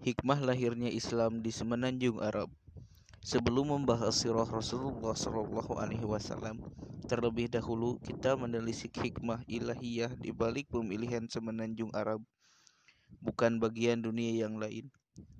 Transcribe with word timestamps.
hikmah 0.00 0.40
lahirnya 0.40 0.88
Islam 0.88 1.44
di 1.44 1.52
semenanjung 1.52 2.24
Arab. 2.24 2.48
Sebelum 3.20 3.76
membahas 3.76 4.16
sirah 4.16 4.48
Rasulullah 4.48 5.12
Shallallahu 5.12 5.76
Alaihi 5.76 6.08
Wasallam, 6.08 6.56
terlebih 7.04 7.52
dahulu 7.52 8.00
kita 8.00 8.32
menelisik 8.32 8.96
hikmah 8.96 9.44
ilahiyah 9.44 10.16
di 10.16 10.32
balik 10.32 10.72
pemilihan 10.72 11.28
semenanjung 11.28 11.92
Arab, 11.92 12.24
bukan 13.20 13.60
bagian 13.60 14.00
dunia 14.00 14.48
yang 14.48 14.56
lain, 14.56 14.88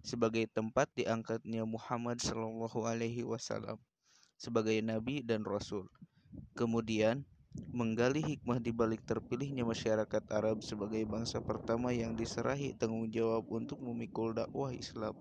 sebagai 0.04 0.44
tempat 0.52 0.92
diangkatnya 0.92 1.64
Muhammad 1.64 2.20
Shallallahu 2.20 2.84
Alaihi 2.84 3.24
Wasallam 3.24 3.80
sebagai 4.36 4.76
nabi 4.84 5.24
dan 5.24 5.40
rasul. 5.48 5.88
Kemudian 6.52 7.24
menggali 7.70 8.18
hikmah 8.18 8.58
di 8.58 8.74
balik 8.74 9.06
terpilihnya 9.06 9.62
masyarakat 9.62 10.22
Arab 10.34 10.66
sebagai 10.66 11.06
bangsa 11.06 11.38
pertama 11.38 11.94
yang 11.94 12.18
diserahi 12.18 12.74
tanggung 12.74 13.06
jawab 13.10 13.46
untuk 13.50 13.78
memikul 13.78 14.34
dakwah 14.34 14.74
Islam. 14.74 15.14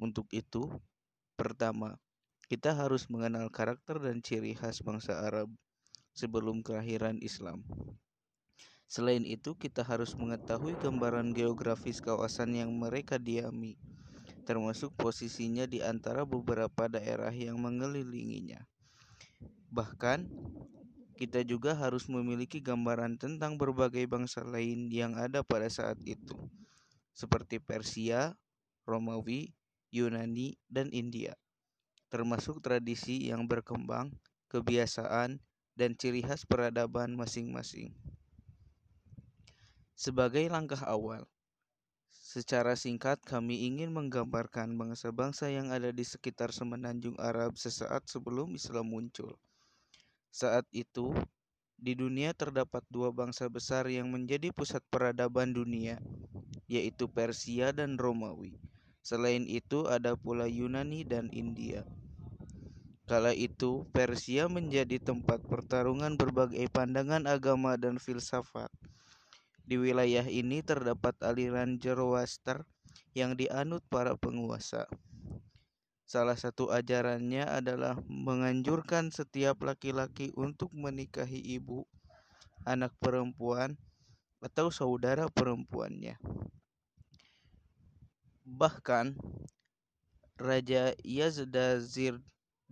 Untuk 0.00 0.26
itu, 0.34 0.66
pertama, 1.38 2.00
kita 2.50 2.74
harus 2.74 3.06
mengenal 3.06 3.46
karakter 3.46 4.02
dan 4.02 4.18
ciri 4.24 4.58
khas 4.58 4.82
bangsa 4.82 5.22
Arab 5.22 5.46
sebelum 6.18 6.66
kelahiran 6.66 7.20
Islam. 7.22 7.62
Selain 8.90 9.22
itu, 9.22 9.54
kita 9.54 9.86
harus 9.86 10.18
mengetahui 10.18 10.74
gambaran 10.74 11.30
geografis 11.30 12.02
kawasan 12.02 12.58
yang 12.58 12.74
mereka 12.74 13.22
diami, 13.22 13.78
termasuk 14.42 14.90
posisinya 14.98 15.62
di 15.62 15.78
antara 15.78 16.26
beberapa 16.26 16.90
daerah 16.90 17.30
yang 17.30 17.54
mengelilinginya. 17.62 18.66
Bahkan, 19.70 20.26
kita 21.20 21.44
juga 21.44 21.76
harus 21.76 22.08
memiliki 22.08 22.64
gambaran 22.64 23.20
tentang 23.20 23.60
berbagai 23.60 24.08
bangsa 24.08 24.40
lain 24.40 24.88
yang 24.88 25.20
ada 25.20 25.44
pada 25.44 25.68
saat 25.68 26.00
itu, 26.08 26.32
seperti 27.12 27.60
Persia, 27.60 28.40
Romawi, 28.88 29.52
Yunani, 29.92 30.56
dan 30.72 30.88
India, 30.96 31.36
termasuk 32.08 32.64
tradisi 32.64 33.28
yang 33.28 33.44
berkembang, 33.44 34.16
kebiasaan, 34.48 35.44
dan 35.76 35.92
ciri 35.92 36.24
khas 36.24 36.48
peradaban 36.48 37.12
masing-masing. 37.12 37.92
Sebagai 39.92 40.48
langkah 40.48 40.80
awal, 40.88 41.28
secara 42.08 42.80
singkat 42.80 43.20
kami 43.28 43.68
ingin 43.68 43.92
menggambarkan 43.92 44.72
bangsa-bangsa 44.72 45.52
yang 45.52 45.68
ada 45.68 45.92
di 45.92 46.00
sekitar 46.00 46.56
semenanjung 46.56 47.20
Arab 47.20 47.60
sesaat 47.60 48.08
sebelum 48.08 48.56
Islam 48.56 48.88
muncul. 48.88 49.36
Saat 50.30 50.64
itu, 50.70 51.10
di 51.74 51.98
dunia 51.98 52.30
terdapat 52.30 52.86
dua 52.86 53.10
bangsa 53.10 53.50
besar 53.50 53.90
yang 53.90 54.14
menjadi 54.14 54.54
pusat 54.54 54.78
peradaban 54.86 55.50
dunia, 55.50 55.98
yaitu 56.70 57.10
Persia 57.10 57.74
dan 57.74 57.98
Romawi. 57.98 58.54
Selain 59.02 59.42
itu, 59.50 59.90
ada 59.90 60.14
pula 60.14 60.46
Yunani 60.46 61.02
dan 61.02 61.26
India. 61.34 61.82
Kala 63.10 63.34
itu, 63.34 63.82
Persia 63.90 64.46
menjadi 64.46 65.02
tempat 65.02 65.42
pertarungan 65.42 66.14
berbagai 66.14 66.70
pandangan 66.70 67.26
agama 67.26 67.74
dan 67.74 67.98
filsafat. 67.98 68.70
Di 69.66 69.82
wilayah 69.82 70.30
ini 70.30 70.62
terdapat 70.62 71.18
aliran 71.26 71.74
Zoroaster 71.82 72.62
yang 73.18 73.34
dianut 73.34 73.82
para 73.90 74.14
penguasa. 74.14 74.86
Salah 76.10 76.34
satu 76.34 76.74
ajarannya 76.74 77.46
adalah 77.46 77.94
menganjurkan 78.10 79.14
setiap 79.14 79.62
laki-laki 79.62 80.34
untuk 80.34 80.74
menikahi 80.74 81.38
ibu, 81.38 81.86
anak 82.66 82.90
perempuan, 82.98 83.78
atau 84.42 84.74
saudara 84.74 85.30
perempuannya. 85.30 86.18
Bahkan, 88.42 89.14
Raja 90.34 90.98
Yazdazir 91.06 92.18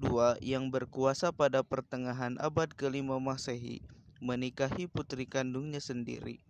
II 0.02 0.34
yang 0.42 0.75
berkuasa 0.75 1.30
pada 1.30 1.62
pertengahan 1.62 2.34
abad 2.42 2.74
kelima 2.74 3.23
Masehi 3.23 3.86
menikahi 4.18 4.90
putri 4.90 5.30
kandungnya 5.30 5.79
sendiri. 5.79 6.42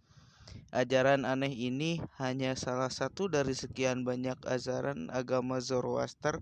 Ajaran 0.72 1.28
aneh 1.28 1.52
ini 1.52 2.00
hanya 2.16 2.56
salah 2.56 2.88
satu 2.88 3.28
dari 3.28 3.52
sekian 3.52 4.08
banyak 4.08 4.40
ajaran 4.48 5.12
agama 5.12 5.60
Zoroaster 5.60 6.40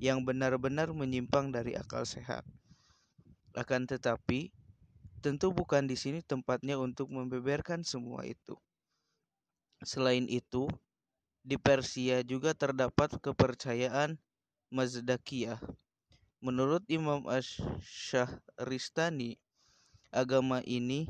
yang 0.00 0.24
benar-benar 0.24 0.88
menyimpang 0.96 1.52
dari 1.52 1.76
akal 1.76 2.08
sehat. 2.08 2.40
Akan 3.52 3.84
tetapi, 3.84 4.48
tentu 5.20 5.52
bukan 5.52 5.84
di 5.84 6.00
sini 6.00 6.24
tempatnya 6.24 6.80
untuk 6.80 7.12
membeberkan 7.12 7.84
semua 7.84 8.24
itu. 8.24 8.56
Selain 9.84 10.24
itu, 10.24 10.72
di 11.44 11.60
Persia 11.60 12.24
juga 12.24 12.56
terdapat 12.56 13.20
kepercayaan 13.20 14.16
Mazdakiyah. 14.72 15.60
Menurut 16.40 16.80
Imam 16.88 17.28
Ash-Shahristani, 17.28 19.36
agama 20.08 20.64
ini 20.64 21.04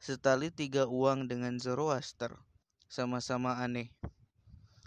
setali 0.00 0.48
tiga 0.48 0.88
uang 0.88 1.28
dengan 1.28 1.60
Zoroaster, 1.60 2.32
sama-sama 2.88 3.60
aneh. 3.60 3.92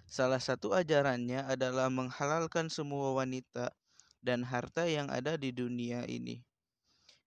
Salah 0.09 0.41
satu 0.41 0.73
ajarannya 0.73 1.45
adalah 1.45 1.85
menghalalkan 1.93 2.65
semua 2.65 3.13
wanita 3.13 3.69
dan 4.25 4.41
harta 4.41 4.89
yang 4.89 5.05
ada 5.05 5.37
di 5.37 5.53
dunia 5.53 6.01
ini. 6.09 6.41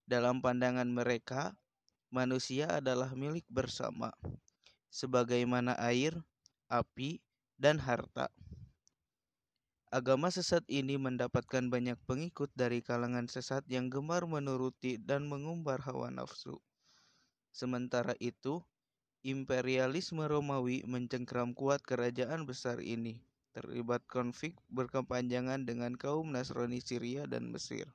Dalam 0.03 0.43
pandangan 0.43 0.91
mereka, 0.91 1.55
manusia 2.11 2.83
adalah 2.83 3.15
milik 3.15 3.47
bersama, 3.47 4.11
sebagaimana 4.91 5.79
air, 5.79 6.11
api, 6.67 7.23
dan 7.55 7.79
harta. 7.79 8.27
Agama 9.87 10.27
sesat 10.27 10.67
ini 10.67 10.99
mendapatkan 10.99 11.63
banyak 11.71 11.95
pengikut 12.03 12.51
dari 12.51 12.83
kalangan 12.83 13.31
sesat 13.31 13.63
yang 13.71 13.87
gemar 13.87 14.27
menuruti 14.27 14.99
dan 14.99 15.23
mengumbar 15.23 15.79
hawa 15.87 16.11
nafsu. 16.11 16.59
Sementara 17.55 18.11
itu, 18.19 18.59
imperialisme 19.23 20.27
Romawi 20.27 20.83
mencengkram 20.83 21.55
kuat 21.55 21.79
kerajaan 21.79 22.43
besar 22.43 22.83
ini, 22.83 23.23
terlibat 23.55 24.03
konflik 24.11 24.59
berkepanjangan 24.67 25.63
dengan 25.63 25.95
kaum 25.95 26.35
Nasrani 26.35 26.83
Syria 26.83 27.23
dan 27.23 27.47
Mesir. 27.47 27.87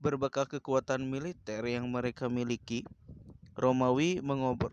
Berbekal 0.00 0.48
kekuatan 0.48 1.04
militer 1.04 1.60
yang 1.68 1.92
mereka 1.92 2.32
miliki, 2.32 2.88
Romawi 3.58 4.22
mengobar, 4.24 4.70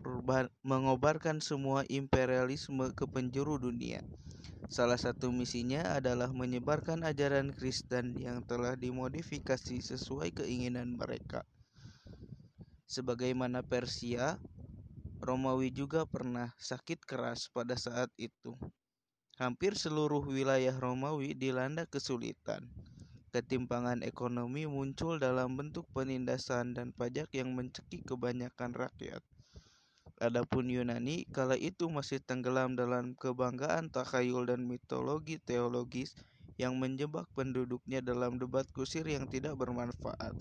mengobarkan 0.62 1.42
semua 1.42 1.82
imperialisme 1.90 2.94
ke 2.94 3.04
penjuru 3.10 3.58
dunia. 3.58 4.00
Salah 4.70 4.98
satu 4.98 5.34
misinya 5.34 5.98
adalah 5.98 6.30
menyebarkan 6.30 7.02
ajaran 7.02 7.50
Kristen 7.50 8.14
yang 8.18 8.46
telah 8.46 8.78
dimodifikasi 8.78 9.82
sesuai 9.82 10.34
keinginan 10.34 10.94
mereka. 10.94 11.42
Sebagaimana 12.86 13.66
Persia, 13.66 14.38
Romawi 15.18 15.74
juga 15.74 16.06
pernah 16.06 16.54
sakit 16.54 17.02
keras 17.02 17.50
pada 17.50 17.74
saat 17.74 18.08
itu. 18.14 18.54
Hampir 19.36 19.74
seluruh 19.74 20.22
wilayah 20.22 20.72
Romawi 20.72 21.34
dilanda 21.34 21.84
kesulitan. 21.84 22.70
Ketimpangan 23.34 24.00
ekonomi 24.06 24.64
muncul 24.64 25.20
dalam 25.20 25.58
bentuk 25.58 25.84
penindasan 25.92 26.72
dan 26.72 26.94
pajak 26.94 27.28
yang 27.36 27.52
mencekik 27.52 28.00
kebanyakan 28.06 28.72
rakyat. 28.72 29.20
Adapun 30.16 30.72
Yunani 30.72 31.28
kala 31.28 31.60
itu 31.60 31.92
masih 31.92 32.24
tenggelam 32.24 32.72
dalam 32.72 33.12
kebanggaan 33.20 33.92
takhayul 33.92 34.48
dan 34.48 34.64
mitologi 34.64 35.36
teologis 35.44 36.16
yang 36.56 36.80
menjebak 36.80 37.28
penduduknya 37.36 38.00
dalam 38.00 38.40
debat 38.40 38.64
kusir 38.72 39.04
yang 39.04 39.28
tidak 39.28 39.52
bermanfaat. 39.60 40.32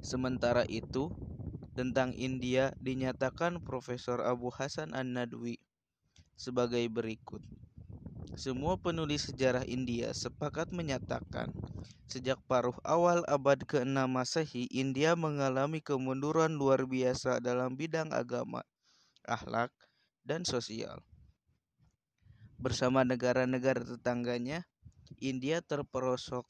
Sementara 0.00 0.62
itu, 0.68 1.10
tentang 1.76 2.16
India 2.16 2.72
dinyatakan 2.80 3.60
Profesor 3.60 4.24
Abu 4.24 4.48
Hasan 4.48 4.96
An-Nadwi 4.96 5.60
sebagai 6.36 6.84
berikut. 6.88 7.44
Semua 8.36 8.76
penulis 8.76 9.28
sejarah 9.28 9.64
India 9.64 10.12
sepakat 10.12 10.68
menyatakan, 10.72 11.56
sejak 12.04 12.36
paruh 12.44 12.76
awal 12.84 13.24
abad 13.28 13.60
ke-6 13.64 14.08
Masehi, 14.08 14.68
India 14.72 15.16
mengalami 15.16 15.80
kemunduran 15.80 16.56
luar 16.56 16.84
biasa 16.84 17.40
dalam 17.40 17.76
bidang 17.76 18.12
agama, 18.12 18.64
akhlak, 19.24 19.72
dan 20.24 20.44
sosial. 20.44 21.00
Bersama 22.60 23.04
negara-negara 23.04 23.84
tetangganya, 23.84 24.64
India 25.20 25.60
terperosok 25.64 26.44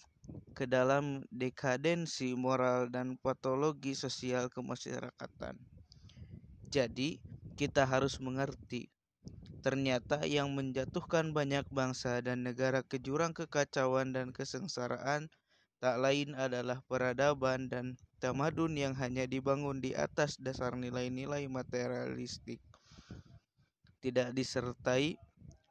ke 0.56 0.64
dalam 0.76 1.04
dekadensi 1.42 2.32
moral 2.34 2.88
dan 2.94 3.08
patologi 3.24 3.92
sosial 4.04 4.44
kemasyarakatan. 4.54 5.56
Jadi, 6.74 7.18
kita 7.56 7.82
harus 7.88 8.20
mengerti 8.20 8.82
ternyata 9.66 10.18
yang 10.36 10.48
menjatuhkan 10.58 11.26
banyak 11.38 11.66
bangsa 11.78 12.12
dan 12.26 12.38
negara 12.48 12.80
ke 12.90 12.96
jurang 13.06 13.32
kekacauan 13.34 14.08
dan 14.16 14.30
kesengsaraan 14.36 15.22
tak 15.82 15.96
lain 16.04 16.34
adalah 16.38 16.78
peradaban 16.90 17.60
dan 17.72 17.86
tamadun 18.22 18.74
yang 18.78 18.94
hanya 19.02 19.24
dibangun 19.26 19.78
di 19.84 19.92
atas 20.06 20.38
dasar 20.40 20.72
nilai-nilai 20.78 21.44
materialistik. 21.50 22.60
tidak 24.00 24.32
disertai 24.38 25.18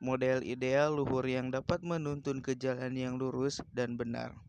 model 0.07 0.43
ideal 0.45 0.89
luhur 0.97 1.25
yang 1.25 1.49
dapat 1.49 1.79
menuntun 1.81 2.37
ke 2.45 2.53
jalan 2.53 2.93
yang 2.93 3.15
lurus 3.21 3.63
dan 3.73 3.97
benar. 3.97 4.44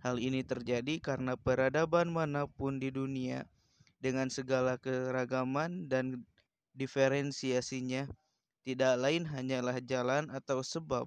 Hal 0.00 0.16
ini 0.16 0.40
terjadi 0.40 0.96
karena 0.96 1.36
peradaban 1.36 2.08
mana 2.08 2.48
pun 2.48 2.80
di 2.80 2.88
dunia 2.88 3.44
dengan 4.00 4.32
segala 4.32 4.80
keragaman 4.80 5.92
dan 5.92 6.24
diferensiasinya 6.72 8.08
tidak 8.64 8.96
lain 8.96 9.28
hanyalah 9.28 9.76
jalan 9.84 10.32
atau 10.32 10.64
sebab. 10.64 11.04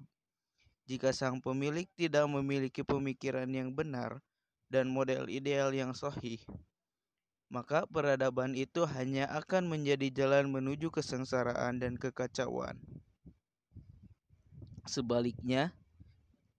Jika 0.84 1.10
sang 1.16 1.40
pemilik 1.40 1.88
tidak 1.96 2.28
memiliki 2.28 2.84
pemikiran 2.84 3.48
yang 3.48 3.72
benar 3.72 4.20
dan 4.68 4.86
model 4.92 5.26
ideal 5.32 5.72
yang 5.72 5.96
sahih, 5.96 6.38
maka 7.48 7.88
peradaban 7.88 8.52
itu 8.52 8.84
hanya 8.84 9.24
akan 9.32 9.70
menjadi 9.70 10.12
jalan 10.12 10.52
menuju 10.52 10.92
kesengsaraan 10.92 11.80
dan 11.80 11.96
kekacauan. 11.96 12.76
Sebaliknya, 14.84 15.72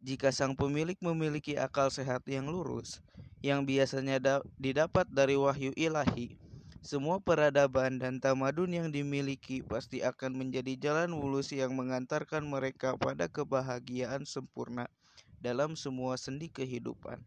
jika 0.06 0.30
sang 0.30 0.54
pemilik 0.54 0.94
memiliki 1.02 1.58
akal 1.58 1.90
sehat 1.90 2.22
yang 2.30 2.46
lurus, 2.46 3.02
yang 3.42 3.66
biasanya 3.66 4.22
didapat 4.62 5.10
dari 5.10 5.34
wahyu 5.34 5.74
ilahi, 5.74 6.38
semua 6.86 7.18
peradaban 7.18 7.98
dan 7.98 8.22
tamadun 8.22 8.70
yang 8.70 8.94
dimiliki 8.94 9.66
pasti 9.66 10.06
akan 10.06 10.38
menjadi 10.38 10.78
jalan 10.78 11.10
mulus 11.18 11.50
yang 11.50 11.74
mengantarkan 11.74 12.46
mereka 12.46 12.94
pada 13.02 13.26
kebahagiaan 13.26 14.30
sempurna 14.30 14.86
dalam 15.42 15.74
semua 15.74 16.14
sendi 16.22 16.54
kehidupan. 16.54 17.18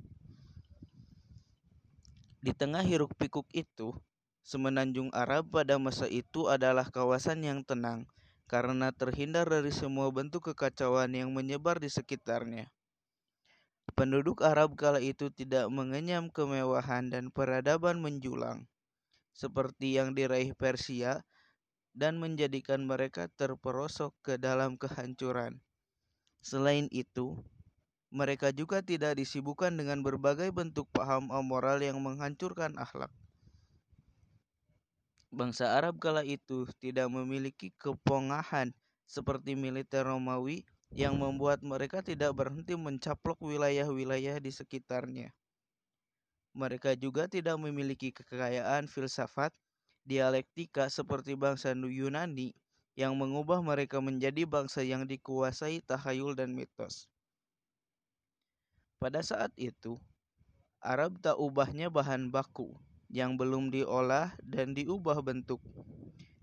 Di 2.39 2.55
tengah 2.55 2.87
hiruk-pikuk 2.87 3.51
itu, 3.51 3.91
semenanjung 4.47 5.11
Arab 5.11 5.51
pada 5.51 5.75
masa 5.83 6.07
itu 6.07 6.47
adalah 6.47 6.87
kawasan 6.87 7.43
yang 7.43 7.67
tenang, 7.67 8.07
karena 8.49 8.89
terhindar 8.97 9.45
dari 9.45 9.69
semua 9.69 10.09
bentuk 10.09 10.51
kekacauan 10.51 11.13
yang 11.13 11.29
menyebar 11.37 11.77
di 11.77 11.93
sekitarnya. 11.93 12.73
Penduduk 13.93 14.41
Arab 14.41 14.73
kala 14.75 15.05
itu 15.05 15.29
tidak 15.29 15.69
mengenyam 15.69 16.33
kemewahan 16.33 17.13
dan 17.13 17.29
peradaban 17.29 18.01
menjulang, 18.01 18.65
seperti 19.37 20.01
yang 20.01 20.17
diraih 20.17 20.57
Persia, 20.57 21.21
dan 21.93 22.17
menjadikan 22.17 22.89
mereka 22.89 23.29
terperosok 23.37 24.17
ke 24.25 24.35
dalam 24.41 24.81
kehancuran. 24.81 25.61
Selain 26.41 26.89
itu, 26.89 27.37
mereka 28.09 28.55
juga 28.57 28.81
tidak 28.81 29.21
disibukkan 29.21 29.77
dengan 29.77 30.01
berbagai 30.01 30.49
bentuk 30.49 30.89
paham 30.97 31.29
amoral 31.29 31.83
yang 31.85 32.01
menghancurkan 32.01 32.73
akhlak. 32.81 33.13
Bangsa 35.29 35.77
Arab 35.77 36.01
kala 36.01 36.25
itu 36.25 36.65
tidak 36.81 37.13
memiliki 37.13 37.69
kepongahan 37.77 38.73
seperti 39.05 39.53
militer 39.53 40.09
Romawi 40.09 40.65
yang 40.97 41.21
membuat 41.21 41.61
mereka 41.61 42.01
tidak 42.01 42.33
berhenti 42.33 42.73
mencaplok 42.73 43.37
wilayah-wilayah 43.45 44.41
di 44.41 44.49
sekitarnya. 44.49 45.29
Mereka 46.57 46.97
juga 46.97 47.29
tidak 47.29 47.61
memiliki 47.61 48.09
kekayaan 48.09 48.89
filsafat 48.89 49.53
dialektika 50.09 50.89
seperti 50.89 51.37
bangsa 51.37 51.77
Yunani 51.77 52.57
yang 52.97 53.13
mengubah 53.13 53.61
mereka 53.61 54.01
menjadi 54.01 54.49
bangsa 54.49 54.81
yang 54.81 55.05
dikuasai 55.05 55.85
tahayul 55.85 56.41
dan 56.41 56.57
mitos. 56.57 57.05
Pada 58.97 59.21
saat 59.21 59.53
itu, 59.61 60.01
Arab 60.81 61.21
tak 61.21 61.37
ubahnya 61.37 61.93
bahan 61.93 62.33
baku 62.33 62.73
yang 63.09 63.37
belum 63.41 63.73
diolah 63.73 64.37
dan 64.45 64.73
diubah 64.77 65.21
bentuk. 65.25 65.61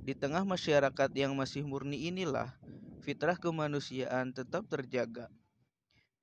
Di 0.06 0.14
tengah 0.18 0.44
masyarakat 0.46 1.10
yang 1.18 1.34
masih 1.38 1.64
murni 1.66 2.10
inilah, 2.10 2.54
fitrah 3.02 3.38
kemanusiaan 3.38 4.34
tetap 4.34 4.66
terjaga. 4.70 5.30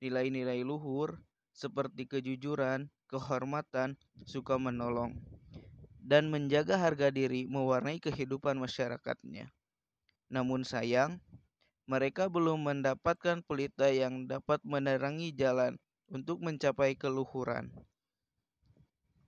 Nilai-nilai 0.03 0.61
luhur 0.61 1.17
seperti 1.55 2.05
kejujuran, 2.05 2.91
kehormatan, 3.09 3.95
suka 4.27 4.55
menolong, 4.59 5.17
dan 5.99 6.29
menjaga 6.33 6.75
harga 6.77 7.09
diri 7.09 7.47
mewarnai 7.47 7.99
kehidupan 8.03 8.59
masyarakatnya. 8.59 9.51
Namun 10.31 10.63
sayang, 10.67 11.21
mereka 11.87 12.27
belum 12.31 12.63
mendapatkan 12.63 13.43
pelita 13.45 13.91
yang 13.91 14.27
dapat 14.27 14.59
menerangi 14.63 15.31
jalan 15.35 15.77
untuk 16.11 16.39
mencapai 16.43 16.95
keluhuran. 16.95 17.71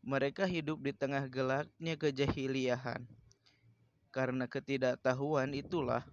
Mereka 0.05 0.45
hidup 0.45 0.85
di 0.85 0.93
tengah 0.93 1.25
gelapnya 1.25 1.97
kejahiliahan. 1.97 3.09
Karena 4.13 4.45
ketidaktahuan 4.45 5.49
itulah, 5.57 6.05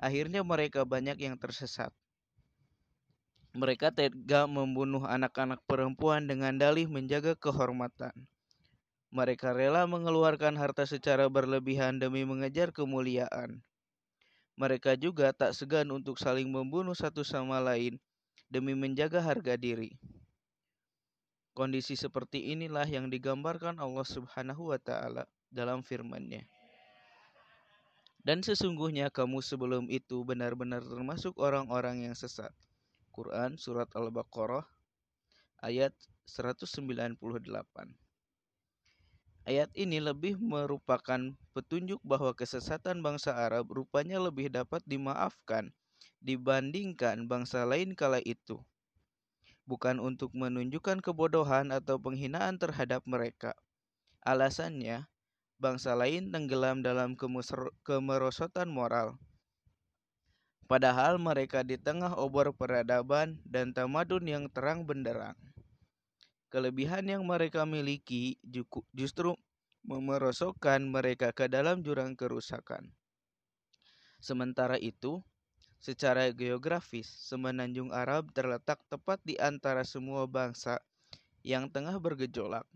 akhirnya 0.00 0.40
mereka 0.40 0.88
banyak 0.88 1.20
yang 1.20 1.36
tersesat. 1.36 1.92
Mereka 3.52 3.92
tega 3.92 4.48
membunuh 4.48 5.04
anak-anak 5.04 5.60
perempuan 5.68 6.24
dengan 6.24 6.56
dalih 6.56 6.88
menjaga 6.88 7.36
kehormatan. 7.36 8.14
Mereka 9.12 9.52
rela 9.52 9.84
mengeluarkan 9.84 10.56
harta 10.56 10.88
secara 10.88 11.28
berlebihan 11.28 12.00
demi 12.00 12.24
mengejar 12.24 12.72
kemuliaan. 12.72 13.60
Mereka 14.56 14.96
juga 14.96 15.36
tak 15.36 15.52
segan 15.52 15.92
untuk 15.92 16.16
saling 16.16 16.48
membunuh 16.48 16.96
satu 16.96 17.20
sama 17.20 17.60
lain 17.60 18.00
demi 18.48 18.72
menjaga 18.72 19.20
harga 19.20 19.60
diri. 19.60 19.92
Kondisi 21.50 21.98
seperti 21.98 22.54
inilah 22.54 22.86
yang 22.86 23.10
digambarkan 23.10 23.82
Allah 23.82 24.06
Subhanahu 24.06 24.70
wa 24.70 24.78
taala 24.78 25.26
dalam 25.50 25.82
firman-Nya. 25.82 26.46
Dan 28.20 28.44
sesungguhnya 28.44 29.08
kamu 29.08 29.40
sebelum 29.40 29.88
itu 29.88 30.22
benar-benar 30.22 30.84
termasuk 30.84 31.40
orang-orang 31.40 32.06
yang 32.06 32.14
sesat. 32.14 32.52
Quran 33.10 33.58
surat 33.58 33.90
Al-Baqarah 33.96 34.62
ayat 35.64 35.96
198. 36.28 36.78
Ayat 39.48 39.72
ini 39.74 39.98
lebih 39.98 40.36
merupakan 40.38 41.18
petunjuk 41.56 41.98
bahwa 42.04 42.30
kesesatan 42.36 43.00
bangsa 43.00 43.34
Arab 43.34 43.72
rupanya 43.72 44.20
lebih 44.20 44.52
dapat 44.52 44.84
dimaafkan 44.84 45.72
dibandingkan 46.20 47.24
bangsa 47.24 47.64
lain 47.64 47.96
kala 47.96 48.20
itu 48.28 48.60
bukan 49.70 50.02
untuk 50.02 50.34
menunjukkan 50.34 50.98
kebodohan 50.98 51.70
atau 51.70 52.02
penghinaan 52.02 52.58
terhadap 52.58 53.06
mereka. 53.06 53.54
Alasannya, 54.26 55.06
bangsa 55.62 55.94
lain 55.94 56.34
tenggelam 56.34 56.82
dalam 56.82 57.14
kemerosotan 57.86 58.66
moral. 58.66 59.14
Padahal 60.66 61.22
mereka 61.22 61.62
di 61.62 61.78
tengah 61.78 62.18
obor 62.18 62.50
peradaban 62.50 63.38
dan 63.46 63.70
tamadun 63.70 64.26
yang 64.26 64.50
terang 64.50 64.82
benderang. 64.82 65.38
Kelebihan 66.50 67.06
yang 67.06 67.22
mereka 67.22 67.62
miliki 67.62 68.34
justru 68.90 69.38
memerosokkan 69.86 70.82
mereka 70.82 71.30
ke 71.30 71.46
dalam 71.46 71.86
jurang 71.86 72.18
kerusakan. 72.18 72.90
Sementara 74.20 74.76
itu, 74.76 75.24
Secara 75.80 76.28
geografis, 76.28 77.08
semenanjung 77.08 77.88
Arab 77.88 78.28
terletak 78.36 78.84
tepat 78.92 79.16
di 79.24 79.40
antara 79.40 79.80
semua 79.80 80.28
bangsa 80.28 80.76
yang 81.40 81.72
tengah 81.72 81.96
bergejolak. 81.96 82.68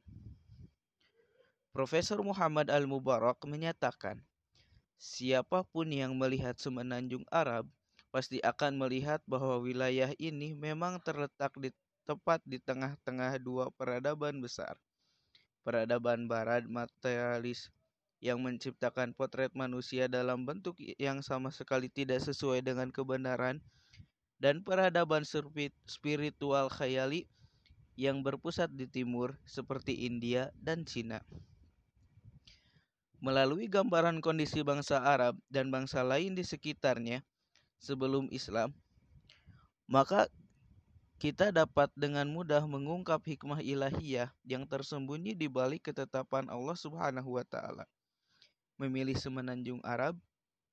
Profesor 1.76 2.24
Muhammad 2.24 2.72
Al-Mubarak 2.72 3.44
menyatakan, 3.44 4.24
siapa 4.96 5.68
pun 5.68 5.92
yang 5.92 6.16
melihat 6.16 6.56
semenanjung 6.56 7.28
Arab 7.28 7.68
pasti 8.08 8.40
akan 8.40 8.80
melihat 8.80 9.20
bahwa 9.28 9.60
wilayah 9.60 10.08
ini 10.16 10.56
memang 10.56 10.96
terletak 11.04 11.52
di 11.60 11.68
tepat 12.08 12.40
di 12.48 12.56
tengah-tengah 12.56 13.36
dua 13.36 13.68
peradaban 13.74 14.40
besar. 14.40 14.80
Peradaban 15.60 16.24
barat 16.24 16.64
materialis 16.64 17.68
yang 18.24 18.40
menciptakan 18.40 19.12
potret 19.12 19.52
manusia 19.52 20.08
dalam 20.08 20.48
bentuk 20.48 20.80
yang 20.96 21.20
sama 21.20 21.52
sekali 21.52 21.92
tidak 21.92 22.24
sesuai 22.24 22.64
dengan 22.64 22.88
kebenaran 22.88 23.60
dan 24.40 24.64
peradaban 24.64 25.28
spiritual 25.84 26.72
khayali 26.72 27.28
yang 28.00 28.24
berpusat 28.24 28.72
di 28.72 28.88
timur 28.88 29.36
seperti 29.44 30.08
India 30.08 30.48
dan 30.56 30.88
Cina. 30.88 31.20
Melalui 33.20 33.68
gambaran 33.68 34.24
kondisi 34.24 34.64
bangsa 34.64 35.04
Arab 35.04 35.36
dan 35.52 35.68
bangsa 35.68 36.00
lain 36.00 36.32
di 36.32 36.48
sekitarnya 36.48 37.20
sebelum 37.76 38.32
Islam, 38.32 38.72
maka 39.84 40.32
kita 41.20 41.52
dapat 41.52 41.92
dengan 41.92 42.24
mudah 42.32 42.64
mengungkap 42.64 43.20
hikmah 43.20 43.60
ilahiyah 43.60 44.32
yang 44.48 44.64
tersembunyi 44.64 45.36
di 45.36 45.44
balik 45.44 45.92
ketetapan 45.92 46.48
Allah 46.48 46.76
Subhanahu 46.76 47.36
wa 47.36 47.44
taala 47.44 47.84
memilih 48.76 49.14
semenanjung 49.14 49.78
Arab 49.86 50.18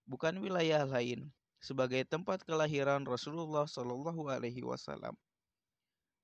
bukan 0.10 0.38
wilayah 0.42 0.84
lain 0.84 1.30
sebagai 1.62 2.02
tempat 2.10 2.42
kelahiran 2.42 3.06
Rasulullah 3.06 3.70
Shallallahu 3.70 4.26
Alaihi 4.34 4.66
Wasallam, 4.66 5.14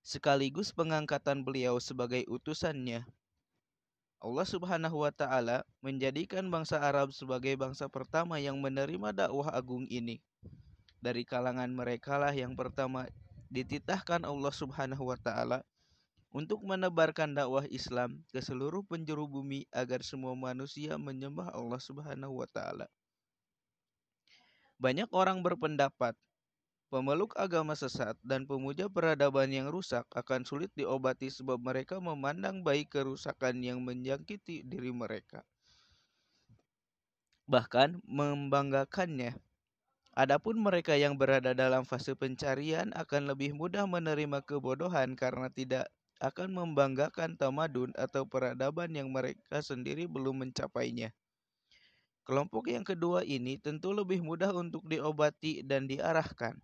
sekaligus 0.01 0.73
pengangkatan 0.73 1.45
beliau 1.45 1.77
sebagai 1.77 2.25
utusannya. 2.25 3.05
Allah 4.17 4.47
Subhanahu 4.49 5.05
wa 5.05 5.13
taala 5.13 5.61
menjadikan 5.85 6.49
bangsa 6.49 6.81
Arab 6.81 7.13
sebagai 7.13 7.53
bangsa 7.53 7.85
pertama 7.85 8.41
yang 8.41 8.57
menerima 8.57 9.13
dakwah 9.13 9.53
agung 9.53 9.85
ini. 9.93 10.17
Dari 10.97 11.21
kalangan 11.21 11.69
mereka 11.69 12.17
lah 12.17 12.33
yang 12.33 12.57
pertama 12.57 13.05
dititahkan 13.53 14.25
Allah 14.25 14.49
Subhanahu 14.49 15.13
wa 15.13 15.17
taala 15.21 15.61
untuk 16.37 16.61
menebarkan 16.61 17.33
dakwah 17.33 17.65
Islam 17.73 18.21
ke 18.29 18.37
seluruh 18.37 18.85
penjuru 18.85 19.25
bumi 19.25 19.65
agar 19.73 20.05
semua 20.05 20.37
manusia 20.37 20.93
menyembah 21.01 21.49
Allah 21.49 21.81
Subhanahu 21.81 22.37
wa 22.37 22.47
taala. 22.53 22.85
Banyak 24.77 25.09
orang 25.09 25.41
berpendapat 25.41 26.13
Pemeluk 26.87 27.35
agama 27.35 27.75
sesat 27.75 28.15
dan 28.23 28.47
pemuja 28.47 28.87
peradaban 28.87 29.51
yang 29.51 29.67
rusak 29.67 30.07
akan 30.15 30.47
sulit 30.47 30.71
diobati 30.71 31.27
sebab 31.27 31.59
mereka 31.59 31.99
memandang 31.99 32.63
baik 32.63 32.95
kerusakan 32.95 33.59
yang 33.59 33.83
menjangkiti 33.83 34.63
diri 34.63 34.95
mereka. 34.95 35.43
Bahkan 37.51 38.07
membanggakannya. 38.07 39.35
Adapun 40.15 40.63
mereka 40.63 40.95
yang 40.95 41.19
berada 41.19 41.51
dalam 41.51 41.83
fase 41.83 42.15
pencarian 42.15 42.95
akan 42.95 43.35
lebih 43.35 43.51
mudah 43.51 43.83
menerima 43.83 44.39
kebodohan 44.47 45.19
karena 45.19 45.51
tidak 45.51 45.91
akan 46.17 46.49
membanggakan 46.53 47.37
tamadun 47.37 47.93
atau 47.93 48.25
peradaban 48.25 48.89
yang 48.93 49.13
mereka 49.13 49.61
sendiri 49.61 50.09
belum 50.09 50.47
mencapainya. 50.47 51.13
Kelompok 52.27 52.67
yang 52.67 52.83
kedua 52.83 53.23
ini 53.23 53.55
tentu 53.55 53.95
lebih 53.95 54.19
mudah 54.19 54.51
untuk 54.51 54.83
diobati 54.83 55.63
dan 55.63 55.87
diarahkan. 55.87 56.59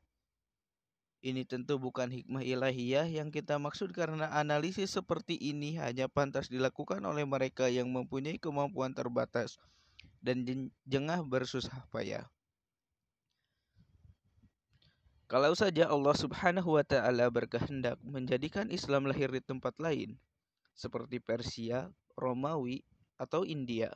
Ini 1.24 1.48
tentu 1.48 1.80
bukan 1.80 2.12
hikmah 2.12 2.44
ilahiyah 2.44 3.08
yang 3.08 3.32
kita 3.32 3.56
maksud 3.56 3.96
karena 3.96 4.28
analisis 4.36 4.92
seperti 4.92 5.40
ini 5.40 5.80
hanya 5.80 6.12
pantas 6.12 6.52
dilakukan 6.52 7.00
oleh 7.08 7.24
mereka 7.24 7.72
yang 7.72 7.88
mempunyai 7.88 8.36
kemampuan 8.36 8.92
terbatas 8.92 9.56
dan 10.20 10.44
jengah 10.84 11.24
bersusah 11.24 11.88
payah. 11.96 12.28
Kalau 15.32 15.56
saja 15.56 15.90
Allah 15.90 16.16
Subhanahu 16.16 16.78
wa 16.78 16.86
taala 16.86 17.32
berkehendak 17.32 17.98
menjadikan 18.04 18.70
Islam 18.70 19.08
lahir 19.08 19.32
di 19.32 19.42
tempat 19.42 19.74
lain 19.80 20.20
seperti 20.76 21.22
Persia, 21.24 21.90
Romawi, 22.20 22.84
atau 23.16 23.48
India, 23.48 23.94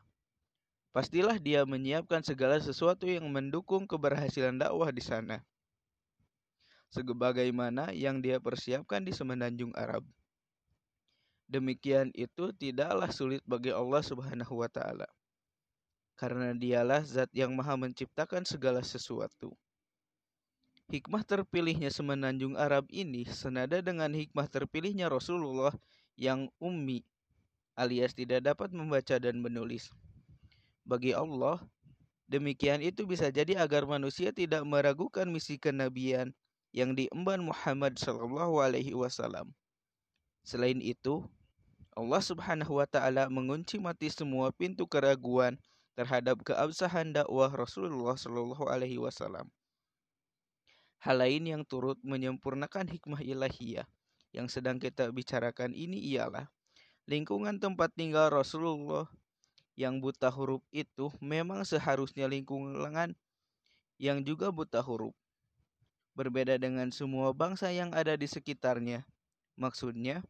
pastilah 0.96 1.38
dia 1.38 1.68
menyiapkan 1.68 2.24
segala 2.24 2.58
sesuatu 2.58 3.06
yang 3.06 3.28
mendukung 3.28 3.86
keberhasilan 3.86 4.56
dakwah 4.56 4.90
di 4.94 5.04
sana 5.04 5.44
sebagaimana 6.92 7.92
yang 7.92 8.24
dia 8.24 8.40
persiapkan 8.40 9.04
di 9.04 9.12
semenanjung 9.12 9.76
Arab. 9.76 10.04
Demikian 11.48 12.12
itu 12.12 12.52
tidaklah 12.52 13.08
sulit 13.12 13.40
bagi 13.48 13.72
Allah 13.72 14.04
Subhanahu 14.04 14.60
wa 14.60 14.68
taala. 14.68 15.08
Karena 16.18 16.52
dialah 16.52 17.06
zat 17.08 17.30
yang 17.32 17.54
maha 17.56 17.78
menciptakan 17.78 18.44
segala 18.44 18.82
sesuatu. 18.84 19.54
Hikmah 20.88 21.27
terpilihnya 21.27 21.91
semenanjung 21.91 22.56
Arab 22.56 22.88
ini 22.88 23.27
senada 23.27 23.84
dengan 23.84 24.08
hikmah 24.15 24.48
terpilihnya 24.48 25.12
Rasulullah 25.12 25.75
yang 26.15 26.48
ummi 26.63 27.03
alias 27.77 28.17
tidak 28.17 28.41
dapat 28.41 28.74
membaca 28.74 29.22
dan 29.22 29.38
menulis. 29.38 29.94
Bagi 30.82 31.13
Allah, 31.13 31.62
demikian 32.25 32.82
itu 32.82 33.06
bisa 33.06 33.29
jadi 33.29 33.62
agar 33.62 33.86
manusia 33.86 34.34
tidak 34.34 34.65
meragukan 34.65 35.29
misi 35.29 35.62
kenabian 35.62 36.34
yang 36.74 36.98
diemban 36.98 37.46
Muhammad 37.46 37.96
Shallallahu 38.01 38.58
Alaihi 38.60 38.98
Wasallam. 38.98 39.53
Selain 40.41 40.82
itu, 40.82 41.22
Allah 41.94 42.22
Subhanahu 42.24 42.82
Wa 42.82 42.88
Taala 42.89 43.29
mengunci 43.29 43.77
mati 43.77 44.10
semua 44.10 44.50
pintu 44.50 44.89
keraguan 44.89 45.60
terhadap 45.94 46.41
keabsahan 46.41 47.13
dakwah 47.13 47.53
Rasulullah 47.53 48.17
Shallallahu 48.17 48.65
Alaihi 48.72 48.98
Wasallam. 48.98 49.51
Hal 50.98 51.22
lain 51.22 51.46
yang 51.46 51.63
turut 51.63 52.01
menyempurnakan 52.01 52.89
hikmah 52.89 53.22
ilahiyah 53.22 53.86
yang 54.34 54.50
sedang 54.50 54.82
kita 54.82 55.10
bicarakan 55.13 55.72
ini 55.72 56.01
ialah 56.13 56.50
lingkungan 57.06 57.62
tempat 57.62 57.94
tinggal 57.94 58.34
Rasulullah 58.34 59.08
yang 59.77 60.01
buta 60.01 60.34
huruf 60.34 60.66
itu 60.74 61.13
memang 61.22 61.62
seharusnya 61.62 62.25
lingkungan 62.25 63.13
yang 64.01 64.25
juga 64.25 64.50
buta 64.50 64.82
huruf 64.82 65.13
berbeda 66.18 66.58
dengan 66.58 66.89
semua 66.89 67.30
bangsa 67.30 67.70
yang 67.70 67.94
ada 67.94 68.18
di 68.18 68.25
sekitarnya. 68.25 69.06
Maksudnya, 69.54 70.25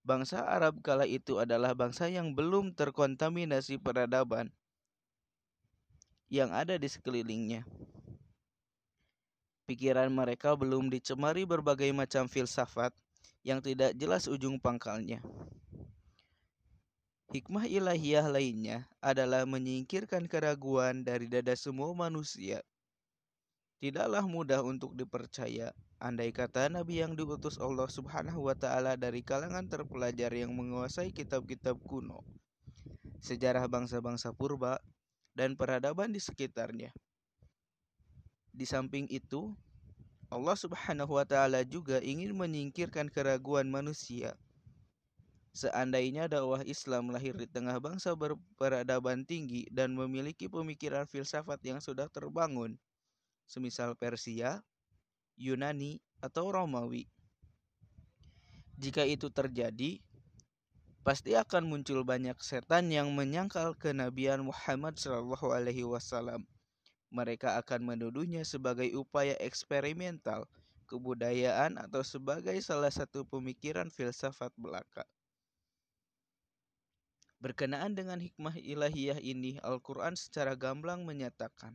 bangsa 0.00 0.48
Arab 0.48 0.80
kala 0.80 1.04
itu 1.04 1.36
adalah 1.36 1.76
bangsa 1.76 2.08
yang 2.08 2.32
belum 2.32 2.72
terkontaminasi 2.72 3.76
peradaban 3.76 4.48
yang 6.32 6.52
ada 6.56 6.80
di 6.80 6.88
sekelilingnya. 6.88 7.68
Pikiran 9.68 10.08
mereka 10.08 10.56
belum 10.56 10.88
dicemari 10.88 11.44
berbagai 11.44 11.92
macam 11.92 12.24
filsafat 12.24 12.96
yang 13.44 13.60
tidak 13.60 13.92
jelas 14.00 14.24
ujung 14.24 14.56
pangkalnya. 14.56 15.20
Hikmah 17.28 17.68
ilahiyah 17.68 18.24
lainnya 18.32 18.88
adalah 19.04 19.44
menyingkirkan 19.44 20.24
keraguan 20.24 21.04
dari 21.04 21.28
dada 21.28 21.52
semua 21.52 21.92
manusia 21.92 22.64
Tidaklah 23.78 24.26
mudah 24.26 24.66
untuk 24.66 24.90
dipercaya 24.98 25.70
andai 26.02 26.34
kata 26.34 26.66
nabi 26.66 26.98
yang 26.98 27.14
diutus 27.14 27.62
Allah 27.62 27.86
Subhanahu 27.86 28.50
wa 28.50 28.58
taala 28.58 28.98
dari 28.98 29.22
kalangan 29.22 29.70
terpelajar 29.70 30.34
yang 30.34 30.50
menguasai 30.50 31.14
kitab-kitab 31.14 31.78
kuno, 31.86 32.26
sejarah 33.22 33.70
bangsa-bangsa 33.70 34.34
purba 34.34 34.82
dan 35.38 35.54
peradaban 35.54 36.10
di 36.10 36.18
sekitarnya. 36.18 36.90
Di 38.58 38.66
samping 38.66 39.06
itu, 39.06 39.54
Allah 40.34 40.58
Subhanahu 40.58 41.14
wa 41.14 41.22
taala 41.22 41.62
juga 41.62 42.02
ingin 42.02 42.34
menyingkirkan 42.34 43.06
keraguan 43.06 43.70
manusia. 43.70 44.34
Seandainya 45.54 46.26
dakwah 46.26 46.66
Islam 46.66 47.14
lahir 47.14 47.38
di 47.38 47.46
tengah 47.46 47.78
bangsa 47.78 48.18
berperadaban 48.18 49.22
tinggi 49.22 49.70
dan 49.70 49.94
memiliki 49.94 50.50
pemikiran 50.50 51.06
filsafat 51.06 51.62
yang 51.62 51.78
sudah 51.78 52.10
terbangun, 52.10 52.74
semisal 53.46 53.94
Persia, 53.94 54.58
Yunani, 55.38 56.02
atau 56.18 56.50
Romawi. 56.50 57.06
Jika 58.74 59.06
itu 59.06 59.30
terjadi, 59.30 60.02
pasti 61.06 61.38
akan 61.38 61.62
muncul 61.62 62.02
banyak 62.02 62.34
setan 62.42 62.90
yang 62.90 63.14
menyangkal 63.14 63.78
kenabian 63.78 64.42
Muhammad 64.42 64.98
Shallallahu 64.98 65.54
Alaihi 65.54 65.86
Wasallam. 65.86 66.42
Mereka 67.08 67.56
akan 67.64 67.88
menuduhnya 67.88 68.44
sebagai 68.44 68.92
upaya 68.92 69.32
eksperimental, 69.40 70.44
kebudayaan, 70.88 71.80
atau 71.80 72.04
sebagai 72.04 72.56
salah 72.60 72.92
satu 72.92 73.24
pemikiran 73.24 73.88
filsafat 73.88 74.52
belaka. 74.60 75.08
Berkenaan 77.38 77.94
dengan 77.94 78.18
hikmah 78.18 78.58
ilahiyah 78.58 79.22
ini, 79.22 79.62
Al-Quran 79.62 80.18
secara 80.18 80.58
gamblang 80.58 81.06
menyatakan, 81.06 81.72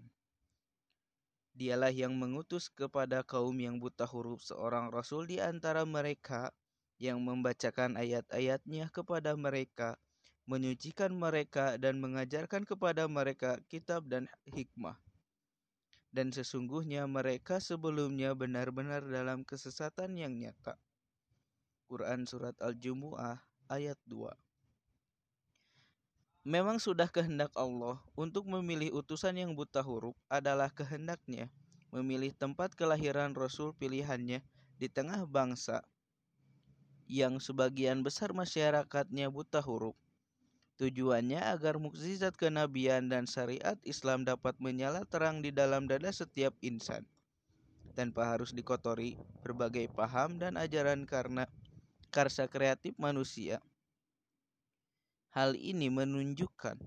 Dialah 1.54 1.94
yang 1.94 2.18
mengutus 2.18 2.66
kepada 2.66 3.22
kaum 3.22 3.54
yang 3.62 3.78
buta 3.78 4.10
huruf 4.10 4.42
seorang 4.42 4.90
rasul 4.90 5.30
di 5.30 5.38
antara 5.38 5.86
mereka 5.86 6.50
yang 6.98 7.22
membacakan 7.22 7.94
ayat-ayatnya 7.94 8.90
kepada 8.90 9.38
mereka, 9.38 10.00
menyucikan 10.50 11.14
mereka 11.14 11.76
dan 11.78 12.02
mengajarkan 12.02 12.66
kepada 12.66 13.06
mereka 13.12 13.62
kitab 13.68 14.08
dan 14.08 14.26
hikmah. 14.50 15.03
Dan 16.14 16.30
sesungguhnya 16.30 17.10
mereka 17.10 17.58
sebelumnya 17.58 18.38
benar-benar 18.38 19.02
dalam 19.02 19.42
kesesatan 19.42 20.14
yang 20.14 20.38
nyata. 20.38 20.78
Quran 21.90 22.30
Surat 22.30 22.54
Al-Jumu'ah 22.62 23.42
ayat 23.74 23.98
2 24.06 24.30
Memang 26.44 26.76
sudah 26.76 27.08
kehendak 27.08 27.56
Allah 27.56 27.98
untuk 28.20 28.46
memilih 28.46 28.94
utusan 29.00 29.40
yang 29.40 29.56
buta 29.56 29.80
huruf 29.80 30.14
adalah 30.28 30.68
kehendaknya 30.68 31.48
memilih 31.88 32.36
tempat 32.36 32.76
kelahiran 32.76 33.32
Rasul 33.32 33.72
pilihannya 33.80 34.44
di 34.76 34.88
tengah 34.92 35.24
bangsa 35.24 35.88
yang 37.08 37.40
sebagian 37.40 38.04
besar 38.04 38.36
masyarakatnya 38.36 39.32
buta 39.32 39.64
huruf. 39.64 39.96
Tujuannya 40.82 41.38
agar 41.38 41.78
mukjizat 41.78 42.34
kenabian 42.34 43.06
dan 43.06 43.30
syariat 43.30 43.78
Islam 43.86 44.26
dapat 44.26 44.58
menyala 44.58 45.06
terang 45.06 45.46
di 45.46 45.54
dalam 45.54 45.86
dada 45.86 46.10
setiap 46.10 46.58
insan 46.66 47.06
tanpa 47.94 48.26
harus 48.26 48.50
dikotori 48.50 49.22
berbagai 49.46 49.86
paham 49.94 50.42
dan 50.42 50.58
ajaran 50.58 51.06
karena 51.06 51.46
karsa 52.10 52.50
kreatif 52.50 52.98
manusia. 52.98 53.62
Hal 55.34 55.54
ini 55.58 55.90
menunjukkan 55.94 56.78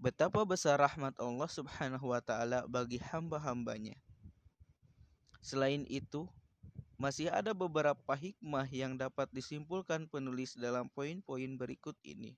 betapa 0.00 0.44
besar 0.44 0.80
rahmat 0.80 1.16
Allah 1.20 1.48
Subhanahu 1.48 2.12
wa 2.12 2.20
taala 2.20 2.64
bagi 2.68 3.00
hamba-hambanya. 3.00 3.96
Selain 5.40 5.84
itu, 5.88 6.28
masih 7.00 7.32
ada 7.32 7.56
beberapa 7.56 8.12
hikmah 8.12 8.68
yang 8.68 8.96
dapat 8.96 9.28
disimpulkan 9.32 10.08
penulis 10.08 10.56
dalam 10.56 10.88
poin-poin 10.92 11.56
berikut 11.56 11.96
ini. 12.04 12.36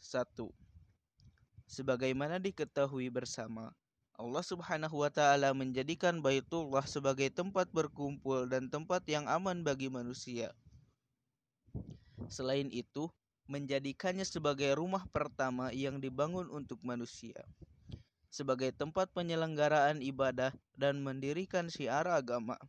1. 0.00 0.48
Sebagaimana 1.68 2.40
diketahui 2.40 3.12
bersama, 3.12 3.70
Allah 4.20 4.44
Subhanahu 4.44 5.00
wa 5.00 5.08
taala 5.12 5.52
menjadikan 5.56 6.20
Baitullah 6.20 6.84
sebagai 6.84 7.28
tempat 7.32 7.68
berkumpul 7.72 8.48
dan 8.48 8.68
tempat 8.68 9.04
yang 9.08 9.24
aman 9.28 9.64
bagi 9.64 9.88
manusia. 9.88 10.52
Selain 12.28 12.68
itu, 12.68 13.08
menjadikannya 13.48 14.22
sebagai 14.28 14.76
rumah 14.76 15.08
pertama 15.10 15.72
yang 15.72 15.98
dibangun 15.98 16.46
untuk 16.52 16.78
manusia. 16.84 17.44
Sebagai 18.30 18.70
tempat 18.70 19.10
penyelenggaraan 19.10 19.98
ibadah 20.04 20.54
dan 20.78 21.02
mendirikan 21.02 21.66
syiar 21.66 22.06
agama. 22.06 22.60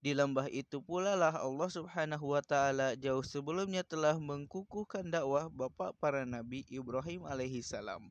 Di 0.00 0.16
lembah 0.16 0.48
itu 0.48 0.80
pula 0.80 1.12
lah 1.12 1.36
Allah 1.36 1.68
Subhanahu 1.68 2.32
wa 2.32 2.40
taala 2.40 2.96
jauh 2.96 3.20
sebelumnya 3.20 3.84
telah 3.84 4.16
mengkukuhkan 4.16 5.12
dakwah 5.12 5.52
bapak 5.52 5.92
para 6.00 6.24
nabi 6.24 6.64
Ibrahim 6.72 7.28
alaihi 7.28 7.60
salam. 7.60 8.08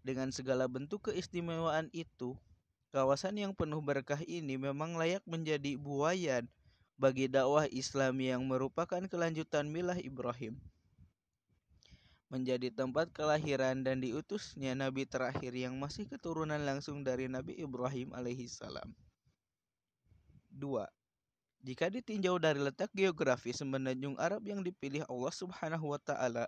Dengan 0.00 0.32
segala 0.32 0.64
bentuk 0.64 1.12
keistimewaan 1.12 1.92
itu, 1.92 2.40
kawasan 2.88 3.36
yang 3.36 3.52
penuh 3.52 3.84
berkah 3.84 4.24
ini 4.24 4.56
memang 4.56 4.96
layak 4.96 5.20
menjadi 5.28 5.76
buayan 5.76 6.48
bagi 6.96 7.28
dakwah 7.28 7.68
Islam 7.68 8.16
yang 8.16 8.48
merupakan 8.48 9.04
kelanjutan 9.04 9.68
milah 9.68 10.00
Ibrahim. 10.00 10.56
Menjadi 12.32 12.72
tempat 12.72 13.12
kelahiran 13.12 13.84
dan 13.84 14.00
diutusnya 14.00 14.72
nabi 14.72 15.04
terakhir 15.04 15.52
yang 15.52 15.76
masih 15.76 16.08
keturunan 16.08 16.64
langsung 16.64 17.04
dari 17.04 17.28
Nabi 17.28 17.60
Ibrahim 17.60 18.16
alaihi 18.16 18.48
salam. 18.48 18.96
2. 20.54 20.86
Jika 21.64 21.88
ditinjau 21.88 22.36
dari 22.38 22.60
letak 22.60 22.92
geografis 22.92 23.58
semenanjung 23.58 24.14
Arab 24.20 24.44
yang 24.44 24.60
dipilih 24.60 25.02
Allah 25.08 25.32
Subhanahu 25.32 25.96
wa 25.96 26.00
taala 26.00 26.46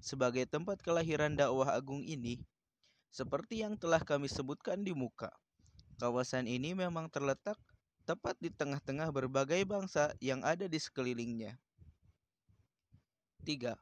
sebagai 0.00 0.48
tempat 0.48 0.80
kelahiran 0.80 1.36
dakwah 1.36 1.70
agung 1.70 2.02
ini, 2.02 2.40
seperti 3.14 3.62
yang 3.62 3.78
telah 3.78 4.02
kami 4.02 4.26
sebutkan 4.26 4.82
di 4.82 4.90
muka, 4.90 5.30
kawasan 6.02 6.50
ini 6.50 6.74
memang 6.74 7.06
terletak 7.12 7.54
tepat 8.04 8.36
di 8.42 8.52
tengah-tengah 8.52 9.08
berbagai 9.14 9.64
bangsa 9.64 10.12
yang 10.20 10.42
ada 10.42 10.68
di 10.68 10.76
sekelilingnya. 10.76 11.56
3. 13.44 13.76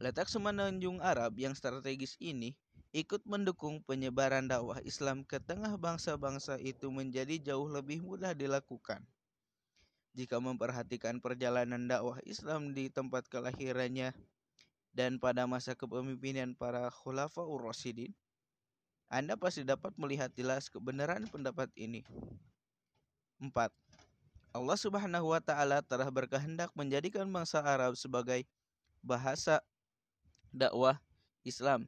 Letak 0.00 0.28
semenanjung 0.28 1.00
Arab 1.04 1.36
yang 1.36 1.52
strategis 1.52 2.16
ini 2.20 2.56
ikut 2.94 3.22
mendukung 3.26 3.82
penyebaran 3.82 4.46
dakwah 4.46 4.78
Islam 4.86 5.26
ke 5.26 5.42
tengah 5.42 5.74
bangsa-bangsa 5.74 6.58
itu 6.62 6.90
menjadi 6.92 7.52
jauh 7.52 7.66
lebih 7.66 8.04
mudah 8.04 8.36
dilakukan. 8.36 9.02
Jika 10.16 10.40
memperhatikan 10.40 11.20
perjalanan 11.20 11.84
dakwah 11.84 12.16
Islam 12.24 12.72
di 12.72 12.88
tempat 12.88 13.28
kelahirannya 13.28 14.16
dan 14.96 15.20
pada 15.20 15.44
masa 15.44 15.76
kepemimpinan 15.76 16.56
para 16.56 16.88
khulafaur 16.88 17.60
rasyidin, 17.60 18.16
Anda 19.12 19.36
pasti 19.36 19.62
dapat 19.62 19.92
melihat 20.00 20.32
jelas 20.32 20.72
kebenaran 20.72 21.28
pendapat 21.28 21.68
ini. 21.76 22.00
4. 23.38 23.52
Allah 24.56 24.78
Subhanahu 24.80 25.36
wa 25.36 25.40
taala 25.44 25.84
telah 25.84 26.08
berkehendak 26.08 26.72
menjadikan 26.72 27.28
bangsa 27.28 27.60
Arab 27.60 27.92
sebagai 27.92 28.48
bahasa 29.04 29.60
dakwah 30.48 30.96
Islam. 31.44 31.84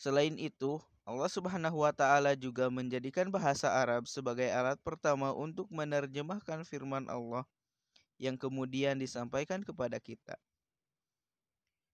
Selain 0.00 0.32
itu, 0.40 0.80
Allah 1.04 1.28
Subhanahu 1.28 1.84
wa 1.84 1.92
taala 1.92 2.32
juga 2.32 2.72
menjadikan 2.72 3.28
bahasa 3.28 3.68
Arab 3.68 4.08
sebagai 4.08 4.48
alat 4.48 4.80
pertama 4.80 5.28
untuk 5.36 5.68
menerjemahkan 5.68 6.64
firman 6.64 7.04
Allah 7.12 7.44
yang 8.16 8.40
kemudian 8.40 8.96
disampaikan 8.96 9.60
kepada 9.60 10.00
kita. 10.00 10.40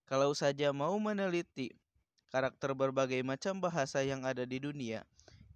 Kalau 0.06 0.30
saja 0.38 0.70
mau 0.70 0.94
meneliti 1.02 1.74
karakter 2.30 2.78
berbagai 2.78 3.26
macam 3.26 3.58
bahasa 3.58 4.06
yang 4.06 4.22
ada 4.22 4.46
di 4.46 4.62
dunia, 4.62 5.02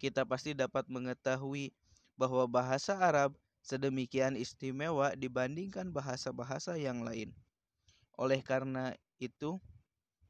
kita 0.03 0.27
pasti 0.27 0.51
dapat 0.51 0.91
mengetahui 0.91 1.71
bahwa 2.19 2.51
bahasa 2.51 2.99
Arab 2.99 3.39
sedemikian 3.63 4.35
istimewa 4.35 5.15
dibandingkan 5.15 5.95
bahasa-bahasa 5.95 6.75
yang 6.83 7.07
lain. 7.07 7.31
Oleh 8.19 8.43
karena 8.43 8.99
itu, 9.23 9.63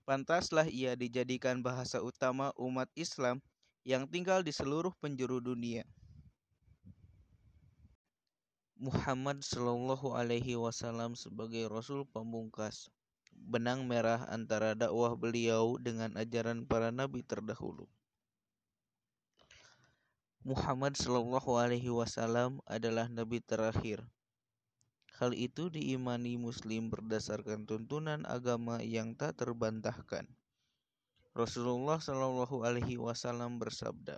pantaslah 0.09 0.67
ia 0.69 0.97
dijadikan 0.97 1.61
bahasa 1.65 2.01
utama 2.01 2.51
umat 2.57 2.89
Islam 2.97 3.41
yang 3.85 4.05
tinggal 4.09 4.45
di 4.45 4.53
seluruh 4.53 4.93
penjuru 5.01 5.41
dunia. 5.41 5.85
Muhammad 8.81 9.45
Shallallahu 9.45 10.17
Alaihi 10.17 10.57
Wasallam 10.57 11.13
sebagai 11.13 11.69
Rasul 11.69 12.09
pamungkas, 12.09 12.89
benang 13.33 13.85
merah 13.85 14.25
antara 14.33 14.73
dakwah 14.73 15.13
beliau 15.13 15.77
dengan 15.77 16.17
ajaran 16.17 16.65
para 16.65 16.89
nabi 16.89 17.21
terdahulu. 17.21 17.85
Muhammad 20.41 20.97
Shallallahu 20.97 21.61
Alaihi 21.61 21.93
Wasallam 21.93 22.65
adalah 22.65 23.13
nabi 23.13 23.45
terakhir 23.45 24.01
Hal 25.21 25.37
itu 25.37 25.69
diimani 25.69 26.41
Muslim 26.41 26.89
berdasarkan 26.89 27.69
tuntunan 27.69 28.25
agama 28.25 28.81
yang 28.81 29.13
tak 29.13 29.37
terbantahkan. 29.37 30.25
Rasulullah 31.37 32.01
Shallallahu 32.01 32.65
Alaihi 32.65 32.97
Wasallam 32.97 33.61
bersabda, 33.61 34.17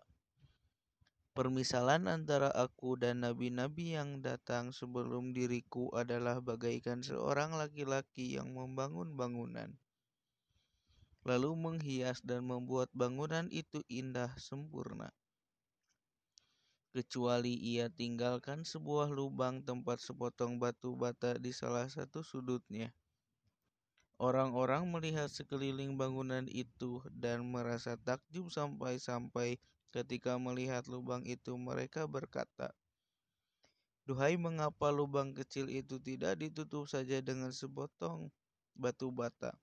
Permisalan 1.34 2.06
antara 2.06 2.54
aku 2.54 2.94
dan 2.94 3.26
nabi-nabi 3.26 3.98
yang 3.98 4.22
datang 4.22 4.70
sebelum 4.70 5.34
diriku 5.34 5.90
adalah 5.90 6.38
bagaikan 6.38 7.02
seorang 7.02 7.50
laki-laki 7.58 8.38
yang 8.38 8.54
membangun 8.54 9.18
bangunan, 9.18 9.74
lalu 11.26 11.50
menghias 11.58 12.22
dan 12.22 12.46
membuat 12.46 12.94
bangunan 12.94 13.50
itu 13.50 13.82
indah 13.90 14.30
sempurna 14.38 15.10
kecuali 16.92 17.56
ia 17.56 17.88
tinggalkan 17.88 18.68
sebuah 18.68 19.08
lubang 19.08 19.64
tempat 19.64 19.96
sepotong 19.96 20.60
batu 20.60 20.92
bata 20.92 21.40
di 21.40 21.48
salah 21.48 21.88
satu 21.88 22.20
sudutnya. 22.20 22.92
Orang-orang 24.20 24.84
melihat 24.92 25.32
sekeliling 25.32 25.96
bangunan 25.96 26.44
itu 26.52 27.00
dan 27.08 27.48
merasa 27.48 27.96
takjub 27.96 28.52
sampai-sampai 28.52 29.56
ketika 29.88 30.36
melihat 30.36 30.84
lubang 30.84 31.24
itu 31.24 31.56
mereka 31.56 32.04
berkata, 32.04 32.76
Duhai 34.04 34.36
mengapa 34.36 34.92
lubang 34.92 35.32
kecil 35.32 35.72
itu 35.72 35.96
tidak 35.96 36.44
ditutup 36.44 36.84
saja 36.92 37.24
dengan 37.24 37.56
sepotong 37.56 38.28
batu 38.76 39.08
bata? 39.08 39.56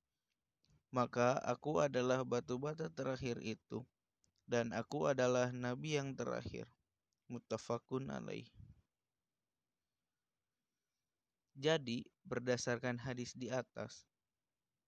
Maka 0.89 1.37
aku 1.45 1.77
adalah 1.77 2.25
batu 2.25 2.57
bata 2.57 2.89
terakhir 2.89 3.37
itu, 3.45 3.85
dan 4.49 4.73
aku 4.73 5.05
adalah 5.05 5.53
nabi 5.53 6.01
yang 6.01 6.17
terakhir 6.17 6.65
muttafaqun 7.29 8.09
alaih. 8.09 8.49
Jadi, 11.59 12.07
berdasarkan 12.25 12.97
hadis 12.97 13.35
di 13.35 13.51
atas, 13.51 14.07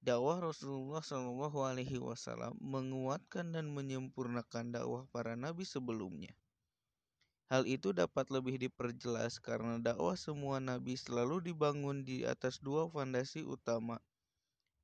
dakwah 0.02 0.42
Rasulullah 0.42 1.04
Shallallahu 1.04 1.62
Alaihi 1.62 2.02
Wasallam 2.02 2.58
menguatkan 2.58 3.54
dan 3.54 3.70
menyempurnakan 3.70 4.74
dakwah 4.74 5.04
para 5.14 5.38
nabi 5.38 5.62
sebelumnya. 5.68 6.34
Hal 7.52 7.68
itu 7.68 7.92
dapat 7.92 8.32
lebih 8.32 8.56
diperjelas 8.56 9.36
karena 9.44 9.76
dakwah 9.78 10.16
semua 10.16 10.64
nabi 10.64 10.96
selalu 10.96 11.52
dibangun 11.52 12.08
di 12.08 12.24
atas 12.24 12.58
dua 12.64 12.88
fondasi 12.88 13.44
utama, 13.44 14.00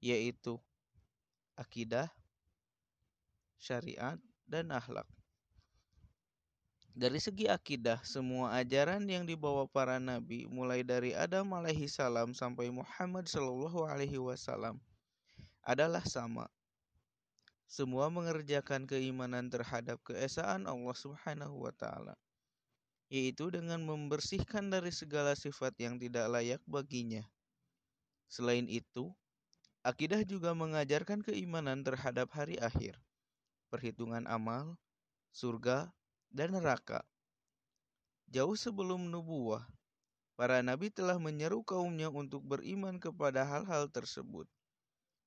yaitu 0.04 0.60
akidah, 1.56 2.12
syariat, 3.56 4.20
dan 4.46 4.70
akhlak. 4.76 5.08
Dari 6.98 7.22
segi 7.22 7.46
akidah, 7.46 8.02
semua 8.02 8.58
ajaran 8.58 9.06
yang 9.06 9.22
dibawa 9.22 9.70
para 9.70 10.02
nabi 10.02 10.50
mulai 10.50 10.82
dari 10.82 11.14
Adam 11.14 11.46
alaihi 11.54 11.86
salam 11.86 12.34
sampai 12.34 12.74
Muhammad 12.74 13.30
sallallahu 13.30 13.86
alaihi 13.86 14.18
wasallam 14.18 14.82
adalah 15.62 16.02
sama. 16.10 16.50
Semua 17.70 18.10
mengerjakan 18.10 18.90
keimanan 18.90 19.46
terhadap 19.46 20.02
keesaan 20.10 20.66
Allah 20.66 20.98
Subhanahu 20.98 21.70
wa 21.70 21.74
taala, 21.78 22.18
yaitu 23.14 23.54
dengan 23.54 23.78
membersihkan 23.86 24.74
dari 24.74 24.90
segala 24.90 25.38
sifat 25.38 25.78
yang 25.78 26.02
tidak 26.02 26.26
layak 26.34 26.66
baginya. 26.66 27.22
Selain 28.26 28.66
itu, 28.66 29.14
akidah 29.86 30.26
juga 30.26 30.58
mengajarkan 30.58 31.22
keimanan 31.22 31.86
terhadap 31.86 32.34
hari 32.34 32.58
akhir, 32.58 32.98
perhitungan 33.70 34.26
amal, 34.26 34.82
surga, 35.30 35.94
dan 36.32 36.56
neraka. 36.56 37.04
Jauh 38.28 38.60
sebelum 38.60 39.08
nubuah, 39.08 39.64
para 40.36 40.60
nabi 40.60 40.92
telah 40.92 41.16
menyeru 41.16 41.64
kaumnya 41.64 42.12
untuk 42.12 42.44
beriman 42.44 43.00
kepada 43.00 43.48
hal-hal 43.48 43.88
tersebut. 43.88 44.46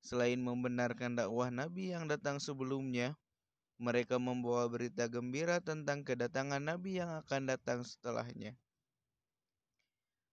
Selain 0.00 0.40
membenarkan 0.40 1.16
dakwah 1.16 1.48
nabi 1.52 1.92
yang 1.92 2.08
datang 2.08 2.40
sebelumnya, 2.40 3.16
mereka 3.80 4.20
membawa 4.20 4.68
berita 4.68 5.08
gembira 5.08 5.56
tentang 5.64 6.04
kedatangan 6.04 6.60
nabi 6.60 7.00
yang 7.00 7.08
akan 7.24 7.48
datang 7.48 7.80
setelahnya. 7.80 8.52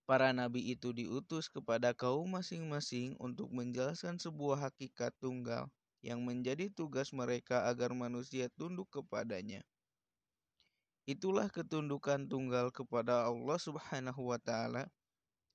Para 0.07 0.31
nabi 0.31 0.71
itu 0.71 0.95
diutus 0.95 1.51
kepada 1.51 1.91
kaum 1.91 2.31
masing-masing 2.31 3.19
untuk 3.19 3.51
menjelaskan 3.51 4.15
sebuah 4.15 4.71
hakikat 4.71 5.11
tunggal 5.19 5.67
yang 5.99 6.23
menjadi 6.23 6.71
tugas 6.71 7.11
mereka 7.11 7.67
agar 7.67 7.91
manusia 7.91 8.47
tunduk 8.55 8.87
kepadanya. 8.87 9.67
Itulah 11.07 11.47
ketundukan 11.47 12.27
tunggal 12.27 12.67
kepada 12.67 13.31
Allah 13.31 13.55
Subhanahu 13.55 14.27
wa 14.27 14.35
taala. 14.43 14.91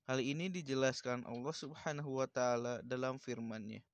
Hal 0.09 0.17
ini 0.17 0.49
dijelaskan 0.49 1.29
Allah 1.29 1.53
Subhanahu 1.53 2.17
wa 2.17 2.25
taala 2.25 2.81
dalam 2.81 3.21
firman-Nya. 3.21 3.85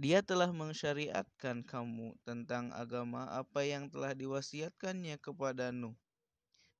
Dia 0.00 0.24
telah 0.24 0.48
mensyariatkan 0.48 1.68
kamu 1.68 2.16
tentang 2.24 2.72
agama 2.72 3.28
apa 3.28 3.68
yang 3.68 3.92
telah 3.92 4.16
diwasiatkannya 4.16 5.20
kepada 5.20 5.76
Nuh 5.76 5.96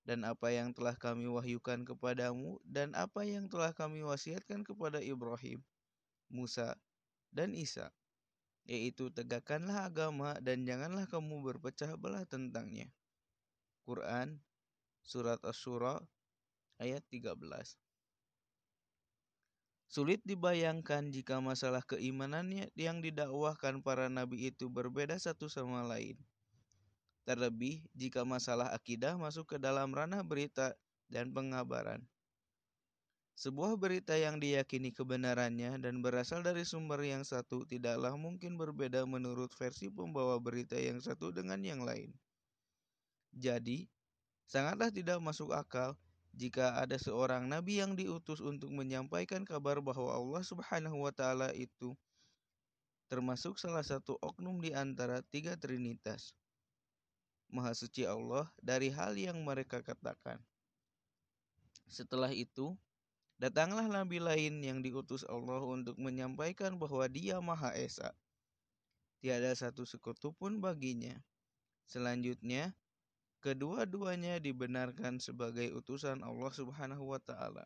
dan 0.09 0.25
apa 0.25 0.49
yang 0.57 0.73
telah 0.73 0.97
kami 0.97 1.29
wahyukan 1.29 1.85
kepadamu 1.85 2.57
dan 2.65 2.97
apa 2.97 3.29
yang 3.29 3.45
telah 3.45 3.77
kami 3.77 4.01
wasiatkan 4.01 4.65
kepada 4.65 5.05
Ibrahim, 5.05 5.61
Musa, 6.33 6.81
dan 7.29 7.53
Isa, 7.53 7.93
yaitu 8.67 9.09
tegakkanlah 9.15 9.87
agama 9.87 10.35
dan 10.43 10.67
janganlah 10.67 11.07
kamu 11.07 11.43
berpecah 11.43 11.95
belah 11.95 12.27
tentangnya. 12.27 12.91
Quran 13.87 14.43
Surat 15.07 15.39
Ash-Shura 15.47 16.03
ayat 16.83 17.07
13 17.15 17.39
Sulit 19.87 20.19
dibayangkan 20.27 21.15
jika 21.15 21.39
masalah 21.39 21.79
keimanannya 21.87 22.75
yang 22.75 22.99
didakwahkan 22.99 23.87
para 23.87 24.11
nabi 24.11 24.51
itu 24.51 24.67
berbeda 24.67 25.15
satu 25.15 25.47
sama 25.47 25.87
lain. 25.87 26.19
Terlebih 27.23 27.87
jika 27.95 28.27
masalah 28.27 28.75
akidah 28.75 29.15
masuk 29.15 29.55
ke 29.55 29.57
dalam 29.63 29.95
ranah 29.95 30.27
berita 30.27 30.75
dan 31.07 31.31
pengabaran. 31.31 32.03
Sebuah 33.37 33.77
berita 33.77 34.17
yang 34.17 34.41
diyakini 34.41 34.97
kebenarannya 34.97 35.77
dan 35.77 36.01
berasal 36.01 36.41
dari 36.41 36.65
sumber 36.65 37.05
yang 37.05 37.21
satu 37.21 37.69
tidaklah 37.69 38.17
mungkin 38.17 38.57
berbeda 38.57 39.05
menurut 39.05 39.53
versi 39.53 39.93
pembawa 39.93 40.41
berita 40.41 40.73
yang 40.81 41.05
satu 41.05 41.37
dengan 41.37 41.61
yang 41.61 41.85
lain. 41.85 42.17
Jadi, 43.37 43.93
sangatlah 44.49 44.89
tidak 44.89 45.21
masuk 45.21 45.53
akal 45.53 45.93
jika 46.33 46.81
ada 46.81 46.97
seorang 46.97 47.45
nabi 47.45 47.85
yang 47.85 47.93
diutus 47.93 48.41
untuk 48.41 48.73
menyampaikan 48.73 49.45
kabar 49.45 49.85
bahwa 49.85 50.17
Allah 50.17 50.41
Subhanahu 50.41 51.05
wa 51.05 51.13
taala 51.13 51.53
itu 51.53 51.93
termasuk 53.13 53.61
salah 53.61 53.85
satu 53.85 54.17
oknum 54.25 54.65
di 54.65 54.73
antara 54.73 55.21
tiga 55.29 55.61
trinitas. 55.61 56.33
Maha 57.53 57.77
Suci 57.77 58.09
Allah 58.09 58.49
dari 58.65 58.89
hal 58.89 59.13
yang 59.21 59.45
mereka 59.45 59.85
katakan. 59.85 60.41
Setelah 61.87 62.33
itu, 62.33 62.75
datanglah 63.37 63.85
nabi 63.89 64.21
lain 64.21 64.65
yang 64.65 64.79
diutus 64.81 65.25
Allah 65.29 65.61
untuk 65.65 65.97
menyampaikan 65.97 66.77
bahwa 66.77 67.05
Dia 67.09 67.41
Maha 67.41 67.73
Esa. 67.77 68.13
Tiada 69.21 69.53
satu 69.57 69.85
sekutu 69.89 70.33
pun 70.37 70.61
baginya. 70.61 71.17
Selanjutnya, 71.89 72.75
kedua-duanya 73.41 74.41
dibenarkan 74.43 75.23
sebagai 75.23 75.73
utusan 75.73 76.21
Allah 76.21 76.53
Subhanahu 76.53 77.15
wa 77.15 77.21
taala. 77.23 77.65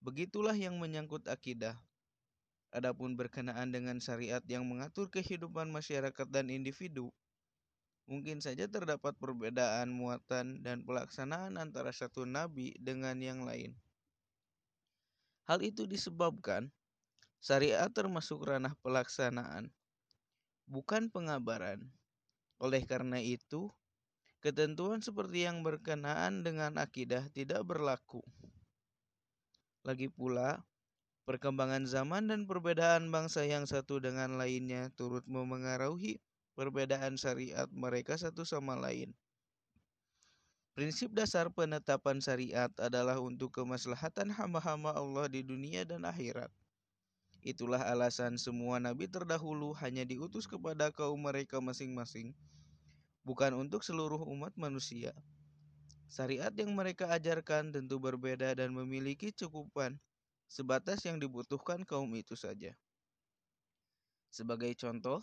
Begitulah 0.00 0.54
yang 0.56 0.78
menyangkut 0.80 1.26
akidah. 1.26 1.76
Adapun 2.70 3.18
berkenaan 3.18 3.74
dengan 3.74 3.98
syariat 3.98 4.40
yang 4.46 4.62
mengatur 4.62 5.10
kehidupan 5.10 5.68
masyarakat 5.74 6.26
dan 6.30 6.54
individu, 6.54 7.10
Mungkin 8.10 8.42
saja 8.42 8.66
terdapat 8.66 9.14
perbedaan 9.22 9.94
muatan 9.94 10.66
dan 10.66 10.82
pelaksanaan 10.82 11.54
antara 11.54 11.94
satu 11.94 12.26
nabi 12.26 12.74
dengan 12.82 13.14
yang 13.22 13.46
lain. 13.46 13.70
Hal 15.50 15.66
itu 15.66 15.82
disebabkan 15.82 16.70
syariat 17.42 17.90
termasuk 17.90 18.46
ranah 18.46 18.70
pelaksanaan, 18.86 19.66
bukan 20.70 21.10
pengabaran. 21.10 21.90
Oleh 22.62 22.86
karena 22.86 23.18
itu, 23.18 23.66
ketentuan 24.38 25.02
seperti 25.02 25.50
yang 25.50 25.66
berkenaan 25.66 26.46
dengan 26.46 26.78
akidah 26.78 27.26
tidak 27.34 27.66
berlaku. 27.66 28.22
Lagi 29.82 30.06
pula, 30.06 30.62
perkembangan 31.26 31.82
zaman 31.82 32.30
dan 32.30 32.46
perbedaan 32.46 33.10
bangsa 33.10 33.42
yang 33.42 33.66
satu 33.66 33.98
dengan 33.98 34.38
lainnya 34.38 34.94
turut 34.94 35.26
memengaruhi 35.26 36.22
perbedaan 36.54 37.18
syariat 37.18 37.66
mereka 37.74 38.14
satu 38.14 38.46
sama 38.46 38.78
lain. 38.78 39.10
Prinsip 40.70 41.10
dasar 41.10 41.50
penetapan 41.50 42.22
syariat 42.22 42.70
adalah 42.78 43.18
untuk 43.18 43.50
kemaslahatan 43.50 44.30
hamba-hamba 44.30 44.94
Allah 44.94 45.26
di 45.26 45.42
dunia 45.42 45.82
dan 45.82 46.06
akhirat. 46.06 46.48
Itulah 47.42 47.82
alasan 47.90 48.38
semua 48.38 48.78
nabi 48.78 49.10
terdahulu 49.10 49.74
hanya 49.82 50.06
diutus 50.06 50.46
kepada 50.46 50.94
kaum 50.94 51.18
mereka 51.18 51.58
masing-masing, 51.58 52.36
bukan 53.26 53.56
untuk 53.58 53.82
seluruh 53.82 54.22
umat 54.30 54.54
manusia. 54.54 55.10
Syariat 56.06 56.54
yang 56.54 56.70
mereka 56.74 57.10
ajarkan 57.10 57.74
tentu 57.74 57.98
berbeda 57.98 58.54
dan 58.54 58.70
memiliki 58.70 59.34
cukupan 59.34 59.98
sebatas 60.46 61.02
yang 61.02 61.18
dibutuhkan 61.18 61.82
kaum 61.82 62.10
itu 62.14 62.38
saja. 62.38 62.78
Sebagai 64.30 64.70
contoh, 64.78 65.22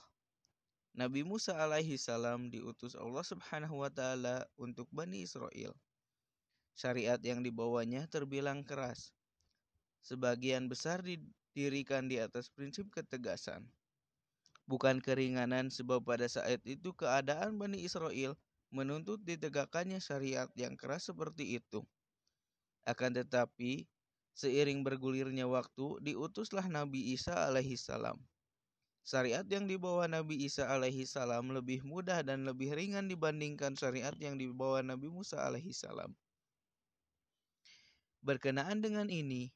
Nabi 0.97 1.21
Musa 1.21 1.53
alaihi 1.53 1.93
salam 1.93 2.49
diutus 2.49 2.97
Allah 2.97 3.21
Subhanahu 3.21 3.85
wa 3.85 3.91
taala 3.93 4.49
untuk 4.57 4.89
Bani 4.89 5.21
Israel. 5.21 5.77
Syariat 6.73 7.21
yang 7.21 7.45
dibawanya 7.45 8.09
terbilang 8.09 8.65
keras. 8.65 9.13
Sebagian 10.01 10.65
besar 10.65 11.05
didirikan 11.05 12.09
di 12.09 12.17
atas 12.17 12.49
prinsip 12.49 12.89
ketegasan. 12.89 13.69
Bukan 14.65 14.97
keringanan 14.97 15.69
sebab 15.69 16.01
pada 16.01 16.25
saat 16.25 16.65
itu 16.65 16.89
keadaan 16.97 17.61
Bani 17.61 17.85
Israel 17.85 18.33
menuntut 18.73 19.21
ditegakkannya 19.21 20.01
syariat 20.01 20.49
yang 20.57 20.73
keras 20.73 21.13
seperti 21.13 21.61
itu. 21.61 21.85
Akan 22.89 23.13
tetapi, 23.13 23.85
seiring 24.33 24.81
bergulirnya 24.81 25.45
waktu, 25.45 26.01
diutuslah 26.01 26.65
Nabi 26.65 27.13
Isa 27.13 27.37
alaihi 27.37 27.77
salam 27.77 28.17
Syariat 29.07 29.47
yang 29.47 29.71
dibawa 29.71 30.03
Nabi 30.11 30.35
Isa 30.43 30.67
alaihi 30.67 31.07
salam 31.07 31.55
lebih 31.55 31.79
mudah 31.87 32.27
dan 32.27 32.43
lebih 32.43 32.75
ringan 32.75 33.07
dibandingkan 33.07 33.71
syariat 33.79 34.11
yang 34.19 34.35
dibawa 34.35 34.83
Nabi 34.83 35.07
Musa 35.07 35.47
alaihi 35.47 35.71
salam. 35.71 36.11
Berkenaan 38.19 38.83
dengan 38.83 39.07
ini, 39.07 39.47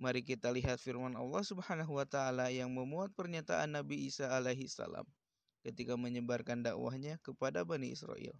mari 0.00 0.24
kita 0.24 0.48
lihat 0.48 0.80
firman 0.80 1.20
Allah 1.20 1.44
Subhanahu 1.44 2.00
wa 2.00 2.08
taala 2.08 2.48
yang 2.48 2.72
memuat 2.72 3.12
pernyataan 3.12 3.76
Nabi 3.76 4.08
Isa 4.08 4.32
alaihi 4.32 4.72
salam 4.72 5.04
ketika 5.60 6.00
menyebarkan 6.00 6.64
dakwahnya 6.64 7.20
kepada 7.20 7.60
Bani 7.60 7.92
Israel. 7.92 8.32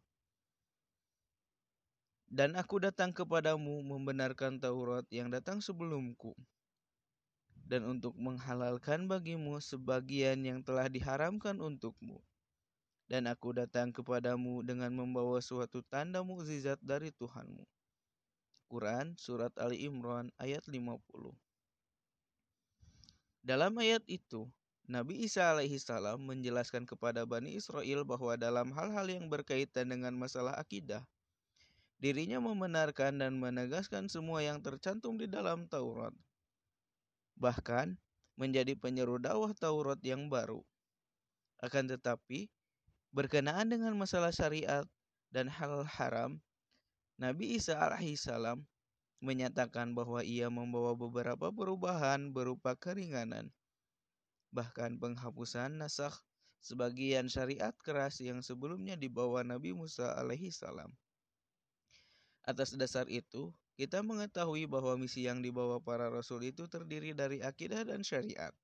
Dan 2.24 2.56
aku 2.56 2.80
datang 2.80 3.12
kepadamu 3.12 3.84
membenarkan 3.84 4.56
Taurat 4.56 5.04
yang 5.12 5.28
datang 5.28 5.60
sebelumku 5.60 6.32
dan 7.64 7.88
untuk 7.88 8.12
menghalalkan 8.20 9.08
bagimu 9.08 9.56
sebagian 9.56 10.44
yang 10.44 10.60
telah 10.60 10.88
diharamkan 10.88 11.56
untukmu. 11.60 12.20
Dan 13.04 13.28
aku 13.28 13.52
datang 13.52 13.92
kepadamu 13.92 14.64
dengan 14.64 14.92
membawa 14.92 15.40
suatu 15.40 15.84
tanda 15.84 16.24
mukjizat 16.24 16.80
dari 16.80 17.12
Tuhanmu. 17.12 17.64
Quran 18.68 19.12
Surat 19.20 19.52
Ali 19.60 19.84
Imran 19.84 20.32
ayat 20.40 20.64
50 20.64 21.04
Dalam 23.44 23.76
ayat 23.76 24.00
itu, 24.08 24.48
Nabi 24.88 25.24
Isa 25.24 25.52
alaihi 25.52 25.76
salam 25.76 26.20
menjelaskan 26.24 26.88
kepada 26.88 27.28
Bani 27.28 27.56
Israel 27.56 28.04
bahwa 28.08 28.36
dalam 28.40 28.72
hal-hal 28.72 29.04
yang 29.08 29.28
berkaitan 29.28 29.92
dengan 29.92 30.16
masalah 30.16 30.56
akidah, 30.56 31.04
dirinya 32.00 32.40
membenarkan 32.40 33.20
dan 33.20 33.36
menegaskan 33.36 34.08
semua 34.08 34.40
yang 34.44 34.60
tercantum 34.64 35.20
di 35.20 35.28
dalam 35.28 35.68
Taurat 35.68 36.12
bahkan 37.38 37.98
menjadi 38.34 38.74
penyeru 38.74 39.18
dakwah 39.22 39.54
Taurat 39.54 39.98
yang 40.02 40.26
baru. 40.26 40.62
Akan 41.62 41.86
tetapi, 41.86 42.50
berkenaan 43.14 43.70
dengan 43.70 43.94
masalah 43.94 44.34
syariat 44.34 44.84
dan 45.30 45.46
hal 45.46 45.86
haram, 45.86 46.42
Nabi 47.14 47.54
Isa 47.54 47.78
alaihissalam 47.78 48.66
menyatakan 49.22 49.94
bahwa 49.94 50.20
ia 50.20 50.50
membawa 50.50 50.98
beberapa 50.98 51.48
perubahan 51.54 52.34
berupa 52.34 52.74
keringanan, 52.74 53.48
bahkan 54.50 54.98
penghapusan 54.98 55.78
nasakh 55.78 56.14
sebagian 56.60 57.30
syariat 57.30 57.72
keras 57.80 58.18
yang 58.20 58.42
sebelumnya 58.42 58.98
dibawa 58.98 59.46
Nabi 59.46 59.72
Musa 59.72 60.12
alaihissalam. 60.18 60.90
Atas 62.44 62.76
dasar 62.76 63.08
itu, 63.08 63.54
kita 63.74 64.06
mengetahui 64.06 64.70
bahwa 64.70 64.94
misi 64.94 65.26
yang 65.26 65.42
dibawa 65.42 65.82
para 65.82 66.06
rasul 66.06 66.46
itu 66.46 66.70
terdiri 66.70 67.10
dari 67.10 67.42
akidah 67.42 67.82
dan 67.82 68.06
syariat. 68.06 68.54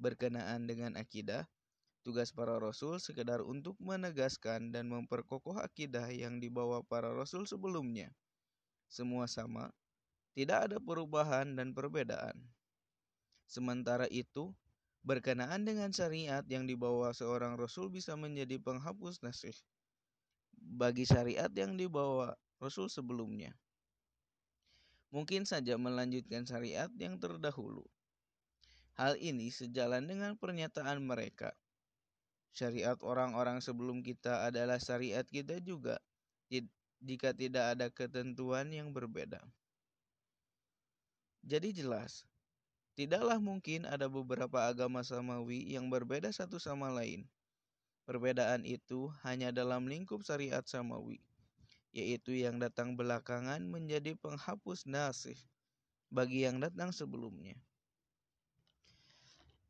Berkenaan 0.00 0.64
dengan 0.64 0.96
akidah, 0.96 1.44
tugas 2.04 2.32
para 2.32 2.56
rasul 2.56 2.96
sekedar 3.00 3.44
untuk 3.44 3.76
menegaskan 3.80 4.72
dan 4.72 4.88
memperkokoh 4.88 5.60
akidah 5.60 6.08
yang 6.08 6.40
dibawa 6.40 6.80
para 6.84 7.12
rasul 7.12 7.44
sebelumnya. 7.44 8.12
semua 8.84 9.26
sama, 9.26 9.74
tidak 10.38 10.70
ada 10.70 10.78
perubahan 10.78 11.56
dan 11.58 11.74
perbedaan. 11.74 12.36
Sementara 13.50 14.06
itu, 14.06 14.54
berkenaan 15.02 15.66
dengan 15.66 15.90
syariat 15.90 16.46
yang 16.46 16.64
dibawa 16.64 17.10
seorang 17.10 17.58
rasul 17.58 17.90
bisa 17.90 18.14
menjadi 18.14 18.56
penghapus 18.62 19.20
nasih 19.26 19.56
bagi 20.54 21.04
syariat 21.04 21.50
yang 21.52 21.74
dibawa 21.74 22.38
rasul 22.62 22.86
sebelumnya. 22.86 23.52
Mungkin 25.14 25.46
saja 25.46 25.78
melanjutkan 25.78 26.42
syariat 26.42 26.90
yang 26.98 27.22
terdahulu. 27.22 27.86
Hal 28.98 29.14
ini 29.22 29.54
sejalan 29.54 30.10
dengan 30.10 30.34
pernyataan 30.34 30.98
mereka. 30.98 31.54
Syariat 32.50 32.98
orang-orang 32.98 33.62
sebelum 33.62 34.02
kita 34.02 34.50
adalah 34.50 34.82
syariat 34.82 35.22
kita 35.22 35.62
juga, 35.62 36.02
jika 36.98 37.30
tidak 37.30 37.78
ada 37.78 37.86
ketentuan 37.94 38.70
yang 38.74 38.90
berbeda. 38.90 39.38
Jadi 41.46 41.70
jelas, 41.76 42.26
tidaklah 42.98 43.38
mungkin 43.38 43.86
ada 43.86 44.10
beberapa 44.10 44.66
agama 44.66 45.02
samawi 45.06 45.62
yang 45.78 45.90
berbeda 45.90 46.30
satu 46.34 46.58
sama 46.58 46.90
lain. 46.90 47.26
Perbedaan 48.06 48.62
itu 48.64 49.10
hanya 49.22 49.50
dalam 49.54 49.86
lingkup 49.86 50.22
syariat 50.24 50.62
samawi, 50.64 51.22
yaitu 51.94 52.34
yang 52.34 52.58
datang 52.58 52.98
belakangan 52.98 53.62
menjadi 53.62 54.18
penghapus 54.18 54.90
nasih 54.90 55.38
bagi 56.10 56.42
yang 56.42 56.58
datang 56.58 56.90
sebelumnya. 56.90 57.54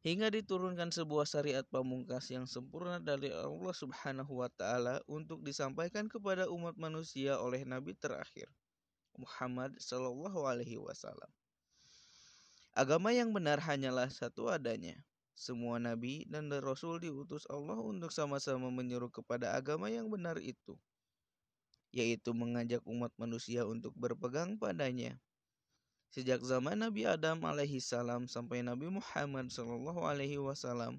Hingga 0.04 0.32
diturunkan 0.32 0.92
sebuah 0.92 1.24
syariat 1.24 1.64
pamungkas 1.64 2.28
yang 2.28 2.44
sempurna 2.44 3.00
dari 3.00 3.32
Allah 3.32 3.72
Subhanahu 3.72 4.40
wa 4.40 4.48
taala 4.52 5.00
untuk 5.08 5.40
disampaikan 5.44 6.08
kepada 6.08 6.48
umat 6.48 6.76
manusia 6.76 7.40
oleh 7.40 7.64
nabi 7.64 7.96
terakhir 7.96 8.48
Muhammad 9.16 9.76
sallallahu 9.80 10.44
alaihi 10.44 10.76
wasallam. 10.76 11.32
Agama 12.76 13.16
yang 13.16 13.32
benar 13.32 13.62
hanyalah 13.62 14.10
satu 14.10 14.50
adanya. 14.50 14.98
Semua 15.34 15.80
nabi 15.80 16.28
dan 16.30 16.52
rasul 16.62 17.00
diutus 17.00 17.48
Allah 17.50 17.80
untuk 17.80 18.12
sama-sama 18.12 18.70
menyeru 18.70 19.10
kepada 19.10 19.56
agama 19.56 19.90
yang 19.90 20.06
benar 20.06 20.38
itu, 20.38 20.78
yaitu 21.94 22.35
mengajak 22.35 22.83
umat 22.90 23.14
manusia 23.14 23.62
untuk 23.62 23.94
berpegang 23.94 24.59
padanya. 24.59 25.14
Sejak 26.11 26.42
zaman 26.42 26.83
Nabi 26.83 27.07
Adam 27.07 27.38
alaihi 27.46 27.78
salam 27.78 28.26
sampai 28.26 28.66
Nabi 28.66 28.90
Muhammad 28.90 29.54
sallallahu 29.54 30.02
alaihi 30.02 30.42
wasallam, 30.42 30.98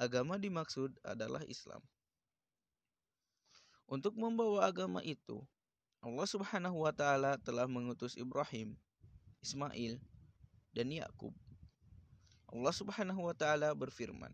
agama 0.00 0.40
dimaksud 0.40 0.96
adalah 1.04 1.44
Islam. 1.44 1.84
Untuk 3.84 4.16
membawa 4.16 4.64
agama 4.64 5.04
itu, 5.04 5.44
Allah 6.00 6.24
Subhanahu 6.24 6.88
wa 6.88 6.92
taala 6.92 7.36
telah 7.44 7.68
mengutus 7.68 8.16
Ibrahim, 8.16 8.72
Ismail, 9.44 10.00
dan 10.72 10.88
Yakub. 10.88 11.36
Allah 12.48 12.72
Subhanahu 12.72 13.28
wa 13.28 13.36
taala 13.36 13.76
berfirman, 13.76 14.32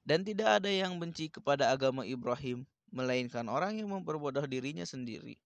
"Dan 0.00 0.24
tidak 0.24 0.64
ada 0.64 0.72
yang 0.72 0.96
benci 0.96 1.28
kepada 1.28 1.68
agama 1.68 2.08
Ibrahim 2.08 2.64
melainkan 2.90 3.46
orang 3.50 3.78
yang 3.78 3.90
memperbodoh 3.90 4.46
dirinya 4.46 4.86
sendiri. 4.86 5.38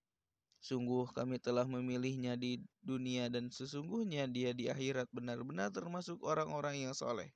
Sungguh 0.65 1.13
kami 1.13 1.37
telah 1.37 1.69
memilihnya 1.69 2.41
di 2.41 2.65
dunia 2.81 3.29
dan 3.29 3.53
sesungguhnya 3.53 4.25
dia 4.25 4.57
di 4.57 4.73
akhirat 4.73 5.13
benar-benar 5.13 5.69
termasuk 5.69 6.25
orang-orang 6.25 6.89
yang 6.89 6.97
soleh. 6.97 7.29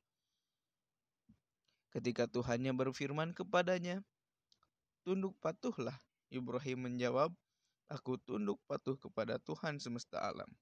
Ketika 1.92 2.24
Tuhannya 2.28 2.72
berfirman 2.72 3.36
kepadanya, 3.36 4.00
Tunduk 5.04 5.36
patuhlah. 5.40 5.96
Ibrahim 6.28 6.88
menjawab, 6.88 7.32
Aku 7.88 8.20
tunduk 8.20 8.60
patuh 8.68 9.00
kepada 9.00 9.40
Tuhan 9.40 9.80
semesta 9.80 10.20
alam. 10.20 10.52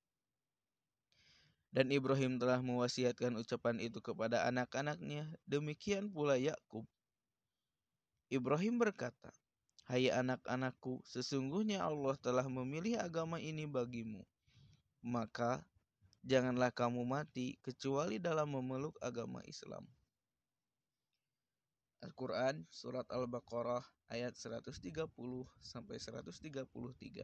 Dan 1.74 1.90
Ibrahim 1.90 2.38
telah 2.38 2.62
mewasiatkan 2.62 3.34
ucapan 3.34 3.82
itu 3.82 3.98
kepada 3.98 4.46
anak-anaknya, 4.46 5.26
demikian 5.42 6.06
pula 6.06 6.38
Yakub. 6.38 6.86
Ibrahim 8.26 8.82
berkata, 8.82 9.30
Hai 9.86 10.10
anak-anakku, 10.10 10.98
sesungguhnya 11.06 11.86
Allah 11.86 12.18
telah 12.18 12.42
memilih 12.50 12.98
agama 12.98 13.38
ini 13.38 13.70
bagimu. 13.70 14.26
Maka 14.98 15.62
janganlah 16.26 16.74
kamu 16.74 17.06
mati 17.06 17.54
kecuali 17.62 18.18
dalam 18.18 18.50
memeluk 18.50 18.98
agama 18.98 19.38
Islam. 19.46 19.86
Al-Quran 22.02 22.66
Surat 22.66 23.06
Al-Baqarah 23.14 23.86
ayat 24.10 24.34
130 24.34 25.06
sampai 25.62 25.96
133. 26.02 27.22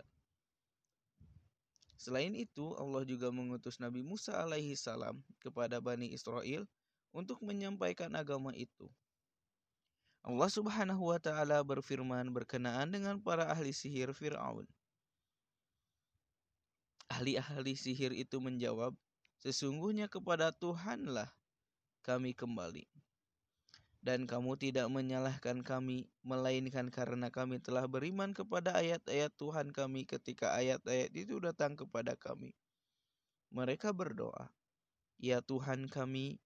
Selain 1.99 2.35
itu, 2.39 2.79
Allah 2.79 3.03
juga 3.03 3.35
mengutus 3.35 3.83
Nabi 3.83 4.07
Musa 4.07 4.39
alaihi 4.39 4.79
salam 4.79 5.19
kepada 5.43 5.83
Bani 5.83 6.15
Israel 6.15 6.63
untuk 7.11 7.43
menyampaikan 7.43 8.15
agama 8.15 8.55
itu. 8.55 8.87
Allah 10.23 10.47
Subhanahu 10.47 11.11
wa 11.11 11.19
taala 11.19 11.59
berfirman 11.67 12.31
berkenaan 12.31 12.95
dengan 12.95 13.19
para 13.19 13.51
ahli 13.51 13.75
sihir 13.75 14.15
Firaun. 14.15 14.71
Ahli-ahli 17.11 17.75
sihir 17.75 18.15
itu 18.15 18.39
menjawab, 18.39 18.95
"Sesungguhnya 19.43 20.07
kepada 20.07 20.55
Tuhanlah 20.55 21.29
kami 22.07 22.33
kembali." 22.39 22.87
dan 24.03 24.27
kamu 24.27 24.59
tidak 24.59 24.91
menyalahkan 24.91 25.63
kami, 25.63 26.11
melainkan 26.27 26.91
karena 26.91 27.31
kami 27.31 27.63
telah 27.63 27.87
beriman 27.87 28.35
kepada 28.35 28.75
ayat-ayat 28.75 29.31
Tuhan 29.39 29.71
kami 29.71 30.11
ketika 30.11 30.59
ayat-ayat 30.59 31.15
itu 31.15 31.39
datang 31.39 31.79
kepada 31.79 32.19
kami. 32.19 32.51
Mereka 33.55 33.95
berdoa, 33.95 34.51
Ya 35.23 35.39
Tuhan 35.39 35.87
kami, 35.87 36.43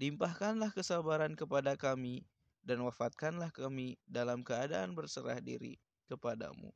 limpahkanlah 0.00 0.72
kesabaran 0.72 1.36
kepada 1.36 1.76
kami, 1.76 2.24
dan 2.66 2.82
wafatkanlah 2.82 3.54
kami 3.54 3.94
dalam 4.10 4.42
keadaan 4.42 4.90
berserah 4.98 5.38
diri 5.38 5.78
kepadamu. 6.10 6.74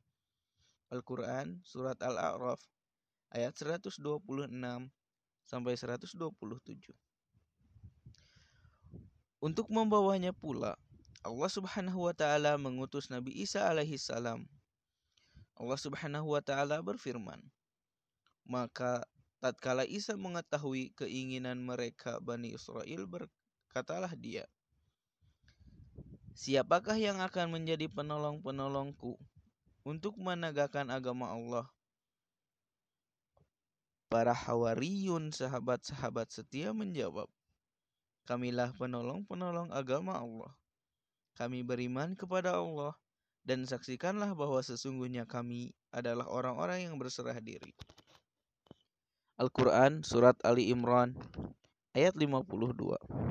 Al-Quran 0.95 1.59
Surat 1.67 1.99
Al-A'raf 1.99 2.63
ayat 3.35 3.59
126 3.59 3.99
sampai 5.43 5.75
127. 5.75 6.95
Untuk 9.43 9.67
membawanya 9.67 10.31
pula, 10.31 10.79
Allah 11.27 11.51
Subhanahu 11.51 12.07
wa 12.07 12.15
taala 12.15 12.55
mengutus 12.55 13.11
Nabi 13.11 13.35
Isa 13.35 13.67
alaihi 13.67 13.99
salam. 13.99 14.47
Allah 15.59 15.79
Subhanahu 15.79 16.39
wa 16.39 16.43
taala 16.45 16.79
berfirman, 16.79 17.43
"Maka 18.47 19.03
tatkala 19.43 19.89
Isa 19.89 20.15
mengetahui 20.15 20.95
keinginan 20.95 21.61
mereka 21.67 22.23
Bani 22.23 22.55
Israel, 22.55 23.09
berkatalah 23.09 24.13
dia, 24.15 24.45
Siapakah 26.41 26.97
yang 26.97 27.21
akan 27.21 27.53
menjadi 27.53 27.85
penolong-penolongku 27.93 29.21
untuk 29.85 30.17
menegakkan 30.17 30.89
agama 30.89 31.29
Allah?" 31.29 31.69
Para 34.09 34.33
hawariyun 34.33 35.37
sahabat-sahabat 35.37 36.33
setia 36.33 36.73
menjawab, 36.73 37.29
Kamilah 38.25 38.73
penolong-penolong 38.81 39.69
agama 39.69 40.17
Allah. 40.17 40.53
Kami 41.37 41.61
beriman 41.61 42.17
kepada 42.17 42.57
Allah 42.57 42.97
dan 43.45 43.69
saksikanlah 43.69 44.33
bahwa 44.33 44.65
sesungguhnya 44.65 45.29
kami 45.29 45.77
adalah 45.93 46.25
orang-orang 46.25 46.89
yang 46.89 46.97
berserah 46.97 47.37
diri. 47.37 47.77
Al-Quran 49.37 50.05
Surat 50.05 50.41
Ali 50.41 50.73
Imran 50.73 51.17
ayat 51.97 52.17
52 52.17 53.30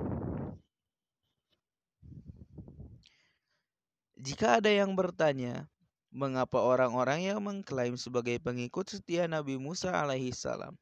Jika 4.20 4.60
ada 4.60 4.68
yang 4.68 4.94
bertanya, 5.00 5.66
mengapa 6.12 6.60
orang-orang 6.60 7.24
yang 7.32 7.40
mengklaim 7.40 7.96
sebagai 7.96 8.36
pengikut 8.44 8.92
setia 8.92 9.26
Nabi 9.32 9.56
Musa 9.56 9.96
alaihi 9.96 10.36
salam 10.36 10.76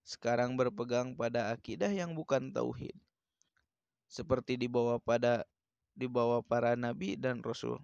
sekarang 0.00 0.56
berpegang 0.56 1.12
pada 1.12 1.52
akidah 1.52 1.92
yang 1.92 2.16
bukan 2.16 2.50
tauhid? 2.50 2.96
seperti 4.10 4.58
dibawa 4.58 4.98
pada 4.98 5.46
dibawa 5.94 6.42
para 6.42 6.74
nabi 6.74 7.14
dan 7.14 7.38
rasul. 7.46 7.78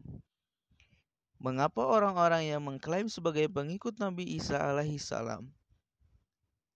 Mengapa 1.39 1.87
orang-orang 1.87 2.51
yang 2.51 2.67
mengklaim 2.67 3.07
sebagai 3.07 3.47
pengikut 3.47 3.95
Nabi 4.03 4.27
Isa 4.35 4.59
alaihi 4.59 4.99
salam 4.99 5.47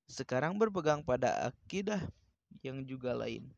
sekarang 0.07 0.55
berpegang 0.55 1.03
pada 1.03 1.51
akidah 1.51 1.99
yang 2.63 2.87
juga 2.87 3.11
lain? 3.11 3.51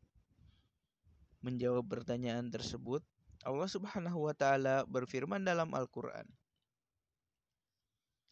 Menjawab 1.43 1.85
pertanyaan 1.85 2.47
tersebut, 2.49 3.03
Allah 3.43 3.69
Subhanahu 3.69 4.25
wa 4.27 4.33
taala 4.33 4.87
berfirman 4.87 5.43
dalam 5.43 5.71
Al-Qur'an. 5.75 6.25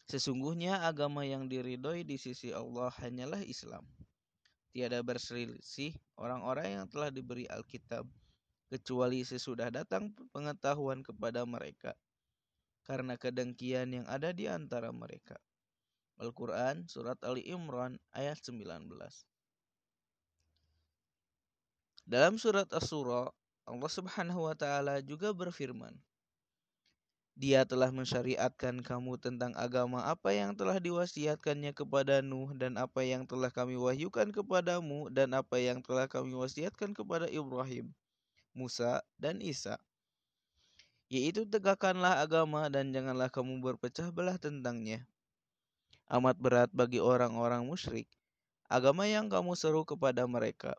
Sesungguhnya 0.08 0.82
agama 0.84 1.24
yang 1.24 1.48
diridhoi 1.48 2.04
di 2.04 2.18
sisi 2.20 2.52
Allah 2.52 2.92
hanyalah 3.00 3.40
Islam 3.44 3.86
tiada 4.72 5.04
berselisih 5.04 5.92
orang-orang 6.16 6.80
yang 6.80 6.86
telah 6.88 7.12
diberi 7.12 7.44
Alkitab, 7.44 8.08
kecuali 8.72 9.20
sesudah 9.20 9.68
datang 9.68 10.16
pengetahuan 10.32 11.04
kepada 11.04 11.44
mereka. 11.44 11.92
karena 12.82 13.14
kedengkian 13.14 13.94
yang 13.94 14.06
ada 14.10 14.34
di 14.34 14.50
antara 14.50 14.90
mereka. 14.90 15.38
Al-Quran 16.18 16.90
Surat 16.90 17.14
Ali 17.22 17.46
Imran 17.46 17.94
ayat 18.10 18.42
19 18.42 18.90
Dalam 22.02 22.42
surat 22.42 22.66
As-Surah, 22.74 23.30
Allah 23.62 23.90
subhanahu 23.90 24.50
wa 24.50 24.54
ta'ala 24.58 24.98
juga 25.06 25.30
berfirman, 25.30 25.94
dia 27.32 27.64
telah 27.64 27.88
mensyariatkan 27.88 28.84
kamu 28.84 29.16
tentang 29.16 29.56
agama 29.56 30.04
apa 30.04 30.36
yang 30.36 30.52
telah 30.52 30.76
diwasiatkannya 30.76 31.72
kepada 31.72 32.20
Nuh 32.20 32.52
dan 32.52 32.76
apa 32.76 33.00
yang 33.00 33.24
telah 33.24 33.48
kami 33.48 33.80
wahyukan 33.80 34.28
kepadamu 34.34 35.08
dan 35.08 35.32
apa 35.32 35.56
yang 35.56 35.80
telah 35.80 36.04
kami 36.04 36.36
wasiatkan 36.36 36.92
kepada 36.92 37.24
Ibrahim, 37.32 37.88
Musa, 38.52 39.00
dan 39.16 39.40
Isa. 39.40 39.80
Yaitu 41.08 41.48
tegakkanlah 41.48 42.20
agama 42.20 42.68
dan 42.68 42.92
janganlah 42.92 43.32
kamu 43.32 43.64
berpecah 43.64 44.12
belah 44.12 44.36
tentangnya. 44.36 45.08
Amat 46.12 46.36
berat 46.36 46.68
bagi 46.68 47.00
orang-orang 47.00 47.64
musyrik, 47.64 48.10
agama 48.68 49.08
yang 49.08 49.32
kamu 49.32 49.56
seru 49.56 49.88
kepada 49.88 50.28
mereka. 50.28 50.76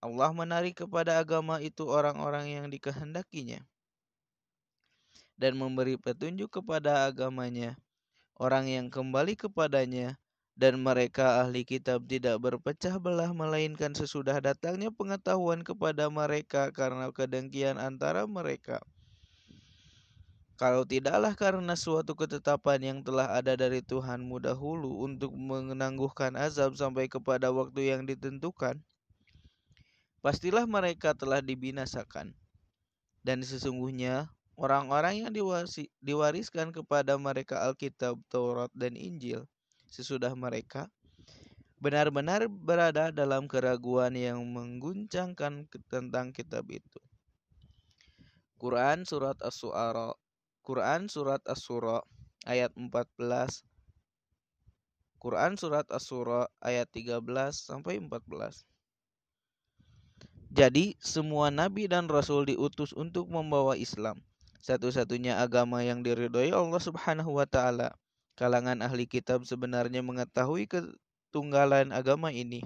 Allah 0.00 0.32
menarik 0.32 0.80
kepada 0.80 1.20
agama 1.20 1.60
itu 1.60 1.84
orang-orang 1.84 2.48
yang 2.48 2.66
dikehendakinya 2.72 3.60
dan 5.40 5.56
memberi 5.56 5.96
petunjuk 5.96 6.60
kepada 6.60 7.08
agamanya, 7.08 7.80
orang 8.36 8.68
yang 8.68 8.92
kembali 8.92 9.40
kepadanya, 9.40 10.20
dan 10.52 10.76
mereka 10.76 11.40
ahli 11.40 11.64
kitab 11.64 12.04
tidak 12.04 12.36
berpecah 12.36 13.00
belah 13.00 13.32
melainkan 13.32 13.96
sesudah 13.96 14.36
datangnya 14.44 14.92
pengetahuan 14.92 15.64
kepada 15.64 16.12
mereka 16.12 16.68
karena 16.68 17.08
kedengkian 17.08 17.80
antara 17.80 18.28
mereka. 18.28 18.84
Kalau 20.60 20.84
tidaklah 20.84 21.32
karena 21.32 21.72
suatu 21.72 22.12
ketetapan 22.12 22.84
yang 22.84 22.98
telah 23.00 23.32
ada 23.32 23.56
dari 23.56 23.80
Tuhanmu 23.80 24.44
dahulu 24.44 25.08
untuk 25.08 25.32
menangguhkan 25.32 26.36
azab 26.36 26.76
sampai 26.76 27.08
kepada 27.08 27.48
waktu 27.48 27.96
yang 27.96 28.04
ditentukan, 28.04 28.76
pastilah 30.20 30.64
mereka 30.68 31.16
telah 31.16 31.40
dibinasakan. 31.44 32.32
Dan 33.20 33.44
sesungguhnya 33.44 34.32
orang-orang 34.56 35.24
yang 35.24 35.32
diwariskan 36.00 36.72
kepada 36.72 37.16
mereka 37.20 37.64
Alkitab, 37.68 38.16
Taurat, 38.32 38.72
dan 38.72 38.96
Injil 38.96 39.44
sesudah 39.90 40.32
mereka 40.32 40.88
benar-benar 41.80 42.44
berada 42.48 43.08
dalam 43.08 43.48
keraguan 43.48 44.12
yang 44.12 44.44
mengguncangkan 44.44 45.64
tentang 45.88 46.32
kitab 46.36 46.68
itu. 46.68 47.00
Quran 48.60 49.08
surat 49.08 49.40
As-Su'ara 49.40 50.12
Quran 50.60 51.08
surat 51.08 51.40
As-Sura 51.48 52.04
ayat 52.44 52.76
14 52.76 53.64
Quran 55.16 55.56
surat 55.56 55.88
As-Sura 55.88 56.44
ayat 56.60 56.84
13 56.92 57.24
sampai 57.56 57.96
14 57.96 58.68
Jadi 60.50 60.98
semua 60.98 61.48
nabi 61.54 61.86
dan 61.86 62.10
rasul 62.10 62.42
diutus 62.42 62.90
untuk 62.90 63.30
membawa 63.30 63.78
Islam 63.78 64.18
satu-satunya 64.60 65.40
agama 65.40 65.80
yang 65.80 66.04
diridhoi 66.04 66.52
Allah 66.52 66.80
Subhanahu 66.80 67.40
wa 67.40 67.48
taala. 67.48 67.96
Kalangan 68.36 68.84
ahli 68.84 69.08
kitab 69.08 69.44
sebenarnya 69.48 70.04
mengetahui 70.04 70.68
ketunggalan 70.68 71.92
agama 71.96 72.28
ini. 72.28 72.60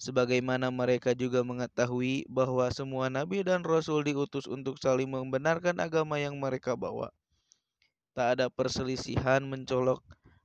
Sebagaimana 0.00 0.72
mereka 0.72 1.12
juga 1.12 1.44
mengetahui 1.44 2.24
bahwa 2.28 2.68
semua 2.72 3.12
nabi 3.12 3.44
dan 3.44 3.64
rasul 3.64 4.00
diutus 4.04 4.48
untuk 4.48 4.80
saling 4.80 5.08
membenarkan 5.08 5.76
agama 5.80 6.16
yang 6.16 6.36
mereka 6.36 6.76
bawa. 6.76 7.12
Tak 8.16 8.40
ada 8.40 8.46
perselisihan 8.48 9.44
mencolok 9.44 10.00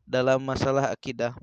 dalam 0.08 0.43
masalah 0.43 0.91
akidah. 0.91 1.36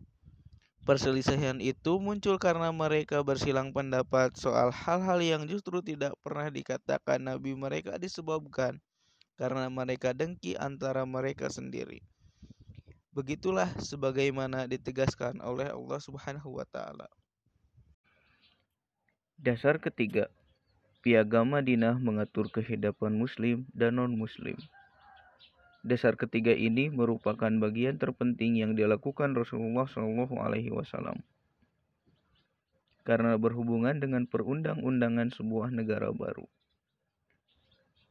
Perselisihan 0.83 1.63
itu 1.63 2.03
muncul 2.03 2.43
karena 2.43 2.75
mereka 2.75 3.23
bersilang 3.23 3.71
pendapat 3.71 4.35
soal 4.35 4.75
hal-hal 4.75 5.23
yang 5.23 5.43
justru 5.47 5.79
tidak 5.79 6.19
pernah 6.27 6.51
dikatakan 6.51 7.23
nabi 7.23 7.55
mereka 7.55 8.03
disebabkan 8.03 8.83
karena 9.39 9.71
mereka 9.71 10.11
dengki 10.11 10.59
antara 10.59 11.07
mereka 11.07 11.47
sendiri. 11.47 12.03
Begitulah 13.15 13.71
sebagaimana 13.79 14.67
ditegaskan 14.67 15.39
oleh 15.39 15.71
Allah 15.71 16.03
Subhanahu 16.03 16.59
wa 16.59 16.67
taala. 16.67 17.07
Dasar 19.39 19.79
ketiga, 19.79 20.27
piagam 21.07 21.55
Madinah 21.55 21.95
mengatur 21.95 22.51
kehidupan 22.51 23.15
muslim 23.15 23.71
dan 23.71 24.03
non-muslim. 24.03 24.59
Dasar 25.83 26.15
ketiga 26.15 26.55
ini 26.55 26.95
merupakan 26.95 27.51
bagian 27.51 27.99
terpenting 27.99 28.55
yang 28.55 28.79
dilakukan 28.79 29.35
Rasulullah 29.35 29.91
Shallallahu 29.91 30.39
alaihi 30.39 30.71
wasallam. 30.71 31.19
Karena 33.03 33.35
berhubungan 33.35 33.99
dengan 33.99 34.31
perundang-undangan 34.31 35.35
sebuah 35.35 35.75
negara 35.75 36.15
baru. 36.15 36.47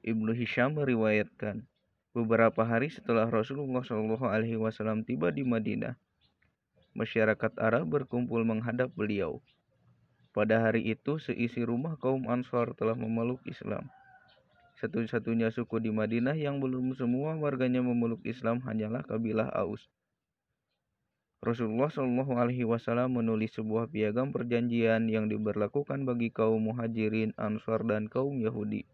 Ibnu 0.03 0.35
Hisham 0.35 0.75
meriwayatkan, 0.75 1.63
beberapa 2.11 2.67
hari 2.67 2.91
setelah 2.91 3.31
Rasulullah 3.31 3.85
Shallallahu 3.85 4.27
Alaihi 4.27 4.59
Wasallam 4.59 5.07
tiba 5.07 5.31
di 5.31 5.47
Madinah, 5.47 5.95
masyarakat 6.91 7.55
Arab 7.55 7.87
berkumpul 7.87 8.43
menghadap 8.43 8.91
beliau. 8.97 9.39
Pada 10.35 10.59
hari 10.59 10.91
itu, 10.91 11.23
seisi 11.23 11.63
rumah 11.63 11.95
kaum 12.01 12.27
Ansar 12.27 12.75
telah 12.75 12.99
memeluk 12.99 13.39
Islam. 13.47 13.87
Satu-satunya 14.81 15.53
suku 15.53 15.77
di 15.77 15.93
Madinah 15.93 16.33
yang 16.33 16.57
belum 16.57 16.97
semua 16.97 17.37
warganya 17.37 17.85
memeluk 17.85 18.25
Islam 18.25 18.65
hanyalah 18.65 19.05
kabilah 19.05 19.53
Aus. 19.53 19.85
Rasulullah 21.37 21.89
Shallallahu 21.89 22.33
Alaihi 22.37 22.65
Wasallam 22.65 23.17
menulis 23.17 23.53
sebuah 23.53 23.93
piagam 23.93 24.33
perjanjian 24.33 25.05
yang 25.05 25.29
diberlakukan 25.29 26.01
bagi 26.05 26.33
kaum 26.33 26.65
Muhajirin, 26.65 27.33
Ansar, 27.37 27.85
dan 27.85 28.09
kaum 28.09 28.41
Yahudi. 28.41 28.89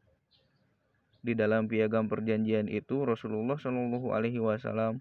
Di 1.23 1.35
dalam 1.35 1.71
piagam 1.71 2.11
perjanjian 2.11 2.71
itu 2.71 3.03
Rasulullah 3.03 3.55
Shallallahu 3.55 4.11
Alaihi 4.15 4.43
Wasallam 4.43 4.99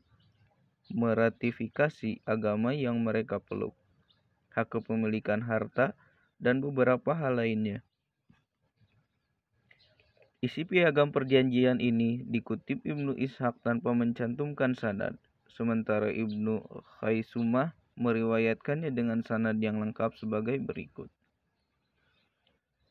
meratifikasi 0.91 2.23
agama 2.27 2.75
yang 2.75 3.03
mereka 3.03 3.43
peluk, 3.43 3.75
hak 4.55 4.71
kepemilikan 4.71 5.43
harta, 5.43 5.99
dan 6.43 6.63
beberapa 6.63 7.15
hal 7.15 7.43
lainnya. 7.43 7.86
Isi 10.45 10.69
piagam 10.69 11.17
perjanjian 11.17 11.81
ini 11.81 12.21
dikutip 12.29 12.85
Ibnu 12.85 13.17
Ishaq 13.17 13.57
tanpa 13.65 13.97
mencantumkan 13.97 14.77
sanad, 14.77 15.17
sementara 15.49 16.13
Ibnu 16.13 16.61
Khaisumah 17.01 17.73
meriwayatkannya 17.97 18.93
dengan 18.93 19.25
sanad 19.25 19.57
yang 19.65 19.81
lengkap 19.81 20.13
sebagai 20.21 20.61
berikut. 20.61 21.09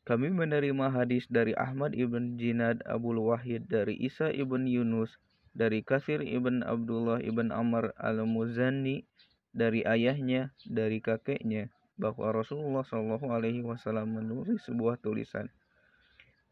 Kami 0.06 0.30
menerima 0.30 0.90
hadis 0.90 1.26
dari 1.30 1.54
Ahmad 1.54 1.94
ibn 1.94 2.34
Jinad 2.34 2.82
Abul 2.86 3.22
Wahid 3.22 3.70
dari 3.70 3.94
Isa 3.98 4.30
ibn 4.30 4.66
Yunus 4.66 5.14
dari 5.54 5.86
Kasir 5.86 6.22
ibn 6.22 6.66
Abdullah 6.66 7.22
ibn 7.22 7.54
Amr 7.54 7.94
al-Muzanni 7.98 9.06
dari 9.54 9.86
ayahnya 9.86 10.54
dari 10.66 10.98
kakeknya 10.98 11.70
bahwa 11.98 12.30
Rasulullah 12.30 12.86
Shallallahu 12.86 13.30
Alaihi 13.30 13.66
Wasallam 13.66 14.14
menulis 14.14 14.62
sebuah 14.66 14.98
tulisan 15.02 15.50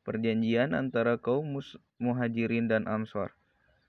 perjanjian 0.04 0.76
antara 0.76 1.16
kaum 1.16 1.58
muhajirin 1.98 2.68
dan 2.68 2.84
ansar. 2.84 3.32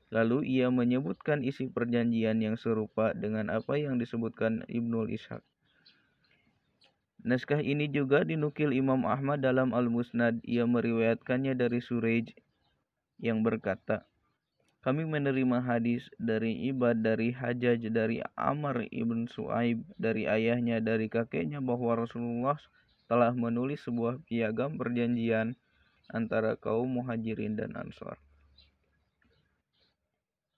Lalu 0.10 0.48
ia 0.48 0.72
menyebutkan 0.72 1.44
isi 1.44 1.68
perjanjian 1.68 2.40
yang 2.40 2.56
serupa 2.56 3.12
dengan 3.12 3.52
apa 3.52 3.76
yang 3.76 4.00
disebutkan 4.00 4.64
Ibnul 4.72 5.12
Ishaq. 5.12 5.44
Naskah 7.26 7.60
ini 7.60 7.90
juga 7.90 8.22
dinukil 8.22 8.70
Imam 8.72 9.04
Ahmad 9.04 9.42
dalam 9.42 9.74
Al-Musnad. 9.74 10.46
Ia 10.46 10.64
meriwayatkannya 10.70 11.58
dari 11.58 11.82
Surej 11.82 12.38
yang 13.18 13.42
berkata, 13.42 14.06
kami 14.86 15.10
menerima 15.10 15.66
hadis 15.66 16.06
dari 16.22 16.70
Ibad, 16.70 17.02
dari 17.02 17.34
Hajjaj, 17.34 17.90
dari 17.90 18.22
Amr 18.38 18.86
ibn 18.94 19.26
Su'aib, 19.26 19.82
dari 19.98 20.30
ayahnya, 20.30 20.78
dari 20.78 21.10
kakeknya 21.10 21.58
bahwa 21.58 22.06
Rasulullah 22.06 22.62
telah 23.10 23.34
menulis 23.34 23.82
sebuah 23.82 24.22
piagam 24.30 24.78
perjanjian 24.78 25.58
antara 26.12 26.58
kaum 26.60 26.90
muhajirin 27.02 27.58
dan 27.58 27.74
ansar. 27.74 28.20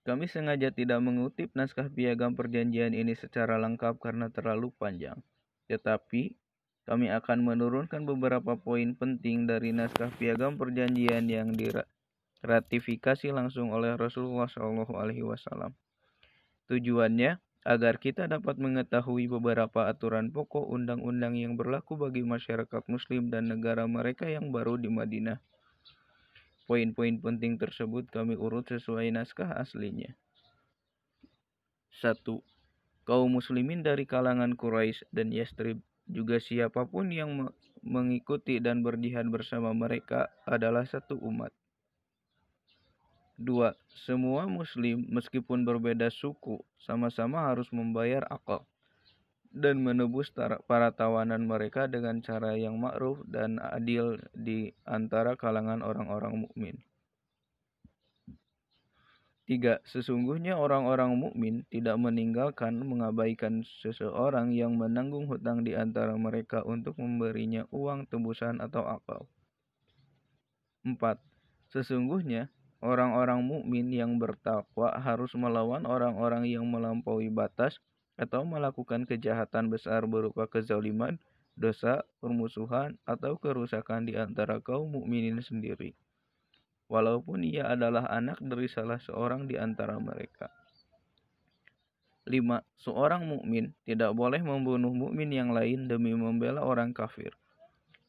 Kami 0.08 0.24
sengaja 0.32 0.72
tidak 0.72 1.04
mengutip 1.04 1.52
naskah 1.52 1.92
piagam 1.92 2.32
perjanjian 2.32 2.96
ini 2.96 3.12
secara 3.12 3.60
lengkap 3.60 4.00
karena 4.00 4.32
terlalu 4.32 4.72
panjang. 4.80 5.20
Tetapi 5.68 6.32
kami 6.88 7.12
akan 7.12 7.44
menurunkan 7.44 8.08
beberapa 8.08 8.56
poin 8.56 8.96
penting 8.96 9.44
dari 9.52 9.76
naskah 9.76 10.08
piagam 10.16 10.56
perjanjian 10.56 11.28
yang 11.28 11.52
diratifikasi 11.52 13.28
langsung 13.36 13.76
oleh 13.76 14.00
Rasulullah 14.00 14.48
Wasallam. 14.48 15.76
Tujuannya 16.72 17.44
agar 17.68 18.00
kita 18.00 18.32
dapat 18.32 18.56
mengetahui 18.56 19.28
beberapa 19.28 19.92
aturan 19.92 20.32
pokok 20.32 20.72
undang-undang 20.72 21.36
yang 21.36 21.60
berlaku 21.60 22.00
bagi 22.00 22.24
masyarakat 22.24 22.88
Muslim 22.88 23.28
dan 23.28 23.52
negara 23.52 23.84
mereka 23.84 24.24
yang 24.24 24.56
baru 24.56 24.80
di 24.80 24.88
Madinah. 24.88 25.36
Poin-poin 26.64 27.20
penting 27.20 27.60
tersebut 27.60 28.08
kami 28.08 28.40
urut 28.40 28.72
sesuai 28.72 29.12
naskah 29.12 29.52
aslinya. 29.60 30.16
1. 32.00 32.24
Kaum 33.04 33.30
muslimin 33.36 33.84
dari 33.84 34.08
kalangan 34.08 34.56
Quraisy 34.56 35.12
dan 35.12 35.36
Yastrib 35.36 35.84
juga 36.08 36.40
siapa 36.40 36.88
pun 36.88 37.12
yang 37.12 37.52
mengikuti 37.84 38.64
dan 38.64 38.80
berjihad 38.80 39.28
bersama 39.28 39.76
mereka 39.76 40.32
adalah 40.48 40.88
satu 40.88 41.20
umat. 41.20 41.52
2. 43.38 43.74
Semua 44.06 44.50
muslim 44.50 45.06
meskipun 45.14 45.62
berbeda 45.62 46.10
suku 46.10 46.58
sama-sama 46.82 47.46
harus 47.46 47.70
membayar 47.70 48.26
akal 48.34 48.66
dan 49.54 49.82
menebus 49.82 50.30
para 50.70 50.90
tawanan 50.94 51.46
mereka 51.50 51.90
dengan 51.90 52.22
cara 52.22 52.54
yang 52.54 52.78
ma'ruf 52.78 53.22
dan 53.26 53.58
adil 53.62 54.20
di 54.36 54.70
antara 54.86 55.34
kalangan 55.34 55.82
orang-orang 55.82 56.46
mukmin. 56.46 56.78
Tiga, 59.48 59.80
sesungguhnya 59.88 60.60
orang-orang 60.60 61.16
mukmin 61.16 61.64
tidak 61.72 61.96
meninggalkan 61.96 62.84
mengabaikan 62.84 63.64
seseorang 63.80 64.52
yang 64.52 64.76
menanggung 64.76 65.24
hutang 65.24 65.64
di 65.64 65.72
antara 65.72 66.20
mereka 66.20 66.68
untuk 66.68 67.00
memberinya 67.00 67.64
uang 67.72 68.12
tebusan 68.12 68.60
atau 68.60 68.84
akal. 68.84 69.24
Empat, 70.84 71.24
sesungguhnya 71.72 72.52
orang-orang 72.84 73.42
mukmin 73.42 73.90
yang 73.90 74.22
bertakwa 74.22 74.94
harus 75.02 75.34
melawan 75.34 75.86
orang-orang 75.90 76.46
yang 76.46 76.66
melampaui 76.70 77.30
batas 77.34 77.82
atau 78.18 78.42
melakukan 78.46 79.06
kejahatan 79.06 79.70
besar 79.70 80.06
berupa 80.10 80.50
kezaliman, 80.50 81.22
dosa, 81.54 82.06
permusuhan, 82.18 82.98
atau 83.06 83.38
kerusakan 83.38 84.10
di 84.10 84.18
antara 84.18 84.58
kaum 84.62 84.90
mukminin 84.90 85.42
sendiri. 85.42 85.94
Walaupun 86.90 87.44
ia 87.44 87.68
adalah 87.68 88.08
anak 88.10 88.40
dari 88.40 88.66
salah 88.72 88.98
seorang 88.98 89.46
di 89.46 89.60
antara 89.60 90.00
mereka. 90.00 90.50
5. 92.28 92.64
Seorang 92.76 93.24
mukmin 93.24 93.72
tidak 93.88 94.12
boleh 94.12 94.44
membunuh 94.44 94.92
mukmin 94.92 95.32
yang 95.32 95.56
lain 95.56 95.88
demi 95.88 96.12
membela 96.12 96.64
orang 96.64 96.92
kafir. 96.92 97.32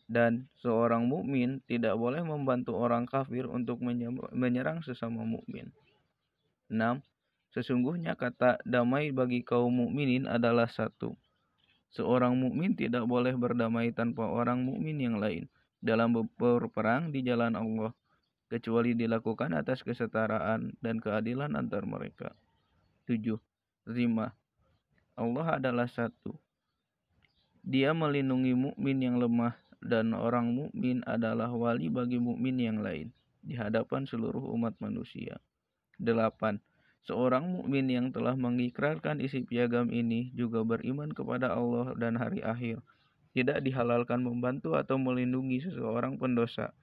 Dan 0.08 0.48
seorang 0.64 1.04
mukmin 1.04 1.60
tidak 1.68 1.92
boleh 2.00 2.24
membantu 2.24 2.80
orang 2.80 3.04
kafir 3.04 3.44
untuk 3.44 3.84
menyerang 4.32 4.80
sesama 4.80 5.20
mukmin. 5.28 5.68
6. 6.72 7.04
Sesungguhnya 7.52 8.16
kata 8.16 8.60
damai 8.64 9.12
bagi 9.12 9.44
kaum 9.44 9.84
mukminin 9.84 10.24
adalah 10.24 10.64
satu. 10.68 11.12
Seorang 11.92 12.36
mukmin 12.40 12.72
tidak 12.72 13.04
boleh 13.04 13.36
berdamai 13.36 13.92
tanpa 13.92 14.28
orang 14.28 14.64
mukmin 14.64 14.96
yang 14.96 15.20
lain 15.20 15.48
dalam 15.80 16.16
berperang 16.36 17.12
di 17.12 17.24
jalan 17.24 17.56
Allah 17.56 17.92
kecuali 18.48 18.96
dilakukan 18.96 19.52
atas 19.52 19.84
kesetaraan 19.84 20.72
dan 20.80 21.00
keadilan 21.04 21.52
antar 21.52 21.84
mereka. 21.84 22.32
7. 23.04 23.36
Zimah 23.88 24.32
Allah 25.16 25.60
adalah 25.60 25.88
satu. 25.88 26.36
Dia 27.60 27.92
melindungi 27.92 28.56
mukmin 28.56 29.00
yang 29.00 29.16
lemah 29.20 29.56
dan 29.82 30.14
orang 30.14 30.54
mukmin 30.54 31.06
adalah 31.06 31.50
wali 31.54 31.86
bagi 31.86 32.18
mukmin 32.18 32.58
yang 32.58 32.82
lain 32.82 33.14
di 33.42 33.54
hadapan 33.54 34.04
seluruh 34.04 34.42
umat 34.58 34.74
manusia. 34.82 35.38
8. 36.02 36.58
Seorang 37.06 37.48
mukmin 37.48 37.88
yang 37.88 38.12
telah 38.12 38.36
mengikrarkan 38.36 39.22
isi 39.22 39.46
piagam 39.46 39.88
ini 39.88 40.28
juga 40.36 40.60
beriman 40.66 41.08
kepada 41.08 41.54
Allah 41.54 41.96
dan 41.96 42.20
hari 42.20 42.44
akhir. 42.44 42.84
Tidak 43.32 43.62
dihalalkan 43.62 44.20
membantu 44.20 44.74
atau 44.74 44.98
melindungi 44.98 45.62
seseorang 45.62 46.18
pendosa. 46.18 46.74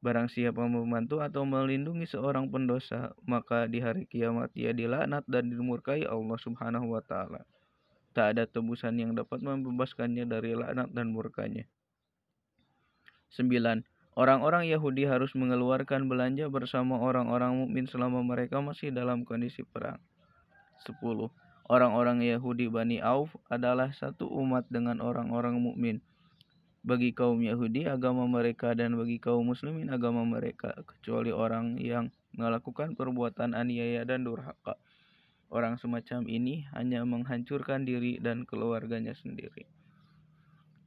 Barang 0.00 0.32
siapa 0.32 0.64
membantu 0.64 1.20
atau 1.20 1.44
melindungi 1.44 2.08
seorang 2.08 2.48
pendosa, 2.48 3.12
maka 3.28 3.68
di 3.68 3.84
hari 3.84 4.08
kiamat 4.08 4.48
ia 4.56 4.72
dilaknat 4.72 5.28
dan 5.28 5.52
dimurkai 5.52 6.08
Allah 6.08 6.40
Subhanahu 6.40 6.96
wa 6.96 7.04
taala. 7.04 7.44
Tak 8.10 8.36
ada 8.36 8.44
tebusan 8.46 8.98
yang 8.98 9.14
dapat 9.14 9.38
membebaskannya 9.38 10.26
dari 10.26 10.58
laknat 10.58 10.90
dan 10.90 11.14
murkanya. 11.14 11.70
9. 13.30 13.86
Orang-orang 14.18 14.66
Yahudi 14.66 15.06
harus 15.06 15.30
mengeluarkan 15.38 16.10
belanja 16.10 16.50
bersama 16.50 16.98
orang-orang 16.98 17.54
mukmin 17.54 17.86
selama 17.86 18.26
mereka 18.26 18.58
masih 18.58 18.90
dalam 18.90 19.22
kondisi 19.22 19.62
perang. 19.62 20.02
10. 20.82 21.30
Orang-orang 21.70 22.26
Yahudi 22.26 22.66
Bani 22.66 22.98
Auf 22.98 23.30
adalah 23.46 23.94
satu 23.94 24.26
umat 24.26 24.66
dengan 24.66 24.98
orang-orang 24.98 25.62
mukmin. 25.62 26.02
Bagi 26.82 27.14
kaum 27.14 27.38
Yahudi 27.38 27.86
agama 27.86 28.26
mereka 28.26 28.74
dan 28.74 28.98
bagi 28.98 29.22
kaum 29.22 29.46
muslimin 29.46 29.86
agama 29.86 30.26
mereka 30.26 30.74
kecuali 30.82 31.30
orang 31.30 31.78
yang 31.78 32.10
melakukan 32.34 32.98
perbuatan 32.98 33.54
aniaya 33.54 34.02
dan 34.02 34.26
durhaka. 34.26 34.74
Orang 35.50 35.82
semacam 35.82 36.30
ini 36.30 36.62
hanya 36.78 37.02
menghancurkan 37.02 37.82
diri 37.82 38.22
dan 38.22 38.46
keluarganya 38.46 39.18
sendiri. 39.18 39.66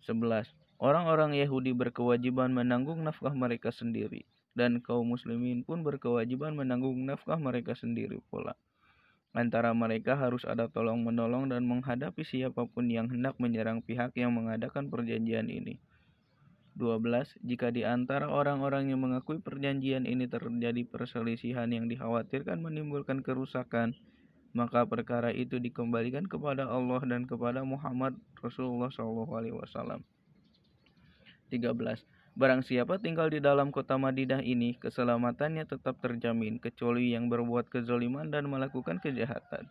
11. 0.08 0.48
Orang-orang 0.80 1.36
Yahudi 1.36 1.76
berkewajiban 1.76 2.56
menanggung 2.56 3.04
nafkah 3.04 3.36
mereka 3.36 3.76
sendiri, 3.76 4.24
dan 4.56 4.80
kaum 4.80 5.12
muslimin 5.12 5.68
pun 5.68 5.84
berkewajiban 5.84 6.56
menanggung 6.56 6.96
nafkah 7.04 7.36
mereka 7.36 7.76
sendiri 7.76 8.24
pula. 8.32 8.56
Antara 9.36 9.76
mereka 9.76 10.16
harus 10.16 10.48
ada 10.48 10.72
tolong-menolong 10.72 11.52
dan 11.52 11.68
menghadapi 11.68 12.24
siapa 12.24 12.64
pun 12.64 12.88
yang 12.88 13.12
hendak 13.12 13.36
menyerang 13.44 13.84
pihak 13.84 14.16
yang 14.16 14.32
mengadakan 14.32 14.88
perjanjian 14.88 15.52
ini. 15.52 15.82
12. 16.80 17.36
Jika 17.44 17.70
di 17.70 17.84
antara 17.84 18.32
orang-orang 18.32 18.96
yang 18.96 19.04
mengakui 19.04 19.44
perjanjian 19.44 20.08
ini 20.08 20.26
terjadi 20.26 20.88
perselisihan 20.88 21.70
yang 21.70 21.86
dikhawatirkan 21.90 22.62
menimbulkan 22.62 23.22
kerusakan, 23.22 23.94
maka 24.54 24.86
perkara 24.86 25.34
itu 25.34 25.58
dikembalikan 25.58 26.30
kepada 26.30 26.70
Allah 26.70 27.02
dan 27.04 27.26
kepada 27.26 27.66
Muhammad 27.66 28.14
Rasulullah 28.38 28.94
SAW. 28.94 30.02
13. 31.50 32.06
Barang 32.34 32.66
siapa 32.66 32.98
tinggal 32.98 33.30
di 33.30 33.38
dalam 33.38 33.70
kota 33.70 33.94
Madinah 33.94 34.42
ini, 34.42 34.78
keselamatannya 34.82 35.70
tetap 35.70 36.02
terjamin, 36.02 36.58
kecuali 36.58 37.14
yang 37.14 37.30
berbuat 37.30 37.70
kezaliman 37.70 38.34
dan 38.34 38.50
melakukan 38.50 38.98
kejahatan. 38.98 39.70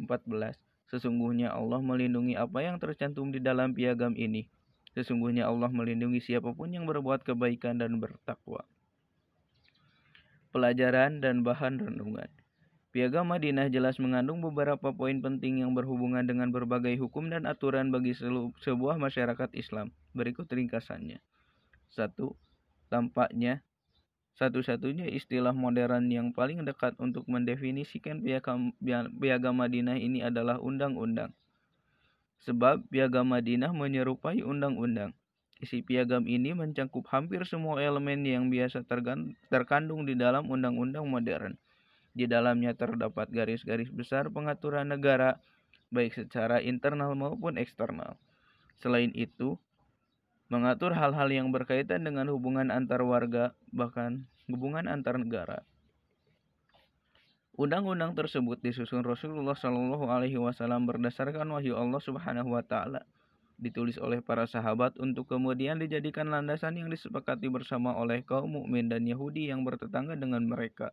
14. 0.00 0.56
Sesungguhnya 0.88 1.52
Allah 1.52 1.84
melindungi 1.84 2.32
apa 2.38 2.64
yang 2.64 2.80
tercantum 2.80 3.28
di 3.28 3.44
dalam 3.44 3.76
piagam 3.76 4.16
ini. 4.16 4.48
Sesungguhnya 4.96 5.44
Allah 5.44 5.68
melindungi 5.68 6.24
siapa 6.24 6.56
pun 6.56 6.72
yang 6.72 6.88
berbuat 6.88 7.28
kebaikan 7.28 7.76
dan 7.76 8.00
bertakwa. 8.00 8.64
Pelajaran 10.56 11.20
dan 11.20 11.44
bahan 11.44 11.76
renungan. 11.76 12.32
Piagam 12.96 13.28
Madinah 13.28 13.68
jelas 13.68 14.00
mengandung 14.00 14.40
beberapa 14.40 14.88
poin 14.88 15.20
penting 15.20 15.60
yang 15.60 15.76
berhubungan 15.76 16.24
dengan 16.24 16.48
berbagai 16.48 16.96
hukum 16.96 17.28
dan 17.28 17.44
aturan 17.44 17.92
bagi 17.92 18.16
sebuah 18.64 18.96
masyarakat 18.96 19.52
Islam. 19.52 19.92
Berikut 20.16 20.48
ringkasannya. 20.48 21.20
Satu, 21.92 22.32
tampaknya 22.88 23.60
satu-satunya 24.40 25.12
istilah 25.12 25.52
modern 25.52 26.08
yang 26.08 26.32
paling 26.32 26.64
dekat 26.64 26.96
untuk 26.96 27.28
mendefinisikan 27.28 28.24
piagam, 28.24 28.72
piagam 29.20 29.60
Madinah 29.60 30.00
ini 30.00 30.24
adalah 30.24 30.56
undang-undang. 30.56 31.36
Sebab 32.48 32.80
piagam 32.88 33.28
Madinah 33.28 33.76
menyerupai 33.76 34.40
undang-undang. 34.40 35.12
Isi 35.60 35.84
piagam 35.84 36.24
ini 36.24 36.56
mencakup 36.56 37.04
hampir 37.12 37.44
semua 37.44 37.76
elemen 37.76 38.24
yang 38.24 38.48
biasa 38.48 38.88
terkandung 39.52 40.08
di 40.08 40.16
dalam 40.16 40.48
undang-undang 40.48 41.04
modern 41.04 41.60
di 42.16 42.24
dalamnya 42.24 42.72
terdapat 42.72 43.28
garis-garis 43.28 43.92
besar 43.92 44.32
pengaturan 44.32 44.88
negara, 44.88 45.36
baik 45.92 46.16
secara 46.16 46.64
internal 46.64 47.12
maupun 47.12 47.60
eksternal. 47.60 48.16
Selain 48.80 49.12
itu, 49.12 49.60
mengatur 50.48 50.96
hal-hal 50.96 51.28
yang 51.28 51.52
berkaitan 51.52 52.08
dengan 52.08 52.32
hubungan 52.32 52.72
antar 52.72 53.04
warga, 53.04 53.52
bahkan 53.68 54.24
hubungan 54.48 54.88
antar 54.88 55.20
negara. 55.20 55.60
Undang-undang 57.56 58.16
tersebut 58.16 58.60
disusun 58.60 59.04
Rasulullah 59.04 59.56
Shallallahu 59.56 60.08
Alaihi 60.08 60.36
Wasallam 60.40 60.88
berdasarkan 60.88 61.48
wahyu 61.52 61.76
Allah 61.76 62.00
Subhanahu 62.00 62.52
Wa 62.52 62.64
Taala, 62.64 63.04
ditulis 63.56 63.96
oleh 63.96 64.20
para 64.20 64.44
sahabat 64.44 64.96
untuk 65.00 65.28
kemudian 65.28 65.80
dijadikan 65.80 66.28
landasan 66.28 66.76
yang 66.76 66.92
disepakati 66.92 67.48
bersama 67.48 67.96
oleh 67.96 68.20
kaum 68.24 68.60
mukmin 68.60 68.92
dan 68.92 69.08
Yahudi 69.08 69.48
yang 69.48 69.64
bertetangga 69.64 70.16
dengan 70.16 70.44
mereka. 70.44 70.92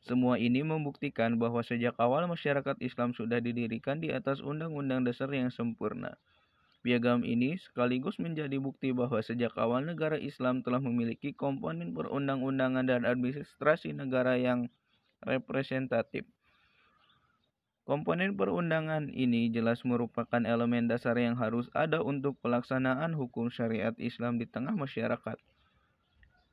Semua 0.00 0.40
ini 0.40 0.64
membuktikan 0.64 1.36
bahwa 1.36 1.60
sejak 1.60 1.92
awal 2.00 2.24
masyarakat 2.24 2.80
Islam 2.80 3.12
sudah 3.12 3.36
didirikan 3.36 4.00
di 4.00 4.08
atas 4.08 4.40
undang-undang 4.40 5.04
dasar 5.04 5.28
yang 5.28 5.52
sempurna. 5.52 6.16
Piagam 6.80 7.20
ini 7.28 7.60
sekaligus 7.60 8.16
menjadi 8.16 8.56
bukti 8.56 8.96
bahwa 8.96 9.20
sejak 9.20 9.52
awal 9.60 9.84
negara 9.84 10.16
Islam 10.16 10.64
telah 10.64 10.80
memiliki 10.80 11.36
komponen 11.36 11.92
perundang-undangan 11.92 12.88
dan 12.88 13.04
administrasi 13.04 13.92
negara 13.92 14.40
yang 14.40 14.72
representatif. 15.20 16.24
Komponen 17.84 18.32
perundangan 18.32 19.12
ini 19.12 19.52
jelas 19.52 19.84
merupakan 19.84 20.40
elemen 20.40 20.88
dasar 20.88 21.20
yang 21.20 21.36
harus 21.36 21.68
ada 21.76 22.00
untuk 22.00 22.40
pelaksanaan 22.40 23.12
hukum 23.12 23.52
syariat 23.52 23.92
Islam 24.00 24.40
di 24.40 24.48
tengah 24.48 24.72
masyarakat. 24.72 25.36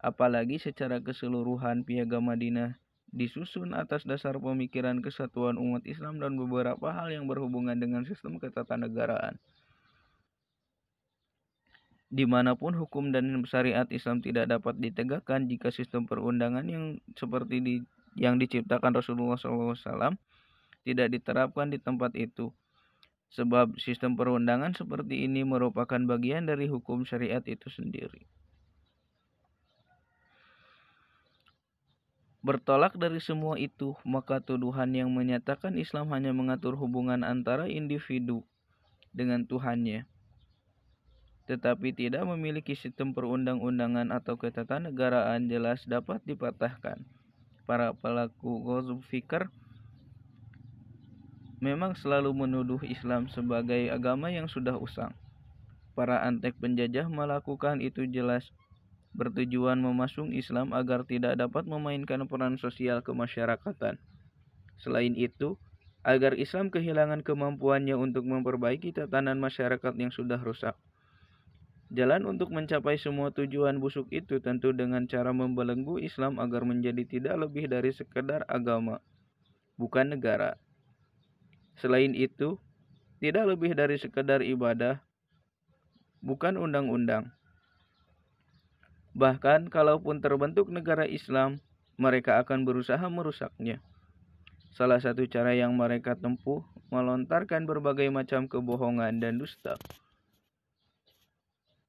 Apalagi 0.04 0.60
secara 0.60 1.00
keseluruhan 1.00 1.88
piagam 1.88 2.28
Madinah 2.28 2.76
disusun 3.12 3.72
atas 3.72 4.04
dasar 4.04 4.36
pemikiran 4.36 5.00
kesatuan 5.00 5.56
umat 5.56 5.84
Islam 5.88 6.20
dan 6.20 6.36
beberapa 6.36 6.92
hal 6.92 7.12
yang 7.12 7.26
berhubungan 7.26 7.80
dengan 7.80 8.04
sistem 8.04 8.38
ketatanegaraan. 8.38 9.40
Di 12.08 12.24
mana 12.24 12.56
pun 12.56 12.72
hukum 12.72 13.12
dan 13.12 13.36
syariat 13.44 13.88
Islam 13.92 14.24
tidak 14.24 14.48
dapat 14.48 14.80
ditegakkan 14.80 15.52
jika 15.52 15.76
sistem 15.76 16.08
perundangan 16.08 16.64
yang 16.64 17.04
seperti 17.20 17.60
di, 17.60 17.76
yang 18.16 18.40
diciptakan 18.40 18.96
Rasulullah 18.96 19.36
SAW 19.36 20.16
tidak 20.88 21.12
diterapkan 21.12 21.68
di 21.68 21.84
tempat 21.84 22.16
itu. 22.16 22.56
Sebab 23.36 23.76
sistem 23.76 24.16
perundangan 24.16 24.72
seperti 24.72 25.28
ini 25.28 25.44
merupakan 25.44 26.00
bagian 26.00 26.48
dari 26.48 26.72
hukum 26.72 27.04
syariat 27.04 27.44
itu 27.44 27.68
sendiri. 27.68 28.24
Bertolak 32.48 32.96
dari 32.96 33.20
semua 33.20 33.60
itu, 33.60 33.92
maka 34.08 34.40
tuduhan 34.40 34.88
yang 34.96 35.12
menyatakan 35.12 35.76
Islam 35.76 36.08
hanya 36.16 36.32
mengatur 36.32 36.80
hubungan 36.80 37.28
antara 37.28 37.68
individu 37.68 38.40
dengan 39.12 39.44
Tuhannya, 39.44 40.08
tetapi 41.52 41.92
tidak 41.92 42.24
memiliki 42.24 42.72
sistem 42.72 43.12
perundang-undangan 43.12 44.16
atau 44.16 44.40
ketatanegaraan 44.40 45.52
jelas 45.52 45.84
dapat 45.84 46.24
dipatahkan. 46.24 47.04
Para 47.68 47.92
pelaku 47.92 48.64
ghazw 48.64 48.96
fikr 49.12 49.52
memang 51.60 52.00
selalu 52.00 52.32
menuduh 52.32 52.80
Islam 52.88 53.28
sebagai 53.28 53.92
agama 53.92 54.32
yang 54.32 54.48
sudah 54.48 54.80
usang. 54.80 55.12
Para 56.00 56.24
antek 56.24 56.56
penjajah 56.64 57.12
melakukan 57.12 57.84
itu 57.84 58.08
jelas 58.08 58.48
bertujuan 59.16 59.80
memasung 59.80 60.36
Islam 60.36 60.76
agar 60.76 61.08
tidak 61.08 61.40
dapat 61.40 61.64
memainkan 61.70 62.26
peran 62.28 62.60
sosial 62.60 63.00
kemasyarakatan. 63.06 64.02
Selain 64.82 65.14
itu, 65.16 65.56
agar 66.08 66.36
Islam 66.40 66.72
kehilangan 66.72 67.24
kemampuannya 67.24 67.96
untuk 68.00 68.24
memperbaiki 68.24 68.96
tatanan 68.96 69.40
masyarakat 69.44 69.94
yang 70.00 70.12
sudah 70.12 70.40
rusak. 70.40 70.76
Jalan 71.88 72.28
untuk 72.28 72.52
mencapai 72.52 73.00
semua 73.00 73.32
tujuan 73.32 73.80
busuk 73.80 74.12
itu 74.12 74.44
tentu 74.44 74.76
dengan 74.76 75.08
cara 75.08 75.32
membelenggu 75.32 76.04
Islam 76.04 76.36
agar 76.36 76.68
menjadi 76.68 77.08
tidak 77.08 77.48
lebih 77.48 77.72
dari 77.72 77.96
sekedar 77.96 78.44
agama, 78.52 79.00
bukan 79.80 80.20
negara. 80.20 80.60
Selain 81.80 82.12
itu, 82.12 82.60
tidak 83.24 83.56
lebih 83.56 83.72
dari 83.72 83.96
sekedar 83.96 84.44
ibadah, 84.44 85.00
bukan 86.20 86.60
undang-undang. 86.60 87.37
Bahkan 89.18 89.74
kalaupun 89.74 90.22
terbentuk 90.22 90.70
negara 90.70 91.10
Islam, 91.10 91.58
mereka 91.98 92.38
akan 92.38 92.70
berusaha 92.70 93.02
merusaknya. 93.10 93.82
Salah 94.78 95.02
satu 95.02 95.26
cara 95.26 95.58
yang 95.58 95.74
mereka 95.74 96.14
tempuh 96.14 96.62
melontarkan 96.94 97.66
berbagai 97.66 98.14
macam 98.14 98.46
kebohongan 98.46 99.18
dan 99.18 99.42
dusta. 99.42 99.74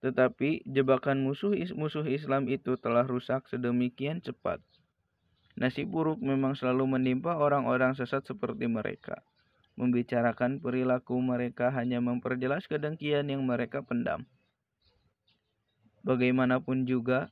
Tetapi 0.01 0.65
jebakan 0.65 1.21
musuh-musuh 1.21 2.09
Islam 2.09 2.49
itu 2.49 2.81
telah 2.81 3.05
rusak 3.05 3.45
sedemikian 3.53 4.25
cepat. 4.25 4.65
Nasib 5.61 5.93
buruk 5.93 6.25
memang 6.25 6.57
selalu 6.57 6.97
menimpa 6.97 7.37
orang-orang 7.37 7.93
sesat 7.93 8.25
seperti 8.25 8.71
mereka. 8.73 9.21
Membicarakan 9.77 10.65
perilaku 10.65 11.21
mereka 11.21 11.69
hanya 11.77 12.01
memperjelas 12.01 12.65
kedengkian 12.71 13.29
yang 13.29 13.45
mereka 13.45 13.85
pendam. 13.85 14.25
Bagaimanapun 16.09 16.89
juga, 16.89 17.29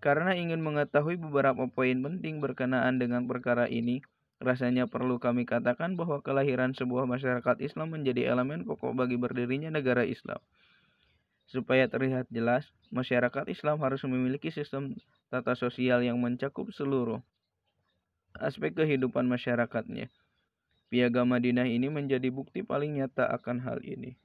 karena 0.00 0.32
ingin 0.32 0.64
mengetahui 0.64 1.20
beberapa 1.20 1.68
poin 1.68 2.00
penting 2.00 2.40
berkenaan 2.40 2.96
dengan 2.96 3.28
perkara 3.28 3.68
ini, 3.68 4.00
rasanya 4.40 4.88
perlu 4.88 5.20
kami 5.20 5.44
katakan 5.44 5.94
bahwa 5.94 6.24
kelahiran 6.24 6.72
sebuah 6.72 7.04
masyarakat 7.04 7.60
Islam 7.60 7.92
menjadi 7.92 8.32
elemen 8.32 8.64
pokok 8.64 8.96
bagi 8.96 9.20
berdirinya 9.20 9.68
negara 9.68 10.08
Islam. 10.08 10.40
Supaya 11.46 11.84
terlihat 11.84 12.32
jelas, 12.32 12.64
masyarakat 12.88 13.44
Islam 13.52 13.76
harus 13.84 14.00
memiliki 14.08 14.48
sistem 14.48 14.96
tata 15.28 15.52
sosial 15.52 16.00
yang 16.00 16.16
mencakup 16.16 16.72
seluruh 16.72 17.20
aspek 18.40 18.72
kehidupan 18.72 19.28
masyarakatnya. 19.28 20.08
Piagam 20.88 21.28
Madinah 21.28 21.68
ini 21.68 21.92
menjadi 21.92 22.28
bukti 22.32 22.64
paling 22.64 22.96
nyata 23.00 23.28
akan 23.28 23.64
hal 23.64 23.84
ini. 23.84 24.16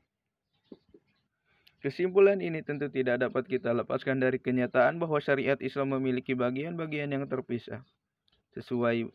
Kesimpulan 1.87 2.43
ini 2.43 2.59
tentu 2.67 2.91
tidak 2.91 3.23
dapat 3.23 3.47
kita 3.47 3.71
lepaskan 3.71 4.19
dari 4.19 4.43
kenyataan 4.43 4.99
bahwa 4.99 5.23
syariat 5.23 5.55
Islam 5.63 5.95
memiliki 5.95 6.35
bagian-bagian 6.35 7.07
yang 7.15 7.23
terpisah 7.31 7.79
sesuai 8.59 9.07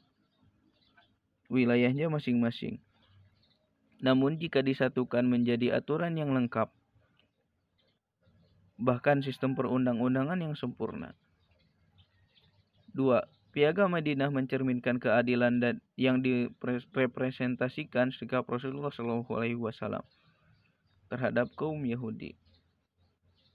wilayahnya 1.52 2.08
masing-masing. 2.08 2.80
Namun 4.00 4.40
jika 4.40 4.64
disatukan 4.64 5.20
menjadi 5.28 5.76
aturan 5.76 6.16
yang 6.16 6.32
lengkap, 6.32 6.72
bahkan 8.80 9.20
sistem 9.20 9.52
perundang-undangan 9.52 10.40
yang 10.40 10.56
sempurna. 10.56 11.12
2. 12.96 13.52
Piagam 13.52 13.92
Madinah 13.92 14.32
mencerminkan 14.32 14.96
keadilan 14.96 15.60
dan 15.60 15.84
yang 16.00 16.24
direpresentasikan 16.24 18.16
sikap 18.16 18.48
Rasulullah 18.48 18.88
SAW 18.88 20.08
terhadap 21.12 21.52
kaum 21.52 21.84
Yahudi. 21.84 22.40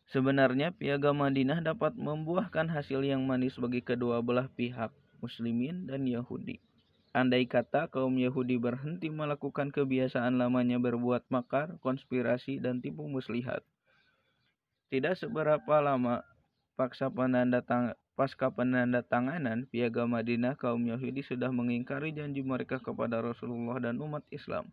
Sebenarnya 0.07 0.71
piagam 0.71 1.19
Madinah 1.19 1.59
dapat 1.59 1.91
membuahkan 1.99 2.71
hasil 2.71 3.03
yang 3.03 3.27
manis 3.27 3.59
bagi 3.59 3.83
kedua 3.83 4.23
belah 4.23 4.47
pihak, 4.47 4.95
muslimin 5.19 5.83
dan 5.83 6.07
Yahudi. 6.07 6.63
Andai 7.11 7.43
kata 7.43 7.91
kaum 7.91 8.15
Yahudi 8.15 8.55
berhenti 8.55 9.11
melakukan 9.11 9.67
kebiasaan 9.67 10.39
lamanya 10.39 10.79
berbuat 10.79 11.27
makar, 11.27 11.75
konspirasi, 11.83 12.63
dan 12.63 12.79
tipu 12.79 13.03
muslihat. 13.03 13.67
Tidak 14.87 15.19
seberapa 15.19 15.83
lama 15.83 16.23
paksa 16.79 17.11
penanda 17.11 17.59
tang 17.59 17.91
pasca 18.15 18.47
penandatanganan 18.47 19.67
piagam 19.69 20.15
Madinah 20.15 20.55
kaum 20.55 20.81
Yahudi 20.87 21.19
sudah 21.21 21.51
mengingkari 21.51 22.15
janji 22.15 22.41
mereka 22.41 22.79
kepada 22.79 23.19
Rasulullah 23.19 23.77
dan 23.77 23.99
umat 23.99 24.23
Islam. 24.31 24.71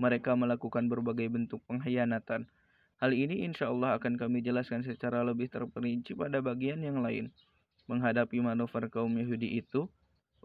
Mereka 0.00 0.32
melakukan 0.34 0.88
berbagai 0.88 1.28
bentuk 1.28 1.60
pengkhianatan, 1.68 2.48
Hal 3.02 3.10
ini 3.18 3.42
insya 3.42 3.66
Allah 3.66 3.98
akan 3.98 4.14
kami 4.14 4.46
jelaskan 4.46 4.86
secara 4.86 5.26
lebih 5.26 5.50
terperinci 5.50 6.14
pada 6.14 6.38
bagian 6.38 6.78
yang 6.86 7.02
lain. 7.02 7.34
Menghadapi 7.90 8.38
manuver 8.38 8.86
kaum 8.86 9.10
Yahudi 9.10 9.58
itu, 9.58 9.90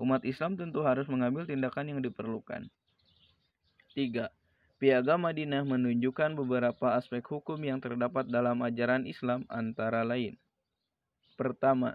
umat 0.01 0.25
Islam 0.25 0.57
tentu 0.57 0.81
harus 0.81 1.05
mengambil 1.05 1.45
tindakan 1.45 1.93
yang 1.93 2.01
diperlukan. 2.01 2.65
3. 3.93 4.33
Piagam 4.81 5.21
Madinah 5.21 5.69
menunjukkan 5.69 6.33
beberapa 6.33 6.97
aspek 6.97 7.21
hukum 7.29 7.61
yang 7.61 7.77
terdapat 7.77 8.25
dalam 8.25 8.57
ajaran 8.65 9.05
Islam 9.05 9.45
antara 9.53 10.01
lain. 10.01 10.33
Pertama, 11.37 11.93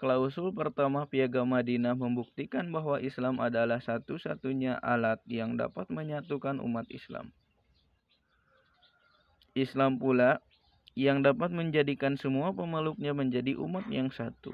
klausul 0.00 0.56
pertama 0.56 1.04
Piagam 1.04 1.52
Madinah 1.52 1.92
membuktikan 1.92 2.72
bahwa 2.72 2.96
Islam 2.96 3.44
adalah 3.44 3.84
satu-satunya 3.84 4.80
alat 4.80 5.20
yang 5.28 5.60
dapat 5.60 5.92
menyatukan 5.92 6.64
umat 6.64 6.88
Islam. 6.88 7.28
Islam 9.56 9.96
pula 9.96 10.44
yang 10.92 11.24
dapat 11.24 11.48
menjadikan 11.48 12.20
semua 12.20 12.52
pemeluknya 12.52 13.16
menjadi 13.16 13.56
umat 13.56 13.88
yang 13.88 14.12
satu. 14.12 14.52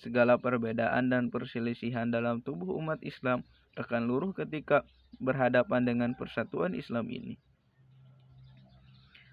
Segala 0.00 0.40
perbedaan 0.40 1.12
dan 1.12 1.28
perselisihan 1.28 2.08
dalam 2.08 2.40
tubuh 2.40 2.72
umat 2.80 3.04
Islam 3.04 3.44
akan 3.76 4.08
luruh 4.08 4.32
ketika 4.32 4.88
berhadapan 5.20 5.84
dengan 5.84 6.10
persatuan 6.16 6.72
Islam 6.72 7.12
ini. 7.12 7.36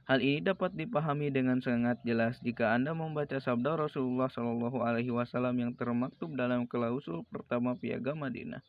Hal 0.09 0.25
ini 0.25 0.41
dapat 0.41 0.73
dipahami 0.73 1.29
dengan 1.29 1.61
sangat 1.61 2.01
jelas 2.01 2.41
jika 2.41 2.73
Anda 2.73 2.97
membaca 2.97 3.37
sabda 3.37 3.77
Rasulullah 3.77 4.27
Wasallam 4.27 5.55
yang 5.55 5.71
termaktub 5.77 6.33
dalam 6.33 6.65
klausul 6.65 7.23
pertama 7.29 7.77
Piagam 7.77 8.19
Madinah. 8.25 8.65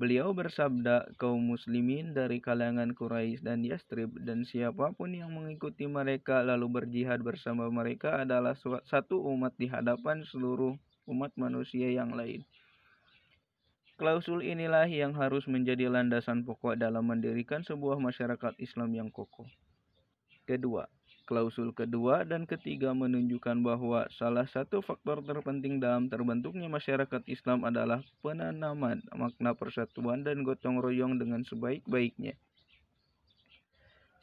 Beliau 0.00 0.32
bersabda, 0.32 1.12
kaum 1.20 1.44
muslimin 1.44 2.16
dari 2.16 2.40
kalangan 2.40 2.96
Quraisy 2.96 3.44
dan 3.44 3.60
Yastrib 3.60 4.16
dan 4.24 4.48
siapa 4.48 4.96
pun 4.96 5.12
yang 5.12 5.28
mengikuti 5.28 5.84
mereka 5.84 6.40
lalu 6.40 6.72
berjihad 6.72 7.20
bersama 7.20 7.68
mereka 7.68 8.24
adalah 8.24 8.56
satu 8.88 9.20
umat 9.28 9.52
di 9.60 9.68
hadapan 9.68 10.24
seluruh 10.24 10.72
umat 11.04 11.36
manusia 11.36 11.92
yang 11.92 12.16
lain. 12.16 12.48
Klausul 14.00 14.40
inilah 14.40 14.88
yang 14.88 15.12
harus 15.12 15.44
menjadi 15.44 15.92
landasan 15.92 16.48
pokok 16.48 16.80
dalam 16.80 17.04
mendirikan 17.04 17.60
sebuah 17.60 18.00
masyarakat 18.00 18.56
Islam 18.56 18.96
yang 18.96 19.12
kokoh. 19.12 19.52
Kedua, 20.48 20.88
Klausul 21.30 21.70
kedua 21.70 22.26
dan 22.26 22.42
ketiga 22.42 22.90
menunjukkan 22.90 23.62
bahwa 23.62 24.02
salah 24.10 24.50
satu 24.50 24.82
faktor 24.82 25.22
terpenting 25.22 25.78
dalam 25.78 26.10
terbentuknya 26.10 26.66
masyarakat 26.66 27.22
Islam 27.30 27.62
adalah 27.62 28.02
penanaman 28.18 28.98
makna 29.14 29.54
persatuan 29.54 30.26
dan 30.26 30.42
gotong 30.42 30.82
royong 30.82 31.22
dengan 31.22 31.46
sebaik-baiknya. 31.46 32.34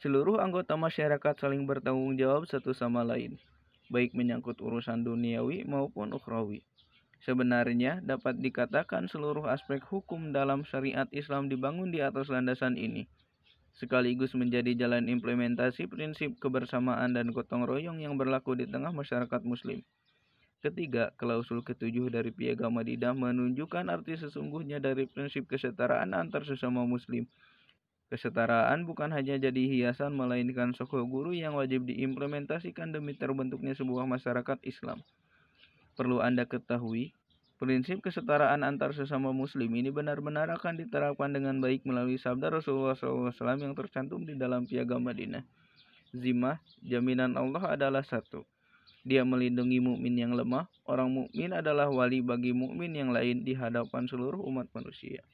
Seluruh 0.04 0.36
anggota 0.36 0.76
masyarakat 0.76 1.32
saling 1.40 1.64
bertanggung 1.64 2.12
jawab 2.20 2.44
satu 2.44 2.76
sama 2.76 3.00
lain. 3.00 3.40
baik 3.88 4.12
menyangkut 4.12 4.60
urusan 4.60 5.00
duniawi 5.00 5.64
maupun 5.64 6.12
ukhrawi. 6.12 6.60
Sebenarnya 7.24 8.04
dapat 8.04 8.36
dikatakan 8.36 9.08
seluruh 9.08 9.48
aspek 9.48 9.80
hukum 9.80 10.28
dalam 10.36 10.60
syariat 10.68 11.08
Islam 11.08 11.48
dibangun 11.48 11.88
di 11.88 12.04
atas 12.04 12.28
landasan 12.28 12.76
ini, 12.76 13.08
sekaligus 13.78 14.34
menjadi 14.34 14.74
jalan 14.74 15.06
implementasi 15.06 15.86
prinsip 15.86 16.34
kebersamaan 16.42 17.14
dan 17.14 17.30
gotong 17.30 17.62
royong 17.62 18.02
yang 18.02 18.18
berlaku 18.18 18.58
di 18.58 18.66
tengah 18.66 18.90
masyarakat 18.90 19.40
muslim. 19.46 19.86
Ketiga, 20.58 21.14
klausul 21.14 21.62
ketujuh 21.62 22.10
dari 22.10 22.34
Piagam 22.34 22.74
Madinah 22.74 23.14
menunjukkan 23.14 23.86
arti 23.86 24.18
sesungguhnya 24.18 24.82
dari 24.82 25.06
prinsip 25.06 25.46
kesetaraan 25.46 26.10
antar 26.10 26.42
sesama 26.42 26.82
muslim. 26.82 27.30
Kesetaraan 28.10 28.82
bukan 28.82 29.14
hanya 29.14 29.38
jadi 29.38 29.62
hiasan 29.70 30.18
melainkan 30.18 30.74
sokok 30.74 31.06
guru 31.06 31.30
yang 31.30 31.54
wajib 31.54 31.86
diimplementasikan 31.86 32.90
demi 32.90 33.14
terbentuknya 33.14 33.78
sebuah 33.78 34.10
masyarakat 34.10 34.58
Islam. 34.66 34.98
Perlu 35.94 36.18
Anda 36.18 36.42
ketahui, 36.42 37.14
prinsip 37.58 38.00
kesetaraan 38.00 38.62
antar 38.62 38.94
sesama 38.94 39.34
muslim 39.34 39.68
ini 39.74 39.90
benar-benar 39.90 40.48
akan 40.54 40.78
diterapkan 40.78 41.34
dengan 41.34 41.58
baik 41.58 41.82
melalui 41.84 42.16
sabda 42.16 42.54
Rasulullah 42.54 42.94
SAW 42.94 43.34
yang 43.58 43.74
tercantum 43.74 44.22
di 44.22 44.38
dalam 44.38 44.64
Piagam 44.64 45.02
Madinah. 45.02 45.42
Zimah, 46.14 46.62
jaminan 46.80 47.34
Allah 47.36 47.76
adalah 47.76 48.06
satu 48.06 48.46
dia 49.08 49.24
melindungi 49.24 49.80
mukmin 49.80 50.20
yang 50.20 50.36
lemah. 50.36 50.68
Orang 50.84 51.16
mukmin 51.16 51.56
adalah 51.56 51.88
wali 51.88 52.20
bagi 52.20 52.52
mukmin 52.52 52.92
yang 52.92 53.08
lain 53.08 53.40
di 53.40 53.56
hadapan 53.56 54.04
seluruh 54.04 54.44
umat 54.44 54.68
manusia. 54.76 55.24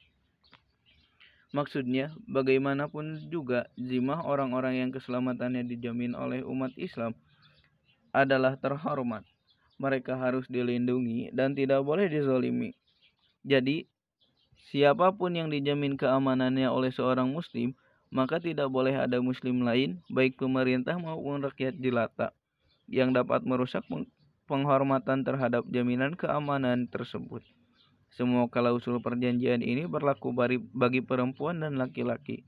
Maksudnya, 1.51 2.11
bagaimanapun 2.27 3.31
juga 3.31 3.67
zimah 3.79 4.23
orang-orang 4.23 4.79
yang 4.79 4.89
keselamatannya 4.91 5.67
dijamin 5.67 6.15
oleh 6.15 6.43
umat 6.43 6.71
Islam 6.79 7.15
adalah 8.15 8.55
terhormat. 8.59 9.27
Mereka 9.75 10.15
harus 10.15 10.47
dilindungi 10.47 11.35
dan 11.35 11.51
tidak 11.51 11.83
boleh 11.83 12.07
dizolimi. 12.07 12.71
Jadi, 13.43 13.85
siapa 14.71 15.11
pun 15.11 15.35
yang 15.35 15.51
dijamin 15.51 15.99
keamanannya 15.99 16.71
oleh 16.71 16.89
seorang 16.95 17.29
muslim, 17.29 17.75
maka 18.09 18.39
tidak 18.39 18.71
boleh 18.71 18.95
ada 18.95 19.19
muslim 19.19 19.67
lain, 19.67 19.99
baik 20.07 20.39
pemerintah 20.39 20.95
maupun 20.95 21.43
rakyat 21.43 21.75
jelata, 21.77 22.31
yang 22.87 23.11
dapat 23.11 23.43
merusak 23.43 23.83
penghormatan 24.47 25.27
terhadap 25.27 25.67
jaminan 25.67 26.15
keamanan 26.15 26.87
tersebut. 26.87 27.43
Semua 28.15 28.47
klausul 28.47 29.03
perjanjian 29.03 29.59
ini 29.59 29.83
berlaku 29.91 30.31
bagi 30.71 31.03
perempuan 31.03 31.59
dan 31.59 31.75
laki-laki. 31.75 32.47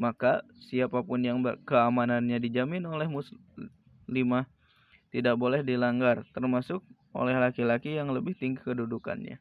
Maka 0.00 0.40
siapa 0.70 1.04
pun 1.04 1.20
yang 1.20 1.44
keamanannya 1.44 2.40
dijamin 2.40 2.88
oleh 2.88 3.04
muslimah 3.10 4.48
tidak 5.08 5.36
boleh 5.40 5.64
dilanggar, 5.64 6.24
termasuk 6.36 6.84
oleh 7.16 7.34
laki-laki 7.34 7.96
yang 7.96 8.12
lebih 8.12 8.36
tinggi 8.36 8.60
kedudukannya. 8.60 9.40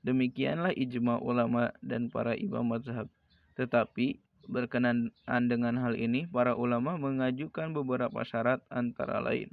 Demikianlah 0.00 0.72
ijma 0.72 1.20
ulama 1.20 1.74
dan 1.84 2.08
para 2.08 2.32
imam 2.32 2.64
mazhab. 2.64 3.10
Tetapi 3.58 4.16
Berkenaan 4.50 5.44
dengan 5.46 5.78
hal 5.78 5.94
ini, 5.94 6.26
para 6.26 6.58
ulama 6.58 6.98
mengajukan 6.98 7.70
beberapa 7.70 8.24
syarat 8.26 8.58
antara 8.66 9.22
lain. 9.22 9.52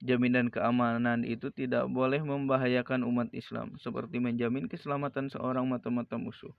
Jaminan 0.00 0.48
keamanan 0.48 1.28
itu 1.28 1.52
tidak 1.52 1.88
boleh 1.92 2.24
membahayakan 2.24 3.04
umat 3.04 3.28
Islam, 3.36 3.76
seperti 3.76 4.24
menjamin 4.24 4.64
keselamatan 4.64 5.28
seorang 5.28 5.68
mata-mata 5.68 6.16
musuh. 6.16 6.56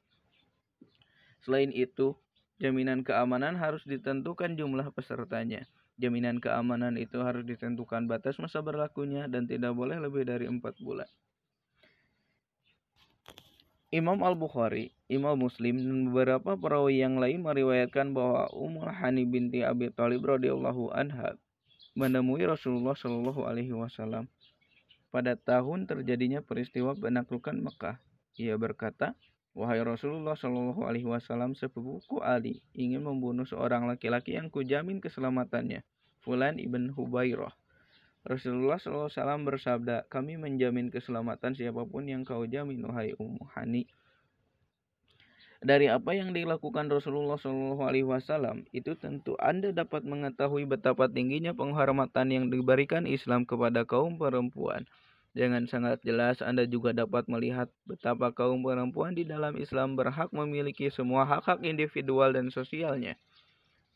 Selain 1.42 1.74
itu, 1.74 2.14
jaminan 2.62 3.02
keamanan 3.02 3.58
harus 3.58 3.82
ditentukan 3.90 4.54
jumlah 4.54 4.86
pesertanya. 4.94 5.66
Jaminan 5.96 6.44
keamanan 6.44 7.00
itu 7.00 7.24
harus 7.24 7.48
ditentukan 7.48 8.04
batas 8.12 8.36
masa 8.36 8.60
berlakunya 8.60 9.32
dan 9.32 9.48
tidak 9.48 9.72
boleh 9.72 9.96
lebih 9.96 10.28
dari 10.28 10.44
empat 10.44 10.76
bulan. 10.84 11.08
Imam 13.96 14.20
Al-Bukhari, 14.20 14.92
Imam 15.08 15.40
Muslim, 15.40 15.80
dan 15.80 16.12
beberapa 16.12 16.60
perawi 16.60 17.00
yang 17.00 17.16
lain 17.16 17.40
meriwayatkan 17.40 18.12
bahwa 18.12 18.52
Ummul 18.52 18.92
Hani 18.92 19.24
binti 19.24 19.64
Abi 19.64 19.88
Thalib 19.88 20.28
radhiyallahu 20.28 20.92
anha 20.92 21.40
menemui 21.96 22.44
Rasulullah 22.44 22.92
Shallallahu 22.92 23.48
alaihi 23.48 23.72
wasallam 23.72 24.28
pada 25.16 25.40
tahun 25.40 25.88
terjadinya 25.88 26.44
peristiwa 26.44 26.92
penaklukan 26.92 27.56
Mekah. 27.56 27.96
Ia 28.36 28.60
berkata, 28.60 29.16
"Wahai 29.56 29.80
Rasulullah 29.82 30.36
Shallallahu 30.36 30.84
alaihi 30.84 31.08
wasallam, 31.08 31.56
sepupuku 31.56 32.20
Ali 32.20 32.60
ingin 32.76 33.08
membunuh 33.08 33.48
seorang 33.48 33.88
laki-laki 33.88 34.36
yang 34.36 34.52
kujamin 34.52 35.00
keselamatannya, 35.00 35.88
Fulan 36.20 36.60
ibn 36.60 36.92
Hubairah." 36.92 37.56
Rasulullah 38.26 38.82
SAW 38.82 39.46
bersabda, 39.46 40.10
kami 40.10 40.34
menjamin 40.42 40.90
keselamatan 40.90 41.54
siapa 41.54 41.86
pun 41.86 42.10
yang 42.10 42.26
kau 42.26 42.42
jamin, 42.50 42.82
wahai 42.82 43.14
Ummu 43.22 43.46
Hani. 43.54 43.86
Dari 45.62 45.86
apa 45.94 46.18
yang 46.18 46.34
dilakukan 46.34 46.90
Rasulullah 46.90 47.38
SAW, 47.38 48.66
itu 48.74 48.98
tentu 48.98 49.38
Anda 49.38 49.70
dapat 49.74 50.10
mengetahui 50.10 50.66
betapa 50.66 51.06
tingginya 51.06 51.54
penghormatan 51.54 52.34
yang 52.34 52.46
diberikan 52.50 53.06
Islam 53.06 53.46
kepada 53.46 53.86
kaum 53.86 54.18
perempuan. 54.18 54.90
Dengan 55.36 55.68
sangat 55.68 56.00
jelas 56.08 56.40
Anda 56.40 56.64
juga 56.64 56.96
dapat 56.96 57.28
melihat 57.28 57.68
betapa 57.84 58.32
kaum 58.32 58.64
perempuan 58.64 59.12
di 59.12 59.28
dalam 59.28 59.60
Islam 59.60 60.00
berhak 60.00 60.32
memiliki 60.32 60.88
semua 60.88 61.28
hak-hak 61.28 61.60
individual 61.68 62.32
dan 62.32 62.48
sosialnya, 62.48 63.20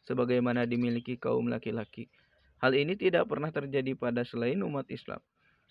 sebagaimana 0.03 0.67
dimiliki 0.67 1.15
kaum 1.15 1.47
laki-laki. 1.47 2.11
Hal 2.59 2.75
ini 2.75 2.99
tidak 2.99 3.31
pernah 3.31 3.55
terjadi 3.55 3.95
pada 3.95 4.27
selain 4.27 4.59
umat 4.67 4.91
Islam. 4.91 5.23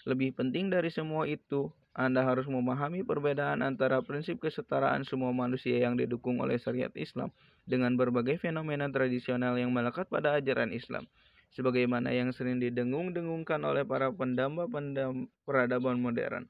Lebih 0.08 0.40
penting 0.40 0.72
dari 0.72 0.88
semua 0.88 1.28
itu, 1.28 1.68
Anda 1.92 2.24
harus 2.24 2.48
memahami 2.48 3.04
perbedaan 3.04 3.60
antara 3.60 4.00
prinsip 4.00 4.40
kesetaraan 4.40 5.04
semua 5.04 5.36
manusia 5.36 5.84
yang 5.84 6.00
didukung 6.00 6.40
oleh 6.40 6.56
syariat 6.56 6.94
Islam 6.96 7.28
dengan 7.68 7.92
berbagai 7.92 8.40
fenomena 8.40 8.88
tradisional 8.88 9.60
yang 9.60 9.68
melekat 9.68 10.08
pada 10.08 10.40
ajaran 10.40 10.72
Islam. 10.72 11.04
Sebagaimana 11.56 12.12
yang 12.12 12.34
sering 12.34 12.60
didengung-dengungkan 12.60 13.62
oleh 13.64 13.86
para 13.86 14.12
pendamba-pendamba 14.12 15.28
peradaban 15.46 16.02
modern. 16.02 16.44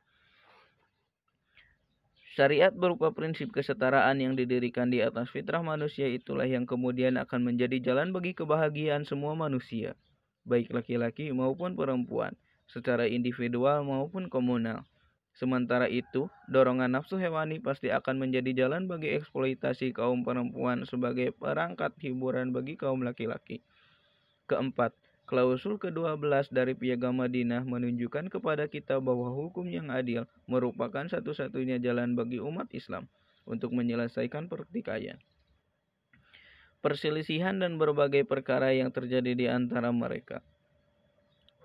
Syariat 2.39 2.71
berupa 2.71 3.11
prinsip 3.11 3.51
kesetaraan 3.51 4.23
yang 4.23 4.39
didirikan 4.39 4.91
di 4.91 5.03
atas 5.03 5.27
fitrah 5.31 5.63
manusia 5.63 6.07
itulah 6.07 6.47
yang 6.47 6.67
kemudian 6.67 7.19
akan 7.19 7.43
menjadi 7.43 7.93
jalan 7.93 8.15
bagi 8.15 8.31
kebahagiaan 8.31 9.03
semua 9.03 9.35
manusia 9.35 9.99
baik 10.49 10.73
laki-laki 10.73 11.29
maupun 11.29 11.77
perempuan, 11.77 12.33
secara 12.65 13.05
individual 13.05 13.85
maupun 13.85 14.33
komunal. 14.33 14.89
Sementara 15.37 15.87
itu, 15.87 16.27
dorongan 16.51 16.99
nafsu 16.99 17.21
hewani 17.21 17.63
pasti 17.63 17.93
akan 17.95 18.19
menjadi 18.19 18.67
jalan 18.67 18.91
bagi 18.91 19.15
eksploitasi 19.15 19.95
kaum 19.95 20.27
perempuan 20.27 20.83
sebagai 20.83 21.31
perangkat 21.37 21.95
hiburan 22.03 22.51
bagi 22.51 22.75
kaum 22.75 23.07
laki-laki. 23.07 23.63
Keempat, 24.49 24.97
klausul 25.29 25.77
ke-12 25.77 26.49
dari 26.51 26.73
Piagam 26.73 27.21
Madinah 27.21 27.63
menunjukkan 27.69 28.33
kepada 28.33 28.65
kita 28.67 28.97
bahwa 28.99 29.29
hukum 29.29 29.69
yang 29.69 29.93
adil 29.93 30.25
merupakan 30.49 31.05
satu-satunya 31.05 31.77
jalan 31.79 32.17
bagi 32.17 32.41
umat 32.41 32.73
Islam 32.73 33.05
untuk 33.45 33.77
menyelesaikan 33.77 34.49
pertikaian 34.49 35.21
perselisihan 36.79 37.59
dan 37.59 37.75
berbagai 37.77 38.23
perkara 38.23 38.71
yang 38.71 38.95
terjadi 38.95 39.35
di 39.35 39.47
antara 39.51 39.91
mereka. 39.91 40.39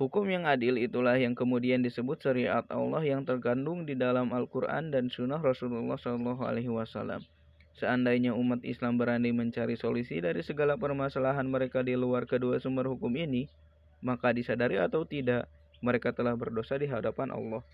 Hukum 0.02 0.26
yang 0.26 0.50
adil 0.50 0.82
itulah 0.82 1.14
yang 1.14 1.38
kemudian 1.38 1.86
disebut 1.86 2.18
syariat 2.18 2.66
Allah 2.74 3.06
yang 3.06 3.22
terkandung 3.22 3.86
di 3.86 3.94
dalam 3.94 4.34
Al-Quran 4.34 4.90
dan 4.90 5.14
Sunnah 5.14 5.38
Rasulullah 5.38 6.02
SAW. 6.02 7.22
Seandainya 7.74 8.38
umat 8.38 8.61
Islam 8.61 9.01
berani 9.01 9.34
mencari 9.34 9.74
solusi 9.74 10.21
dari 10.21 10.45
segala 10.45 10.78
permasalahan 10.78 11.49
mereka 11.49 11.82
di 11.82 11.97
luar 11.97 12.30
kedua 12.30 12.61
sumber 12.61 12.86
hukum 12.86 13.09
ini, 13.17 13.49
maka 14.05 14.30
disadari 14.30 14.78
atau 14.78 15.07
tidak, 15.09 15.49
mereka 15.82 16.13
telah 16.13 16.38
berdosa 16.38 16.78
di 16.78 16.86
hadapan 16.86 17.34
Allah. 17.34 17.65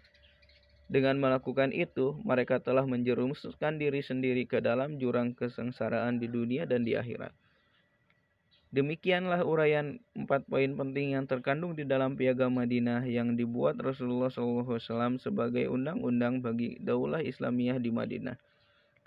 Dengan 0.89 1.21
melakukan 1.21 1.69
itu, 1.69 2.17
mereka 2.25 2.57
telah 2.57 2.81
menjerumuskan 2.81 3.77
diri 3.77 4.01
sendiri 4.01 4.49
ke 4.49 4.57
dalam 4.57 4.97
jurang 4.97 5.37
kesengsaraan 5.37 6.17
di 6.17 6.25
dunia 6.25 6.65
dan 6.65 6.81
di 6.81 6.97
akhirat. 6.97 7.29
Demikianlah 8.69 9.45
uraian 9.45 9.97
empat 10.13 10.45
poin 10.45 10.73
penting 10.77 11.17
yang 11.17 11.25
terkandung 11.25 11.73
di 11.73 11.85
dalam 11.85 12.13
piagam 12.13 12.53
Madinah 12.53 13.01
yang 13.05 13.33
dibuat 13.33 13.81
Rasulullah 13.81 14.29
SAW 14.29 15.17
sebagai 15.17 15.65
undang-undang 15.69 16.41
bagi 16.41 16.77
daulah 16.77 17.21
Islamiyah 17.21 17.81
di 17.81 17.89
Madinah. 17.89 18.37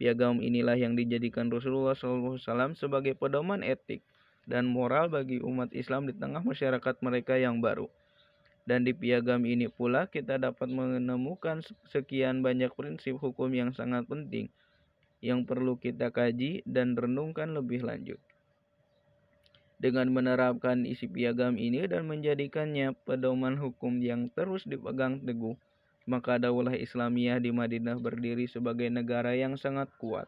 Piagam 0.02 0.42
inilah 0.42 0.74
yang 0.74 0.98
dijadikan 0.98 1.46
Rasulullah 1.46 1.94
SAW 1.94 2.74
sebagai 2.74 3.14
pedoman 3.14 3.62
etik 3.62 4.02
dan 4.50 4.66
moral 4.66 5.06
bagi 5.06 5.38
umat 5.38 5.70
Islam 5.70 6.10
di 6.10 6.14
tengah 6.18 6.42
masyarakat 6.42 6.98
mereka 7.06 7.38
yang 7.38 7.62
baru. 7.62 7.86
Dan 8.66 8.82
di 8.82 8.98
piagam 8.98 9.46
ini 9.46 9.70
pula 9.70 10.10
kita 10.10 10.42
dapat 10.42 10.66
menemukan 10.66 11.62
sekian 11.86 12.42
banyak 12.42 12.74
prinsip 12.74 13.14
hukum 13.22 13.54
yang 13.54 13.70
sangat 13.78 14.02
penting 14.10 14.50
yang 15.22 15.46
perlu 15.46 15.78
kita 15.78 16.10
kaji 16.10 16.66
dan 16.66 16.98
renungkan 16.98 17.54
lebih 17.54 17.86
lanjut. 17.86 18.18
Dengan 19.78 20.10
menerapkan 20.10 20.82
isi 20.82 21.06
piagam 21.06 21.54
ini 21.54 21.86
dan 21.86 22.10
menjadikannya 22.10 22.98
pedoman 23.06 23.54
hukum 23.54 24.02
yang 24.02 24.34
terus 24.34 24.66
dipegang 24.66 25.22
teguh, 25.22 25.54
maka 26.04 26.38
daulah 26.38 26.74
Islamiyah 26.74 27.38
di 27.38 27.54
Madinah 27.54 27.98
berdiri 27.98 28.50
sebagai 28.50 28.90
negara 28.90 29.34
yang 29.36 29.54
sangat 29.54 29.90
kuat. 29.98 30.26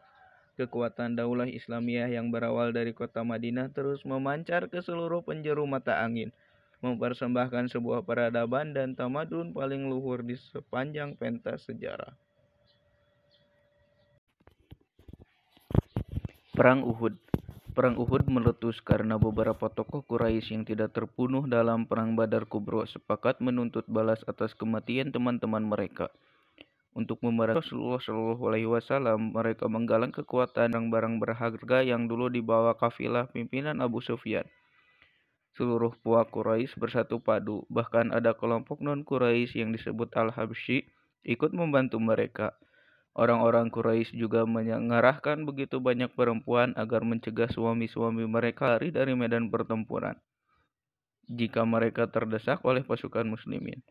Kekuatan 0.55 1.19
daulah 1.19 1.51
Islamiyah 1.51 2.07
yang 2.07 2.31
berawal 2.31 2.71
dari 2.71 2.95
kota 2.95 3.27
Madinah 3.27 3.75
terus 3.75 4.07
memancar 4.07 4.71
ke 4.71 4.79
seluruh 4.79 5.19
penjuru 5.19 5.67
mata 5.67 5.99
angin, 5.99 6.31
mempersembahkan 6.79 7.67
sebuah 7.75 8.07
peradaban 8.07 8.71
dan 8.71 8.95
tamadun 8.95 9.51
paling 9.51 9.91
luhur 9.91 10.23
di 10.23 10.39
sepanjang 10.39 11.19
pentas 11.19 11.67
sejarah. 11.67 12.15
Perang 16.55 16.87
Uhud 16.87 17.24
Perang 17.75 17.99
Uhud 17.99 18.31
meletus 18.31 18.79
karena 18.79 19.19
beberapa 19.19 19.67
tokoh 19.67 19.99
Quraisy 20.07 20.55
yang 20.55 20.63
tidak 20.63 20.95
terbunuh 20.95 21.43
dalam 21.43 21.83
Perang 21.83 22.15
Badar 22.15 22.47
Kubro 22.47 22.87
sepakat 22.87 23.43
menuntut 23.43 23.83
balas 23.91 24.23
atas 24.31 24.55
kematian 24.55 25.11
teman-teman 25.11 25.59
mereka. 25.59 26.07
Untuk 26.95 27.19
memerangi 27.19 27.59
Rasulullah 27.59 27.99
Shallallahu 27.99 28.43
Alaihi 28.47 28.71
Wasallam, 28.71 29.35
mereka 29.35 29.67
menggalang 29.67 30.15
kekuatan 30.15 30.71
barang-barang 30.71 31.19
berharga 31.19 31.83
yang 31.83 32.07
dulu 32.07 32.31
dibawa 32.31 32.79
kafilah 32.79 33.27
pimpinan 33.35 33.83
Abu 33.83 33.99
Sufyan. 33.99 34.47
Seluruh 35.59 35.91
puak 35.99 36.31
Quraisy 36.31 36.79
bersatu 36.79 37.19
padu, 37.19 37.67
bahkan 37.67 38.15
ada 38.15 38.39
kelompok 38.39 38.79
non 38.79 39.03
Quraisy 39.03 39.59
yang 39.59 39.75
disebut 39.75 40.15
Al-Habsyi 40.15 40.87
ikut 41.27 41.51
membantu 41.51 41.99
mereka. 41.99 42.55
Orang-orang 43.15 43.71
Quraisy 43.71 44.19
juga 44.19 44.43
mengarahkan 44.43 45.47
begitu 45.47 45.79
banyak 45.79 46.11
perempuan 46.11 46.75
agar 46.75 47.07
mencegah 47.07 47.47
suami-suami 47.47 48.27
mereka 48.27 48.75
lari 48.75 48.91
dari 48.91 49.15
medan 49.15 49.47
pertempuran 49.47 50.19
jika 51.25 51.65
mereka 51.65 52.05
terdesak 52.05 52.61
oleh 52.61 52.85
pasukan 52.85 53.25
muslimin. 53.25 53.81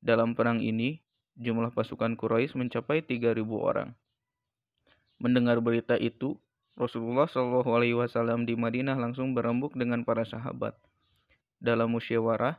Dalam 0.00 0.32
perang 0.32 0.64
ini, 0.64 1.02
jumlah 1.36 1.76
pasukan 1.76 2.16
Quraisy 2.16 2.56
mencapai 2.56 3.04
3.000 3.04 3.44
orang. 3.52 3.92
Mendengar 5.20 5.60
berita 5.60 6.00
itu, 6.00 6.40
Rasulullah 6.80 7.28
Shallallahu 7.28 7.68
Alaihi 7.76 7.92
Wasallam 7.92 8.48
di 8.48 8.56
Madinah 8.56 8.96
langsung 8.96 9.36
berembuk 9.36 9.76
dengan 9.76 10.00
para 10.08 10.24
sahabat. 10.24 10.72
Dalam 11.60 11.92
musyawarah, 11.92 12.56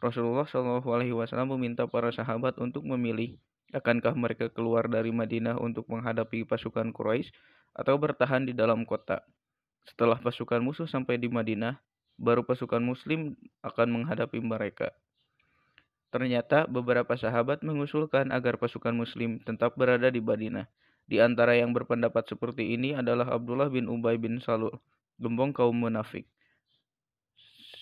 Rasulullah 0.00 0.48
Shallallahu 0.48 0.88
Alaihi 0.88 1.12
Wasallam 1.12 1.52
meminta 1.60 1.84
para 1.84 2.08
sahabat 2.08 2.56
untuk 2.56 2.88
memilih 2.88 3.36
Akankah 3.68 4.16
mereka 4.16 4.48
keluar 4.48 4.88
dari 4.88 5.12
Madinah 5.12 5.60
untuk 5.60 5.84
menghadapi 5.92 6.48
pasukan 6.48 6.88
Quraisy 6.88 7.28
atau 7.76 8.00
bertahan 8.00 8.48
di 8.48 8.56
dalam 8.56 8.88
kota? 8.88 9.20
Setelah 9.84 10.16
pasukan 10.20 10.64
musuh 10.64 10.88
sampai 10.88 11.20
di 11.20 11.28
Madinah, 11.28 11.76
baru 12.16 12.48
pasukan 12.48 12.80
Muslim 12.80 13.36
akan 13.60 13.88
menghadapi 13.92 14.40
mereka. 14.40 14.96
Ternyata 16.08 16.64
beberapa 16.64 17.12
sahabat 17.12 17.60
mengusulkan 17.60 18.32
agar 18.32 18.56
pasukan 18.56 18.96
Muslim 18.96 19.44
tetap 19.44 19.76
berada 19.76 20.08
di 20.08 20.24
Madinah. 20.24 20.64
Di 21.04 21.20
antara 21.20 21.56
yang 21.56 21.76
berpendapat 21.76 22.24
seperti 22.28 22.72
ini 22.72 22.96
adalah 22.96 23.32
Abdullah 23.32 23.68
bin 23.68 23.88
Ubay 23.88 24.16
bin 24.16 24.40
Salul, 24.40 24.76
gembong 25.20 25.52
kaum 25.52 25.76
munafik. 25.76 26.24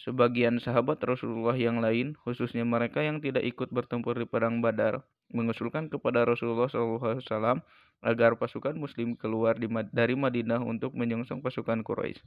Sebagian 0.07 0.63
sahabat 0.63 1.03
Rasulullah 1.03 1.59
yang 1.59 1.83
lain, 1.83 2.15
khususnya 2.23 2.63
mereka 2.63 3.03
yang 3.03 3.19
tidak 3.19 3.43
ikut 3.43 3.75
bertempur 3.75 4.15
di 4.15 4.27
perang 4.27 4.63
Badar, 4.63 5.03
mengusulkan 5.31 5.91
kepada 5.91 6.23
Rasulullah 6.23 6.71
SAW 6.71 7.63
agar 8.05 8.37
pasukan 8.39 8.77
Muslim 8.77 9.17
keluar 9.17 9.57
dari 9.91 10.15
Madinah 10.15 10.63
untuk 10.63 10.93
menyongsong 10.95 11.43
pasukan 11.43 11.83
Quraisy. 11.83 12.21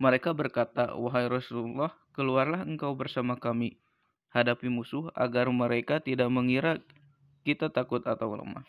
Mereka 0.00 0.32
berkata, 0.32 0.96
"Wahai 0.96 1.28
Rasulullah, 1.28 1.92
keluarlah 2.16 2.64
engkau 2.64 2.96
bersama 2.96 3.36
kami, 3.36 3.76
hadapi 4.32 4.72
musuh 4.72 5.12
agar 5.12 5.50
mereka 5.52 6.00
tidak 6.00 6.32
mengira 6.32 6.80
kita 7.44 7.68
takut 7.68 8.00
atau 8.08 8.32
lemah." 8.32 8.64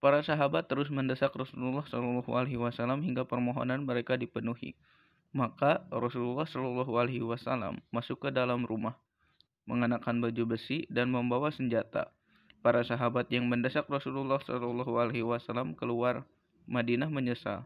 Para 0.00 0.24
sahabat 0.24 0.64
terus 0.68 0.88
mendesak 0.88 1.32
Rasulullah 1.36 1.84
SAW 1.84 3.00
hingga 3.04 3.28
permohonan 3.28 3.84
mereka 3.84 4.16
dipenuhi. 4.16 4.72
Maka 5.36 5.84
Rasulullah 5.92 6.48
SAW 6.48 7.76
masuk 7.92 8.16
ke 8.24 8.28
dalam 8.32 8.64
rumah 8.64 8.96
mengenakan 9.70 10.18
baju 10.18 10.58
besi 10.58 10.90
dan 10.90 11.14
membawa 11.14 11.54
senjata. 11.54 12.10
Para 12.60 12.82
sahabat 12.82 13.30
yang 13.30 13.46
mendesak 13.46 13.86
Rasulullah 13.86 14.42
Shallallahu 14.42 14.98
Alaihi 14.98 15.24
Wasallam 15.24 15.78
keluar 15.78 16.26
Madinah 16.66 17.08
menyesal 17.08 17.64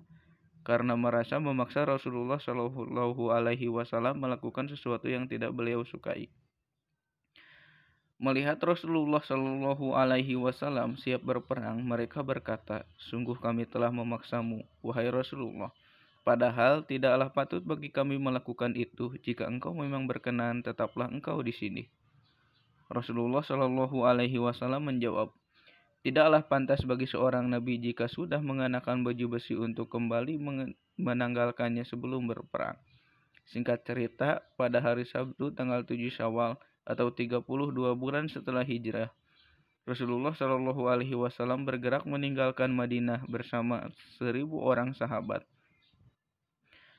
karena 0.64 0.96
merasa 0.96 1.36
memaksa 1.40 1.84
Rasulullah 1.84 2.40
Shallallahu 2.40 3.32
Alaihi 3.32 3.72
Wasallam 3.72 4.20
melakukan 4.20 4.68
sesuatu 4.68 5.08
yang 5.08 5.28
tidak 5.28 5.52
beliau 5.52 5.84
sukai. 5.84 6.28
Melihat 8.16 8.56
Rasulullah 8.62 9.20
Shallallahu 9.20 9.92
Alaihi 9.92 10.38
Wasallam 10.38 10.96
siap 10.96 11.26
berperang, 11.26 11.82
mereka 11.84 12.24
berkata, 12.24 12.88
"Sungguh 13.10 13.36
kami 13.36 13.68
telah 13.68 13.92
memaksamu, 13.92 14.64
wahai 14.80 15.10
Rasulullah." 15.10 15.74
Padahal 16.24 16.88
tidaklah 16.88 17.28
patut 17.28 17.60
bagi 17.60 17.92
kami 17.92 18.16
melakukan 18.16 18.72
itu. 18.72 19.12
Jika 19.20 19.44
engkau 19.44 19.76
memang 19.76 20.08
berkenan, 20.08 20.64
tetaplah 20.64 21.12
engkau 21.12 21.44
di 21.44 21.52
sini. 21.52 21.84
Rasulullah 22.88 23.44
Shallallahu 23.44 24.08
Alaihi 24.08 24.40
Wasallam 24.40 24.88
menjawab, 24.88 25.32
Tidaklah 26.04 26.44
pantas 26.44 26.84
bagi 26.84 27.08
seorang 27.08 27.48
nabi 27.48 27.80
jika 27.80 28.04
sudah 28.12 28.36
mengenakan 28.36 29.08
baju 29.08 29.40
besi 29.40 29.56
untuk 29.56 29.88
kembali 29.88 30.36
menanggalkannya 31.00 31.80
sebelum 31.88 32.28
berperang. 32.28 32.76
Singkat 33.48 33.88
cerita, 33.88 34.44
pada 34.60 34.84
hari 34.84 35.08
Sabtu 35.08 35.56
tanggal 35.56 35.80
7 35.80 35.96
Syawal 36.12 36.60
atau 36.84 37.08
32 37.08 37.40
bulan 37.96 38.28
setelah 38.28 38.60
hijrah, 38.68 39.08
Rasulullah 39.88 40.36
Shallallahu 40.36 40.92
Alaihi 40.92 41.16
Wasallam 41.16 41.64
bergerak 41.64 42.04
meninggalkan 42.04 42.68
Madinah 42.72 43.24
bersama 43.24 43.88
seribu 44.20 44.60
orang 44.60 44.92
sahabat. 44.92 45.44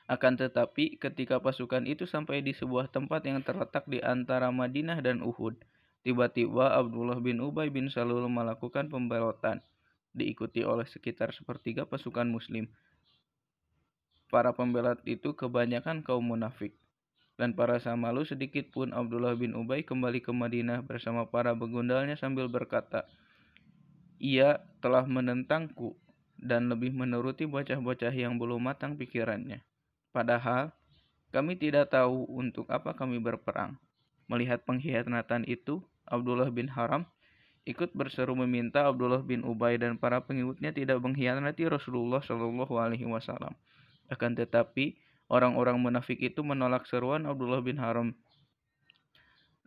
Akan 0.06 0.38
tetapi, 0.38 1.02
ketika 1.02 1.42
pasukan 1.42 1.82
itu 1.82 2.06
sampai 2.06 2.38
di 2.38 2.54
sebuah 2.54 2.94
tempat 2.94 3.26
yang 3.26 3.42
terletak 3.42 3.90
di 3.90 3.98
antara 3.98 4.54
Madinah 4.54 5.02
dan 5.02 5.18
Uhud, 5.18 5.58
tiba-tiba 6.06 6.78
Abdullah 6.78 7.18
bin 7.18 7.42
Ubay 7.42 7.74
bin 7.74 7.90
Salul 7.90 8.22
melakukan 8.30 8.86
pembelotan, 8.86 9.66
diikuti 10.14 10.62
oleh 10.62 10.86
sekitar 10.86 11.34
sepertiga 11.34 11.90
pasukan 11.90 12.22
muslim. 12.22 12.70
Para 14.30 14.54
pembelot 14.54 15.02
itu 15.10 15.34
kebanyakan 15.34 16.06
kaum 16.06 16.22
munafik. 16.22 16.78
Dan 17.36 17.52
para 17.52 17.76
samalu 17.82 18.24
sedikit 18.24 18.72
pun 18.72 18.96
Abdullah 18.96 19.36
bin 19.36 19.58
Ubay 19.58 19.84
kembali 19.84 20.24
ke 20.24 20.32
Madinah 20.32 20.86
bersama 20.86 21.28
para 21.28 21.52
begundalnya 21.52 22.14
sambil 22.14 22.46
berkata, 22.48 23.10
Ia 24.22 24.62
telah 24.80 25.04
menentangku 25.04 25.98
dan 26.40 26.72
lebih 26.72 26.96
menuruti 26.96 27.44
bocah-bocah 27.44 28.14
yang 28.14 28.40
belum 28.40 28.70
matang 28.70 28.96
pikirannya. 28.96 29.60
Padahal 30.16 30.72
kami 31.28 31.60
tidak 31.60 31.92
tahu 31.92 32.24
untuk 32.32 32.64
apa 32.72 32.96
kami 32.96 33.20
berperang. 33.20 33.76
Melihat 34.32 34.64
pengkhianatan 34.64 35.44
itu, 35.44 35.84
Abdullah 36.08 36.48
bin 36.48 36.72
Haram 36.72 37.04
ikut 37.68 37.92
berseru 37.92 38.32
meminta 38.32 38.88
Abdullah 38.88 39.20
bin 39.20 39.44
Ubay 39.44 39.76
dan 39.76 40.00
para 40.00 40.24
pengikutnya 40.24 40.72
tidak 40.72 41.04
mengkhianati 41.04 41.68
Rasulullah 41.68 42.24
Shallallahu 42.24 42.80
Alaihi 42.80 43.04
Wasallam. 43.04 43.52
Akan 44.08 44.32
tetapi 44.32 44.96
orang-orang 45.28 45.76
munafik 45.76 46.16
itu 46.24 46.40
menolak 46.40 46.88
seruan 46.88 47.28
Abdullah 47.28 47.60
bin 47.60 47.76
Haram 47.76 48.16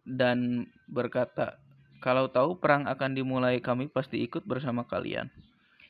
dan 0.10 0.66
berkata, 0.90 1.62
kalau 2.02 2.32
tahu 2.32 2.58
perang 2.58 2.90
akan 2.90 3.14
dimulai 3.14 3.62
kami 3.62 3.86
pasti 3.86 4.24
ikut 4.26 4.48
bersama 4.50 4.88
kalian. 4.88 5.30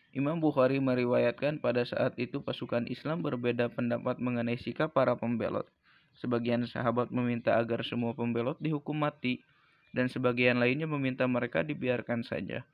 Imam 0.10 0.42
Bukhari 0.42 0.82
meriwayatkan 0.82 1.62
pada 1.62 1.86
saat 1.86 2.18
itu 2.18 2.42
pasukan 2.42 2.90
Islam 2.90 3.22
berbeda 3.22 3.70
pendapat 3.70 4.18
mengenai 4.18 4.58
sikap 4.58 4.90
para 4.98 5.14
pembelot. 5.14 5.70
Sebagian 6.18 6.66
sahabat 6.66 7.14
meminta 7.14 7.56
agar 7.62 7.86
semua 7.86 8.18
pembelot 8.18 8.58
dihukum 8.58 8.98
mati, 8.98 9.46
dan 9.94 10.10
sebagian 10.10 10.58
lainnya 10.58 10.90
meminta 10.90 11.30
mereka 11.30 11.62
dibiarkan 11.62 12.26
saja. 12.26 12.66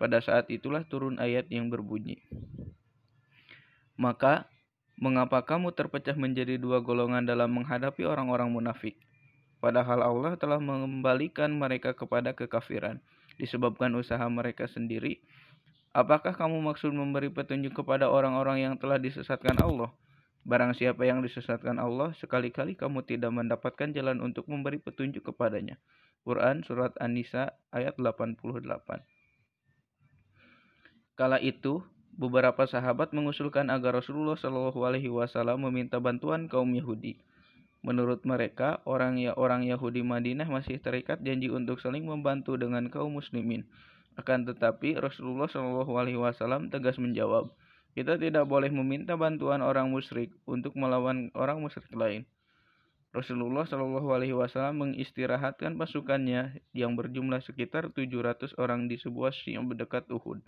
Pada 0.00 0.22
saat 0.24 0.48
itulah 0.48 0.86
turun 0.86 1.20
ayat 1.20 1.50
yang 1.52 1.68
berbunyi, 1.68 2.22
Maka, 3.98 4.46
mengapa 4.94 5.42
kamu 5.42 5.74
terpecah 5.74 6.14
menjadi 6.14 6.54
dua 6.54 6.78
golongan 6.80 7.26
dalam 7.26 7.50
menghadapi 7.50 8.06
orang-orang 8.06 8.48
munafik? 8.48 8.94
Padahal 9.58 10.06
Allah 10.06 10.38
telah 10.38 10.62
mengembalikan 10.62 11.50
mereka 11.50 11.90
kepada 11.92 12.30
kekafiran, 12.30 13.02
disebabkan 13.42 13.90
usaha 13.98 14.22
mereka 14.30 14.70
sendiri, 14.70 15.18
Apakah 15.96 16.36
kamu 16.36 16.60
maksud 16.60 16.92
memberi 16.92 17.32
petunjuk 17.32 17.72
kepada 17.80 18.12
orang-orang 18.12 18.60
yang 18.60 18.74
telah 18.76 19.00
disesatkan 19.00 19.56
Allah? 19.60 19.88
Barang 20.48 20.72
siapa 20.76 21.04
yang 21.04 21.20
disesatkan 21.20 21.80
Allah, 21.80 22.12
sekali-kali 22.16 22.76
kamu 22.76 23.04
tidak 23.04 23.32
mendapatkan 23.32 23.92
jalan 23.92 24.20
untuk 24.24 24.48
memberi 24.48 24.80
petunjuk 24.80 25.32
kepadanya. 25.32 25.80
Quran 26.24 26.60
Surat 26.64 26.92
An-Nisa 27.00 27.56
ayat 27.72 27.96
88 27.96 28.40
Kala 31.18 31.40
itu, 31.42 31.82
beberapa 32.14 32.68
sahabat 32.68 33.10
mengusulkan 33.16 33.72
agar 33.72 33.98
Rasulullah 33.98 34.38
Shallallahu 34.38 34.80
Alaihi 34.86 35.10
Wasallam 35.10 35.66
meminta 35.66 35.98
bantuan 35.98 36.46
kaum 36.46 36.70
Yahudi. 36.72 37.18
Menurut 37.82 38.26
mereka, 38.26 38.82
orang 38.90 39.16
ya 39.18 39.34
Yahudi 39.38 40.02
Madinah 40.02 40.50
masih 40.50 40.82
terikat 40.82 41.22
janji 41.22 41.46
untuk 41.46 41.78
saling 41.78 42.02
membantu 42.02 42.58
dengan 42.58 42.90
kaum 42.90 43.14
muslimin. 43.14 43.66
Akan 44.18 44.42
tetapi 44.42 44.98
Rasulullah 44.98 45.46
Shallallahu 45.46 45.94
Alaihi 45.94 46.18
Wasallam 46.18 46.74
tegas 46.74 46.98
menjawab, 46.98 47.54
kita 47.94 48.18
tidak 48.18 48.50
boleh 48.50 48.66
meminta 48.66 49.14
bantuan 49.14 49.62
orang 49.62 49.94
musyrik 49.94 50.34
untuk 50.42 50.74
melawan 50.74 51.30
orang 51.38 51.62
musyrik 51.62 51.86
lain. 51.94 52.26
Rasulullah 53.14 53.62
Shallallahu 53.62 54.10
Alaihi 54.10 54.34
Wasallam 54.34 54.90
mengistirahatkan 54.90 55.78
pasukannya 55.78 56.58
yang 56.74 56.98
berjumlah 56.98 57.46
sekitar 57.46 57.94
700 57.94 58.58
orang 58.58 58.90
di 58.90 58.98
sebuah 58.98 59.30
yang 59.46 59.70
berdekat 59.70 60.10
Uhud. 60.10 60.42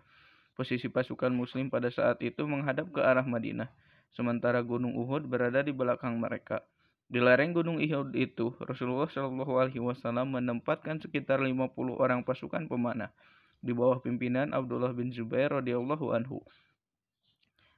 Posisi 0.58 0.90
pasukan 0.90 1.30
Muslim 1.30 1.70
pada 1.70 1.94
saat 1.94 2.18
itu 2.26 2.42
menghadap 2.50 2.90
ke 2.90 2.98
arah 2.98 3.22
Madinah, 3.22 3.70
sementara 4.18 4.66
Gunung 4.66 4.98
Uhud 4.98 5.30
berada 5.30 5.62
di 5.62 5.70
belakang 5.70 6.18
mereka. 6.18 6.66
Di 7.06 7.22
lereng 7.22 7.54
Gunung 7.54 7.78
Uhud 7.78 8.18
itu, 8.18 8.50
Rasulullah 8.58 9.06
Shallallahu 9.06 9.62
Alaihi 9.62 9.78
Wasallam 9.78 10.34
menempatkan 10.34 10.98
sekitar 10.98 11.38
50 11.38 11.70
orang 12.02 12.26
pasukan 12.26 12.66
pemanah 12.66 13.14
di 13.60 13.76
bawah 13.76 14.00
pimpinan 14.00 14.52
Abdullah 14.56 14.92
bin 14.96 15.12
Zubair 15.12 15.52
radhiyallahu 15.52 16.16
anhu. 16.16 16.40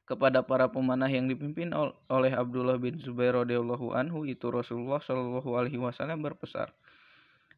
Kepada 0.03 0.43
para 0.43 0.67
pemanah 0.71 1.11
yang 1.11 1.31
dipimpin 1.31 1.71
oleh 2.11 2.33
Abdullah 2.35 2.79
bin 2.79 2.99
Zubair 2.99 3.39
radhiyallahu 3.39 3.95
anhu 3.95 4.27
itu 4.27 4.51
Rasulullah 4.51 4.99
Shallallahu 4.99 5.51
Alaihi 5.55 5.79
Wasallam 5.79 6.23
berpesan, 6.27 6.71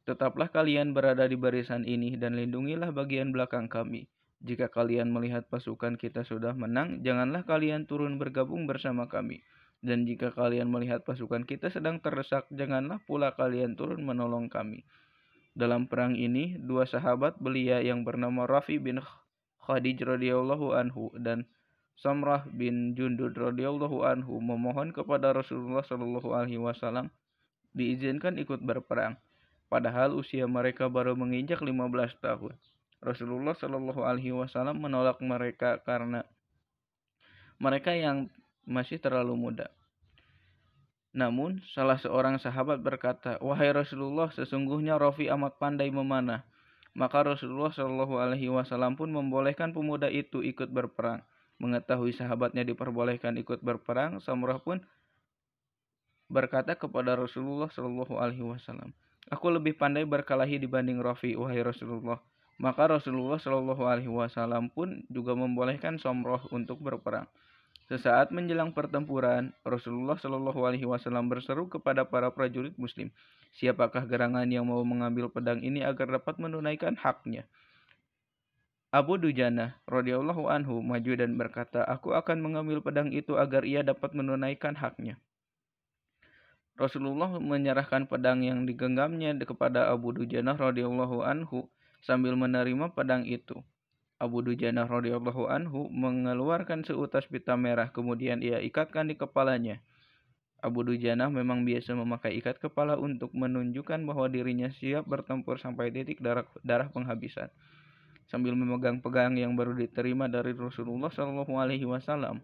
Tetaplah 0.05 0.53
kalian 0.53 0.93
berada 0.93 1.25
di 1.25 1.37
barisan 1.41 1.89
ini 1.89 2.21
dan 2.21 2.37
lindungilah 2.37 2.93
bagian 2.93 3.33
belakang 3.33 3.73
kami. 3.73 4.05
Jika 4.45 4.69
kalian 4.69 5.09
melihat 5.09 5.49
pasukan 5.49 5.97
kita 5.97 6.21
sudah 6.29 6.53
menang, 6.53 7.01
janganlah 7.01 7.49
kalian 7.49 7.89
turun 7.89 8.21
bergabung 8.21 8.69
bersama 8.69 9.09
kami 9.09 9.41
dan 9.85 10.09
jika 10.09 10.33
kalian 10.33 10.73
melihat 10.73 11.05
pasukan 11.05 11.45
kita 11.45 11.69
sedang 11.69 12.01
terdesak, 12.01 12.49
janganlah 12.49 13.05
pula 13.05 13.37
kalian 13.37 13.77
turun 13.77 14.01
menolong 14.01 14.49
kami. 14.49 14.81
Dalam 15.55 15.87
perang 15.87 16.19
ini, 16.19 16.59
dua 16.59 16.83
sahabat 16.83 17.39
belia 17.39 17.79
yang 17.79 18.03
bernama 18.03 18.43
Rafi 18.43 18.83
bin 18.83 18.99
Khadij 19.63 20.03
radhiyallahu 20.03 20.75
anhu 20.75 21.15
dan 21.15 21.47
Samrah 21.95 22.43
bin 22.51 22.99
Jundud 22.99 23.39
radhiyallahu 23.39 24.03
anhu 24.03 24.43
memohon 24.43 24.91
kepada 24.91 25.31
Rasulullah 25.31 25.87
shallallahu 25.87 26.35
alaihi 26.35 26.59
wasallam 26.59 27.07
diizinkan 27.71 28.35
ikut 28.43 28.67
berperang. 28.67 29.15
Padahal 29.71 30.19
usia 30.19 30.45
mereka 30.51 30.91
baru 30.91 31.15
menginjak 31.15 31.63
15 31.63 32.19
tahun. 32.19 32.53
Rasulullah 32.99 33.55
shallallahu 33.55 34.03
alaihi 34.03 34.35
wasallam 34.35 34.83
menolak 34.83 35.23
mereka 35.23 35.79
karena 35.87 36.27
mereka 37.63 37.95
yang 37.95 38.27
masih 38.67 38.99
terlalu 38.99 39.39
muda. 39.39 39.71
Namun, 41.15 41.63
salah 41.71 41.95
seorang 41.95 42.43
sahabat 42.43 42.83
berkata, 42.83 43.39
Wahai 43.39 43.71
Rasulullah, 43.71 44.35
sesungguhnya 44.35 44.99
Rofi 44.99 45.31
amat 45.31 45.63
pandai 45.63 45.95
memanah. 45.95 46.43
Maka 46.95 47.23
Rasulullah 47.23 47.71
Shallallahu 47.71 48.19
Alaihi 48.19 48.51
Wasallam 48.51 48.99
pun 48.99 49.11
membolehkan 49.11 49.71
pemuda 49.71 50.11
itu 50.11 50.43
ikut 50.43 50.75
berperang. 50.75 51.23
Mengetahui 51.63 52.15
sahabatnya 52.15 52.67
diperbolehkan 52.67 53.39
ikut 53.39 53.63
berperang, 53.63 54.19
Samurah 54.19 54.59
pun 54.59 54.83
berkata 56.27 56.75
kepada 56.75 57.15
Rasulullah 57.15 57.71
Shallallahu 57.71 58.19
Alaihi 58.19 58.43
Wasallam, 58.43 58.91
Aku 59.31 59.55
lebih 59.55 59.79
pandai 59.79 60.03
berkelahi 60.03 60.59
dibanding 60.59 60.99
Rofi, 60.99 61.39
wahai 61.39 61.63
Rasulullah. 61.63 62.19
Maka 62.59 62.91
Rasulullah 62.91 63.39
Shallallahu 63.39 63.83
Alaihi 63.87 64.11
Wasallam 64.11 64.71
pun 64.71 65.03
juga 65.11 65.35
membolehkan 65.35 65.99
Somroh 65.99 66.43
untuk 66.51 66.83
berperang. 66.83 67.27
Sesaat 67.85 68.33
menjelang 68.33 68.73
pertempuran, 68.73 69.53
Rasulullah 69.61 70.17
Shallallahu 70.17 70.57
Alaihi 70.65 70.89
Wasallam 70.89 71.29
berseru 71.29 71.69
kepada 71.69 72.09
para 72.09 72.33
prajurit 72.33 72.73
Muslim, 72.81 73.13
siapakah 73.53 74.09
gerangan 74.09 74.49
yang 74.49 74.65
mau 74.65 74.81
mengambil 74.89 75.29
pedang 75.29 75.61
ini 75.61 75.85
agar 75.85 76.09
dapat 76.17 76.41
menunaikan 76.41 76.97
haknya? 76.97 77.45
Abu 78.89 79.21
Dujana 79.21 79.77
radhiyallahu 79.85 80.49
anhu 80.49 80.81
maju 80.81 81.13
dan 81.19 81.37
berkata, 81.37 81.85
"Aku 81.85 82.17
akan 82.17 82.41
mengambil 82.41 82.81
pedang 82.81 83.11
itu 83.13 83.37
agar 83.37 83.67
ia 83.69 83.85
dapat 83.85 84.17
menunaikan 84.17 84.79
haknya." 84.79 85.21
Rasulullah 86.79 87.37
menyerahkan 87.37 88.09
pedang 88.09 88.47
yang 88.47 88.65
digenggamnya 88.65 89.35
kepada 89.45 89.93
Abu 89.93 90.15
Dujana 90.17 90.57
radhiyallahu 90.57 91.21
anhu 91.21 91.69
sambil 92.01 92.33
menerima 92.33 92.97
pedang 92.97 93.29
itu. 93.29 93.61
Abu 94.23 94.47
Dujana 94.47 94.87
radhiyallahu 94.87 95.51
anhu 95.51 95.91
mengeluarkan 95.91 96.87
seutas 96.87 97.27
pita 97.27 97.59
merah 97.59 97.91
kemudian 97.91 98.39
ia 98.39 98.63
ikatkan 98.63 99.11
di 99.11 99.19
kepalanya. 99.19 99.83
Abu 100.65 100.81
Dujana 100.87 101.29
memang 101.29 101.67
biasa 101.67 101.93
memakai 101.93 102.41
ikat 102.41 102.63
kepala 102.63 102.97
untuk 102.97 103.35
menunjukkan 103.37 104.01
bahwa 104.07 104.31
dirinya 104.33 104.73
siap 104.73 105.05
bertempur 105.05 105.61
sampai 105.61 105.93
titik 105.93 106.25
darah, 106.25 106.49
darah 106.65 106.89
penghabisan. 106.89 107.53
Sambil 108.31 108.57
memegang 108.57 109.05
pegang 109.05 109.37
yang 109.37 109.53
baru 109.59 109.77
diterima 109.77 110.25
dari 110.31 110.57
Rasulullah 110.57 111.13
Shallallahu 111.13 111.53
Alaihi 111.61 111.85
Wasallam, 111.85 112.41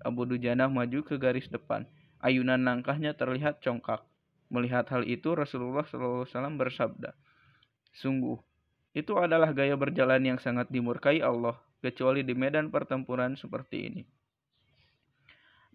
Abu 0.00 0.24
Dujana 0.24 0.70
maju 0.72 1.04
ke 1.04 1.20
garis 1.20 1.50
depan. 1.52 1.84
Ayunan 2.24 2.64
langkahnya 2.64 3.12
terlihat 3.12 3.60
congkak. 3.60 4.00
Melihat 4.48 4.88
hal 4.88 5.04
itu, 5.04 5.36
Rasulullah 5.36 5.84
Wasallam 5.84 6.56
bersabda, 6.56 7.12
"Sungguh, 7.92 8.40
itu 8.96 9.12
adalah 9.16 9.52
gaya 9.52 9.76
berjalan 9.76 10.24
yang 10.24 10.38
sangat 10.40 10.68
dimurkai 10.72 11.20
Allah, 11.20 11.56
kecuali 11.84 12.24
di 12.26 12.34
medan 12.34 12.72
pertempuran 12.72 13.36
seperti 13.38 13.76
ini. 13.88 14.02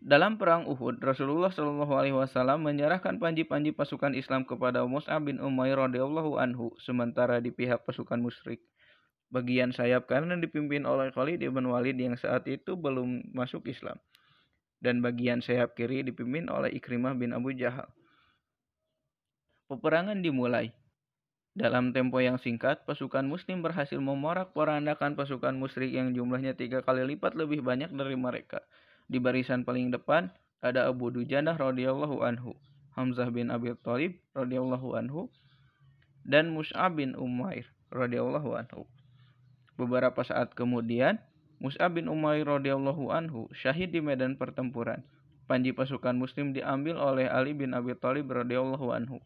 Dalam 0.03 0.35
perang 0.35 0.67
Uhud, 0.67 0.99
Rasulullah 0.99 1.47
Shallallahu 1.47 1.93
Alaihi 1.95 2.11
Wasallam 2.11 2.67
menyerahkan 2.67 3.23
panji-panji 3.23 3.71
pasukan 3.71 4.11
Islam 4.11 4.43
kepada 4.43 4.83
Mus'ab 4.83 5.23
bin 5.23 5.39
Umair 5.39 5.79
radhiyallahu 5.79 6.43
anhu, 6.43 6.75
sementara 6.83 7.39
di 7.39 7.55
pihak 7.55 7.87
pasukan 7.87 8.19
musyrik. 8.19 8.59
Bagian 9.31 9.71
sayap 9.71 10.11
kanan 10.11 10.43
dipimpin 10.43 10.83
oleh 10.83 11.07
Khalid 11.15 11.39
bin 11.39 11.65
Walid 11.71 11.95
yang 11.95 12.19
saat 12.19 12.43
itu 12.51 12.75
belum 12.75 13.31
masuk 13.31 13.63
Islam, 13.71 13.95
dan 14.83 14.99
bagian 14.99 15.39
sayap 15.39 15.71
kiri 15.71 16.03
dipimpin 16.03 16.51
oleh 16.51 16.75
Ikrimah 16.75 17.15
bin 17.15 17.31
Abu 17.31 17.55
Jahal. 17.55 17.87
Peperangan 19.71 20.19
dimulai. 20.19 20.75
Dalam 21.53 21.93
tempo 21.93 22.17
yang 22.17 22.41
singkat, 22.41 22.81
pasukan 22.89 23.29
muslim 23.29 23.61
berhasil 23.61 24.01
memorak-porandakan 24.01 25.13
pasukan 25.13 25.53
musyrik 25.53 25.93
yang 25.93 26.09
jumlahnya 26.09 26.57
tiga 26.57 26.81
kali 26.81 27.05
lipat 27.13 27.37
lebih 27.37 27.61
banyak 27.61 27.93
dari 27.93 28.17
mereka. 28.17 28.65
Di 29.05 29.21
barisan 29.21 29.61
paling 29.61 29.93
depan 29.93 30.33
ada 30.65 30.89
Abu 30.89 31.13
Dujanah 31.13 31.53
radhiyallahu 31.53 32.25
anhu, 32.25 32.57
Hamzah 32.97 33.29
bin 33.29 33.53
Abi 33.53 33.69
Thalib 33.85 34.17
radhiyallahu 34.33 34.97
anhu, 34.97 35.29
dan 36.25 36.49
Mus'ab 36.57 36.97
bin 36.97 37.13
Umair 37.13 37.69
radhiyallahu 37.93 38.57
anhu. 38.57 38.89
Beberapa 39.77 40.25
saat 40.25 40.57
kemudian, 40.57 41.21
Mus'ab 41.61 42.01
bin 42.01 42.09
Umair 42.09 42.49
radhiyallahu 42.49 43.13
anhu 43.13 43.45
syahid 43.53 43.93
di 43.93 44.01
medan 44.01 44.41
pertempuran. 44.41 45.05
Panji 45.45 45.69
pasukan 45.69 46.17
muslim 46.17 46.49
diambil 46.49 46.97
oleh 46.97 47.29
Ali 47.29 47.53
bin 47.53 47.77
Abi 47.77 47.93
Thalib 47.93 48.33
radhiyallahu 48.33 48.89
anhu. 48.89 49.21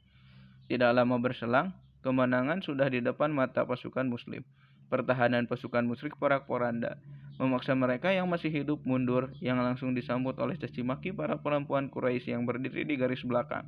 Tidak 0.68 0.92
lama 0.92 1.16
berselang, 1.24 1.72
Kemenangan 2.08 2.64
sudah 2.64 2.88
di 2.88 3.04
depan 3.04 3.36
mata 3.36 3.68
pasukan 3.68 4.08
muslim. 4.08 4.40
Pertahanan 4.88 5.44
pasukan 5.44 5.84
musyrik 5.84 6.16
porak-poranda 6.16 6.96
memaksa 7.36 7.76
mereka 7.76 8.16
yang 8.16 8.32
masih 8.32 8.48
hidup 8.48 8.80
mundur 8.88 9.36
yang 9.44 9.60
langsung 9.60 9.92
disambut 9.92 10.40
oleh 10.40 10.56
caci 10.56 10.88
maki 10.88 11.12
para 11.12 11.36
perempuan 11.36 11.92
Quraisy 11.92 12.32
yang 12.32 12.48
berdiri 12.48 12.88
di 12.88 12.96
garis 12.96 13.28
belakang. 13.28 13.68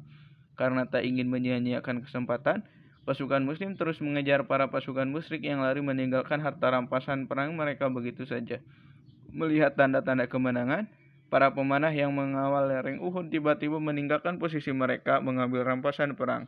Karena 0.56 0.88
tak 0.88 1.04
ingin 1.04 1.28
menyia-nyiakan 1.28 2.08
kesempatan, 2.08 2.64
pasukan 3.04 3.44
muslim 3.44 3.76
terus 3.76 4.00
mengejar 4.00 4.48
para 4.48 4.72
pasukan 4.72 5.12
musyrik 5.12 5.44
yang 5.44 5.60
lari 5.60 5.84
meninggalkan 5.84 6.40
harta 6.40 6.72
rampasan 6.72 7.28
perang 7.28 7.60
mereka 7.60 7.92
begitu 7.92 8.24
saja. 8.24 8.64
Melihat 9.36 9.76
tanda-tanda 9.76 10.32
kemenangan, 10.32 10.88
para 11.28 11.52
pemanah 11.52 11.92
yang 11.92 12.16
mengawal 12.16 12.72
lereng 12.72 13.04
Uhud 13.04 13.28
tiba-tiba 13.36 13.84
meninggalkan 13.84 14.40
posisi 14.40 14.72
mereka 14.72 15.20
mengambil 15.20 15.68
rampasan 15.68 16.16
perang. 16.16 16.48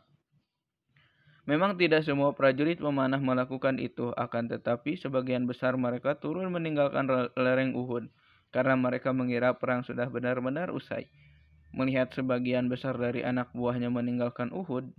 Memang 1.52 1.76
tidak 1.76 2.08
semua 2.08 2.32
prajurit 2.32 2.80
memanah 2.80 3.20
melakukan 3.20 3.76
itu, 3.76 4.16
akan 4.16 4.47
tetapi 4.47 4.95
sebagian 4.95 5.43
besar 5.43 5.76
mereka 5.76 6.16
turun 6.16 6.47
meninggalkan 6.47 7.04
lereng 7.36 7.76
Uhud 7.76 8.08
karena 8.56 8.80
mereka 8.80 9.12
mengira 9.12 9.52
perang 9.60 9.84
sudah 9.84 10.08
benar-benar 10.08 10.72
usai. 10.72 11.12
Melihat 11.76 12.16
sebagian 12.16 12.72
besar 12.72 12.95
dari 12.95 13.28
anak 13.28 13.52
buahnya 13.52 13.91
meninggalkan 13.91 14.47
Uhud, 14.56 14.95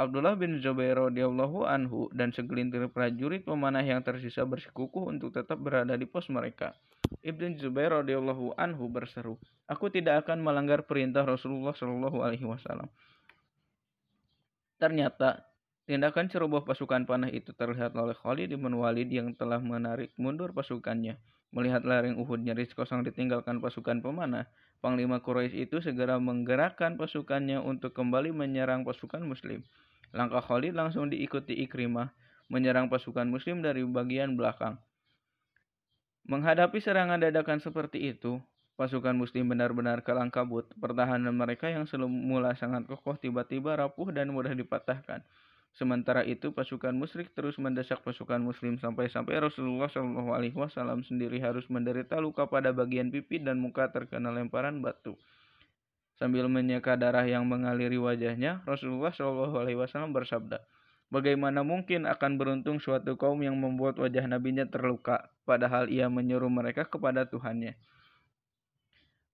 Abdullah 0.00 0.32
bin 0.32 0.64
Zubair 0.64 0.96
radhiyallahu 0.96 1.68
anhu 1.68 2.08
dan 2.16 2.32
segelintir 2.32 2.88
prajurit 2.88 3.44
pemanah 3.44 3.84
yang 3.84 4.00
tersisa 4.00 4.48
bersikukuh 4.48 5.12
untuk 5.12 5.36
tetap 5.36 5.60
berada 5.60 5.92
di 5.92 6.08
pos 6.08 6.30
mereka. 6.32 6.72
Ibn 7.20 7.60
Zubair 7.60 7.92
radhiyallahu 7.92 8.56
anhu 8.56 8.88
berseru, 8.88 9.36
"Aku 9.68 9.92
tidak 9.92 10.24
akan 10.24 10.40
melanggar 10.40 10.88
perintah 10.88 11.26
Rasulullah 11.28 11.76
shallallahu 11.76 12.24
alaihi 12.24 12.48
wasallam." 12.48 12.88
Ternyata 14.78 15.48
Tindakan 15.88 16.28
ceroboh 16.28 16.68
pasukan 16.68 17.08
panah 17.08 17.32
itu 17.32 17.56
terlihat 17.56 17.96
oleh 17.96 18.12
Khalid 18.12 18.52
bin 18.52 18.76
Walid 18.76 19.08
yang 19.08 19.32
telah 19.32 19.56
menarik 19.56 20.12
mundur 20.20 20.52
pasukannya. 20.52 21.16
Melihat 21.48 21.80
lereng 21.80 22.20
Uhud 22.20 22.44
nyaris 22.44 22.76
kosong 22.76 23.08
ditinggalkan 23.08 23.56
pasukan 23.56 24.04
pemanah, 24.04 24.44
Panglima 24.84 25.24
Quraisy 25.24 25.64
itu 25.64 25.80
segera 25.80 26.20
menggerakkan 26.20 27.00
pasukannya 27.00 27.56
untuk 27.64 27.96
kembali 27.96 28.36
menyerang 28.36 28.84
pasukan 28.84 29.24
Muslim. 29.24 29.64
Langkah 30.12 30.44
Khalid 30.44 30.76
langsung 30.76 31.08
diikuti 31.08 31.56
Ikrimah, 31.56 32.12
menyerang 32.52 32.92
pasukan 32.92 33.24
Muslim 33.24 33.64
dari 33.64 33.80
bagian 33.88 34.36
belakang. 34.36 34.76
Menghadapi 36.28 36.84
serangan 36.84 37.16
dadakan 37.16 37.64
seperti 37.64 38.12
itu, 38.12 38.36
pasukan 38.78 39.18
Muslim 39.18 39.50
benar-benar 39.50 40.06
kalang 40.06 40.30
kabut. 40.30 40.70
Pertahanan 40.78 41.34
mereka 41.34 41.66
yang 41.66 41.90
semula 41.90 42.54
sangat 42.54 42.86
kokoh 42.86 43.18
tiba-tiba 43.18 43.74
rapuh 43.74 44.14
dan 44.14 44.30
mudah 44.30 44.54
dipatahkan. 44.54 45.26
Sementara 45.74 46.22
itu 46.22 46.54
pasukan 46.54 46.94
musyrik 46.94 47.34
terus 47.34 47.58
mendesak 47.60 48.00
pasukan 48.02 48.40
muslim 48.40 48.80
sampai-sampai 48.80 49.38
Rasulullah 49.38 49.86
Shallallahu 49.86 50.34
Alaihi 50.34 50.56
Wasallam 50.56 51.06
sendiri 51.06 51.38
harus 51.38 51.68
menderita 51.70 52.18
luka 52.18 52.48
pada 52.50 52.74
bagian 52.74 53.12
pipi 53.14 53.38
dan 53.38 53.60
muka 53.60 53.86
terkena 53.92 54.32
lemparan 54.32 54.80
batu. 54.80 55.14
Sambil 56.18 56.50
menyeka 56.50 56.98
darah 56.98 57.22
yang 57.22 57.46
mengaliri 57.46 57.94
wajahnya, 57.94 58.58
Rasulullah 58.66 59.14
Shallallahu 59.14 59.54
Alaihi 59.54 59.78
Wasallam 59.78 60.10
bersabda, 60.10 60.58
Bagaimana 61.08 61.64
mungkin 61.64 62.04
akan 62.04 62.36
beruntung 62.36 62.84
suatu 62.84 63.16
kaum 63.16 63.40
yang 63.40 63.56
membuat 63.56 63.96
wajah 63.96 64.28
nabinya 64.28 64.68
terluka, 64.68 65.30
padahal 65.48 65.88
ia 65.88 66.10
menyuruh 66.10 66.50
mereka 66.52 66.84
kepada 66.84 67.24
Tuhannya. 67.24 67.78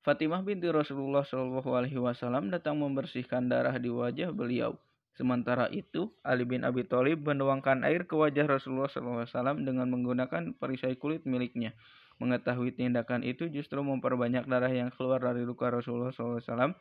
Fatimah 0.05 0.45
binti 0.45 0.69
Rasulullah 0.69 1.25
Shallallahu 1.25 1.73
Alaihi 1.73 1.97
Wasallam 1.97 2.53
datang 2.53 2.77
membersihkan 2.77 3.49
darah 3.49 3.73
di 3.81 3.89
wajah 3.89 4.37
beliau. 4.37 4.77
Sementara 5.17 5.71
itu, 5.73 6.13
Ali 6.21 6.45
bin 6.45 6.61
Abi 6.61 6.85
Thalib 6.85 7.25
menuangkan 7.25 7.87
air 7.89 8.05
ke 8.05 8.13
wajah 8.19 8.51
Rasulullah 8.51 8.91
SAW 8.91 9.63
dengan 9.63 9.87
menggunakan 9.89 10.59
perisai 10.59 10.99
kulit 10.99 11.23
miliknya. 11.23 11.73
Mengetahui 12.19 12.75
tindakan 12.75 13.23
itu 13.23 13.47
justru 13.47 13.79
memperbanyak 13.81 14.45
darah 14.45 14.69
yang 14.69 14.91
keluar 14.91 15.23
dari 15.23 15.47
luka 15.47 15.71
Rasulullah 15.71 16.11
SAW. 16.11 16.75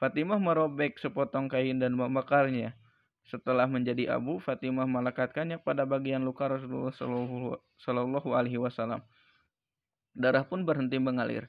Fatimah 0.00 0.40
merobek 0.40 0.96
sepotong 0.96 1.46
kain 1.46 1.76
dan 1.76 1.92
membakarnya. 1.92 2.72
Setelah 3.28 3.68
menjadi 3.68 4.16
abu, 4.16 4.40
Fatimah 4.40 4.88
melekatkannya 4.88 5.60
pada 5.60 5.84
bagian 5.84 6.24
luka 6.24 6.48
Rasulullah 6.48 6.90
Shallallahu 7.76 8.32
Alaihi 8.32 8.56
Wasallam. 8.56 9.04
Darah 10.16 10.48
pun 10.48 10.64
berhenti 10.64 10.96
mengalir. 10.96 11.44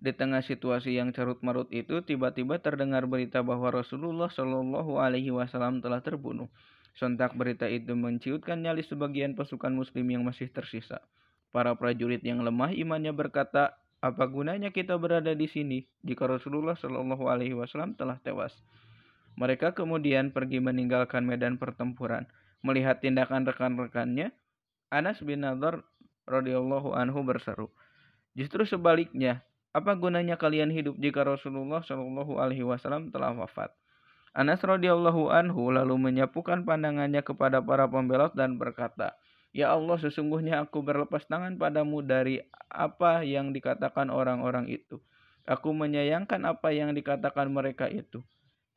Di 0.00 0.16
tengah 0.16 0.40
situasi 0.40 0.96
yang 0.96 1.12
carut-marut 1.12 1.68
itu, 1.68 2.00
tiba-tiba 2.00 2.56
terdengar 2.56 3.04
berita 3.04 3.44
bahwa 3.44 3.68
Rasulullah 3.68 4.32
Shallallahu 4.32 4.96
Alaihi 4.96 5.28
Wasallam 5.28 5.84
telah 5.84 6.00
terbunuh. 6.00 6.48
Sontak 6.96 7.36
berita 7.36 7.68
itu 7.68 7.92
menciutkan 7.92 8.64
nyali 8.64 8.80
sebagian 8.80 9.36
pasukan 9.36 9.70
Muslim 9.70 10.08
yang 10.08 10.24
masih 10.24 10.48
tersisa. 10.48 11.04
Para 11.52 11.76
prajurit 11.76 12.24
yang 12.24 12.40
lemah 12.40 12.72
imannya 12.72 13.12
berkata, 13.12 13.76
apa 14.00 14.24
gunanya 14.24 14.72
kita 14.72 14.96
berada 14.96 15.36
di 15.36 15.44
sini 15.44 15.84
jika 16.00 16.24
Rasulullah 16.24 16.72
Shallallahu 16.80 17.28
Alaihi 17.28 17.52
Wasallam 17.52 17.92
telah 17.92 18.16
tewas? 18.24 18.56
Mereka 19.36 19.76
kemudian 19.76 20.32
pergi 20.32 20.64
meninggalkan 20.64 21.28
medan 21.28 21.60
pertempuran. 21.60 22.24
Melihat 22.64 23.04
tindakan 23.04 23.44
rekan-rekannya, 23.44 24.32
Anas 24.88 25.20
bin 25.20 25.44
Nadar 25.44 25.84
radhiyallahu 26.28 26.92
anhu 26.92 27.24
berseru, 27.24 27.72
justru 28.36 28.68
sebaliknya, 28.68 29.40
apa 29.70 29.94
gunanya 29.94 30.34
kalian 30.34 30.74
hidup 30.74 30.98
jika 30.98 31.22
Rasulullah 31.22 31.78
Shallallahu 31.86 32.42
Alaihi 32.42 32.66
Wasallam 32.66 33.14
telah 33.14 33.30
wafat? 33.34 33.70
Anas 34.30 34.62
radhiyallahu 34.62 35.30
anhu 35.30 35.74
lalu 35.74 35.98
menyapukan 35.98 36.62
pandangannya 36.62 37.22
kepada 37.22 37.58
para 37.58 37.90
pembelot 37.90 38.34
dan 38.34 38.58
berkata, 38.58 39.18
Ya 39.50 39.74
Allah, 39.74 39.98
sesungguhnya 39.98 40.62
aku 40.62 40.78
berlepas 40.86 41.26
tangan 41.26 41.58
padamu 41.58 42.06
dari 42.06 42.38
apa 42.70 43.26
yang 43.26 43.50
dikatakan 43.50 44.06
orang-orang 44.06 44.70
itu. 44.70 45.02
Aku 45.50 45.74
menyayangkan 45.74 46.38
apa 46.46 46.70
yang 46.70 46.94
dikatakan 46.94 47.50
mereka 47.50 47.90
itu. 47.90 48.22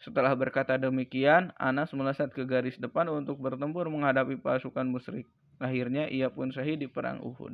Setelah 0.01 0.33
berkata 0.33 0.73
demikian, 0.81 1.53
Anas 1.61 1.93
melesat 1.93 2.33
ke 2.33 2.49
garis 2.49 2.75
depan 2.81 3.05
untuk 3.13 3.37
bertempur 3.37 3.85
menghadapi 3.93 4.41
pasukan 4.41 4.89
musyrik. 4.89 5.29
Akhirnya 5.61 6.09
ia 6.09 6.33
pun 6.33 6.49
syahid 6.49 6.81
di 6.81 6.89
perang 6.89 7.21
Uhud. 7.21 7.53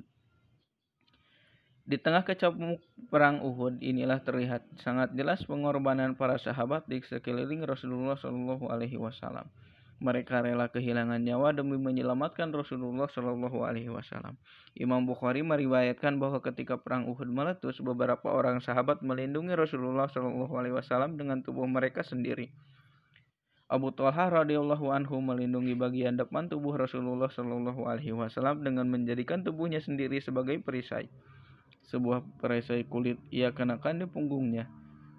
Di 1.90 1.98
tengah 1.98 2.22
kecamuk 2.22 2.78
perang 3.10 3.42
Uhud 3.42 3.82
inilah 3.82 4.22
terlihat 4.22 4.62
sangat 4.78 5.10
jelas 5.18 5.42
pengorbanan 5.50 6.14
para 6.14 6.38
sahabat 6.38 6.86
di 6.86 7.02
sekeliling 7.02 7.66
Rasulullah 7.66 8.14
Shallallahu 8.14 8.70
Alaihi 8.70 9.02
Wasallam. 9.02 9.50
Mereka 9.98 10.46
rela 10.46 10.70
kehilangan 10.70 11.18
nyawa 11.18 11.50
demi 11.50 11.82
menyelamatkan 11.82 12.54
Rasulullah 12.54 13.10
Shallallahu 13.10 13.66
Alaihi 13.66 13.90
Wasallam. 13.90 14.38
Imam 14.78 15.02
Bukhari 15.10 15.42
meriwayatkan 15.42 16.22
bahwa 16.22 16.38
ketika 16.46 16.78
perang 16.78 17.10
Uhud 17.10 17.26
meletus, 17.26 17.82
beberapa 17.82 18.38
orang 18.38 18.62
sahabat 18.62 19.02
melindungi 19.02 19.58
Rasulullah 19.58 20.06
Shallallahu 20.14 20.54
Alaihi 20.62 20.78
Wasallam 20.78 21.18
dengan 21.18 21.42
tubuh 21.42 21.66
mereka 21.66 22.06
sendiri. 22.06 22.54
Abu 23.66 23.90
Talha 23.98 24.30
radhiyallahu 24.30 24.94
anhu 24.94 25.26
melindungi 25.26 25.74
bagian 25.74 26.22
depan 26.22 26.54
tubuh 26.54 26.78
Rasulullah 26.78 27.34
Shallallahu 27.34 27.90
Alaihi 27.90 28.14
Wasallam 28.14 28.62
dengan 28.62 28.86
menjadikan 28.94 29.42
tubuhnya 29.42 29.82
sendiri 29.82 30.22
sebagai 30.22 30.62
perisai 30.62 31.10
sebuah 31.90 32.22
perisai 32.38 32.86
kulit 32.86 33.18
ia 33.34 33.50
kenakan 33.50 34.06
di 34.06 34.06
punggungnya. 34.06 34.70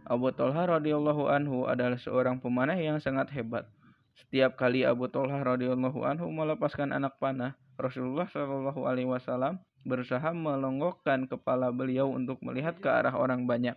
Abu 0.06 0.30
Talha 0.30 0.78
radhiyallahu 0.78 1.26
anhu 1.26 1.66
adalah 1.66 1.98
seorang 1.98 2.38
pemanah 2.38 2.78
yang 2.78 3.02
sangat 3.02 3.30
hebat. 3.34 3.66
Setiap 4.14 4.54
kali 4.54 4.86
Abu 4.86 5.10
Talha 5.10 5.42
radhiyallahu 5.42 6.06
anhu 6.06 6.30
melepaskan 6.30 6.94
anak 6.94 7.18
panah, 7.18 7.58
Rasulullah 7.74 8.30
shallallahu 8.30 8.86
alaihi 8.86 9.10
wasallam 9.10 9.58
berusaha 9.82 10.30
melonggokkan 10.30 11.26
kepala 11.26 11.72
beliau 11.74 12.12
untuk 12.12 12.38
melihat 12.44 12.78
ke 12.78 12.86
arah 12.86 13.14
orang 13.16 13.48
banyak. 13.48 13.74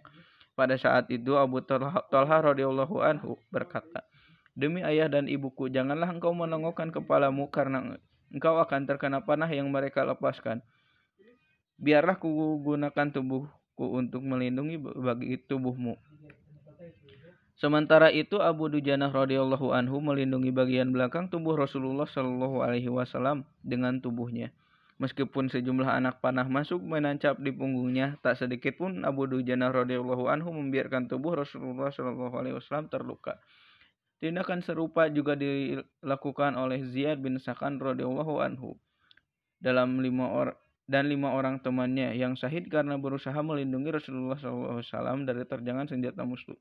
Pada 0.53 0.77
saat 0.77 1.09
itu 1.09 1.33
Abu 1.33 1.65
Talha 1.65 2.37
radhiyallahu 2.45 3.01
anhu 3.01 3.41
berkata, 3.49 4.05
"Demi 4.53 4.85
ayah 4.85 5.09
dan 5.09 5.25
ibuku, 5.25 5.65
janganlah 5.71 6.13
engkau 6.13 6.29
menongokkan 6.35 6.93
kepalamu 6.93 7.49
karena 7.49 7.97
engkau 8.29 8.61
akan 8.61 8.85
terkena 8.85 9.25
panah 9.25 9.49
yang 9.49 9.65
mereka 9.73 10.05
lepaskan." 10.05 10.61
Biarlah 11.77 12.17
ku 12.21 12.29
gunakan 12.61 13.07
tubuhku 13.13 13.85
untuk 13.85 14.21
melindungi 14.25 14.77
bagi 14.79 15.37
tubuhmu. 15.41 15.97
Sementara 17.53 18.11
itu 18.11 18.43
Abu 18.43 18.67
Dujanah 18.67 19.13
radhiyallahu 19.13 19.71
anhu 19.71 20.03
melindungi 20.03 20.51
bagian 20.51 20.91
belakang 20.91 21.31
tubuh 21.31 21.55
Rasulullah 21.55 22.03
shallallahu 22.03 22.59
alaihi 22.59 22.91
wasallam 22.91 23.47
dengan 23.63 24.03
tubuhnya. 24.03 24.51
Meskipun 24.99 25.47
sejumlah 25.47 25.87
anak 25.87 26.19
panah 26.19 26.45
masuk 26.45 26.83
menancap 26.83 27.39
di 27.39 27.55
punggungnya, 27.55 28.19
tak 28.19 28.35
sedikit 28.35 28.77
pun 28.77 29.07
Abu 29.07 29.31
Dujanah 29.31 29.71
radhiyallahu 29.71 30.27
anhu 30.27 30.53
membiarkan 30.53 31.07
tubuh 31.07 31.39
Rasulullah 31.39 31.87
shallallahu 31.89 32.35
alaihi 32.35 32.55
wasallam 32.59 32.91
terluka. 32.91 33.39
Tindakan 34.23 34.63
serupa 34.63 35.11
juga 35.11 35.35
dilakukan 35.35 36.55
oleh 36.55 36.83
Ziyad 36.87 37.19
bin 37.19 37.39
Sakan 37.39 37.79
radhiyallahu 37.79 38.39
anhu. 38.39 38.79
Dalam 39.59 39.99
lima, 39.99 40.31
or 40.31 40.55
dan 40.83 41.07
lima 41.07 41.31
orang 41.31 41.63
temannya 41.63 42.11
yang 42.19 42.35
syahid 42.35 42.67
karena 42.67 42.99
berusaha 42.99 43.35
melindungi 43.39 43.95
Rasulullah 43.95 44.35
SAW 44.35 45.23
dari 45.23 45.47
terjangan 45.47 45.87
senjata 45.87 46.27
musuh. 46.27 46.55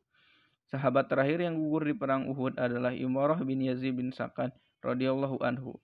Sahabat 0.70 1.10
terakhir 1.10 1.42
yang 1.42 1.58
gugur 1.58 1.84
di 1.84 1.92
perang 1.92 2.30
Uhud 2.30 2.56
adalah 2.56 2.96
Imarah 2.96 3.36
bin 3.42 3.60
Yazid 3.60 3.92
bin 3.92 4.14
Sakan 4.14 4.54
radhiyallahu 4.80 5.42
anhu. 5.44 5.76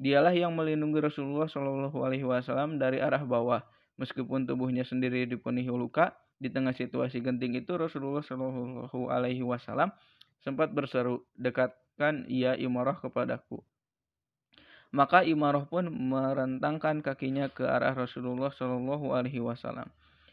Dialah 0.00 0.32
yang 0.32 0.56
melindungi 0.56 1.02
Rasulullah 1.02 1.44
Shallallahu 1.44 1.98
alaihi 2.00 2.24
wasallam 2.24 2.80
dari 2.80 3.02
arah 3.02 3.20
bawah. 3.20 3.60
Meskipun 4.00 4.48
tubuhnya 4.48 4.80
sendiri 4.80 5.28
dipenuhi 5.28 5.68
luka, 5.68 6.16
di 6.40 6.48
tengah 6.48 6.72
situasi 6.72 7.20
genting 7.20 7.52
itu 7.52 7.76
Rasulullah 7.76 8.24
Shallallahu 8.24 9.12
alaihi 9.12 9.44
wasallam 9.44 9.92
sempat 10.40 10.72
berseru, 10.72 11.28
"Dekatkan 11.36 12.24
ia 12.32 12.56
Imarah 12.56 12.96
kepadaku." 12.96 13.60
Maka 14.90 15.22
Imaroh 15.22 15.70
pun 15.70 15.86
merentangkan 15.86 16.98
kakinya 16.98 17.46
ke 17.46 17.62
arah 17.62 17.94
Rasulullah 17.94 18.50
Shallallahu 18.50 19.14
Alaihi 19.14 19.38
Wasallam. 19.38 19.86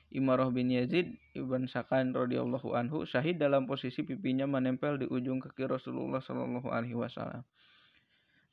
Imaroh 0.10 0.50
bin 0.50 0.74
Yazid 0.74 1.14
ibn 1.38 1.70
Sakan 1.70 2.16
radhiyallahu 2.16 2.74
anhu 2.74 3.06
syahid 3.06 3.38
dalam 3.38 3.70
posisi 3.70 4.02
pipinya 4.02 4.50
menempel 4.50 4.98
di 4.98 5.06
ujung 5.06 5.38
kaki 5.38 5.68
Rasulullah 5.68 6.24
Shallallahu 6.24 6.74
Alaihi 6.74 6.98
Wasallam. 6.98 7.46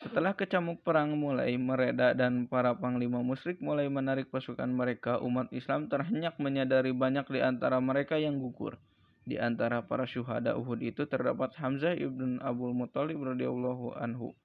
Setelah 0.05 0.37
kecamuk 0.37 0.85
perang 0.85 1.17
mulai 1.17 1.57
mereda 1.57 2.13
dan 2.13 2.51
para 2.51 2.77
panglima 2.77 3.25
musyrik 3.25 3.65
mulai 3.65 3.89
menarik 3.89 4.29
pasukan 4.29 4.69
mereka, 4.69 5.17
umat 5.25 5.49
Islam 5.57 5.89
terhenyak 5.89 6.37
menyadari 6.37 6.93
banyak 6.93 7.25
di 7.33 7.41
antara 7.41 7.81
mereka 7.81 8.21
yang 8.21 8.37
gugur. 8.43 8.77
Di 9.25 9.41
antara 9.41 9.81
para 9.81 10.05
syuhada 10.05 10.53
Uhud 10.61 10.85
itu 10.85 11.09
terdapat 11.09 11.57
Hamzah 11.57 11.97
ibn 11.97 12.45
Abdul 12.45 12.77
Muthalib 12.77 13.25
radhiyallahu 13.25 13.97
anhu. 13.97 14.37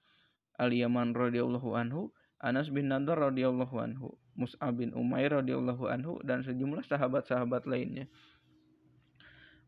Al-Yaman 0.60 1.16
radhiyallahu 1.16 1.80
anhu, 1.80 2.12
Anas 2.44 2.68
bin 2.68 2.92
Nadar 2.92 3.32
radhiyallahu 3.32 3.76
anhu, 3.80 4.14
Mus'ab 4.36 4.76
bin 4.76 4.92
Umair 4.92 5.32
radhiyallahu 5.32 5.88
anhu 5.88 6.20
dan 6.28 6.44
sejumlah 6.44 6.84
sahabat-sahabat 6.88 7.64
lainnya. 7.64 8.12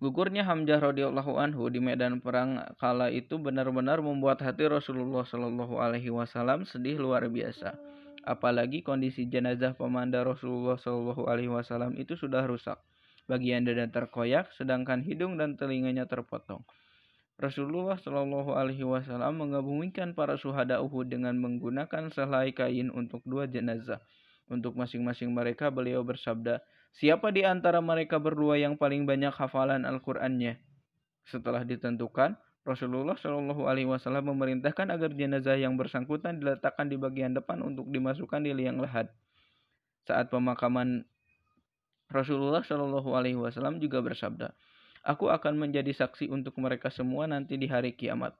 Gugurnya 0.02 0.42
Hamzah 0.42 0.82
radhiyallahu 0.82 1.38
anhu 1.38 1.70
di 1.70 1.78
medan 1.78 2.26
perang 2.26 2.58
kala 2.82 3.14
itu 3.14 3.38
benar-benar 3.38 4.02
membuat 4.02 4.42
hati 4.42 4.66
Rasulullah 4.66 5.22
Shallallahu 5.22 5.78
alaihi 5.78 6.10
wasallam 6.10 6.66
sedih 6.66 6.98
luar 6.98 7.22
biasa. 7.30 7.78
Apalagi 8.26 8.82
kondisi 8.82 9.30
jenazah 9.30 9.78
pemanda 9.78 10.26
Rasulullah 10.26 10.74
Shallallahu 10.82 11.30
alaihi 11.30 11.54
wasallam 11.54 11.94
itu 12.02 12.18
sudah 12.18 12.50
rusak. 12.50 12.82
Bagian 13.30 13.62
dada 13.62 13.86
terkoyak 13.94 14.50
sedangkan 14.58 15.06
hidung 15.06 15.38
dan 15.38 15.54
telinganya 15.54 16.10
terpotong. 16.10 16.66
Rasulullah 17.42 17.98
Shallallahu 17.98 18.54
alaihi 18.54 18.86
wasallam 18.86 19.42
menggabungkan 19.42 20.14
para 20.14 20.38
suhada 20.38 20.78
Uhud 20.86 21.10
dengan 21.10 21.34
menggunakan 21.42 22.14
selai 22.14 22.54
kain 22.54 22.94
untuk 22.94 23.26
dua 23.26 23.50
jenazah. 23.50 23.98
Untuk 24.46 24.78
masing-masing 24.78 25.34
mereka 25.34 25.74
beliau 25.74 26.06
bersabda, 26.06 26.62
Siapa 26.92 27.32
di 27.32 27.48
antara 27.48 27.80
mereka 27.80 28.20
berdua 28.20 28.60
yang 28.60 28.76
paling 28.76 29.08
banyak 29.08 29.32
hafalan 29.32 29.88
Al-Qur'annya? 29.88 30.60
Setelah 31.24 31.64
ditentukan, 31.64 32.36
Rasulullah 32.68 33.16
Shallallahu 33.16 33.64
Alaihi 33.66 33.88
Wasallam 33.88 34.36
memerintahkan 34.36 34.92
agar 34.92 35.16
jenazah 35.16 35.56
yang 35.56 35.80
bersangkutan 35.80 36.38
diletakkan 36.44 36.92
di 36.92 37.00
bagian 37.00 37.34
depan 37.34 37.64
untuk 37.64 37.88
dimasukkan 37.89 38.44
di 38.44 38.52
liang 38.54 38.78
lahat. 38.84 39.10
Saat 40.04 40.30
pemakaman 40.30 41.08
Rasulullah 42.12 42.62
Shallallahu 42.62 43.16
Alaihi 43.16 43.39
Wasallam 43.39 43.80
juga 43.80 44.04
bersabda, 44.04 44.52
Aku 45.02 45.34
akan 45.34 45.58
menjadi 45.58 45.89
saksi 45.97 46.30
untuk 46.30 46.54
mereka 46.62 46.93
semua 46.93 47.26
nanti 47.26 47.58
di 47.58 47.66
hari 47.66 47.97
kiamat. 47.97 48.38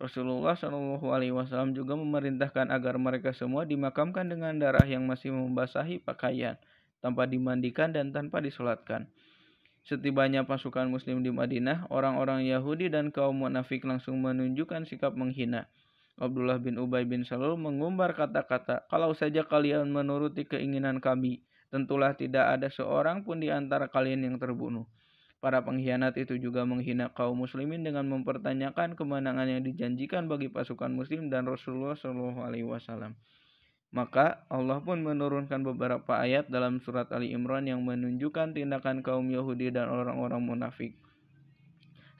Rasulullah 0.00 0.56
Shallallahu 0.56 1.12
Alaihi 1.12 1.36
Wasallam 1.36 1.76
juga 1.76 1.92
memerintahkan 1.92 2.72
agar 2.72 2.96
mereka 2.96 3.36
semua 3.36 3.68
dimakamkan 3.68 4.24
dengan 4.24 4.56
darah 4.56 4.88
yang 4.88 5.04
masih 5.04 5.28
membasahi 5.28 6.00
pakaian 6.00 6.56
tanpa 7.04 7.28
dimandikan 7.28 7.92
dan 7.92 8.08
tanpa 8.08 8.40
disolatkan. 8.40 9.12
Setibanya 9.84 10.44
pasukan 10.48 10.88
muslim 10.88 11.20
di 11.20 11.28
Madinah, 11.28 11.88
orang-orang 11.92 12.48
Yahudi 12.48 12.88
dan 12.88 13.12
kaum 13.12 13.44
munafik 13.44 13.84
langsung 13.84 14.24
menunjukkan 14.24 14.88
sikap 14.88 15.12
menghina. 15.12 15.68
Abdullah 16.20 16.60
bin 16.60 16.76
Ubay 16.76 17.08
bin 17.08 17.24
Salul 17.24 17.56
mengumbar 17.56 18.12
kata-kata, 18.12 18.88
kalau 18.92 19.12
saja 19.16 19.44
kalian 19.44 19.88
menuruti 19.88 20.44
keinginan 20.44 21.00
kami, 21.00 21.44
tentulah 21.72 22.12
tidak 22.12 22.56
ada 22.56 22.68
seorang 22.68 23.24
pun 23.24 23.40
di 23.40 23.48
antara 23.48 23.88
kalian 23.88 24.28
yang 24.28 24.36
terbunuh. 24.36 24.84
Para 25.40 25.64
pengkhianat 25.64 26.20
itu 26.20 26.36
juga 26.36 26.68
menghina 26.68 27.08
kaum 27.16 27.32
muslimin 27.32 27.80
dengan 27.80 28.04
mempertanyakan 28.12 28.92
kemenangan 28.92 29.48
yang 29.48 29.64
dijanjikan 29.64 30.28
bagi 30.28 30.52
pasukan 30.52 30.92
muslim 30.92 31.32
dan 31.32 31.48
Rasulullah 31.48 31.96
Shallallahu 31.96 32.44
alaihi 32.44 32.68
wasallam. 32.68 33.16
Maka 33.90 34.44
Allah 34.52 34.84
pun 34.84 35.00
menurunkan 35.00 35.64
beberapa 35.64 36.20
ayat 36.20 36.52
dalam 36.52 36.78
surat 36.84 37.08
Ali 37.08 37.32
Imran 37.32 37.64
yang 37.64 37.80
menunjukkan 37.82 38.52
tindakan 38.52 39.00
kaum 39.00 39.32
Yahudi 39.32 39.72
dan 39.72 39.88
orang-orang 39.88 40.44
munafik. 40.44 41.00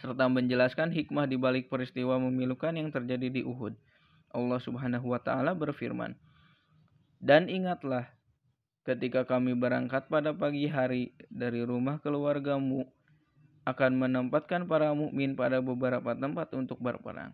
Serta 0.01 0.27
menjelaskan 0.33 0.89
hikmah 0.89 1.29
di 1.29 1.37
balik 1.37 1.69
peristiwa 1.69 2.17
memilukan 2.17 2.73
yang 2.73 2.89
terjadi 2.89 3.29
di 3.29 3.45
Uhud. 3.45 3.77
Allah 4.33 4.59
subhanahu 4.65 5.13
wa 5.13 5.21
ta'ala 5.21 5.53
berfirman, 5.53 6.17
Dan 7.21 7.53
ingatlah 7.53 8.09
ketika 8.89 9.29
kami 9.29 9.53
berangkat 9.53 10.09
pada 10.09 10.33
pagi 10.33 10.67
hari 10.73 11.13
dari 11.29 11.63
rumah 11.63 12.01
keluargamu 12.01 12.89
akan 13.71 13.97
menempatkan 13.97 14.67
para 14.67 14.91
mukmin 14.93 15.39
pada 15.39 15.63
beberapa 15.63 16.13
tempat 16.19 16.51
untuk 16.59 16.83
berperang. 16.83 17.33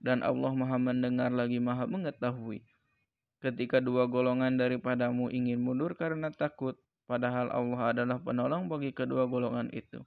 Dan 0.00 0.24
Allah 0.24 0.52
maha 0.52 0.76
mendengar 0.80 1.32
lagi 1.32 1.60
maha 1.60 1.84
mengetahui 1.88 2.64
ketika 3.44 3.76
dua 3.76 4.08
golongan 4.08 4.56
daripadamu 4.56 5.28
ingin 5.28 5.60
mundur 5.60 5.92
karena 6.00 6.32
takut, 6.32 6.80
padahal 7.04 7.52
Allah 7.52 7.92
adalah 7.92 8.16
penolong 8.16 8.72
bagi 8.72 8.96
kedua 8.96 9.28
golongan 9.28 9.68
itu. 9.76 10.00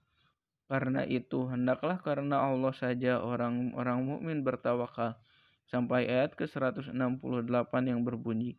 Karena 0.66 1.06
itu, 1.06 1.46
hendaklah 1.46 2.02
karena 2.02 2.42
Allah 2.42 2.74
saja 2.74 3.22
orang-orang 3.22 4.00
mukmin 4.02 4.42
bertawakal. 4.42 5.16
Sampai 5.70 6.08
ayat 6.10 6.34
ke-168 6.34 7.72
yang 7.86 8.02
berbunyi, 8.02 8.56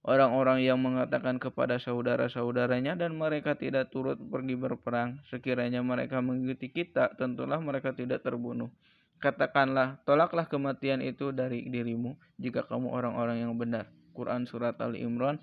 Orang-orang 0.00 0.64
yang 0.64 0.80
mengatakan 0.80 1.36
kepada 1.36 1.76
saudara-saudaranya 1.76 2.96
dan 2.96 3.20
mereka 3.20 3.52
tidak 3.52 3.92
turut 3.92 4.16
pergi 4.16 4.56
berperang, 4.56 5.20
sekiranya 5.28 5.84
mereka 5.84 6.24
mengikuti 6.24 6.72
kita, 6.72 7.12
tentulah 7.20 7.60
mereka 7.60 7.92
tidak 7.92 8.24
terbunuh. 8.24 8.72
Katakanlah, 9.20 10.00
tolaklah 10.08 10.48
kematian 10.48 11.04
itu 11.04 11.36
dari 11.36 11.68
dirimu 11.68 12.16
jika 12.40 12.64
kamu 12.64 12.88
orang-orang 12.88 13.44
yang 13.44 13.52
benar. 13.60 13.92
Quran 14.16 14.48
surat 14.48 14.80
Ali 14.80 15.04
Imran 15.04 15.36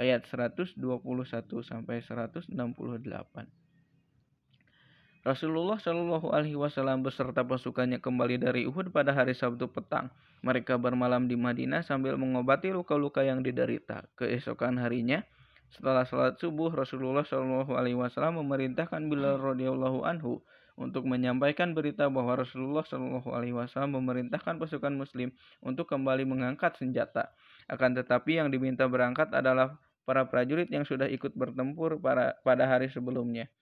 ayat 0.00 0.24
121 0.24 0.80
sampai 1.60 2.00
168. 2.00 3.59
Rasulullah 5.20 5.76
Shallallahu 5.76 6.32
Alaihi 6.32 6.56
Wasallam 6.56 7.04
beserta 7.04 7.44
pasukannya 7.44 8.00
kembali 8.00 8.40
dari 8.40 8.64
Uhud 8.64 8.88
pada 8.88 9.12
hari 9.12 9.36
Sabtu 9.36 9.68
petang. 9.68 10.08
Mereka 10.40 10.80
bermalam 10.80 11.28
di 11.28 11.36
Madinah 11.36 11.84
sambil 11.84 12.16
mengobati 12.16 12.72
luka-luka 12.72 13.20
yang 13.20 13.44
diderita. 13.44 14.08
Keesokan 14.16 14.80
harinya, 14.80 15.20
setelah 15.76 16.08
sholat 16.08 16.40
subuh, 16.40 16.72
Rasulullah 16.72 17.20
Shallallahu 17.20 17.76
Alaihi 17.76 18.00
Wasallam 18.00 18.40
memerintahkan 18.40 19.12
Bilal 19.12 19.36
radhiyallahu 19.44 20.08
anhu 20.08 20.40
untuk 20.80 21.04
menyampaikan 21.04 21.76
berita 21.76 22.08
bahwa 22.08 22.40
Rasulullah 22.40 22.88
Shallallahu 22.88 23.28
Alaihi 23.28 23.52
Wasallam 23.52 24.00
memerintahkan 24.00 24.56
pasukan 24.56 24.96
Muslim 24.96 25.36
untuk 25.60 25.84
kembali 25.92 26.24
mengangkat 26.24 26.80
senjata. 26.80 27.36
Akan 27.68 27.92
tetapi 27.92 28.40
yang 28.40 28.48
diminta 28.48 28.88
berangkat 28.88 29.28
adalah 29.36 29.76
para 30.08 30.24
prajurit 30.24 30.72
yang 30.72 30.88
sudah 30.88 31.12
ikut 31.12 31.36
bertempur 31.36 32.00
para, 32.00 32.40
pada 32.40 32.64
hari 32.64 32.88
sebelumnya. 32.88 33.52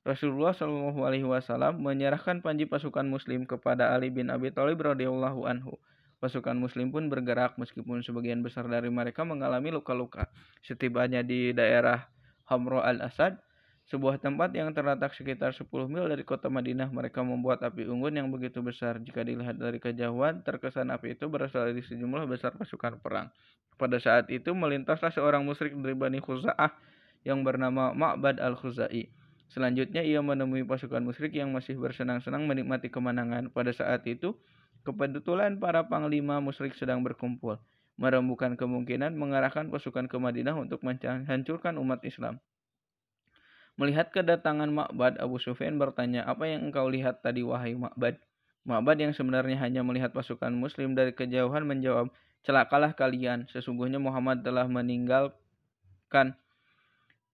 Rasulullah 0.00 0.56
Shallallahu 0.56 1.04
Alaihi 1.04 1.28
Wasallam 1.28 1.84
menyerahkan 1.84 2.40
panji 2.40 2.64
pasukan 2.64 3.04
Muslim 3.04 3.44
kepada 3.44 3.92
Ali 3.92 4.08
bin 4.08 4.32
Abi 4.32 4.48
Thalib 4.48 4.80
radhiyallahu 4.80 5.44
anhu. 5.44 5.76
Pasukan 6.24 6.56
Muslim 6.56 6.88
pun 6.88 7.12
bergerak 7.12 7.60
meskipun 7.60 8.00
sebagian 8.00 8.40
besar 8.40 8.64
dari 8.68 8.88
mereka 8.88 9.28
mengalami 9.28 9.72
luka-luka. 9.72 10.28
Setibanya 10.64 11.20
di 11.20 11.52
daerah 11.52 12.08
Hamro 12.48 12.80
al-Asad, 12.80 13.40
sebuah 13.92 14.20
tempat 14.20 14.52
yang 14.56 14.72
terletak 14.72 15.12
sekitar 15.12 15.52
10 15.52 15.68
mil 15.88 16.08
dari 16.08 16.24
kota 16.24 16.48
Madinah, 16.48 16.88
mereka 16.92 17.20
membuat 17.20 17.60
api 17.60 17.84
unggun 17.84 18.16
yang 18.16 18.28
begitu 18.32 18.64
besar. 18.64 19.00
Jika 19.04 19.20
dilihat 19.20 19.60
dari 19.60 19.80
kejauhan, 19.80 20.40
terkesan 20.44 20.92
api 20.92 21.16
itu 21.16 21.28
berasal 21.28 21.68
dari 21.72 21.84
sejumlah 21.84 22.24
besar 22.24 22.56
pasukan 22.56 23.00
perang. 23.04 23.28
Pada 23.76 23.96
saat 24.00 24.28
itu 24.32 24.52
melintaslah 24.52 25.12
seorang 25.12 25.44
musyrik 25.44 25.72
dari 25.76 25.96
Bani 25.96 26.20
Khuza'ah 26.20 26.72
yang 27.24 27.44
bernama 27.44 27.92
Ma'bad 27.96 28.40
al-Khuzai. 28.40 29.08
Selanjutnya 29.50 30.06
ia 30.06 30.22
menemui 30.22 30.62
pasukan 30.62 31.02
musyrik 31.02 31.34
yang 31.34 31.50
masih 31.50 31.74
bersenang-senang 31.74 32.46
menikmati 32.46 32.86
kemenangan. 32.86 33.50
Pada 33.50 33.74
saat 33.74 34.06
itu, 34.06 34.38
kebetulan 34.86 35.58
para 35.58 35.90
panglima 35.90 36.38
musyrik 36.38 36.78
sedang 36.78 37.02
berkumpul. 37.02 37.58
Merembukan 37.98 38.54
kemungkinan 38.54 39.12
mengarahkan 39.18 39.66
pasukan 39.68 40.06
ke 40.06 40.16
Madinah 40.22 40.54
untuk 40.54 40.86
menghancurkan 40.86 41.76
umat 41.82 42.00
Islam. 42.06 42.38
Melihat 43.74 44.14
kedatangan 44.14 44.70
Ma'bad, 44.70 45.18
Abu 45.18 45.42
Sufyan 45.42 45.76
bertanya, 45.82 46.22
apa 46.30 46.46
yang 46.46 46.70
engkau 46.70 46.86
lihat 46.86 47.26
tadi 47.26 47.42
wahai 47.42 47.74
Ma'bad? 47.74 48.22
Ma'bad 48.62 49.02
yang 49.02 49.12
sebenarnya 49.16 49.58
hanya 49.66 49.82
melihat 49.82 50.14
pasukan 50.14 50.54
muslim 50.54 50.94
dari 50.94 51.10
kejauhan 51.10 51.66
menjawab, 51.66 52.12
celakalah 52.46 52.94
kalian, 52.94 53.50
sesungguhnya 53.50 53.98
Muhammad 53.98 54.46
telah 54.46 54.68
meninggalkan 54.70 56.38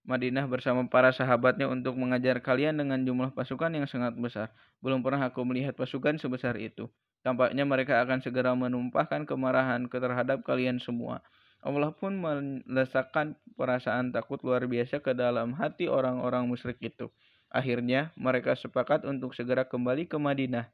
Madinah 0.06 0.46
bersama 0.46 0.86
para 0.86 1.10
sahabatnya 1.10 1.66
untuk 1.66 1.98
mengajar 1.98 2.38
kalian 2.38 2.78
dengan 2.78 3.02
jumlah 3.02 3.34
pasukan 3.34 3.74
yang 3.74 3.90
sangat 3.90 4.14
besar. 4.14 4.54
Belum 4.78 5.02
pernah 5.02 5.26
aku 5.26 5.42
melihat 5.42 5.74
pasukan 5.74 6.14
sebesar 6.22 6.54
itu. 6.62 6.86
Tampaknya 7.26 7.66
mereka 7.66 7.98
akan 8.06 8.22
segera 8.22 8.54
menumpahkan 8.54 9.26
kemarahan 9.26 9.90
terhadap 9.90 10.46
kalian 10.46 10.78
semua. 10.78 11.26
Allah 11.58 11.90
pun 11.90 12.14
melesakkan 12.22 13.34
perasaan 13.58 14.14
takut 14.14 14.38
luar 14.46 14.62
biasa 14.70 15.02
ke 15.02 15.10
dalam 15.10 15.58
hati 15.58 15.90
orang-orang 15.90 16.46
musyrik 16.46 16.78
itu. 16.78 17.10
Akhirnya 17.50 18.14
mereka 18.14 18.54
sepakat 18.54 19.02
untuk 19.02 19.34
segera 19.34 19.66
kembali 19.66 20.06
ke 20.06 20.14
Madinah, 20.22 20.70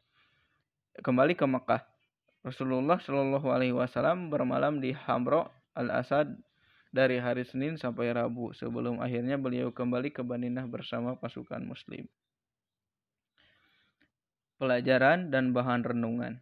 kembali 1.00 1.32
ke 1.32 1.48
Mekah. 1.48 1.80
Rasulullah 2.44 3.00
Shallallahu 3.00 3.48
Alaihi 3.48 3.72
Wasallam 3.72 4.28
bermalam 4.28 4.84
di 4.84 4.92
Hamro 4.92 5.48
al 5.72 5.88
Asad 5.88 6.36
dari 6.92 7.16
hari 7.16 7.48
Senin 7.48 7.80
sampai 7.80 8.12
Rabu 8.12 8.52
sebelum 8.52 9.00
akhirnya 9.00 9.40
beliau 9.40 9.72
kembali 9.72 10.12
ke 10.12 10.20
Madinah 10.20 10.68
bersama 10.68 11.16
pasukan 11.16 11.64
Muslim. 11.64 12.04
Pelajaran 14.60 15.32
dan 15.32 15.56
bahan 15.56 15.82
renungan. 15.82 16.38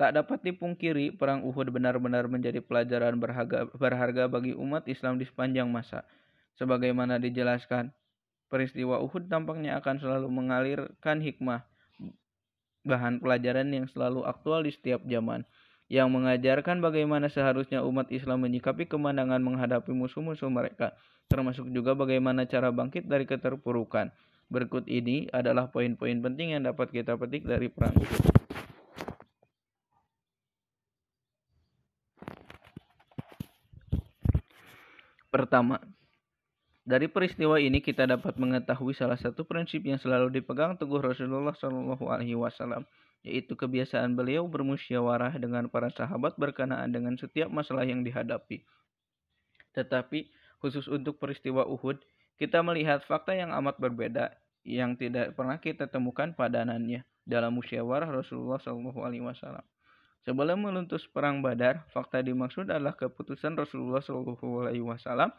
Tak 0.00 0.16
dapat 0.16 0.40
dipungkiri, 0.40 1.12
Perang 1.12 1.44
Uhud 1.44 1.68
benar-benar 1.68 2.24
menjadi 2.24 2.64
pelajaran 2.64 3.20
berharga, 3.20 3.68
berharga 3.76 4.24
bagi 4.32 4.56
umat 4.56 4.88
Islam 4.88 5.20
di 5.20 5.28
sepanjang 5.28 5.68
masa. 5.68 6.08
Sebagaimana 6.56 7.20
dijelaskan, 7.20 7.92
peristiwa 8.48 8.96
Uhud 9.04 9.28
tampaknya 9.28 9.76
akan 9.76 10.00
selalu 10.00 10.28
mengalirkan 10.32 11.20
hikmah, 11.20 11.68
bahan 12.88 13.20
pelajaran 13.20 13.68
yang 13.76 13.86
selalu 13.92 14.24
aktual 14.24 14.64
di 14.64 14.72
setiap 14.72 15.04
zaman, 15.04 15.44
yang 15.90 16.06
mengajarkan 16.14 16.78
bagaimana 16.78 17.26
seharusnya 17.26 17.82
umat 17.82 18.06
Islam 18.14 18.46
menyikapi 18.46 18.86
kemenangan 18.86 19.42
menghadapi 19.42 19.90
musuh-musuh 19.90 20.46
mereka, 20.46 20.94
termasuk 21.26 21.66
juga 21.74 21.98
bagaimana 21.98 22.46
cara 22.46 22.70
bangkit 22.70 23.10
dari 23.10 23.26
keterpurukan. 23.26 24.14
Berikut 24.46 24.86
ini 24.86 25.26
adalah 25.34 25.66
poin-poin 25.66 26.22
penting 26.22 26.54
yang 26.54 26.62
dapat 26.62 26.94
kita 26.94 27.18
petik 27.18 27.42
dari 27.42 27.66
perang 27.66 27.94
Uhud. 27.98 28.22
Pertama, 35.30 35.78
dari 36.82 37.06
peristiwa 37.06 37.58
ini 37.58 37.78
kita 37.78 38.06
dapat 38.06 38.34
mengetahui 38.34 38.94
salah 38.94 39.14
satu 39.14 39.46
prinsip 39.46 39.82
yang 39.86 39.98
selalu 39.98 40.42
dipegang 40.42 40.74
teguh 40.74 40.98
Rasulullah 40.98 41.54
Shallallahu 41.54 42.10
Alaihi 42.10 42.34
Wasallam, 42.34 42.82
yaitu 43.20 43.52
kebiasaan 43.52 44.16
beliau 44.16 44.48
bermusyawarah 44.48 45.36
dengan 45.36 45.68
para 45.68 45.92
sahabat 45.92 46.36
berkenaan 46.40 46.88
dengan 46.88 47.16
setiap 47.20 47.52
masalah 47.52 47.84
yang 47.84 48.00
dihadapi. 48.00 48.64
Tetapi 49.76 50.32
khusus 50.60 50.88
untuk 50.88 51.20
peristiwa 51.20 51.68
Uhud, 51.68 52.00
kita 52.40 52.64
melihat 52.64 53.04
fakta 53.04 53.36
yang 53.36 53.52
amat 53.52 53.76
berbeda 53.76 54.32
yang 54.64 54.96
tidak 54.96 55.36
pernah 55.36 55.60
kita 55.60 55.88
temukan 55.88 56.32
padanannya 56.32 57.04
dalam 57.24 57.56
musyawarah 57.56 58.08
Rasulullah 58.08 58.60
Shallallahu 58.60 59.00
Alaihi 59.04 59.24
Wasallam. 59.24 59.64
Sebelum 60.24 60.68
meluntus 60.68 61.08
perang 61.08 61.40
Badar, 61.40 61.88
fakta 61.96 62.20
dimaksud 62.20 62.68
adalah 62.68 62.92
keputusan 62.92 63.56
Rasulullah 63.56 64.04
Shallallahu 64.04 64.68
Alaihi 64.68 64.84
Wasallam 64.84 65.32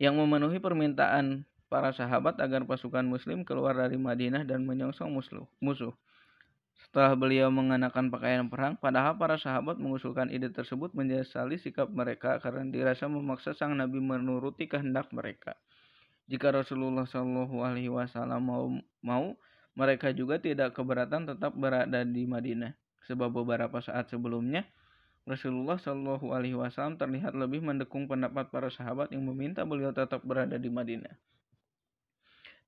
yang 0.00 0.16
memenuhi 0.16 0.60
permintaan 0.60 1.44
para 1.68 1.92
sahabat 1.92 2.40
agar 2.40 2.64
pasukan 2.64 3.04
Muslim 3.04 3.44
keluar 3.44 3.76
dari 3.76 4.00
Madinah 4.00 4.48
dan 4.48 4.64
menyongsong 4.64 5.12
musuh. 5.60 5.92
Setelah 6.82 7.14
beliau 7.14 7.50
mengenakan 7.54 8.10
pakaian 8.10 8.46
perang, 8.50 8.74
padahal 8.74 9.14
para 9.14 9.38
sahabat 9.38 9.78
mengusulkan 9.78 10.30
ide 10.30 10.50
tersebut 10.50 10.90
menyesali 10.94 11.58
sikap 11.58 11.86
mereka 11.90 12.42
karena 12.42 12.66
dirasa 12.66 13.06
memaksa 13.06 13.54
sang 13.54 13.78
Nabi 13.78 14.02
menuruti 14.02 14.66
kehendak 14.66 15.10
mereka. 15.14 15.54
Jika 16.26 16.50
Rasulullah 16.50 17.04
Shallallahu 17.04 17.60
Alaihi 17.60 17.92
Wasallam 17.92 18.40
mau, 18.42 18.66
mau, 19.04 19.36
mereka 19.76 20.14
juga 20.14 20.40
tidak 20.40 20.72
keberatan 20.72 21.28
tetap 21.28 21.52
berada 21.52 22.00
di 22.00 22.24
Madinah. 22.24 22.72
Sebab 23.04 23.28
beberapa 23.28 23.84
saat 23.84 24.08
sebelumnya 24.08 24.64
Rasulullah 25.28 25.76
Shallallahu 25.76 26.32
Alaihi 26.32 26.56
Wasallam 26.56 26.96
terlihat 26.96 27.36
lebih 27.36 27.60
mendukung 27.60 28.08
pendapat 28.08 28.48
para 28.48 28.72
sahabat 28.72 29.12
yang 29.12 29.24
meminta 29.28 29.62
beliau 29.68 29.92
tetap 29.92 30.24
berada 30.24 30.56
di 30.56 30.72
Madinah. 30.72 31.12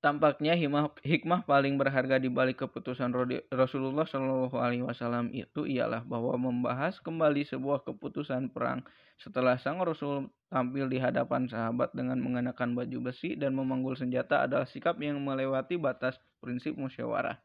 Tampaknya 0.05 0.52
hikmah, 0.55 1.43
paling 1.48 1.81
berharga 1.81 2.20
di 2.20 2.28
balik 2.28 2.62
keputusan 2.62 3.10
Rasulullah 3.48 4.05
Shallallahu 4.05 4.55
Alaihi 4.55 4.85
Wasallam 4.85 5.32
itu 5.32 5.64
ialah 5.64 6.05
bahwa 6.05 6.36
membahas 6.36 7.01
kembali 7.01 7.48
sebuah 7.48 7.82
keputusan 7.82 8.52
perang 8.52 8.85
setelah 9.16 9.56
sang 9.56 9.81
Rasul 9.81 10.28
tampil 10.52 10.93
di 10.93 11.01
hadapan 11.01 11.48
sahabat 11.48 11.97
dengan 11.97 12.20
mengenakan 12.20 12.77
baju 12.77 13.10
besi 13.10 13.40
dan 13.40 13.56
memanggul 13.56 13.97
senjata 13.97 14.44
adalah 14.44 14.68
sikap 14.68 15.01
yang 15.01 15.16
melewati 15.24 15.81
batas 15.81 16.20
prinsip 16.44 16.77
musyawarah. 16.77 17.40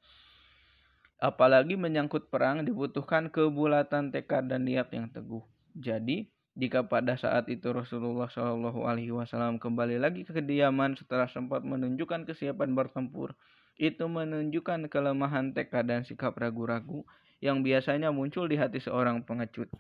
Apalagi 1.24 1.80
menyangkut 1.80 2.28
perang 2.28 2.68
dibutuhkan 2.68 3.32
kebulatan 3.32 4.12
tekad 4.12 4.52
dan 4.52 4.68
niat 4.68 4.92
yang 4.92 5.08
teguh. 5.08 5.42
Jadi, 5.72 6.28
jika 6.52 6.84
pada 6.84 7.16
saat 7.16 7.48
itu 7.48 7.72
Rasulullah 7.72 8.28
Shallallahu 8.28 8.84
Alaihi 8.84 9.16
Wasallam 9.16 9.56
kembali 9.56 10.04
lagi 10.04 10.28
ke 10.28 10.36
kediaman 10.36 11.00
setelah 11.00 11.32
sempat 11.32 11.64
menunjukkan 11.64 12.28
kesiapan 12.28 12.76
bertempur, 12.76 13.32
itu 13.80 14.04
menunjukkan 14.04 14.92
kelemahan 14.92 15.56
tekad 15.56 15.88
dan 15.88 16.04
sikap 16.04 16.36
ragu-ragu 16.36 17.08
yang 17.40 17.64
biasanya 17.64 18.12
muncul 18.12 18.52
di 18.52 18.60
hati 18.60 18.84
seorang 18.84 19.24
pengecut. 19.24 19.72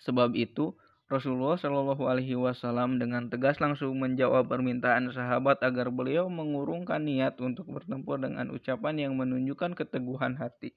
Sebab 0.00 0.32
itu, 0.40 0.72
Rasulullah 1.08 1.56
Shallallahu 1.56 2.04
Alaihi 2.04 2.36
Wasallam 2.36 3.00
dengan 3.00 3.32
tegas 3.32 3.60
langsung 3.60 3.96
menjawab 3.96 4.48
permintaan 4.48 5.08
sahabat 5.12 5.60
agar 5.64 5.88
beliau 5.88 6.28
mengurungkan 6.28 7.00
niat 7.04 7.40
untuk 7.40 7.68
bertempur 7.72 8.20
dengan 8.20 8.52
ucapan 8.52 9.08
yang 9.08 9.12
menunjukkan 9.16 9.72
keteguhan 9.72 10.36
hati. 10.36 10.76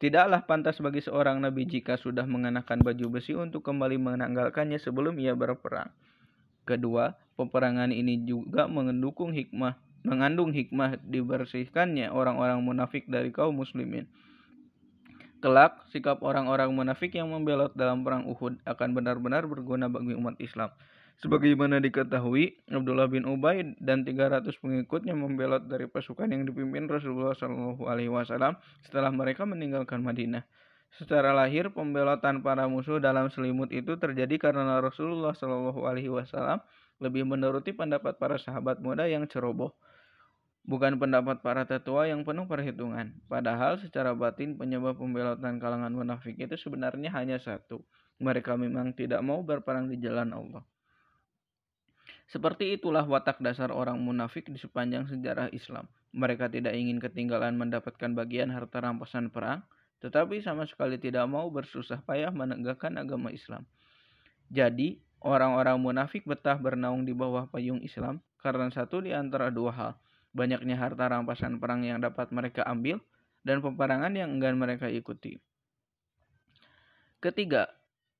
Tidaklah 0.00 0.48
pantas 0.48 0.80
bagi 0.80 1.04
seorang 1.04 1.44
nabi 1.44 1.68
jika 1.68 2.00
sudah 2.00 2.24
mengenakan 2.24 2.80
baju 2.80 3.20
besi 3.20 3.36
untuk 3.36 3.60
kembali 3.68 4.00
menanggalkannya 4.00 4.80
sebelum 4.80 5.20
ia 5.20 5.36
berperang. 5.36 5.92
Kedua, 6.64 7.12
peperangan 7.36 7.92
ini 7.92 8.24
juga 8.24 8.64
mengandung 8.64 9.36
hikmah, 9.36 9.76
mengandung 10.08 10.56
hikmah 10.56 10.96
dibersihkannya 11.04 12.08
orang-orang 12.08 12.64
munafik 12.64 13.04
dari 13.12 13.28
kaum 13.28 13.60
muslimin. 13.60 14.08
Kelak, 15.44 15.84
sikap 15.92 16.24
orang-orang 16.24 16.72
munafik 16.72 17.12
yang 17.12 17.28
membelot 17.28 17.76
dalam 17.76 18.00
perang 18.00 18.24
Uhud 18.24 18.56
akan 18.64 18.88
benar-benar 18.96 19.44
berguna 19.44 19.92
bagi 19.92 20.16
umat 20.16 20.40
Islam. 20.40 20.72
Sebagaimana 21.20 21.84
diketahui, 21.84 22.64
Abdullah 22.72 23.04
bin 23.04 23.28
Ubay 23.28 23.76
dan 23.76 24.08
300 24.08 24.56
pengikutnya 24.56 25.12
membelot 25.12 25.68
dari 25.68 25.84
pasukan 25.84 26.24
yang 26.32 26.48
dipimpin 26.48 26.88
Rasulullah 26.88 27.36
Shallallahu 27.36 27.84
Alaihi 27.84 28.08
Wasallam 28.08 28.56
setelah 28.88 29.12
mereka 29.12 29.44
meninggalkan 29.44 30.00
Madinah. 30.00 30.48
Secara 30.96 31.36
lahir, 31.36 31.68
pembelotan 31.76 32.40
para 32.40 32.64
musuh 32.72 33.04
dalam 33.04 33.28
selimut 33.28 33.68
itu 33.68 34.00
terjadi 34.00 34.32
karena 34.40 34.80
Rasulullah 34.80 35.36
Shallallahu 35.36 35.84
Alaihi 35.84 36.08
Wasallam 36.08 36.64
lebih 37.04 37.28
menuruti 37.28 37.76
pendapat 37.76 38.16
para 38.16 38.40
sahabat 38.40 38.80
muda 38.80 39.04
yang 39.04 39.28
ceroboh, 39.28 39.76
bukan 40.64 40.96
pendapat 40.96 41.44
para 41.44 41.68
tetua 41.68 42.08
yang 42.08 42.24
penuh 42.24 42.48
perhitungan. 42.48 43.12
Padahal 43.28 43.76
secara 43.76 44.16
batin 44.16 44.56
penyebab 44.56 44.96
pembelotan 44.96 45.60
kalangan 45.60 45.92
munafik 45.92 46.40
itu 46.40 46.56
sebenarnya 46.56 47.12
hanya 47.12 47.36
satu. 47.36 47.84
Mereka 48.24 48.56
memang 48.56 48.96
tidak 48.96 49.20
mau 49.20 49.44
berperang 49.44 49.92
di 49.92 50.00
jalan 50.00 50.32
Allah. 50.32 50.64
Seperti 52.30 52.78
itulah 52.78 53.02
watak 53.02 53.42
dasar 53.42 53.74
orang 53.74 53.98
munafik 53.98 54.46
di 54.46 54.54
sepanjang 54.54 55.10
sejarah 55.10 55.50
Islam. 55.50 55.90
Mereka 56.14 56.46
tidak 56.46 56.78
ingin 56.78 57.02
ketinggalan 57.02 57.58
mendapatkan 57.58 58.14
bagian 58.14 58.54
harta 58.54 58.78
rampasan 58.78 59.34
perang, 59.34 59.66
tetapi 59.98 60.38
sama 60.38 60.62
sekali 60.62 60.94
tidak 60.94 61.26
mau 61.26 61.50
bersusah 61.50 61.98
payah 62.06 62.30
menegakkan 62.30 62.94
agama 63.02 63.34
Islam. 63.34 63.66
Jadi, 64.46 65.02
orang-orang 65.26 65.74
munafik 65.82 66.22
betah 66.22 66.54
bernaung 66.54 67.02
di 67.02 67.10
bawah 67.10 67.50
payung 67.50 67.82
Islam 67.82 68.22
karena 68.38 68.70
satu 68.70 69.02
di 69.02 69.10
antara 69.10 69.50
dua 69.50 69.74
hal, 69.74 69.92
banyaknya 70.30 70.78
harta 70.78 71.10
rampasan 71.10 71.58
perang 71.58 71.82
yang 71.82 71.98
dapat 71.98 72.30
mereka 72.30 72.62
ambil 72.62 73.02
dan 73.42 73.58
peperangan 73.58 74.14
yang 74.14 74.38
enggan 74.38 74.54
mereka 74.54 74.86
ikuti. 74.86 75.34
Ketiga, 77.18 77.68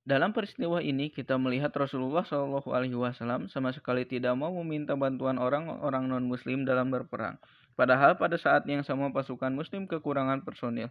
dalam 0.01 0.33
peristiwa 0.33 0.81
ini 0.81 1.13
kita 1.13 1.37
melihat 1.37 1.77
Rasulullah 1.77 2.25
Shallallahu 2.25 2.73
Alaihi 2.73 2.97
Wasallam 2.97 3.53
sama 3.53 3.69
sekali 3.77 4.09
tidak 4.09 4.33
mau 4.33 4.49
meminta 4.65 4.97
bantuan 4.97 5.37
orang-orang 5.37 6.09
non 6.09 6.25
Muslim 6.25 6.65
dalam 6.65 6.89
berperang. 6.89 7.37
Padahal 7.77 8.17
pada 8.17 8.41
saat 8.41 8.65
yang 8.65 8.81
sama 8.81 9.13
pasukan 9.13 9.53
Muslim 9.53 9.85
kekurangan 9.85 10.41
personil. 10.41 10.89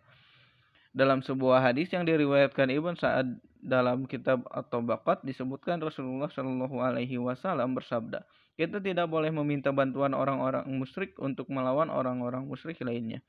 Dalam 0.90 1.22
sebuah 1.22 1.62
hadis 1.62 1.94
yang 1.94 2.02
diriwayatkan 2.02 2.66
Ibn 2.66 2.98
Sa'ad 2.98 3.38
dalam 3.62 4.10
kitab 4.10 4.42
atau 4.50 4.82
bakat 4.82 5.22
disebutkan 5.22 5.78
Rasulullah 5.78 6.30
Shallallahu 6.34 6.82
Alaihi 6.82 7.22
Wasallam 7.22 7.78
bersabda, 7.78 8.26
kita 8.58 8.82
tidak 8.82 9.06
boleh 9.06 9.30
meminta 9.30 9.70
bantuan 9.70 10.18
orang-orang 10.18 10.66
musyrik 10.66 11.14
untuk 11.22 11.46
melawan 11.54 11.94
orang-orang 11.94 12.46
musyrik 12.46 12.82
lainnya. 12.82 13.22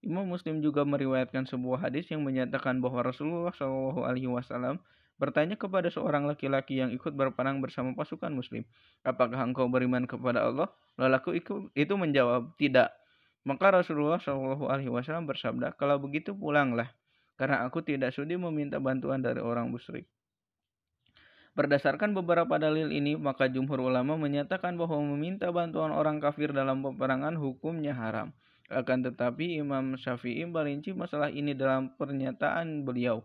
Imam 0.00 0.24
Muslim 0.28 0.60
juga 0.64 0.84
meriwayatkan 0.84 1.48
sebuah 1.48 1.88
hadis 1.88 2.08
yang 2.12 2.24
menyatakan 2.24 2.80
bahwa 2.80 3.04
Rasulullah 3.04 3.52
Shallallahu 3.52 4.04
Alaihi 4.04 4.28
Wasallam 4.28 4.80
bertanya 5.16 5.54
kepada 5.54 5.88
seorang 5.90 6.26
laki-laki 6.26 6.82
yang 6.82 6.90
ikut 6.90 7.14
berperang 7.14 7.62
bersama 7.62 7.94
pasukan 7.94 8.34
muslim, 8.34 8.66
apakah 9.06 9.38
engkau 9.40 9.70
beriman 9.70 10.04
kepada 10.04 10.46
Allah? 10.46 10.68
Lelaku 10.98 11.34
itu 11.74 11.94
menjawab, 11.94 12.54
tidak. 12.58 12.90
Maka 13.44 13.84
Rasulullah 13.84 14.18
Shallallahu 14.18 14.66
Alaihi 14.72 14.88
Wasallam 14.88 15.28
bersabda, 15.28 15.76
kalau 15.76 16.00
begitu 16.00 16.32
pulanglah, 16.32 16.88
karena 17.36 17.66
aku 17.66 17.84
tidak 17.84 18.14
sudi 18.16 18.38
meminta 18.40 18.80
bantuan 18.80 19.20
dari 19.20 19.42
orang 19.42 19.68
musyrik. 19.68 20.08
Berdasarkan 21.54 22.18
beberapa 22.18 22.58
dalil 22.58 22.90
ini, 22.90 23.14
maka 23.14 23.46
jumhur 23.46 23.78
ulama 23.78 24.18
menyatakan 24.18 24.74
bahwa 24.74 24.98
meminta 25.14 25.54
bantuan 25.54 25.94
orang 25.94 26.18
kafir 26.18 26.50
dalam 26.50 26.82
peperangan 26.82 27.38
hukumnya 27.38 27.94
haram. 27.94 28.34
Akan 28.66 29.06
tetapi 29.06 29.60
Imam 29.62 29.94
Syafi'i 29.94 30.42
merinci 30.48 30.90
masalah 30.96 31.30
ini 31.30 31.54
dalam 31.54 31.94
pernyataan 31.94 32.82
beliau. 32.82 33.22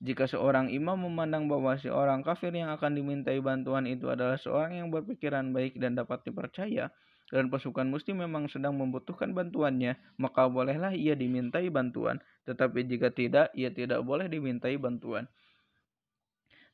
Jika 0.00 0.24
seorang 0.24 0.72
imam 0.72 0.96
memandang 0.96 1.44
bahwa 1.44 1.76
seorang 1.76 2.24
kafir 2.24 2.56
yang 2.56 2.72
akan 2.72 2.96
dimintai 2.96 3.36
bantuan 3.44 3.84
itu 3.84 4.08
adalah 4.08 4.40
seorang 4.40 4.80
yang 4.80 4.88
berpikiran 4.88 5.52
baik 5.52 5.76
dan 5.76 5.92
dapat 5.92 6.24
dipercaya, 6.24 6.88
dan 7.28 7.52
pasukan 7.52 7.84
muslim 7.84 8.24
memang 8.24 8.48
sedang 8.48 8.80
membutuhkan 8.80 9.36
bantuannya, 9.36 10.00
maka 10.16 10.48
bolehlah 10.48 10.96
ia 10.96 11.12
dimintai 11.12 11.68
bantuan. 11.68 12.16
Tetapi 12.48 12.88
jika 12.88 13.12
tidak, 13.12 13.52
ia 13.52 13.68
tidak 13.68 14.00
boleh 14.00 14.26
dimintai 14.26 14.80
bantuan. 14.80 15.28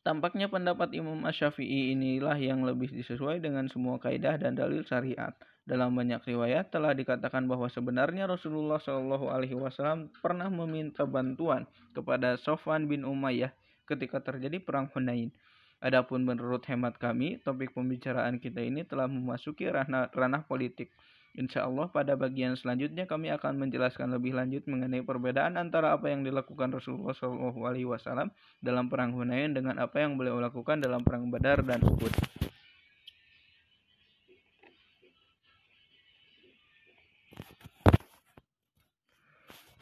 Tampaknya 0.06 0.46
pendapat 0.46 0.94
Imam 0.94 1.18
Ash-Syafi'i 1.26 1.90
inilah 1.90 2.38
yang 2.38 2.62
lebih 2.62 2.94
disesuai 2.94 3.42
dengan 3.42 3.66
semua 3.66 3.98
kaidah 3.98 4.38
dan 4.38 4.54
dalil 4.54 4.86
syariat. 4.86 5.34
Dalam 5.66 5.98
banyak 5.98 6.22
riwayat 6.22 6.70
telah 6.70 6.94
dikatakan 6.94 7.50
bahwa 7.50 7.66
sebenarnya 7.66 8.30
Rasulullah 8.30 8.78
Shallallahu 8.78 9.26
Alaihi 9.26 9.58
Wasallam 9.58 10.14
pernah 10.22 10.46
meminta 10.46 11.02
bantuan 11.10 11.66
kepada 11.90 12.38
Sofwan 12.38 12.86
bin 12.86 13.02
Umayyah 13.02 13.50
ketika 13.90 14.22
terjadi 14.22 14.62
perang 14.62 14.86
Hunain. 14.94 15.34
Adapun 15.82 16.22
menurut 16.22 16.62
hemat 16.70 17.02
kami, 17.02 17.42
topik 17.42 17.74
pembicaraan 17.74 18.38
kita 18.38 18.62
ini 18.62 18.86
telah 18.86 19.10
memasuki 19.10 19.66
ranah, 19.66 20.06
ranah 20.14 20.46
politik. 20.46 20.94
Insya 21.36 21.68
Allah 21.68 21.92
pada 21.92 22.16
bagian 22.16 22.56
selanjutnya 22.56 23.04
kami 23.04 23.28
akan 23.28 23.60
menjelaskan 23.60 24.08
lebih 24.16 24.32
lanjut 24.32 24.64
mengenai 24.64 25.04
perbedaan 25.04 25.60
antara 25.60 25.92
apa 25.92 26.08
yang 26.08 26.24
dilakukan 26.24 26.72
Rasulullah 26.72 27.12
SAW 27.12 28.32
dalam 28.64 28.88
perang 28.88 29.12
Hunain 29.12 29.52
dengan 29.52 29.76
apa 29.76 30.00
yang 30.00 30.16
beliau 30.16 30.40
lakukan 30.40 30.80
dalam 30.80 31.04
perang 31.04 31.28
Badar 31.28 31.60
dan 31.60 31.84
Uhud. 31.84 32.08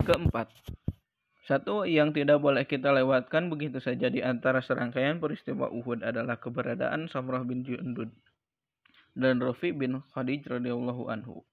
Keempat, 0.02 0.50
satu 1.46 1.86
yang 1.86 2.10
tidak 2.10 2.42
boleh 2.42 2.66
kita 2.66 2.90
lewatkan 2.90 3.46
begitu 3.46 3.78
saja 3.78 4.10
di 4.10 4.26
antara 4.26 4.58
serangkaian 4.58 5.22
peristiwa 5.22 5.70
Uhud 5.70 6.02
adalah 6.02 6.34
keberadaan 6.34 7.06
Samrah 7.06 7.46
bin 7.46 7.62
Jundud 7.62 8.10
dan 9.14 9.38
Rafi 9.38 9.70
bin 9.70 10.02
Khadij 10.12 10.46
radhiyallahu 10.46 11.08
anhu 11.10 11.46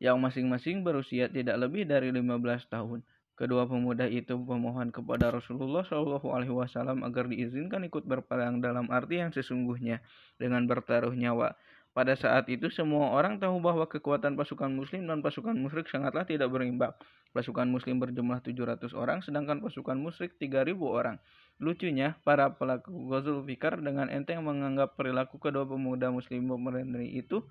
yang 0.00 0.16
masing-masing 0.16 0.80
berusia 0.80 1.28
tidak 1.28 1.60
lebih 1.60 1.84
dari 1.84 2.08
15 2.08 2.72
tahun. 2.72 3.04
Kedua 3.36 3.64
pemuda 3.64 4.04
itu 4.04 4.36
memohon 4.36 4.92
kepada 4.92 5.32
Rasulullah 5.32 5.80
Shallallahu 5.84 6.28
Alaihi 6.28 6.52
Wasallam 6.52 7.04
agar 7.04 7.24
diizinkan 7.28 7.84
ikut 7.88 8.04
berperang 8.04 8.60
dalam 8.60 8.88
arti 8.92 9.20
yang 9.20 9.32
sesungguhnya 9.32 10.00
dengan 10.36 10.68
bertaruh 10.68 11.12
nyawa. 11.12 11.56
Pada 11.96 12.16
saat 12.16 12.48
itu 12.52 12.68
semua 12.68 13.12
orang 13.16 13.40
tahu 13.40 13.60
bahwa 13.60 13.88
kekuatan 13.88 14.36
pasukan 14.36 14.68
muslim 14.72 15.08
dan 15.08 15.24
pasukan 15.24 15.56
musyrik 15.56 15.88
sangatlah 15.88 16.24
tidak 16.28 16.52
berimbang. 16.52 16.92
Pasukan 17.32 17.68
muslim 17.68 17.96
berjumlah 18.00 18.44
700 18.44 18.92
orang 18.92 19.24
sedangkan 19.24 19.60
pasukan 19.64 19.96
musyrik 19.96 20.36
3000 20.36 20.76
orang. 20.84 21.16
Lucunya, 21.60 22.16
para 22.24 22.56
pelaku 22.56 23.12
Ghazul 23.12 23.44
Fikar 23.44 23.76
dengan 23.84 24.08
enteng 24.08 24.40
menganggap 24.40 24.96
perilaku 24.96 25.36
kedua 25.36 25.68
pemuda 25.68 26.08
muslim 26.08 26.48
pemerintah 26.48 27.04
itu 27.04 27.44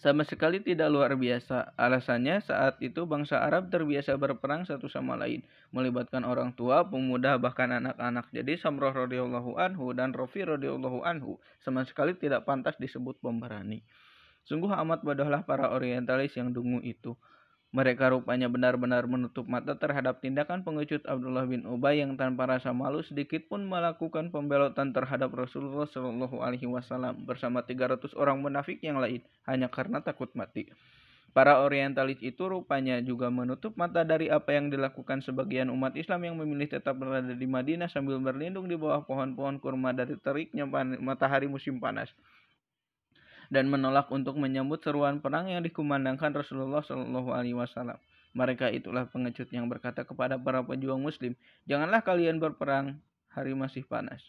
sama 0.00 0.24
sekali 0.24 0.64
tidak 0.64 0.88
luar 0.88 1.12
biasa. 1.12 1.76
Alasannya 1.76 2.40
saat 2.40 2.80
itu 2.80 3.04
bangsa 3.04 3.44
Arab 3.44 3.68
terbiasa 3.68 4.16
berperang 4.16 4.64
satu 4.64 4.88
sama 4.88 5.12
lain, 5.12 5.44
melibatkan 5.76 6.24
orang 6.24 6.56
tua, 6.56 6.88
pemuda, 6.88 7.36
bahkan 7.36 7.68
anak-anak. 7.68 8.32
Jadi 8.32 8.56
Samroh 8.56 8.96
radhiyallahu 8.96 9.60
anhu 9.60 9.92
dan 9.92 10.16
Rofi 10.16 10.40
radhiyallahu 10.48 11.04
anhu 11.04 11.36
sama 11.60 11.84
sekali 11.84 12.16
tidak 12.16 12.48
pantas 12.48 12.80
disebut 12.80 13.20
pemberani. 13.20 13.84
Sungguh 14.48 14.72
amat 14.72 15.04
bodohlah 15.04 15.44
para 15.44 15.68
orientalis 15.68 16.32
yang 16.32 16.48
dungu 16.48 16.80
itu. 16.80 17.12
Mereka 17.70 18.10
rupanya 18.10 18.50
benar-benar 18.50 19.06
menutup 19.06 19.46
mata 19.46 19.78
terhadap 19.78 20.18
tindakan 20.18 20.66
pengecut 20.66 21.06
Abdullah 21.06 21.46
bin 21.46 21.62
Ubay 21.62 22.02
yang 22.02 22.18
tanpa 22.18 22.50
rasa 22.50 22.74
malu 22.74 22.98
sedikit 23.06 23.46
pun 23.46 23.62
melakukan 23.62 24.34
pembelotan 24.34 24.90
terhadap 24.90 25.30
Rasulullah 25.30 25.86
Shallallahu 25.86 26.42
Alaihi 26.42 26.66
Wasallam 26.66 27.22
bersama 27.22 27.62
300 27.62 28.10
orang 28.18 28.42
munafik 28.42 28.82
yang 28.82 28.98
lain 28.98 29.22
hanya 29.46 29.70
karena 29.70 30.02
takut 30.02 30.34
mati. 30.34 30.66
Para 31.30 31.62
orientalis 31.62 32.18
itu 32.26 32.42
rupanya 32.50 32.98
juga 32.98 33.30
menutup 33.30 33.78
mata 33.78 34.02
dari 34.02 34.26
apa 34.34 34.50
yang 34.50 34.66
dilakukan 34.66 35.22
sebagian 35.22 35.70
umat 35.70 35.94
Islam 35.94 36.26
yang 36.26 36.42
memilih 36.42 36.66
tetap 36.66 36.98
berada 36.98 37.38
di 37.38 37.46
Madinah 37.46 37.86
sambil 37.86 38.18
berlindung 38.18 38.66
di 38.66 38.74
bawah 38.74 39.06
pohon-pohon 39.06 39.62
kurma 39.62 39.94
dari 39.94 40.18
teriknya 40.18 40.66
matahari 40.98 41.46
musim 41.46 41.78
panas 41.78 42.10
dan 43.50 43.66
menolak 43.66 44.06
untuk 44.14 44.38
menyambut 44.38 44.78
seruan 44.80 45.18
perang 45.18 45.50
yang 45.50 45.60
dikumandangkan 45.66 46.30
Rasulullah 46.30 46.86
Shallallahu 46.86 47.34
Alaihi 47.34 47.58
Wasallam. 47.58 47.98
Mereka 48.30 48.70
itulah 48.70 49.10
pengecut 49.10 49.50
yang 49.50 49.66
berkata 49.66 50.06
kepada 50.06 50.38
para 50.38 50.62
pejuang 50.62 51.02
Muslim, 51.02 51.34
janganlah 51.66 51.98
kalian 52.06 52.38
berperang, 52.38 53.02
hari 53.26 53.58
masih 53.58 53.82
panas. 53.82 54.22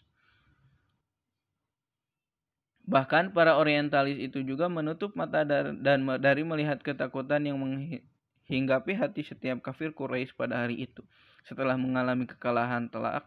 Bahkan 2.82 3.30
para 3.30 3.62
orientalis 3.62 4.18
itu 4.18 4.42
juga 4.42 4.66
menutup 4.66 5.14
mata 5.14 5.46
dan 5.46 6.02
dari 6.18 6.42
melihat 6.42 6.82
ketakutan 6.82 7.46
yang 7.46 7.62
menghinggapi 7.62 8.98
hati 8.98 9.22
setiap 9.22 9.62
kafir 9.62 9.94
Quraisy 9.94 10.34
pada 10.34 10.66
hari 10.66 10.90
itu. 10.90 11.06
Setelah 11.46 11.78
mengalami 11.78 12.26
kekalahan 12.26 12.90
telak, 12.90 13.22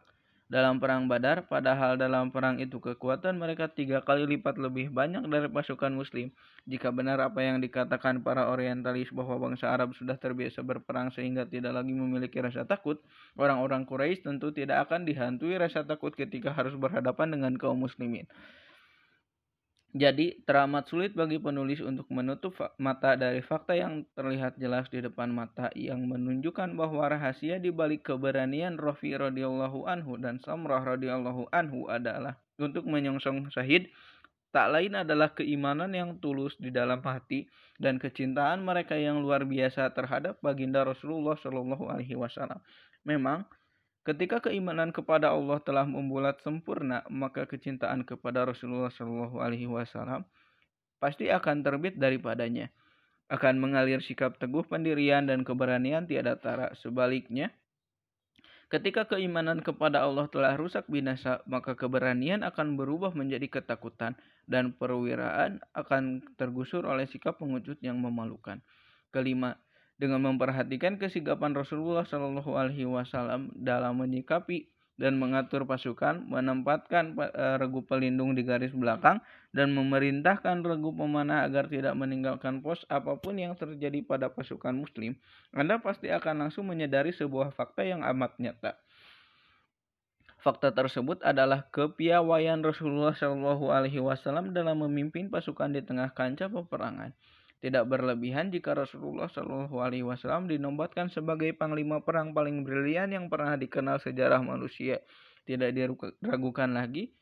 dalam 0.46 0.78
perang 0.78 1.10
Badar, 1.10 1.50
padahal 1.50 1.98
dalam 1.98 2.30
perang 2.30 2.62
itu 2.62 2.78
kekuatan 2.78 3.42
mereka 3.42 3.66
tiga 3.66 4.06
kali 4.06 4.30
lipat 4.30 4.62
lebih 4.62 4.94
banyak 4.94 5.26
dari 5.26 5.50
pasukan 5.50 5.90
Muslim. 5.90 6.30
Jika 6.70 6.94
benar 6.94 7.18
apa 7.18 7.42
yang 7.42 7.58
dikatakan 7.58 8.22
para 8.22 8.46
orientalis 8.54 9.10
bahwa 9.10 9.42
bangsa 9.42 9.74
Arab 9.74 9.98
sudah 9.98 10.14
terbiasa 10.22 10.62
berperang 10.62 11.10
sehingga 11.10 11.50
tidak 11.50 11.74
lagi 11.74 11.98
memiliki 11.98 12.38
rasa 12.38 12.62
takut, 12.62 13.02
orang-orang 13.42 13.90
Quraisy 13.90 14.22
tentu 14.22 14.54
tidak 14.54 14.86
akan 14.86 15.10
dihantui 15.10 15.58
rasa 15.58 15.82
takut 15.82 16.14
ketika 16.14 16.54
harus 16.54 16.78
berhadapan 16.78 17.34
dengan 17.34 17.58
kaum 17.58 17.82
muslimin. 17.82 18.30
Jadi, 19.96 20.44
teramat 20.44 20.92
sulit 20.92 21.16
bagi 21.16 21.40
penulis 21.40 21.80
untuk 21.80 22.12
menutup 22.12 22.52
mata 22.76 23.16
dari 23.16 23.40
fakta 23.40 23.80
yang 23.80 24.04
terlihat 24.12 24.60
jelas 24.60 24.92
di 24.92 25.00
depan 25.00 25.32
mata 25.32 25.72
yang 25.72 26.04
menunjukkan 26.04 26.76
bahwa 26.76 27.08
rahasia 27.08 27.64
di 27.64 27.72
balik 27.72 28.12
keberanian 28.12 28.76
Rafi 28.76 29.16
radhiyallahu 29.16 29.88
anhu 29.88 30.20
dan 30.20 30.44
Samrah 30.44 30.84
radhiyallahu 30.84 31.48
anhu 31.56 31.88
adalah 31.88 32.36
untuk 32.60 32.84
menyongsong 32.84 33.48
syahid 33.56 33.88
tak 34.56 34.72
lain 34.72 34.96
adalah 34.96 35.36
keimanan 35.36 35.92
yang 35.92 36.16
tulus 36.24 36.56
di 36.56 36.72
dalam 36.72 37.04
hati 37.04 37.44
dan 37.76 38.00
kecintaan 38.00 38.64
mereka 38.64 38.96
yang 38.96 39.20
luar 39.20 39.44
biasa 39.44 39.92
terhadap 39.92 40.40
baginda 40.40 40.88
Rasulullah 40.88 41.36
Shallallahu 41.36 41.92
alaihi 41.92 42.16
wasallam. 42.16 42.64
Memang 43.04 43.44
Ketika 44.06 44.38
keimanan 44.38 44.94
kepada 44.94 45.34
Allah 45.34 45.57
telah 45.65 45.82
membulat 45.82 46.38
sempurna, 46.45 47.02
maka 47.10 47.49
kecintaan 47.49 48.06
kepada 48.06 48.45
Rasulullah 48.45 48.94
Shallallahu 48.94 49.41
Alaihi 49.41 49.65
Wasallam 49.65 50.30
pasti 51.02 51.26
akan 51.34 51.65
terbit 51.65 51.98
daripadanya. 51.98 52.69
Akan 53.34 53.57
mengalir 53.57 54.06
sikap 54.06 54.38
teguh 54.38 54.61
pendirian 54.69 55.26
dan 55.26 55.41
keberanian 55.41 56.06
tiada 56.06 56.38
tara. 56.38 56.69
Sebaliknya, 56.77 57.49
ketika 58.69 59.10
keimanan 59.10 59.65
kepada 59.65 60.06
Allah 60.06 60.30
telah 60.30 60.53
rusak 60.53 60.86
binasa, 60.86 61.41
maka 61.49 61.73
keberanian 61.73 62.45
akan 62.45 62.77
berubah 62.77 63.10
menjadi 63.18 63.49
ketakutan 63.49 64.14
dan 64.45 64.77
perwiraan 64.77 65.65
akan 65.73 66.22
tergusur 66.38 66.86
oleh 66.86 67.10
sikap 67.10 67.41
pengucut 67.41 67.82
yang 67.82 67.98
memalukan. 67.98 68.61
Kelima, 69.10 69.57
dengan 69.96 70.24
memperhatikan 70.24 71.00
kesigapan 71.00 71.56
Rasulullah 71.56 72.04
Shallallahu 72.04 72.52
Alaihi 72.56 72.88
Wasallam 72.88 73.52
dalam 73.56 74.00
menyikapi 74.00 74.68
dan 74.96 75.20
mengatur 75.20 75.68
pasukan, 75.68 76.24
menempatkan 76.24 77.20
eh, 77.20 77.56
regu 77.60 77.84
pelindung 77.84 78.32
di 78.32 78.48
garis 78.48 78.72
belakang, 78.72 79.20
dan 79.52 79.76
memerintahkan 79.76 80.64
regu 80.64 80.96
pemanah 80.96 81.44
agar 81.44 81.68
tidak 81.68 81.96
meninggalkan 82.00 82.64
pos 82.64 82.88
apa 82.88 83.20
pun 83.20 83.36
yang 83.36 83.60
terjadi 83.60 84.04
pada 84.08 84.32
pasukan 84.32 84.72
Muslim, 84.72 85.20
Anda 85.52 85.84
pasti 85.84 86.08
akan 86.12 86.48
langsung 86.48 86.72
menyadari 86.72 87.12
sebuah 87.12 87.52
fakta 87.56 87.84
yang 87.84 88.08
amat 88.08 88.40
nyata. 88.40 88.80
Fakta 90.40 90.70
tersebut 90.70 91.26
adalah 91.26 91.66
kepiawaian 91.74 92.62
Rasulullah 92.62 93.18
Shallallahu 93.18 93.74
Alaihi 93.74 93.98
Wasallam 93.98 94.54
dalam 94.54 94.78
memimpin 94.86 95.28
pasukan 95.28 95.74
di 95.74 95.82
tengah 95.82 96.14
kancah 96.14 96.48
peperangan. 96.48 97.12
Tidak 97.64 97.88
berlebihan 97.88 98.52
jika 98.52 98.76
Rasulullah 98.76 99.32
Shallallahu 99.32 99.80
Alaihi 99.80 100.06
Wasallam 100.06 100.52
dinobatkan 100.52 101.10
sebagai 101.10 101.56
panglima 101.56 102.03
perang 102.03 102.36
paling 102.36 102.61
brilian 102.68 103.10
yang 103.10 103.32
pernah 103.32 103.56
dikenal 103.56 103.98
sejarah 104.03 104.44
manusia. 104.44 105.02
Tidak 105.45 105.72
diragukan 105.72 106.69
lagi 106.73 107.15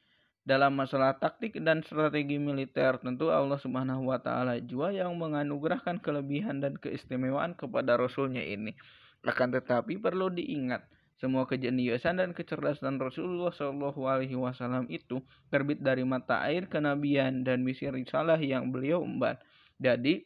dalam 0.43 0.75
masalah 0.75 1.15
taktik 1.15 1.55
dan 1.63 1.85
strategi 1.87 2.35
militer. 2.35 2.99
Tentu 2.99 3.31
Allah 3.31 3.55
Subhanahu 3.59 4.11
Wa 4.11 4.19
Taala 4.19 4.59
jua 4.59 4.91
yang 4.91 5.15
menganugerahkan 5.15 6.03
kelebihan 6.03 6.59
dan 6.59 6.75
keistimewaan 6.75 7.55
kepada 7.55 7.95
Rasulnya 7.95 8.43
ini. 8.43 8.75
Akan 9.23 9.55
tetapi 9.55 10.03
perlu 10.03 10.27
diingat 10.27 10.83
semua 11.23 11.47
kejeniusan 11.47 12.19
dan 12.19 12.35
kecerdasan 12.35 12.99
Rasulullah 12.99 13.55
Shallallahu 13.55 14.03
Alaihi 14.03 14.35
Wasallam 14.35 14.91
itu 14.91 15.23
terbit 15.47 15.79
dari 15.79 16.03
mata 16.03 16.43
air 16.43 16.67
kenabian 16.67 17.47
dan 17.47 17.63
misi 17.63 17.87
risalah 17.87 18.35
yang 18.35 18.75
beliau 18.75 18.99
emban. 18.99 19.39
Jadi 19.83 20.23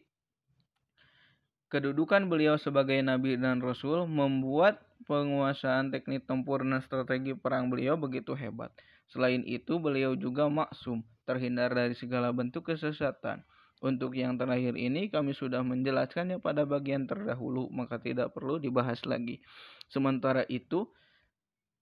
kedudukan 1.73 2.29
beliau 2.29 2.61
sebagai 2.61 3.01
nabi 3.01 3.41
dan 3.41 3.57
rasul 3.57 4.05
membuat 4.05 4.85
penguasaan 5.09 5.89
teknik 5.89 6.29
tempur 6.29 6.61
dan 6.61 6.77
strategi 6.85 7.33
perang 7.33 7.73
beliau 7.73 7.97
begitu 7.97 8.37
hebat. 8.37 8.69
Selain 9.07 9.39
itu, 9.47 9.79
beliau 9.79 10.19
juga 10.19 10.51
maksum, 10.51 10.99
terhindar 11.23 11.71
dari 11.71 11.95
segala 11.95 12.29
bentuk 12.35 12.69
kesesatan. 12.69 13.41
Untuk 13.77 14.17
yang 14.17 14.35
terakhir 14.35 14.73
ini 14.73 15.07
kami 15.07 15.37
sudah 15.37 15.61
menjelaskannya 15.61 16.41
pada 16.41 16.65
bagian 16.67 17.05
terdahulu, 17.07 17.69
maka 17.69 18.01
tidak 18.01 18.33
perlu 18.35 18.57
dibahas 18.59 18.99
lagi. 19.07 19.39
Sementara 19.87 20.43
itu, 20.49 20.89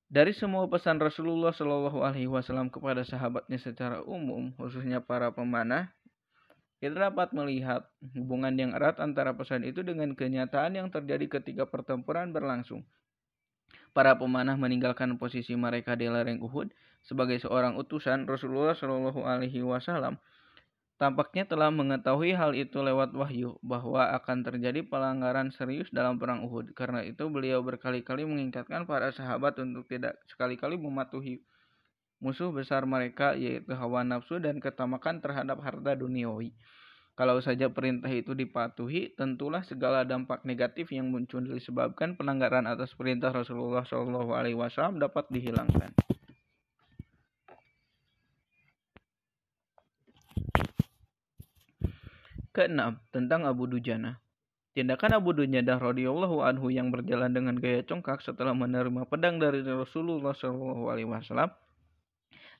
dari 0.05 0.35
semua 0.37 0.69
pesan 0.69 1.01
Rasulullah 1.01 1.49
Shallallahu 1.49 2.05
Alaihi 2.05 2.29
Wasallam 2.29 2.69
kepada 2.69 3.01
sahabatnya 3.01 3.57
secara 3.57 4.05
umum, 4.05 4.53
khususnya 4.59 5.01
para 5.01 5.33
pemanah, 5.33 5.94
kita 6.83 7.11
dapat 7.11 7.31
melihat 7.31 7.87
hubungan 8.15 8.53
yang 8.55 8.71
erat 8.75 8.99
antara 8.99 9.31
pesan 9.31 9.63
itu 9.63 9.81
dengan 9.81 10.11
kenyataan 10.13 10.75
yang 10.75 10.87
terjadi 10.91 11.39
ketika 11.39 11.63
pertempuran 11.67 12.35
berlangsung. 12.35 12.83
Para 13.95 14.11
pemanah 14.19 14.59
meninggalkan 14.59 15.15
posisi 15.15 15.55
mereka 15.55 15.95
di 15.95 16.11
lereng 16.11 16.43
Uhud 16.43 16.75
sebagai 17.05 17.39
seorang 17.39 17.79
utusan 17.79 18.27
Rasulullah 18.27 18.75
Shallallahu 18.75 19.23
Alaihi 19.23 19.63
Wasallam 19.63 20.19
tampaknya 20.95 21.43
telah 21.43 21.71
mengetahui 21.71 22.31
hal 22.35 22.55
itu 22.55 22.79
lewat 22.79 23.11
wahyu 23.11 23.59
bahwa 23.59 24.15
akan 24.15 24.47
terjadi 24.47 24.83
pelanggaran 24.87 25.51
serius 25.51 25.91
dalam 25.91 26.15
perang 26.15 26.47
Uhud. 26.47 26.71
Karena 26.71 27.03
itu 27.03 27.27
beliau 27.27 27.59
berkali-kali 27.63 28.23
mengingatkan 28.23 28.87
para 28.87 29.11
sahabat 29.11 29.59
untuk 29.59 29.83
tidak 29.91 30.15
sekali-kali 30.31 30.79
mematuhi 30.79 31.43
musuh 32.25 32.49
besar 32.49 32.89
mereka 32.89 33.37
yaitu 33.37 33.77
hawa 33.77 34.01
nafsu 34.01 34.41
dan 34.41 34.57
ketamakan 34.57 35.21
terhadap 35.21 35.61
harta 35.61 35.93
duniawi. 35.93 36.49
Kalau 37.13 37.37
saja 37.39 37.69
perintah 37.69 38.09
itu 38.09 38.33
dipatuhi, 38.33 39.13
tentulah 39.13 39.61
segala 39.63 40.03
dampak 40.03 40.41
negatif 40.43 40.89
yang 40.91 41.13
muncul 41.13 41.39
disebabkan 41.45 42.17
pelanggaran 42.17 42.65
atas 42.65 42.91
perintah 42.97 43.29
Rasulullah 43.31 43.87
SAW 43.87 44.99
dapat 44.99 45.23
dihilangkan. 45.31 45.95
Keenam, 52.51 52.99
tentang 53.15 53.47
Abu 53.47 53.69
Dujana. 53.69 54.19
Tindakan 54.75 55.15
Abu 55.15 55.31
Dujana 55.31 55.79
radhiyallahu 55.79 56.43
anhu 56.43 56.67
yang 56.67 56.91
berjalan 56.91 57.31
dengan 57.31 57.55
gaya 57.55 57.79
congkak 57.87 58.19
setelah 58.19 58.51
menerima 58.51 59.07
pedang 59.07 59.39
dari 59.39 59.63
Rasulullah 59.63 60.35
SAW 60.35 60.91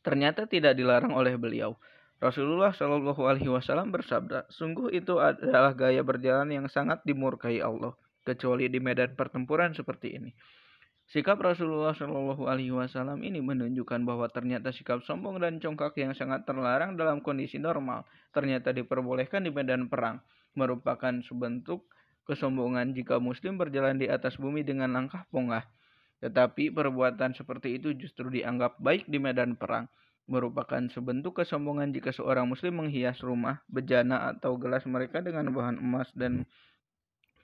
ternyata 0.06 0.46
tidak 0.46 0.78
dilarang 0.78 1.18
oleh 1.18 1.34
beliau. 1.34 1.74
Rasulullah 2.22 2.72
Shallallahu 2.72 3.26
Alaihi 3.26 3.50
Wasallam 3.50 3.90
bersabda, 3.90 4.48
sungguh 4.54 4.94
itu 4.94 5.18
adalah 5.18 5.74
gaya 5.74 6.06
berjalan 6.06 6.48
yang 6.54 6.66
sangat 6.70 7.02
dimurkai 7.04 7.60
Allah, 7.60 7.98
kecuali 8.24 8.70
di 8.70 8.78
medan 8.78 9.18
pertempuran 9.18 9.74
seperti 9.74 10.16
ini. 10.16 10.32
Sikap 11.06 11.38
Rasulullah 11.38 11.94
Shallallahu 11.94 12.50
Alaihi 12.50 12.74
Wasallam 12.74 13.22
ini 13.22 13.44
menunjukkan 13.44 14.06
bahwa 14.08 14.26
ternyata 14.32 14.74
sikap 14.74 15.06
sombong 15.06 15.38
dan 15.38 15.62
congkak 15.62 15.94
yang 16.02 16.18
sangat 16.18 16.48
terlarang 16.48 16.98
dalam 16.98 17.22
kondisi 17.22 17.62
normal 17.62 18.06
ternyata 18.34 18.74
diperbolehkan 18.74 19.46
di 19.46 19.54
medan 19.54 19.86
perang, 19.86 20.18
merupakan 20.58 21.14
sebentuk 21.22 21.86
kesombongan 22.26 22.98
jika 22.98 23.22
Muslim 23.22 23.62
berjalan 23.62 24.02
di 24.02 24.10
atas 24.10 24.36
bumi 24.42 24.66
dengan 24.66 24.92
langkah 24.98 25.30
pongah. 25.30 25.75
Tetapi 26.26 26.74
perbuatan 26.74 27.38
seperti 27.38 27.78
itu 27.78 27.94
justru 27.94 28.34
dianggap 28.34 28.82
baik 28.82 29.06
di 29.06 29.22
medan 29.22 29.54
perang, 29.54 29.86
merupakan 30.26 30.82
sebentuk 30.90 31.38
kesombongan 31.38 31.94
jika 31.94 32.10
seorang 32.10 32.50
Muslim 32.50 32.82
menghias 32.82 33.22
rumah, 33.22 33.62
bejana 33.70 34.34
atau 34.34 34.58
gelas 34.58 34.82
mereka 34.90 35.22
dengan 35.22 35.54
bahan 35.54 35.78
emas 35.78 36.10
dan 36.18 36.50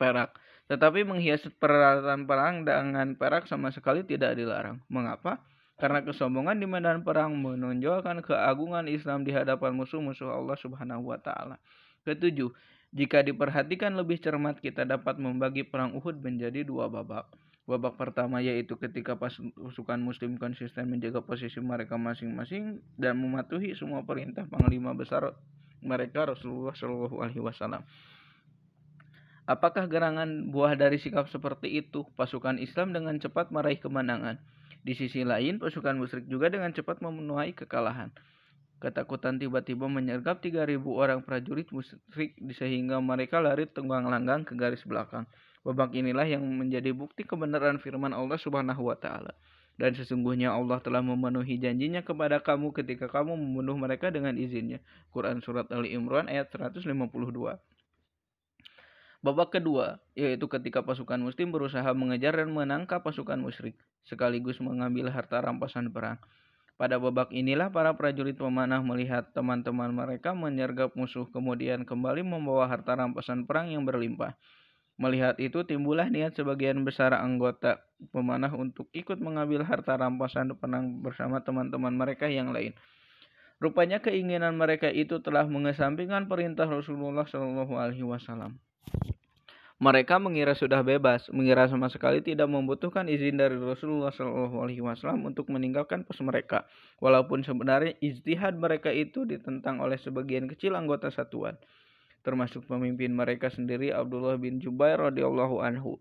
perak 0.02 0.34
tetapi 0.72 1.04
menghias 1.04 1.44
peralatan 1.60 2.24
perang 2.24 2.64
dengan 2.64 3.12
perak 3.20 3.44
sama 3.52 3.76
sekali 3.76 4.08
tidak 4.08 4.40
dilarang. 4.40 4.80
Mengapa? 4.88 5.44
Karena 5.76 6.00
kesombongan 6.00 6.64
di 6.64 6.64
medan 6.64 7.04
perang 7.04 7.36
menonjolkan 7.36 8.24
keagungan 8.24 8.88
Islam 8.88 9.28
di 9.28 9.36
hadapan 9.36 9.76
musuh-musuh 9.76 10.32
Allah 10.32 10.56
Subhanahu 10.56 11.12
wa 11.12 11.20
taala. 11.20 11.60
Ketujuh, 12.08 12.56
jika 12.96 13.20
diperhatikan 13.20 14.00
lebih 14.00 14.24
cermat 14.24 14.64
kita 14.64 14.88
dapat 14.88 15.20
membagi 15.20 15.68
perang 15.68 15.92
Uhud 15.92 16.24
menjadi 16.24 16.64
dua 16.64 16.88
babak. 16.88 17.28
Babak 17.72 17.96
pertama 17.96 18.44
yaitu 18.44 18.76
ketika 18.76 19.16
pasukan 19.16 19.96
muslim 19.96 20.36
konsisten 20.36 20.92
menjaga 20.92 21.24
posisi 21.24 21.64
mereka 21.64 21.96
masing-masing 21.96 22.84
dan 23.00 23.16
mematuhi 23.16 23.72
semua 23.80 24.04
perintah 24.04 24.44
panglima 24.44 24.92
besar 24.92 25.32
mereka 25.80 26.28
Rasulullah 26.28 26.76
Shallallahu 26.76 27.24
alaihi 27.24 27.40
wasallam. 27.40 27.88
Apakah 29.48 29.88
gerangan 29.88 30.52
buah 30.52 30.76
dari 30.76 31.00
sikap 31.00 31.32
seperti 31.32 31.80
itu? 31.80 32.04
Pasukan 32.20 32.60
Islam 32.60 32.92
dengan 32.92 33.16
cepat 33.24 33.56
meraih 33.56 33.80
kemenangan. 33.80 34.36
Di 34.84 34.92
sisi 34.92 35.24
lain, 35.24 35.56
pasukan 35.56 35.96
musyrik 35.96 36.28
juga 36.28 36.52
dengan 36.52 36.76
cepat 36.76 37.00
memenuhi 37.00 37.56
kekalahan. 37.56 38.12
Ketakutan 38.84 39.40
tiba-tiba 39.40 39.88
menyergap 39.88 40.44
3.000 40.44 40.76
orang 40.92 41.24
prajurit 41.24 41.72
musyrik 41.72 42.36
sehingga 42.52 43.00
mereka 43.00 43.40
lari 43.40 43.64
tunggang 43.64 44.12
langgang 44.12 44.44
ke 44.44 44.60
garis 44.60 44.84
belakang. 44.84 45.24
Babak 45.62 45.94
inilah 45.94 46.26
yang 46.26 46.42
menjadi 46.42 46.90
bukti 46.90 47.22
kebenaran 47.22 47.78
firman 47.78 48.18
Allah 48.18 48.42
Subhanahu 48.42 48.90
wa 48.90 48.98
taala. 48.98 49.38
Dan 49.78 49.94
sesungguhnya 49.94 50.54
Allah 50.54 50.82
telah 50.82 51.02
memenuhi 51.02 51.58
janjinya 51.58 52.02
kepada 52.06 52.42
kamu 52.42 52.74
ketika 52.74 53.10
kamu 53.10 53.38
membunuh 53.38 53.78
mereka 53.78 54.10
dengan 54.10 54.38
izinnya. 54.38 54.82
Quran 55.14 55.42
Surat 55.42 55.70
Ali 55.74 55.94
Imran 55.94 56.30
ayat 56.30 56.50
152. 56.54 56.86
Babak 59.22 59.54
kedua, 59.54 60.02
yaitu 60.18 60.50
ketika 60.50 60.82
pasukan 60.82 61.22
muslim 61.22 61.54
berusaha 61.54 61.86
mengejar 61.94 62.42
dan 62.42 62.50
menangkap 62.50 63.06
pasukan 63.06 63.38
musyrik, 63.38 63.78
sekaligus 64.02 64.58
mengambil 64.58 65.14
harta 65.14 65.38
rampasan 65.38 65.94
perang. 65.94 66.18
Pada 66.74 66.98
babak 66.98 67.30
inilah 67.30 67.70
para 67.70 67.94
prajurit 67.94 68.34
pemanah 68.34 68.82
melihat 68.82 69.30
teman-teman 69.38 69.94
mereka 69.94 70.34
menyergap 70.34 70.98
musuh 70.98 71.30
kemudian 71.30 71.86
kembali 71.86 72.26
membawa 72.26 72.66
harta 72.66 72.98
rampasan 72.98 73.46
perang 73.46 73.70
yang 73.70 73.86
berlimpah. 73.86 74.34
Melihat 75.02 75.42
itu 75.42 75.66
timbullah 75.66 76.06
niat 76.14 76.38
sebagian 76.38 76.86
besar 76.86 77.18
anggota 77.18 77.82
pemanah 78.14 78.54
untuk 78.54 78.86
ikut 78.94 79.18
mengambil 79.18 79.66
harta 79.66 79.98
rampasan 79.98 80.54
perang 80.54 81.02
bersama 81.02 81.42
teman-teman 81.42 81.90
mereka 81.98 82.30
yang 82.30 82.54
lain. 82.54 82.78
Rupanya 83.58 83.98
keinginan 83.98 84.62
mereka 84.62 84.94
itu 84.94 85.18
telah 85.26 85.50
mengesampingkan 85.50 86.30
perintah 86.30 86.70
Rasulullah 86.70 87.26
Shallallahu 87.26 87.74
Alaihi 87.82 88.06
Wasallam. 88.06 88.62
Mereka 89.82 90.22
mengira 90.22 90.54
sudah 90.54 90.86
bebas, 90.86 91.26
mengira 91.34 91.66
sama 91.66 91.90
sekali 91.90 92.22
tidak 92.22 92.46
membutuhkan 92.46 93.10
izin 93.10 93.42
dari 93.42 93.58
Rasulullah 93.58 94.14
SAW 94.14 94.62
untuk 95.26 95.50
meninggalkan 95.50 96.06
pos 96.06 96.22
mereka. 96.22 96.70
Walaupun 97.02 97.42
sebenarnya 97.42 97.98
ijtihad 97.98 98.62
mereka 98.62 98.94
itu 98.94 99.26
ditentang 99.26 99.82
oleh 99.82 99.98
sebagian 99.98 100.46
kecil 100.46 100.78
anggota 100.78 101.10
satuan, 101.10 101.58
termasuk 102.22 102.66
pemimpin 102.70 103.14
mereka 103.14 103.50
sendiri 103.50 103.94
Abdullah 103.94 104.38
bin 104.38 104.62
Jubair 104.62 104.98
radhiyallahu 105.02 105.62
anhu. 105.62 105.98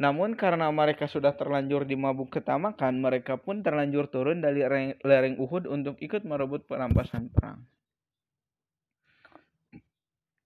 Namun 0.00 0.34
karena 0.34 0.72
mereka 0.72 1.06
sudah 1.06 1.36
terlanjur 1.36 1.84
dimabuk 1.84 2.32
ketamakan, 2.32 2.98
mereka 2.98 3.36
pun 3.36 3.60
terlanjur 3.60 4.08
turun 4.08 4.40
dari 4.40 4.64
lereng 5.04 5.36
Uhud 5.36 5.68
untuk 5.68 6.00
ikut 6.00 6.24
merebut 6.24 6.64
perampasan 6.64 7.28
perang. 7.28 7.62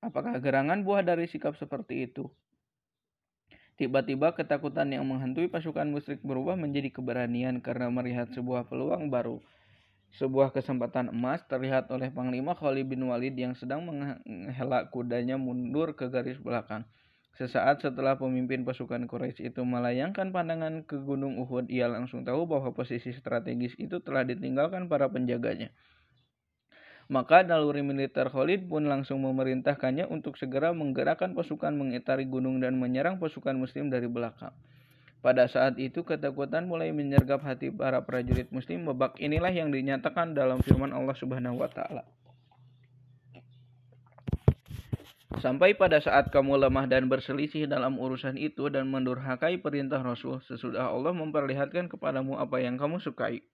Apakah 0.02 0.38
gerangan 0.38 0.84
buah 0.86 1.02
dari 1.02 1.26
sikap 1.26 1.56
seperti 1.56 2.10
itu? 2.10 2.28
Tiba-tiba 3.76 4.32
ketakutan 4.32 4.88
yang 4.88 5.04
menghantui 5.04 5.52
pasukan 5.52 5.84
musyrik 5.84 6.24
berubah 6.24 6.56
menjadi 6.56 6.88
keberanian 6.88 7.60
karena 7.60 7.92
melihat 7.92 8.32
sebuah 8.32 8.68
peluang 8.72 9.12
baru. 9.12 9.36
Sebuah 10.16 10.48
kesempatan 10.48 11.12
emas 11.12 11.44
terlihat 11.44 11.92
oleh 11.92 12.08
Panglima 12.08 12.56
Khalid 12.56 12.88
bin 12.88 13.04
Walid 13.04 13.36
yang 13.36 13.52
sedang 13.52 13.84
menghelak 13.84 14.88
kudanya 14.88 15.36
mundur 15.36 15.92
ke 15.92 16.08
garis 16.08 16.40
belakang. 16.40 16.88
Sesaat 17.36 17.84
setelah 17.84 18.16
pemimpin 18.16 18.64
pasukan 18.64 19.04
Quraisy 19.04 19.52
itu 19.52 19.60
melayangkan 19.60 20.32
pandangan 20.32 20.88
ke 20.88 20.96
Gunung 21.04 21.36
Uhud, 21.36 21.68
ia 21.68 21.84
langsung 21.84 22.24
tahu 22.24 22.48
bahwa 22.48 22.72
posisi 22.72 23.12
strategis 23.12 23.76
itu 23.76 24.00
telah 24.00 24.24
ditinggalkan 24.24 24.88
para 24.88 25.04
penjaganya. 25.12 25.68
Maka 27.12 27.44
naluri 27.44 27.84
militer 27.84 28.32
Khalid 28.32 28.72
pun 28.72 28.88
langsung 28.88 29.20
memerintahkannya 29.20 30.08
untuk 30.08 30.40
segera 30.40 30.72
menggerakkan 30.72 31.36
pasukan 31.36 31.76
mengitari 31.76 32.24
gunung 32.24 32.64
dan 32.64 32.80
menyerang 32.80 33.20
pasukan 33.20 33.52
muslim 33.52 33.92
dari 33.92 34.08
belakang. 34.08 34.56
Pada 35.24 35.50
saat 35.50 35.80
itu 35.80 36.06
ketakutan 36.06 36.68
mulai 36.70 36.94
menyergap 36.94 37.42
hati 37.42 37.72
para 37.72 38.04
prajurit 38.04 38.52
muslim. 38.54 38.86
Babak 38.86 39.18
inilah 39.18 39.50
yang 39.50 39.74
dinyatakan 39.74 40.36
dalam 40.36 40.62
firman 40.62 40.94
Allah 40.94 41.16
Subhanahu 41.18 41.58
wa 41.58 41.70
taala. 41.72 42.06
Sampai 45.36 45.76
pada 45.76 46.00
saat 46.00 46.32
kamu 46.32 46.64
lemah 46.64 46.88
dan 46.88 47.12
berselisih 47.12 47.68
dalam 47.68 48.00
urusan 48.00 48.40
itu 48.40 48.72
dan 48.72 48.88
mendurhakai 48.88 49.60
perintah 49.60 50.00
Rasul 50.00 50.40
sesudah 50.48 50.88
Allah 50.88 51.12
memperlihatkan 51.12 51.92
kepadamu 51.92 52.40
apa 52.40 52.56
yang 52.62 52.80
kamu 52.80 53.04
sukai. 53.04 53.44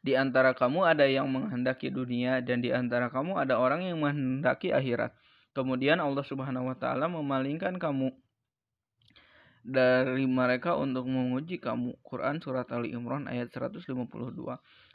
Di 0.00 0.16
antara 0.16 0.56
kamu 0.56 0.84
ada 0.88 1.04
yang 1.04 1.28
menghendaki 1.28 1.92
dunia 1.92 2.40
dan 2.40 2.64
di 2.64 2.72
antara 2.72 3.12
kamu 3.12 3.40
ada 3.40 3.60
orang 3.60 3.84
yang 3.84 4.00
menghendaki 4.00 4.72
akhirat. 4.72 5.12
Kemudian 5.52 6.00
Allah 6.00 6.24
Subhanahu 6.24 6.72
wa 6.72 6.76
taala 6.76 7.12
memalingkan 7.12 7.76
kamu 7.76 8.12
dari 9.64 10.28
mereka 10.28 10.76
untuk 10.76 11.08
menguji 11.08 11.56
kamu. 11.56 11.96
Quran 12.04 12.38
surat 12.44 12.68
Ali 12.68 12.92
Imran 12.92 13.24
ayat 13.24 13.48
152. 13.48 13.88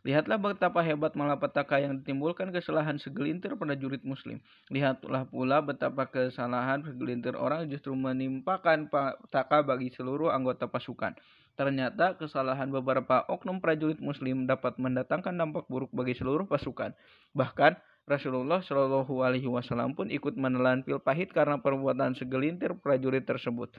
Lihatlah 0.05 0.39
betapa 0.39 0.79
hebat 0.85 1.17
malapetaka 1.17 1.81
yang 1.81 1.99
ditimbulkan 1.99 2.55
kesalahan 2.55 3.01
segelintir 3.01 3.57
pada 3.57 3.75
jurid 3.75 4.05
muslim. 4.05 4.39
Lihatlah 4.71 5.27
pula 5.27 5.59
betapa 5.59 6.07
kesalahan 6.07 6.85
segelintir 6.85 7.35
orang 7.35 7.67
justru 7.67 7.91
menimpakan 7.97 8.87
petaka 8.87 9.65
bagi 9.65 9.91
seluruh 9.91 10.31
anggota 10.31 10.69
pasukan. 10.71 11.17
Ternyata 11.59 12.15
kesalahan 12.15 12.71
beberapa 12.71 13.27
oknum 13.27 13.59
prajurit 13.59 13.99
muslim 13.99 14.47
dapat 14.47 14.79
mendatangkan 14.79 15.35
dampak 15.35 15.67
buruk 15.67 15.91
bagi 15.91 16.15
seluruh 16.15 16.47
pasukan. 16.47 16.95
Bahkan 17.35 17.75
Rasulullah 18.07 18.63
Shallallahu 18.63 19.21
Alaihi 19.21 19.51
Wasallam 19.51 19.93
pun 19.93 20.07
ikut 20.07 20.39
menelan 20.39 20.87
pil 20.87 21.03
pahit 21.03 21.35
karena 21.35 21.59
perbuatan 21.59 22.15
segelintir 22.15 22.79
prajurit 22.79 23.27
tersebut. 23.27 23.75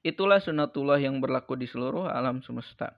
Itulah 0.00 0.40
sunatullah 0.40 0.96
yang 0.96 1.20
berlaku 1.20 1.60
di 1.60 1.68
seluruh 1.68 2.08
alam 2.08 2.40
semesta. 2.40 2.96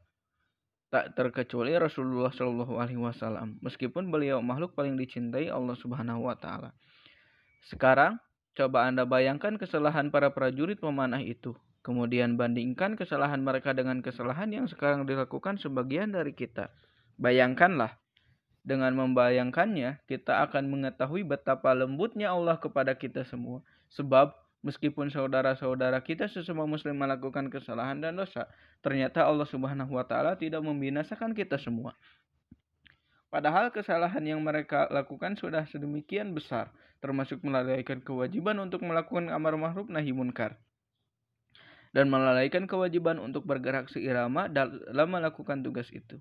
tak 0.92 1.16
terkecuali 1.16 1.72
Rasulullah 1.72 2.28
Shallallahu 2.28 2.76
Alaihi 2.76 3.00
Wasallam 3.00 3.56
meskipun 3.64 4.12
beliau 4.12 4.44
makhluk 4.44 4.76
paling 4.76 5.00
dicintai 5.00 5.48
Allah 5.48 5.72
Subhanahu 5.80 6.28
Wa 6.28 6.36
Taala. 6.36 6.76
Sekarang 7.64 8.20
coba 8.52 8.84
anda 8.84 9.08
bayangkan 9.08 9.56
kesalahan 9.56 10.12
para 10.12 10.36
prajurit 10.36 10.76
pemanah 10.76 11.24
itu, 11.24 11.56
kemudian 11.80 12.36
bandingkan 12.36 12.92
kesalahan 12.92 13.40
mereka 13.40 13.72
dengan 13.72 14.04
kesalahan 14.04 14.52
yang 14.52 14.68
sekarang 14.68 15.08
dilakukan 15.08 15.56
sebagian 15.56 16.12
dari 16.12 16.36
kita. 16.36 16.68
Bayangkanlah, 17.16 17.96
dengan 18.62 18.94
membayangkannya 18.94 20.06
kita 20.06 20.44
akan 20.48 20.70
mengetahui 20.70 21.26
betapa 21.26 21.74
lembutnya 21.74 22.30
Allah 22.30 22.60
kepada 22.62 22.94
kita 22.94 23.26
semua. 23.26 23.64
Sebab 23.90 24.32
Meskipun 24.62 25.10
saudara-saudara 25.10 25.98
kita 26.06 26.30
sesama 26.30 26.70
muslim 26.70 26.94
melakukan 26.94 27.50
kesalahan 27.50 27.98
dan 27.98 28.14
dosa, 28.14 28.46
ternyata 28.78 29.26
Allah 29.26 29.46
Subhanahu 29.46 29.98
wa 29.98 30.06
taala 30.06 30.38
tidak 30.38 30.62
membinasakan 30.62 31.34
kita 31.34 31.58
semua. 31.58 31.98
Padahal 33.26 33.74
kesalahan 33.74 34.22
yang 34.22 34.38
mereka 34.38 34.86
lakukan 34.94 35.34
sudah 35.34 35.66
sedemikian 35.66 36.30
besar, 36.30 36.70
termasuk 37.02 37.42
melalaikan 37.42 37.98
kewajiban 37.98 38.54
untuk 38.62 38.86
melakukan 38.86 39.34
amar 39.34 39.58
ma'ruf 39.58 39.90
nahi 39.90 40.14
munkar 40.14 40.54
dan 41.92 42.08
melalaikan 42.08 42.64
kewajiban 42.64 43.20
untuk 43.20 43.44
bergerak 43.44 43.86
seirama 43.92 44.48
dalam 44.48 45.08
melakukan 45.12 45.60
tugas 45.60 45.92
itu. 45.92 46.18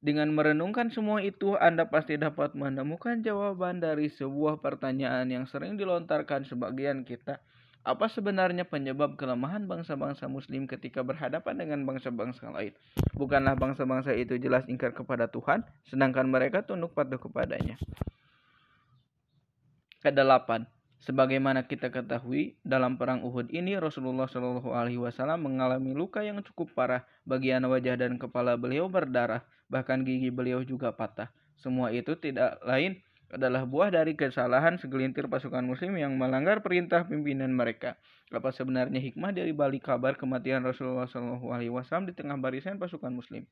Dengan 0.00 0.32
merenungkan 0.32 0.88
semua 0.88 1.20
itu, 1.20 1.60
Anda 1.60 1.84
pasti 1.84 2.16
dapat 2.16 2.56
menemukan 2.56 3.20
jawaban 3.20 3.84
dari 3.84 4.08
sebuah 4.08 4.64
pertanyaan 4.64 5.28
yang 5.28 5.44
sering 5.44 5.76
dilontarkan 5.76 6.48
sebagian 6.48 7.04
kita. 7.04 7.36
Apa 7.84 8.08
sebenarnya 8.08 8.64
penyebab 8.64 9.20
kelemahan 9.20 9.68
bangsa-bangsa 9.68 10.24
muslim 10.24 10.64
ketika 10.64 11.04
berhadapan 11.04 11.52
dengan 11.52 11.84
bangsa-bangsa 11.84 12.48
lain? 12.48 12.72
Bukanlah 13.12 13.60
bangsa-bangsa 13.60 14.16
itu 14.16 14.40
jelas 14.40 14.64
ingkar 14.72 14.96
kepada 14.96 15.28
Tuhan, 15.28 15.68
sedangkan 15.92 16.32
mereka 16.32 16.64
tunduk 16.64 16.96
patuh 16.96 17.20
kepadanya. 17.20 17.76
Kedelapan, 20.00 20.64
sebagaimana 21.02 21.64
kita 21.64 21.88
ketahui, 21.88 22.56
dalam 22.62 23.00
perang 23.00 23.24
Uhud 23.24 23.48
ini 23.52 23.76
Rasulullah 23.76 24.28
Shallallahu 24.28 24.70
Alaihi 24.72 25.00
Wasallam 25.00 25.44
mengalami 25.44 25.96
luka 25.96 26.20
yang 26.20 26.40
cukup 26.44 26.72
parah. 26.76 27.02
Bagian 27.24 27.64
wajah 27.64 27.96
dan 27.96 28.20
kepala 28.20 28.54
beliau 28.60 28.86
berdarah 28.86 29.44
bahkan 29.70 30.02
gigi 30.02 30.28
beliau 30.28 30.60
juga 30.66 30.92
patah. 30.92 31.30
Semua 31.56 31.94
itu 31.94 32.18
tidak 32.18 32.58
lain 32.66 32.98
adalah 33.30 33.62
buah 33.62 33.94
dari 33.94 34.18
kesalahan 34.18 34.74
segelintir 34.82 35.30
pasukan 35.30 35.62
muslim 35.62 35.94
yang 35.94 36.18
melanggar 36.18 36.66
perintah 36.66 37.06
pimpinan 37.06 37.54
mereka. 37.54 37.94
Apa 38.34 38.50
sebenarnya 38.50 38.98
hikmah 38.98 39.30
dari 39.30 39.54
balik 39.54 39.86
kabar 39.86 40.18
kematian 40.18 40.66
Rasulullah 40.66 41.06
SAW 41.06 42.06
di 42.10 42.12
tengah 42.14 42.38
barisan 42.42 42.78
pasukan 42.82 43.14
muslim? 43.14 43.46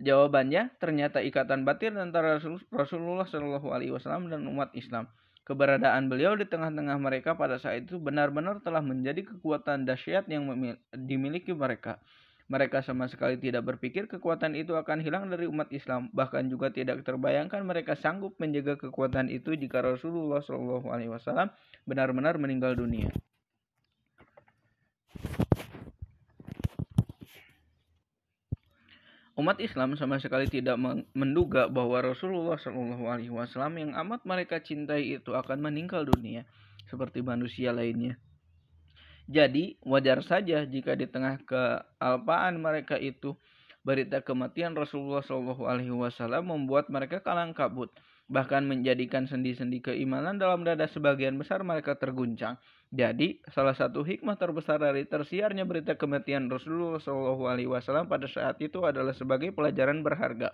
Jawabannya, 0.00 0.80
ternyata 0.80 1.20
ikatan 1.20 1.68
batin 1.68 2.00
antara 2.00 2.40
Rasulullah 2.72 3.28
SAW 3.28 4.32
dan 4.32 4.48
umat 4.48 4.72
Islam. 4.72 5.12
Keberadaan 5.44 6.06
beliau 6.06 6.36
di 6.36 6.46
tengah-tengah 6.46 7.00
mereka 7.00 7.34
pada 7.34 7.58
saat 7.58 7.88
itu 7.88 7.96
benar-benar 7.96 8.60
telah 8.62 8.84
menjadi 8.84 9.24
kekuatan 9.24 9.88
dahsyat 9.88 10.28
yang 10.30 10.46
dimiliki 10.94 11.50
mereka. 11.56 11.98
Mereka 12.50 12.82
sama 12.82 13.06
sekali 13.06 13.38
tidak 13.38 13.62
berpikir 13.62 14.10
kekuatan 14.10 14.58
itu 14.58 14.74
akan 14.74 14.98
hilang 15.06 15.30
dari 15.30 15.46
umat 15.46 15.70
Islam, 15.70 16.10
bahkan 16.10 16.50
juga 16.50 16.74
tidak 16.74 17.06
terbayangkan 17.06 17.62
mereka 17.62 17.94
sanggup 17.94 18.34
menjaga 18.42 18.74
kekuatan 18.74 19.30
itu 19.30 19.54
jika 19.54 19.78
Rasulullah 19.78 20.42
SAW 20.42 21.22
benar-benar 21.86 22.42
meninggal 22.42 22.74
dunia. 22.74 23.14
Umat 29.40 29.56
Islam 29.56 29.96
sama 29.96 30.20
sekali 30.20 30.44
tidak 30.52 30.76
menduga 31.16 31.64
bahwa 31.72 32.12
Rasulullah 32.12 32.60
SAW 32.60 33.72
yang 33.72 33.96
amat 34.04 34.28
mereka 34.28 34.60
cintai 34.60 35.16
itu 35.16 35.32
akan 35.32 35.64
meninggal 35.64 36.04
dunia 36.04 36.44
seperti 36.92 37.24
manusia 37.24 37.72
lainnya. 37.72 38.20
Jadi 39.32 39.80
wajar 39.80 40.20
saja 40.20 40.68
jika 40.68 40.92
di 40.92 41.08
tengah 41.08 41.40
kealpaan 41.48 42.60
mereka 42.60 43.00
itu 43.00 43.32
berita 43.80 44.20
kematian 44.20 44.76
Rasulullah 44.76 45.24
Shallallahu 45.24 45.64
Alaihi 45.64 45.94
Wasallam 45.94 46.52
membuat 46.52 46.92
mereka 46.92 47.24
kalang 47.24 47.56
kabut, 47.56 47.88
bahkan 48.28 48.68
menjadikan 48.68 49.24
sendi-sendi 49.24 49.80
keimanan 49.80 50.36
dalam 50.36 50.68
dada 50.68 50.84
sebagian 50.92 51.40
besar 51.40 51.64
mereka 51.64 51.96
terguncang. 51.96 52.60
Jadi 52.90 53.38
salah 53.54 53.70
satu 53.70 54.02
hikmah 54.02 54.34
terbesar 54.34 54.82
dari 54.82 55.06
tersiarnya 55.06 55.62
berita 55.62 55.94
kematian 55.94 56.50
Rasulullah 56.50 56.98
Wasallam 56.98 58.10
pada 58.10 58.26
saat 58.26 58.58
itu 58.58 58.82
adalah 58.82 59.14
sebagai 59.14 59.54
pelajaran 59.54 60.02
berharga. 60.02 60.50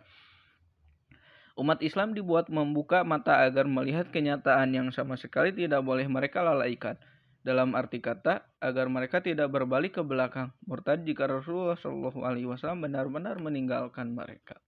Umat 1.56 1.80
Islam 1.80 2.12
dibuat 2.12 2.52
membuka 2.52 3.00
mata 3.08 3.40
agar 3.40 3.64
melihat 3.64 4.12
kenyataan 4.12 4.76
yang 4.76 4.88
sama 4.92 5.16
sekali 5.16 5.56
tidak 5.56 5.80
boleh 5.80 6.04
mereka 6.04 6.44
lalaikan 6.44 7.00
dalam 7.40 7.72
arti 7.72 8.04
kata 8.04 8.44
agar 8.60 8.92
mereka 8.92 9.24
tidak 9.24 9.48
berbalik 9.48 9.96
ke 9.96 10.04
belakang 10.04 10.52
murtad 10.68 11.08
jika 11.08 11.24
Rasulullah 11.24 11.80
Wasallam 11.80 12.84
benar-benar 12.84 13.40
meninggalkan 13.40 14.12
mereka. 14.12 14.60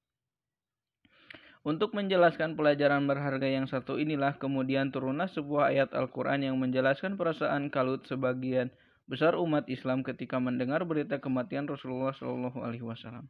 Untuk 1.69 1.93
menjelaskan 1.93 2.57
pelajaran 2.57 3.05
berharga 3.05 3.45
yang 3.45 3.69
satu 3.69 4.01
inilah 4.01 4.41
kemudian 4.41 4.89
turunlah 4.89 5.29
sebuah 5.29 5.69
ayat 5.69 5.93
Al-Quran 5.93 6.49
yang 6.49 6.57
menjelaskan 6.57 7.21
perasaan 7.21 7.69
kalut 7.69 8.09
sebagian 8.09 8.73
besar 9.05 9.37
umat 9.37 9.69
Islam 9.69 10.01
ketika 10.01 10.41
mendengar 10.41 10.81
berita 10.89 11.21
kematian 11.21 11.69
Rasulullah 11.69 12.17
Shallallahu 12.17 12.65
Alaihi 12.65 12.89
Wasallam. 12.89 13.29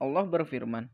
Allah 0.00 0.24
berfirman, 0.24 0.88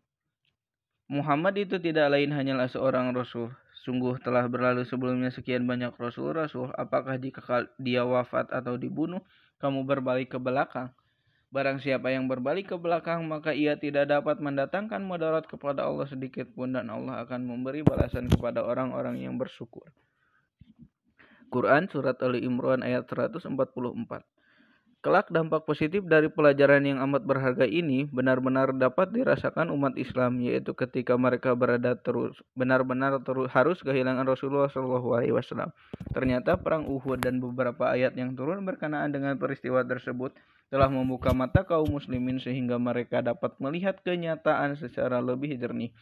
Muhammad 1.06 1.54
itu 1.54 1.78
tidak 1.78 2.10
lain 2.10 2.34
hanyalah 2.34 2.66
seorang 2.66 3.14
rasul. 3.14 3.54
Sungguh 3.86 4.18
telah 4.18 4.50
berlalu 4.50 4.82
sebelumnya 4.82 5.30
sekian 5.30 5.62
banyak 5.62 5.94
rasul-rasul. 5.94 6.74
Apakah 6.74 7.22
jika 7.22 7.70
dia 7.78 8.02
wafat 8.02 8.50
atau 8.50 8.74
dibunuh, 8.74 9.22
kamu 9.62 9.86
berbalik 9.86 10.34
ke 10.34 10.42
belakang? 10.42 10.90
Barang 11.52 11.84
siapa 11.84 12.08
yang 12.08 12.32
berbalik 12.32 12.72
ke 12.72 12.76
belakang, 12.80 13.28
maka 13.28 13.52
ia 13.52 13.76
tidak 13.76 14.08
dapat 14.08 14.40
mendatangkan 14.40 15.04
mudarat 15.04 15.44
kepada 15.44 15.84
Allah 15.84 16.08
sedikit 16.08 16.48
pun 16.56 16.72
dan 16.72 16.88
Allah 16.88 17.20
akan 17.28 17.44
memberi 17.44 17.84
balasan 17.84 18.32
kepada 18.32 18.64
orang-orang 18.64 19.20
yang 19.20 19.36
bersyukur. 19.36 19.84
Quran 21.52 21.92
Surat 21.92 22.16
Ali 22.24 22.40
Imran 22.48 22.80
ayat 22.80 23.04
144 23.04 23.52
Kelak 25.02 25.28
dampak 25.28 25.68
positif 25.68 26.06
dari 26.08 26.32
pelajaran 26.32 26.88
yang 26.88 27.02
amat 27.04 27.26
berharga 27.28 27.68
ini 27.68 28.08
benar-benar 28.08 28.72
dapat 28.72 29.12
dirasakan 29.12 29.68
umat 29.74 29.98
Islam 30.00 30.40
yaitu 30.40 30.72
ketika 30.72 31.18
mereka 31.20 31.52
berada 31.52 31.98
terus 31.98 32.38
benar-benar 32.56 33.20
terus 33.20 33.50
harus 33.52 33.82
kehilangan 33.84 34.24
Rasulullah 34.24 34.70
Shallallahu 34.72 35.18
Alaihi 35.18 35.34
Wasallam. 35.36 35.74
Ternyata 36.16 36.56
perang 36.56 36.88
Uhud 36.88 37.20
dan 37.20 37.42
beberapa 37.42 37.92
ayat 37.92 38.16
yang 38.16 38.32
turun 38.38 38.64
berkenaan 38.64 39.12
dengan 39.12 39.36
peristiwa 39.36 39.84
tersebut 39.84 40.32
telah 40.72 40.88
membuka 40.88 41.36
mata 41.36 41.68
kaum 41.68 41.84
muslimin 41.84 42.40
sehingga 42.40 42.80
mereka 42.80 43.20
dapat 43.20 43.60
melihat 43.60 44.00
kenyataan 44.00 44.80
secara 44.80 45.20
lebih 45.20 45.60
jernih. 45.60 45.92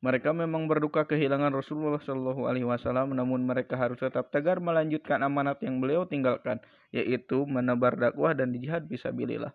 Mereka 0.00 0.30
memang 0.30 0.70
berduka 0.70 1.02
kehilangan 1.02 1.50
Rasulullah 1.50 1.98
Shallallahu 1.98 2.46
Alaihi 2.46 2.64
Wasallam, 2.64 3.12
namun 3.12 3.42
mereka 3.42 3.74
harus 3.74 3.98
tetap 3.98 4.30
tegar 4.30 4.62
melanjutkan 4.62 5.20
amanat 5.20 5.58
yang 5.60 5.82
beliau 5.82 6.06
tinggalkan, 6.06 6.62
yaitu 6.94 7.42
menebar 7.44 7.98
dakwah 7.98 8.32
dan 8.32 8.54
jihad 8.54 8.86
fisabilillah. 8.86 9.52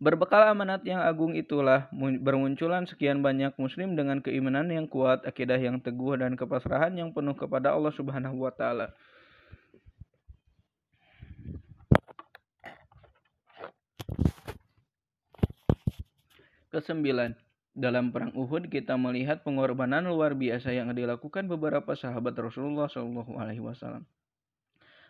Berbekal 0.00 0.52
amanat 0.52 0.84
yang 0.84 1.00
agung 1.00 1.34
itulah 1.36 1.88
bermunculan 1.96 2.86
sekian 2.86 3.24
banyak 3.24 3.56
muslim 3.56 3.96
dengan 3.96 4.22
keimanan 4.22 4.68
yang 4.68 4.86
kuat, 4.86 5.24
akidah 5.24 5.58
yang 5.58 5.82
teguh 5.82 6.16
dan 6.20 6.36
kepasrahan 6.36 6.92
yang 6.94 7.10
penuh 7.10 7.34
kepada 7.34 7.72
Allah 7.72 7.92
Subhanahu 7.96 8.46
wa 8.46 8.52
taala. 8.52 8.92
Kesembilan, 16.70 17.34
dalam 17.74 18.14
perang 18.14 18.30
Uhud 18.30 18.70
kita 18.70 18.94
melihat 18.94 19.42
pengorbanan 19.42 20.06
luar 20.06 20.38
biasa 20.38 20.70
yang 20.70 20.94
dilakukan 20.94 21.50
beberapa 21.50 21.98
sahabat 21.98 22.38
Rasulullah 22.38 22.86
Shallallahu 22.86 23.42
Alaihi 23.42 23.58
Wasallam. 23.58 24.06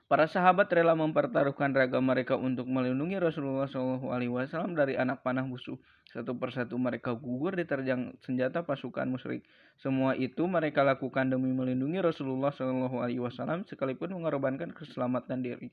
Para 0.09 0.25
sahabat 0.25 0.73
rela 0.73 0.97
mempertaruhkan 0.97 1.77
raga 1.77 2.01
mereka 2.01 2.41
untuk 2.41 2.65
melindungi 2.65 3.21
Rasulullah 3.21 3.69
Shallallahu 3.69 4.09
Alaihi 4.09 4.33
Wasallam 4.33 4.73
dari 4.73 4.97
anak 4.97 5.21
panah 5.21 5.45
musuh. 5.45 5.77
Satu 6.09 6.33
persatu 6.33 6.81
mereka 6.81 7.13
gugur 7.13 7.53
diterjang 7.53 8.17
senjata 8.25 8.65
pasukan 8.65 9.05
musyrik. 9.13 9.45
Semua 9.85 10.17
itu 10.17 10.49
mereka 10.49 10.81
lakukan 10.81 11.29
demi 11.29 11.53
melindungi 11.53 12.01
Rasulullah 12.01 12.57
Shallallahu 12.57 13.05
Alaihi 13.05 13.21
Wasallam 13.21 13.69
sekalipun 13.69 14.17
mengorbankan 14.17 14.73
keselamatan 14.73 15.45
diri. 15.45 15.69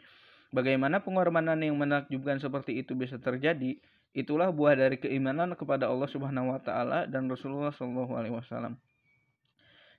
Bagaimana 0.52 1.00
pengorbanan 1.00 1.64
yang 1.64 1.80
menakjubkan 1.80 2.44
seperti 2.44 2.76
itu 2.84 2.92
bisa 2.92 3.16
terjadi? 3.24 3.80
Itulah 4.16 4.50
buah 4.50 4.76
dari 4.78 4.98
keimanan 4.98 5.54
kepada 5.54 5.90
Allah 5.92 6.10
Subhanahu 6.10 6.56
wa 6.56 6.60
taala 6.64 7.06
dan 7.08 7.28
Rasulullah 7.28 7.74
Shallallahu 7.76 8.14
alaihi 8.16 8.36
wasallam. 8.36 8.80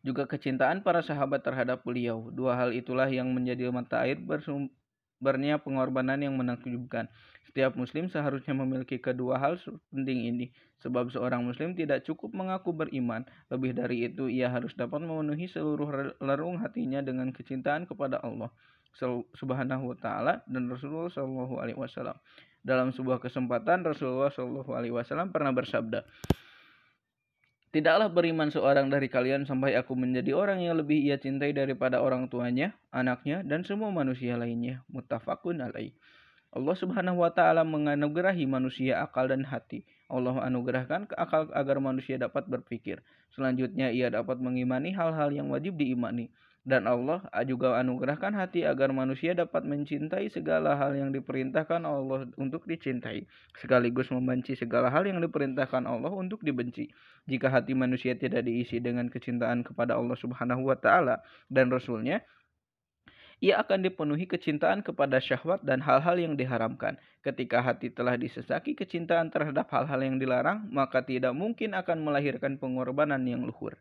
Juga 0.07 0.31
kecintaan 0.31 0.87
para 0.87 1.03
sahabat 1.03 1.43
terhadap 1.43 1.83
beliau. 1.83 2.31
Dua 2.31 2.55
hal 2.55 2.71
itulah 2.71 3.11
yang 3.11 3.35
menjadi 3.35 3.69
mata 3.75 4.07
air 4.07 4.19
bersumbernya 4.19 5.59
pengorbanan 5.59 6.23
yang 6.23 6.39
menakjubkan. 6.39 7.11
Setiap 7.51 7.75
muslim 7.75 8.07
seharusnya 8.07 8.55
memiliki 8.55 9.01
kedua 9.01 9.41
hal 9.41 9.59
penting 9.91 10.31
ini, 10.31 10.47
sebab 10.85 11.11
seorang 11.11 11.43
muslim 11.43 11.75
tidak 11.75 12.07
cukup 12.07 12.31
mengaku 12.31 12.71
beriman. 12.71 13.27
Lebih 13.51 13.75
dari 13.75 14.07
itu, 14.07 14.31
ia 14.31 14.47
harus 14.53 14.77
dapat 14.79 15.03
memenuhi 15.03 15.51
seluruh 15.51 16.15
lerung 16.23 16.61
hatinya 16.63 17.03
dengan 17.03 17.35
kecintaan 17.35 17.89
kepada 17.89 18.23
Allah 18.23 18.53
Subhanahu 19.35 19.95
wa 19.95 19.97
taala 19.99 20.45
dan 20.47 20.71
Rasulullah 20.71 21.11
Shallallahu 21.11 21.55
alaihi 21.59 21.79
wasallam. 21.79 22.15
Dalam 22.63 22.91
sebuah 22.93 23.23
kesempatan 23.23 23.87
Rasulullah 23.87 24.31
Shallallahu 24.33 24.71
alaihi 24.75 24.95
wasallam 24.95 25.31
pernah 25.31 25.55
bersabda, 25.55 26.05
Tidaklah 27.69 28.09
beriman 28.09 28.49
seorang 28.49 28.89
dari 28.89 29.13
kalian 29.13 29.45
sampai 29.45 29.77
aku 29.77 29.93
menjadi 29.93 30.33
orang 30.33 30.65
yang 30.65 30.81
lebih 30.81 31.05
ia 31.05 31.21
cintai 31.21 31.53
daripada 31.53 32.01
orang 32.01 32.25
tuanya, 32.33 32.73
anaknya, 32.89 33.45
dan 33.45 33.61
semua 33.61 33.93
manusia 33.93 34.41
lainnya. 34.41 34.81
Muttafaqun 34.89 35.61
alaih. 35.61 35.93
Allah 36.49 36.77
Subhanahu 36.81 37.21
wa 37.21 37.29
taala 37.29 37.69
menganugerahi 37.69 38.49
manusia 38.49 39.05
akal 39.05 39.29
dan 39.29 39.45
hati. 39.45 39.85
Allah 40.09 40.49
anugerahkan 40.49 41.13
ke 41.13 41.15
akal 41.21 41.53
agar 41.53 41.77
manusia 41.77 42.17
dapat 42.17 42.49
berpikir. 42.49 43.05
Selanjutnya 43.37 43.93
ia 43.93 44.09
dapat 44.09 44.41
mengimani 44.41 44.97
hal-hal 44.97 45.29
yang 45.29 45.53
wajib 45.53 45.77
diimani. 45.77 46.33
Dan 46.67 46.85
Allah 46.85 47.25
juga 47.49 47.81
anugerahkan 47.81 48.35
hati 48.37 48.67
agar 48.67 48.93
manusia 48.93 49.33
dapat 49.33 49.65
mencintai 49.65 50.29
segala 50.29 50.77
hal 50.77 50.93
yang 50.93 51.11
diperintahkan 51.17 51.81
Allah 51.81 52.29
untuk 52.37 52.69
dicintai, 52.69 53.25
sekaligus 53.57 54.13
membenci 54.13 54.53
segala 54.53 54.93
hal 54.93 55.09
yang 55.09 55.23
diperintahkan 55.25 55.89
Allah 55.89 56.13
untuk 56.13 56.45
dibenci. 56.45 56.93
Jika 57.25 57.49
hati 57.49 57.73
manusia 57.73 58.13
tidak 58.21 58.45
diisi 58.45 58.85
dengan 58.85 59.09
kecintaan 59.09 59.65
kepada 59.65 59.97
Allah 59.97 60.19
Subhanahu 60.21 60.69
wa 60.69 60.77
taala 60.77 61.25
dan 61.49 61.73
Rasulnya, 61.73 62.21
ia 63.39 63.63
akan 63.63 63.87
dipenuhi 63.87 64.27
kecintaan 64.27 64.83
kepada 64.83 65.23
syahwat 65.23 65.63
dan 65.63 65.79
hal-hal 65.79 66.19
yang 66.19 66.35
diharamkan. 66.35 66.99
Ketika 67.23 67.63
hati 67.63 67.89
telah 67.89 68.19
disesaki 68.19 68.75
kecintaan 68.75 69.31
terhadap 69.31 69.71
hal-hal 69.71 70.03
yang 70.03 70.19
dilarang, 70.19 70.67
maka 70.75 71.07
tidak 71.07 71.33
mungkin 71.33 71.73
akan 71.79 72.03
melahirkan 72.03 72.59
pengorbanan 72.59 73.23
yang 73.25 73.47
luhur. 73.47 73.79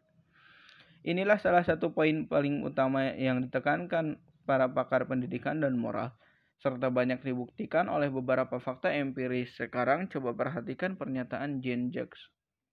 Inilah 1.07 1.39
salah 1.39 1.63
satu 1.63 1.95
poin 1.95 2.27
paling 2.27 2.67
utama 2.67 3.15
yang 3.15 3.39
ditekankan 3.39 4.19
para 4.43 4.67
pakar 4.67 5.07
pendidikan 5.07 5.63
dan 5.63 5.79
moral 5.79 6.11
serta 6.59 6.91
banyak 6.91 7.23
dibuktikan 7.23 7.87
oleh 7.87 8.11
beberapa 8.11 8.59
fakta 8.59 8.91
empiris. 8.91 9.55
Sekarang 9.55 10.11
coba 10.11 10.35
perhatikan 10.35 10.99
pernyataan 10.99 11.63
Jean 11.63 11.95
Jacques, 11.95 12.19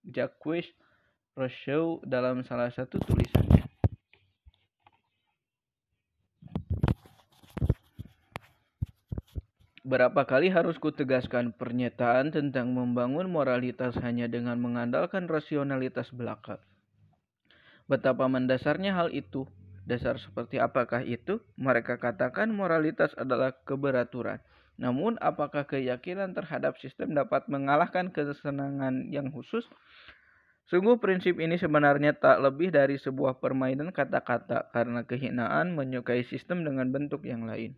Jacques 0.03 0.75
Rousseau 1.39 2.03
dalam 2.03 2.43
salah 2.43 2.75
satu 2.75 2.99
tulisannya. 2.99 3.71
Berapa 9.87 10.27
kali 10.27 10.51
harus 10.51 10.75
kutegaskan 10.83 11.55
pernyataan 11.55 12.35
tentang 12.35 12.75
membangun 12.75 13.31
moralitas 13.31 13.95
hanya 14.03 14.27
dengan 14.27 14.59
mengandalkan 14.59 15.31
rasionalitas 15.31 16.11
belaka 16.11 16.59
Betapa 17.85 18.25
mendasarnya 18.31 18.97
hal 18.97 19.13
itu. 19.13 19.45
Dasar 19.85 20.17
seperti 20.17 20.57
apakah 20.57 21.05
itu? 21.05 21.45
Mereka 21.61 22.01
katakan 22.01 22.49
moralitas 22.49 23.13
adalah 23.21 23.53
keberaturan. 23.69 24.41
Namun, 24.81 25.21
apakah 25.21 25.69
keyakinan 25.69 26.33
terhadap 26.33 26.81
sistem 26.81 27.15
dapat 27.15 27.47
mengalahkan 27.47 28.11
kesenangan 28.11 29.13
yang 29.13 29.31
khusus? 29.31 29.69
Sungguh 30.65 30.97
prinsip 30.97 31.37
ini 31.37 31.61
sebenarnya 31.61 32.17
tak 32.17 32.41
lebih 32.41 32.73
dari 32.73 32.97
sebuah 32.97 33.37
permainan 33.37 33.93
kata-kata 33.93 34.73
karena 34.73 35.05
kehinaan 35.05 35.77
menyukai 35.77 36.25
sistem 36.25 36.65
dengan 36.65 36.89
bentuk 36.89 37.21
yang 37.29 37.45
lain. 37.45 37.77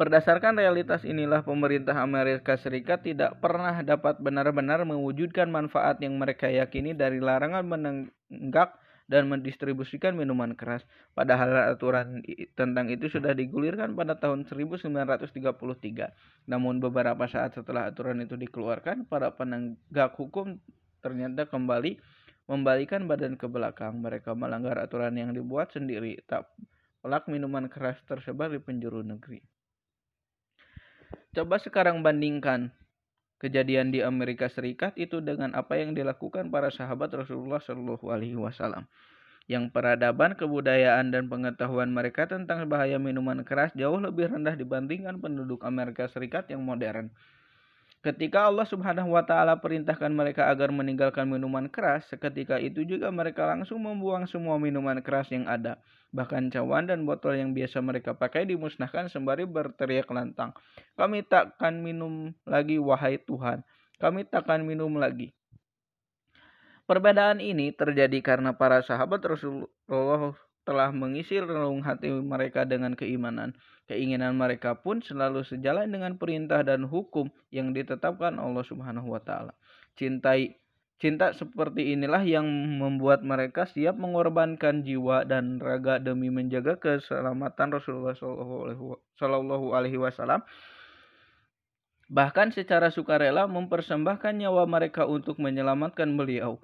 Berdasarkan 0.00 0.56
realitas 0.56 1.04
inilah 1.04 1.44
pemerintah 1.44 1.92
Amerika 1.92 2.56
Serikat 2.56 3.04
tidak 3.04 3.36
pernah 3.44 3.84
dapat 3.84 4.16
benar-benar 4.16 4.80
mewujudkan 4.88 5.52
manfaat 5.52 6.00
yang 6.00 6.16
mereka 6.16 6.48
yakini 6.48 6.96
dari 6.96 7.20
larangan 7.20 7.60
menenggak 7.68 8.80
dan 9.12 9.28
mendistribusikan 9.28 10.16
minuman 10.16 10.56
keras. 10.56 10.80
Padahal 11.12 11.68
aturan 11.68 12.24
tentang 12.56 12.88
itu 12.88 13.12
sudah 13.12 13.36
digulirkan 13.36 13.92
pada 13.92 14.16
tahun 14.16 14.48
1933. 14.48 15.36
Namun 16.48 16.80
beberapa 16.80 17.28
saat 17.28 17.60
setelah 17.60 17.92
aturan 17.92 18.24
itu 18.24 18.40
dikeluarkan, 18.40 19.04
para 19.04 19.36
penegak 19.36 20.16
hukum 20.16 20.56
ternyata 21.04 21.44
kembali 21.44 22.00
membalikan 22.48 23.04
badan 23.04 23.36
ke 23.36 23.44
belakang. 23.52 24.00
Mereka 24.00 24.32
melanggar 24.32 24.80
aturan 24.80 25.12
yang 25.12 25.36
dibuat 25.36 25.76
sendiri. 25.76 26.24
Tak 26.24 26.48
pelak 27.04 27.28
minuman 27.28 27.68
keras 27.68 28.00
tersebar 28.08 28.48
di 28.48 28.64
penjuru 28.64 29.04
negeri. 29.04 29.59
Coba 31.30 31.62
sekarang 31.62 32.02
bandingkan 32.02 32.74
kejadian 33.38 33.94
di 33.94 34.02
Amerika 34.02 34.50
Serikat 34.50 34.98
itu 34.98 35.22
dengan 35.22 35.54
apa 35.54 35.78
yang 35.78 35.94
dilakukan 35.94 36.50
para 36.50 36.74
sahabat 36.74 37.06
Rasulullah 37.14 37.62
Shallallahu 37.62 38.10
Alaihi 38.10 38.34
Wasallam. 38.34 38.90
Yang 39.46 39.70
peradaban, 39.70 40.34
kebudayaan, 40.34 41.14
dan 41.14 41.30
pengetahuan 41.30 41.94
mereka 41.94 42.26
tentang 42.26 42.66
bahaya 42.66 42.98
minuman 42.98 43.46
keras 43.46 43.70
jauh 43.78 44.02
lebih 44.02 44.26
rendah 44.26 44.58
dibandingkan 44.58 45.22
penduduk 45.22 45.62
Amerika 45.62 46.10
Serikat 46.10 46.50
yang 46.50 46.66
modern. 46.66 47.14
Ketika 48.00 48.48
Allah 48.48 48.64
Subhanahu 48.64 49.12
wa 49.12 49.20
taala 49.28 49.60
perintahkan 49.60 50.08
mereka 50.08 50.48
agar 50.48 50.72
meninggalkan 50.72 51.28
minuman 51.28 51.68
keras, 51.68 52.08
seketika 52.08 52.56
itu 52.56 52.80
juga 52.88 53.12
mereka 53.12 53.44
langsung 53.44 53.84
membuang 53.84 54.24
semua 54.24 54.56
minuman 54.56 55.04
keras 55.04 55.28
yang 55.28 55.44
ada. 55.44 55.76
Bahkan 56.08 56.48
cawan 56.48 56.88
dan 56.88 57.04
botol 57.04 57.36
yang 57.36 57.52
biasa 57.52 57.84
mereka 57.84 58.16
pakai 58.16 58.48
dimusnahkan 58.48 59.12
sembari 59.12 59.44
berteriak 59.44 60.08
lantang. 60.08 60.56
Kami 60.96 61.28
takkan 61.28 61.84
minum 61.84 62.32
lagi 62.48 62.80
wahai 62.80 63.20
Tuhan. 63.20 63.60
Kami 64.00 64.24
takkan 64.24 64.64
minum 64.64 64.96
lagi. 64.96 65.36
Perbedaan 66.88 67.44
ini 67.44 67.68
terjadi 67.76 68.16
karena 68.24 68.56
para 68.56 68.80
sahabat 68.80 69.20
Rasulullah 69.28 70.32
telah 70.64 70.88
mengisi 70.88 71.36
relung 71.36 71.84
hati 71.84 72.08
mereka 72.08 72.64
dengan 72.64 72.96
keimanan. 72.96 73.52
Keinginan 73.90 74.38
mereka 74.38 74.78
pun 74.78 75.02
selalu 75.02 75.42
sejalan 75.42 75.90
dengan 75.90 76.14
perintah 76.14 76.62
dan 76.62 76.86
hukum 76.86 77.26
yang 77.50 77.74
ditetapkan 77.74 78.38
Allah 78.38 78.62
Subhanahu 78.62 79.10
wa 79.10 79.18
taala. 79.18 79.50
Cintai 79.98 80.54
Cinta 81.00 81.32
seperti 81.32 81.96
inilah 81.96 82.20
yang 82.28 82.44
membuat 82.76 83.24
mereka 83.24 83.64
siap 83.64 83.96
mengorbankan 83.96 84.84
jiwa 84.84 85.24
dan 85.24 85.56
raga 85.56 85.96
demi 85.96 86.28
menjaga 86.28 86.76
keselamatan 86.76 87.72
Rasulullah 87.72 88.12
Shallallahu 89.16 89.72
Alaihi 89.72 89.96
Wasallam. 89.96 90.44
Bahkan 92.12 92.52
secara 92.52 92.92
sukarela 92.92 93.48
mempersembahkan 93.48 94.44
nyawa 94.44 94.68
mereka 94.68 95.08
untuk 95.08 95.40
menyelamatkan 95.40 96.12
beliau. 96.20 96.60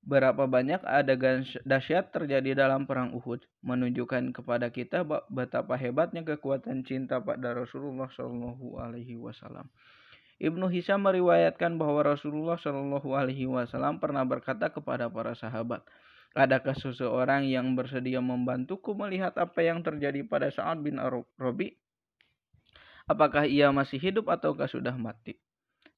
Berapa 0.00 0.48
banyak 0.48 0.80
adegan 0.88 1.44
dahsyat 1.68 2.08
terjadi 2.08 2.56
dalam 2.56 2.88
perang 2.88 3.12
Uhud 3.12 3.44
menunjukkan 3.60 4.32
kepada 4.32 4.72
kita 4.72 5.04
betapa 5.28 5.76
hebatnya 5.76 6.24
kekuatan 6.24 6.88
cinta 6.88 7.20
pada 7.20 7.52
Rasulullah 7.52 8.08
Shallallahu 8.08 8.80
Alaihi 8.80 9.20
Wasallam. 9.20 9.68
Ibnu 10.40 10.72
Hisam 10.72 11.04
meriwayatkan 11.04 11.76
bahwa 11.76 12.16
Rasulullah 12.16 12.56
Shallallahu 12.56 13.12
Alaihi 13.12 13.44
Wasallam 13.44 14.00
pernah 14.00 14.24
berkata 14.24 14.72
kepada 14.72 15.12
para 15.12 15.36
sahabat, 15.36 15.84
Adakah 16.32 16.78
seseorang 16.78 17.44
yang 17.44 17.74
bersedia 17.74 18.22
membantuku 18.22 18.94
melihat 18.94 19.34
apa 19.36 19.66
yang 19.66 19.82
terjadi 19.82 20.22
pada 20.24 20.48
Sa'ad 20.48 20.80
bin 20.80 20.96
Robi? 21.36 21.74
Apakah 23.10 23.50
ia 23.50 23.74
masih 23.74 23.98
hidup 23.98 24.30
ataukah 24.30 24.70
sudah 24.70 24.94
mati? 24.94 25.36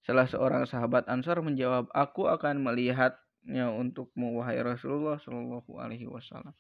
Salah 0.09 0.24
seorang 0.24 0.65
sahabat 0.65 1.05
Ansar 1.07 1.39
menjawab, 1.45 1.93
Aku 1.93 2.27
akan 2.27 2.65
melihat 2.65 3.20
ya 3.47 3.70
untukmu 3.70 4.39
wahai 4.39 4.62
Rasulullah 4.62 5.19
Shallallahu 5.19 5.70
Alaihi 5.78 6.06
Wasallam. 6.06 6.55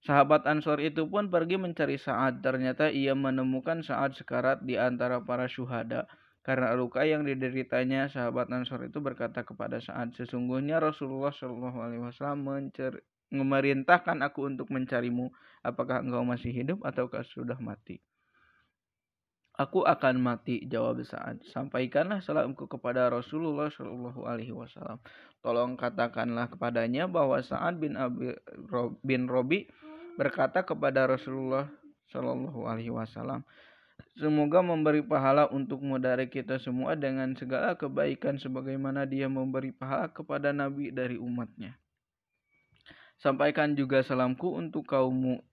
Sahabat 0.00 0.48
Ansor 0.48 0.80
itu 0.80 1.04
pun 1.04 1.28
pergi 1.28 1.60
mencari 1.60 2.00
Saad. 2.00 2.40
Ternyata 2.40 2.88
ia 2.88 3.12
menemukan 3.12 3.84
Saad 3.84 4.16
sekarat 4.16 4.64
di 4.64 4.80
antara 4.80 5.20
para 5.20 5.44
syuhada. 5.44 6.08
Karena 6.40 6.72
luka 6.72 7.04
yang 7.04 7.28
dideritanya, 7.28 8.08
sahabat 8.08 8.48
Ansor 8.48 8.88
itu 8.88 8.96
berkata 9.04 9.44
kepada 9.44 9.76
Saad, 9.76 10.16
sesungguhnya 10.16 10.80
Rasulullah 10.80 11.36
Shallallahu 11.36 11.78
Alaihi 11.84 12.02
Wasallam 12.08 12.48
memerintahkan 13.28 14.24
aku 14.24 14.48
untuk 14.48 14.72
mencarimu. 14.72 15.28
Apakah 15.60 16.00
engkau 16.00 16.24
masih 16.24 16.48
hidup 16.56 16.80
ataukah 16.80 17.20
sudah 17.28 17.60
mati? 17.60 18.00
Aku 19.60 19.84
akan 19.84 20.24
mati, 20.24 20.64
jawab 20.64 21.04
Sa'ad. 21.04 21.44
Sampaikanlah 21.52 22.24
salamku 22.24 22.64
kepada 22.64 23.12
Rasulullah 23.12 23.68
Shallallahu 23.68 24.24
Alaihi 24.24 24.56
Wasallam. 24.56 24.96
Tolong 25.44 25.76
katakanlah 25.76 26.48
kepadanya 26.48 27.04
bahwa 27.04 27.36
Sa'ad 27.44 27.76
bin 27.76 27.92
Abi, 27.92 28.32
bin 29.04 29.28
Robi 29.28 29.68
berkata 30.16 30.64
kepada 30.64 31.04
Rasulullah 31.04 31.68
Shallallahu 32.08 32.64
Alaihi 32.64 32.88
Wasallam, 32.88 33.44
Semoga 34.16 34.64
memberi 34.64 35.04
pahala 35.04 35.52
untukmu 35.52 36.00
dari 36.00 36.32
kita 36.32 36.56
semua 36.56 36.96
dengan 36.96 37.36
segala 37.36 37.76
kebaikan 37.76 38.40
sebagaimana 38.40 39.04
dia 39.04 39.28
memberi 39.28 39.76
pahala 39.76 40.08
kepada 40.08 40.56
Nabi 40.56 40.88
dari 40.88 41.20
umatnya. 41.20 41.76
Sampaikan 43.20 43.76
juga 43.76 44.00
salamku 44.00 44.56
untuk 44.56 44.88
kaummu 44.88 45.44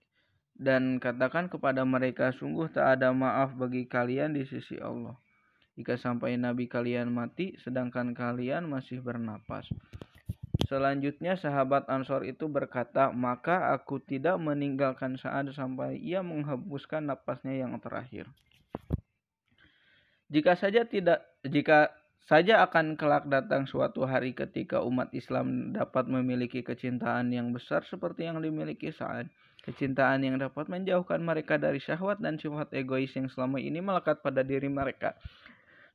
dan 0.57 0.97
katakan 0.97 1.47
kepada 1.47 1.85
mereka 1.85 2.33
sungguh 2.33 2.69
tak 2.73 2.97
ada 2.97 3.13
maaf 3.13 3.53
bagi 3.53 3.85
kalian 3.85 4.33
di 4.33 4.43
sisi 4.49 4.81
Allah. 4.81 5.13
jika 5.77 5.93
sampai 5.93 6.41
Nabi 6.41 6.65
kalian 6.65 7.13
mati 7.13 7.53
sedangkan 7.61 8.17
kalian 8.17 8.65
masih 8.65 8.97
bernapas. 8.97 9.69
Selanjutnya 10.65 11.37
sahabat 11.37 11.85
Ansor 11.85 12.25
itu 12.25 12.49
berkata, 12.49 13.13
maka 13.13 13.77
aku 13.77 14.01
tidak 14.01 14.41
meninggalkan 14.41 15.13
Sa'ad 15.13 15.53
sampai 15.53 16.01
ia 16.01 16.25
menghembuskan 16.25 17.05
napasnya 17.05 17.61
yang 17.61 17.77
terakhir. 17.77 18.25
Jika 20.27 20.57
saja 20.57 20.83
tidak 20.83 21.23
jika 21.45 21.93
saja 22.27 22.59
akan 22.67 22.99
kelak 22.99 23.29
datang 23.31 23.63
suatu 23.63 24.03
hari 24.03 24.35
ketika 24.35 24.83
umat 24.83 25.07
Islam 25.15 25.71
dapat 25.71 26.11
memiliki 26.11 26.59
kecintaan 26.59 27.31
yang 27.31 27.55
besar 27.55 27.87
seperti 27.87 28.27
yang 28.27 28.43
dimiliki 28.43 28.91
Sa'ad. 28.91 29.31
Kecintaan 29.67 30.23
yang 30.23 30.39
dapat 30.39 30.71
menjauhkan 30.71 31.19
mereka 31.19 31.59
dari 31.59 31.83
syahwat 31.83 32.23
dan 32.23 32.39
sifat 32.39 32.71
egois 32.71 33.11
yang 33.11 33.27
selama 33.27 33.59
ini 33.59 33.83
melekat 33.83 34.23
pada 34.23 34.39
diri 34.39 34.71
mereka. 34.71 35.11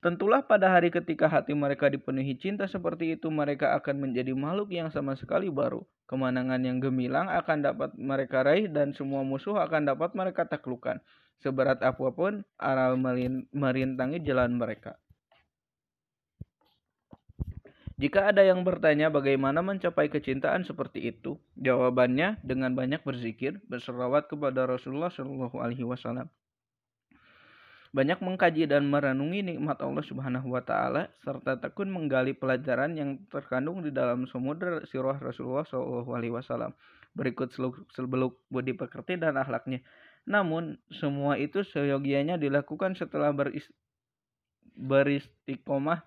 Tentulah 0.04 0.44
pada 0.44 0.68
hari 0.68 0.92
ketika 0.92 1.24
hati 1.24 1.56
mereka 1.56 1.88
dipenuhi 1.88 2.36
cinta 2.36 2.68
seperti 2.68 3.16
itu, 3.16 3.32
mereka 3.32 3.72
akan 3.78 4.02
menjadi 4.02 4.36
makhluk 4.36 4.74
yang 4.76 4.92
sama 4.92 5.16
sekali 5.16 5.48
baru. 5.48 5.80
Kemenangan 6.04 6.60
yang 6.60 6.84
gemilang 6.84 7.32
akan 7.32 7.64
dapat 7.64 7.96
mereka 7.96 8.44
raih 8.44 8.68
dan 8.68 8.92
semua 8.92 9.24
musuh 9.24 9.56
akan 9.56 9.88
dapat 9.88 10.12
mereka 10.12 10.44
taklukkan. 10.44 11.00
Seberat 11.40 11.80
apa 11.80 12.06
pun 12.12 12.44
aral 12.60 13.00
merintangi 13.56 14.20
jalan 14.20 14.58
mereka. 14.58 15.00
Jika 18.02 18.34
ada 18.34 18.42
yang 18.42 18.66
bertanya 18.66 19.14
bagaimana 19.14 19.62
mencapai 19.62 20.10
kecintaan 20.10 20.66
seperti 20.66 21.14
itu, 21.14 21.38
jawabannya 21.54 22.42
dengan 22.42 22.74
banyak 22.74 23.06
berzikir, 23.06 23.62
berselawat 23.70 24.26
kepada 24.26 24.66
Rasulullah 24.66 25.14
Shallallahu 25.14 25.62
Alaihi 25.62 25.86
Wasallam 25.86 26.26
banyak 27.92 28.24
mengkaji 28.24 28.64
dan 28.64 28.88
merenungi 28.88 29.44
nikmat 29.44 29.76
Allah 29.84 30.00
Subhanahu 30.00 30.48
wa 30.48 30.64
taala 30.64 31.12
serta 31.20 31.60
tekun 31.60 31.92
menggali 31.92 32.32
pelajaran 32.32 32.96
yang 32.96 33.20
terkandung 33.28 33.84
di 33.84 33.92
dalam 33.92 34.24
samudera 34.24 34.80
sirah 34.88 35.20
Rasulullah 35.20 35.68
Shallallahu 35.68 36.08
alaihi 36.16 36.32
wasallam. 36.32 36.72
Berikut 37.12 37.52
seluk 37.52 38.40
budi 38.48 38.72
pekerti 38.72 39.20
dan 39.20 39.36
akhlaknya. 39.36 39.84
Namun 40.24 40.80
semua 40.88 41.36
itu 41.36 41.60
seyogianya 41.60 42.40
dilakukan 42.40 42.96
setelah 42.96 43.28
beris 43.36 43.68
beristiqomah 44.72 46.00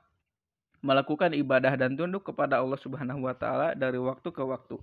melakukan 0.84 1.32
ibadah 1.36 1.76
dan 1.76 1.96
tunduk 1.96 2.28
kepada 2.28 2.60
Allah 2.60 2.80
Subhanahu 2.80 3.28
wa 3.28 3.36
taala 3.36 3.76
dari 3.76 4.00
waktu 4.00 4.30
ke 4.32 4.44
waktu. 4.44 4.80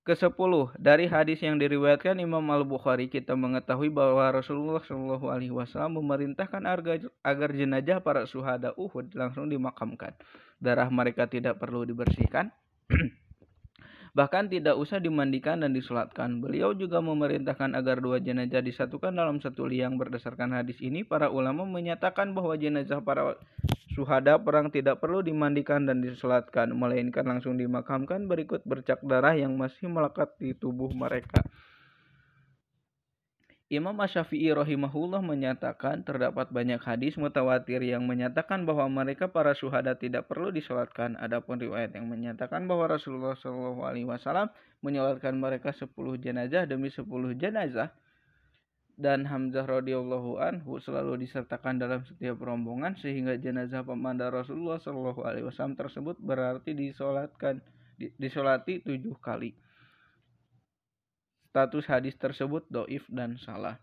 Kesepuluh 0.00 0.72
dari 0.80 1.04
hadis 1.04 1.44
yang 1.44 1.60
diriwayatkan 1.60 2.16
Imam 2.24 2.40
Al 2.48 2.64
Bukhari 2.64 3.12
kita 3.12 3.36
mengetahui 3.36 3.92
bahwa 3.92 4.32
Rasulullah 4.32 4.80
Shallallahu 4.80 5.28
Alaihi 5.28 5.52
Wasallam 5.52 6.00
memerintahkan 6.00 6.64
agar, 6.64 7.04
agar 7.20 7.50
jenazah 7.52 8.00
para 8.00 8.24
suhada 8.24 8.72
Uhud 8.80 9.12
langsung 9.12 9.52
dimakamkan. 9.52 10.16
Darah 10.56 10.88
mereka 10.88 11.28
tidak 11.28 11.60
perlu 11.60 11.84
dibersihkan, 11.84 12.48
bahkan 14.18 14.48
tidak 14.48 14.80
usah 14.80 15.04
dimandikan 15.04 15.60
dan 15.60 15.76
disolatkan. 15.76 16.40
Beliau 16.40 16.72
juga 16.72 17.04
memerintahkan 17.04 17.76
agar 17.76 18.00
dua 18.00 18.24
jenazah 18.24 18.64
disatukan 18.64 19.12
dalam 19.12 19.36
satu 19.44 19.68
liang. 19.68 20.00
Berdasarkan 20.00 20.56
hadis 20.56 20.80
ini, 20.80 21.04
para 21.04 21.28
ulama 21.28 21.68
menyatakan 21.68 22.32
bahwa 22.32 22.56
jenazah 22.56 23.04
para 23.04 23.36
Suhada 23.90 24.38
perang 24.38 24.70
tidak 24.70 25.02
perlu 25.02 25.18
dimandikan 25.18 25.82
dan 25.82 25.98
disolatkan, 25.98 26.70
melainkan 26.70 27.26
langsung 27.26 27.58
dimakamkan 27.58 28.30
berikut 28.30 28.62
bercak 28.62 29.02
darah 29.02 29.34
yang 29.34 29.58
masih 29.58 29.90
melekat 29.90 30.30
di 30.38 30.54
tubuh 30.54 30.94
mereka. 30.94 31.42
Imam 33.70 33.94
Asyafi'i 34.02 34.50
rahimahullah 34.50 35.22
menyatakan 35.22 36.02
terdapat 36.02 36.50
banyak 36.50 36.82
hadis 36.82 37.14
mutawatir 37.14 37.78
yang 37.86 38.02
menyatakan 38.02 38.66
bahwa 38.66 38.86
mereka 38.90 39.30
para 39.30 39.54
suhada 39.54 39.94
tidak 39.94 40.26
perlu 40.26 40.50
disolatkan. 40.50 41.14
Adapun 41.14 41.62
riwayat 41.62 41.94
yang 41.94 42.10
menyatakan 42.10 42.66
bahwa 42.66 42.90
Rasulullah 42.90 43.38
Shallallahu 43.38 43.86
Alaihi 43.86 44.10
menyolatkan 44.82 45.38
mereka 45.38 45.70
10 45.70 45.86
jenazah 46.18 46.66
demi 46.66 46.90
10 46.90 47.06
jenazah 47.38 47.94
dan 49.00 49.24
Hamzah 49.24 49.64
radhiyallahu 49.64 50.36
anhu 50.36 50.76
selalu 50.76 51.24
disertakan 51.24 51.80
dalam 51.80 52.04
setiap 52.04 52.36
rombongan 52.44 52.92
sehingga 53.00 53.40
jenazah 53.40 53.80
pemanda 53.80 54.28
Rasulullah 54.28 54.76
Shallallahu 54.76 55.24
alaihi 55.24 55.48
wasallam 55.48 55.74
tersebut 55.74 56.20
berarti 56.20 56.76
disolatkan 56.76 57.64
disolati 58.20 58.84
tujuh 58.84 59.16
kali. 59.20 59.56
Status 61.50 61.84
hadis 61.88 62.14
tersebut 62.20 62.68
doif 62.68 63.02
dan 63.10 63.40
salah. 63.40 63.80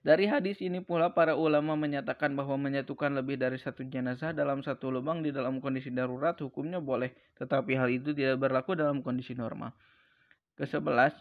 Dari 0.00 0.28
hadis 0.28 0.60
ini 0.60 0.84
pula 0.84 1.12
para 1.12 1.36
ulama 1.36 1.72
menyatakan 1.76 2.32
bahwa 2.36 2.56
menyatukan 2.60 3.16
lebih 3.16 3.40
dari 3.40 3.56
satu 3.56 3.84
jenazah 3.84 4.36
dalam 4.36 4.60
satu 4.60 4.92
lubang 4.92 5.24
di 5.24 5.32
dalam 5.32 5.60
kondisi 5.60 5.88
darurat 5.88 6.36
hukumnya 6.40 6.80
boleh, 6.80 7.12
tetapi 7.40 7.76
hal 7.76 7.88
itu 7.88 8.12
tidak 8.12 8.40
berlaku 8.40 8.76
dalam 8.76 9.00
kondisi 9.00 9.32
normal. 9.32 9.72
Kesebelas, 10.56 11.16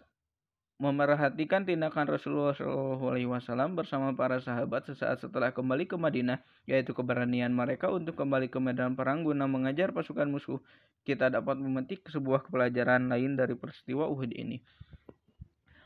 memerhatikan 0.79 1.67
tindakan 1.67 2.07
Rasulullah 2.07 2.55
SAW 2.55 3.75
bersama 3.75 4.15
para 4.15 4.39
sahabat 4.39 4.87
sesaat 4.87 5.19
setelah 5.19 5.51
kembali 5.51 5.83
ke 5.91 5.99
Madinah, 5.99 6.39
yaitu 6.63 6.95
keberanian 6.95 7.51
mereka 7.51 7.91
untuk 7.91 8.15
kembali 8.15 8.47
ke 8.47 8.63
medan 8.63 8.95
perang 8.95 9.27
guna 9.27 9.43
mengajar 9.43 9.91
pasukan 9.91 10.31
musuh. 10.31 10.63
Kita 11.03 11.27
dapat 11.27 11.59
memetik 11.59 12.07
sebuah 12.07 12.47
pelajaran 12.47 13.11
lain 13.11 13.35
dari 13.35 13.59
peristiwa 13.59 14.07
Uhud 14.07 14.31
ini. 14.31 14.63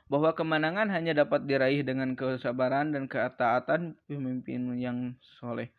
Bahwa 0.06 0.30
kemenangan 0.38 0.94
hanya 0.94 1.26
dapat 1.26 1.50
diraih 1.50 1.82
dengan 1.82 2.14
kesabaran 2.14 2.94
dan 2.94 3.10
ketaatan 3.10 3.98
pemimpin 4.06 4.78
yang 4.78 5.18
soleh. 5.42 5.74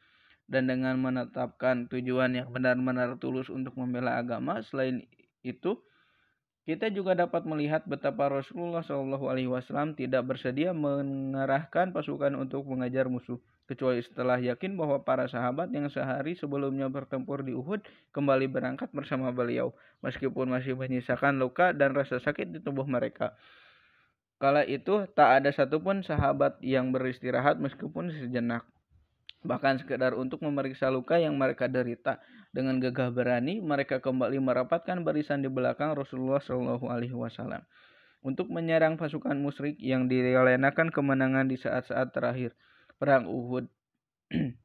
Dan 0.50 0.66
dengan 0.66 0.98
menetapkan 0.98 1.86
tujuan 1.86 2.34
yang 2.34 2.50
benar-benar 2.50 3.14
tulus 3.22 3.46
untuk 3.46 3.78
membela 3.78 4.18
agama, 4.18 4.58
selain 4.66 5.06
itu, 5.46 5.78
kita 6.64 6.88
juga 6.88 7.12
dapat 7.12 7.44
melihat 7.44 7.84
betapa 7.84 8.32
Rasulullah 8.32 8.80
Shallallahu 8.80 9.28
Alaihi 9.28 9.52
Wasallam 9.52 9.92
tidak 9.92 10.24
bersedia 10.24 10.72
mengerahkan 10.72 11.92
pasukan 11.92 12.32
untuk 12.40 12.64
mengajar 12.64 13.04
musuh, 13.04 13.36
kecuali 13.68 14.00
setelah 14.00 14.40
yakin 14.40 14.72
bahwa 14.72 15.04
para 15.04 15.28
sahabat 15.28 15.68
yang 15.76 15.92
sehari 15.92 16.32
sebelumnya 16.40 16.88
bertempur 16.88 17.44
di 17.44 17.52
Uhud 17.52 17.84
kembali 18.16 18.48
berangkat 18.48 18.88
bersama 18.96 19.28
beliau, 19.28 19.76
meskipun 20.00 20.56
masih 20.56 20.72
menyisakan 20.72 21.36
luka 21.36 21.76
dan 21.76 21.92
rasa 21.92 22.16
sakit 22.16 22.48
di 22.48 22.58
tubuh 22.64 22.88
mereka. 22.88 23.36
Kala 24.40 24.64
itu 24.64 25.04
tak 25.12 25.44
ada 25.44 25.52
satupun 25.52 26.00
sahabat 26.00 26.60
yang 26.64 26.96
beristirahat 26.96 27.60
meskipun 27.60 28.08
sejenak 28.08 28.64
bahkan 29.44 29.76
sekedar 29.76 30.16
untuk 30.16 30.40
memeriksa 30.40 30.88
luka 30.88 31.20
yang 31.20 31.36
mereka 31.36 31.68
derita. 31.68 32.18
Dengan 32.50 32.80
gagah 32.80 33.12
berani, 33.12 33.60
mereka 33.60 34.00
kembali 34.00 34.40
merapatkan 34.40 35.04
barisan 35.04 35.44
di 35.44 35.52
belakang 35.52 35.92
Rasulullah 35.92 36.40
Shallallahu 36.40 36.88
Alaihi 36.88 37.14
Wasallam 37.14 37.62
untuk 38.24 38.48
menyerang 38.48 38.96
pasukan 38.96 39.36
musyrik 39.36 39.76
yang 39.76 40.08
direncanakan 40.08 40.88
kemenangan 40.88 41.46
di 41.46 41.60
saat-saat 41.60 42.10
terakhir 42.16 42.56
perang 42.96 43.28
Uhud. 43.28 43.68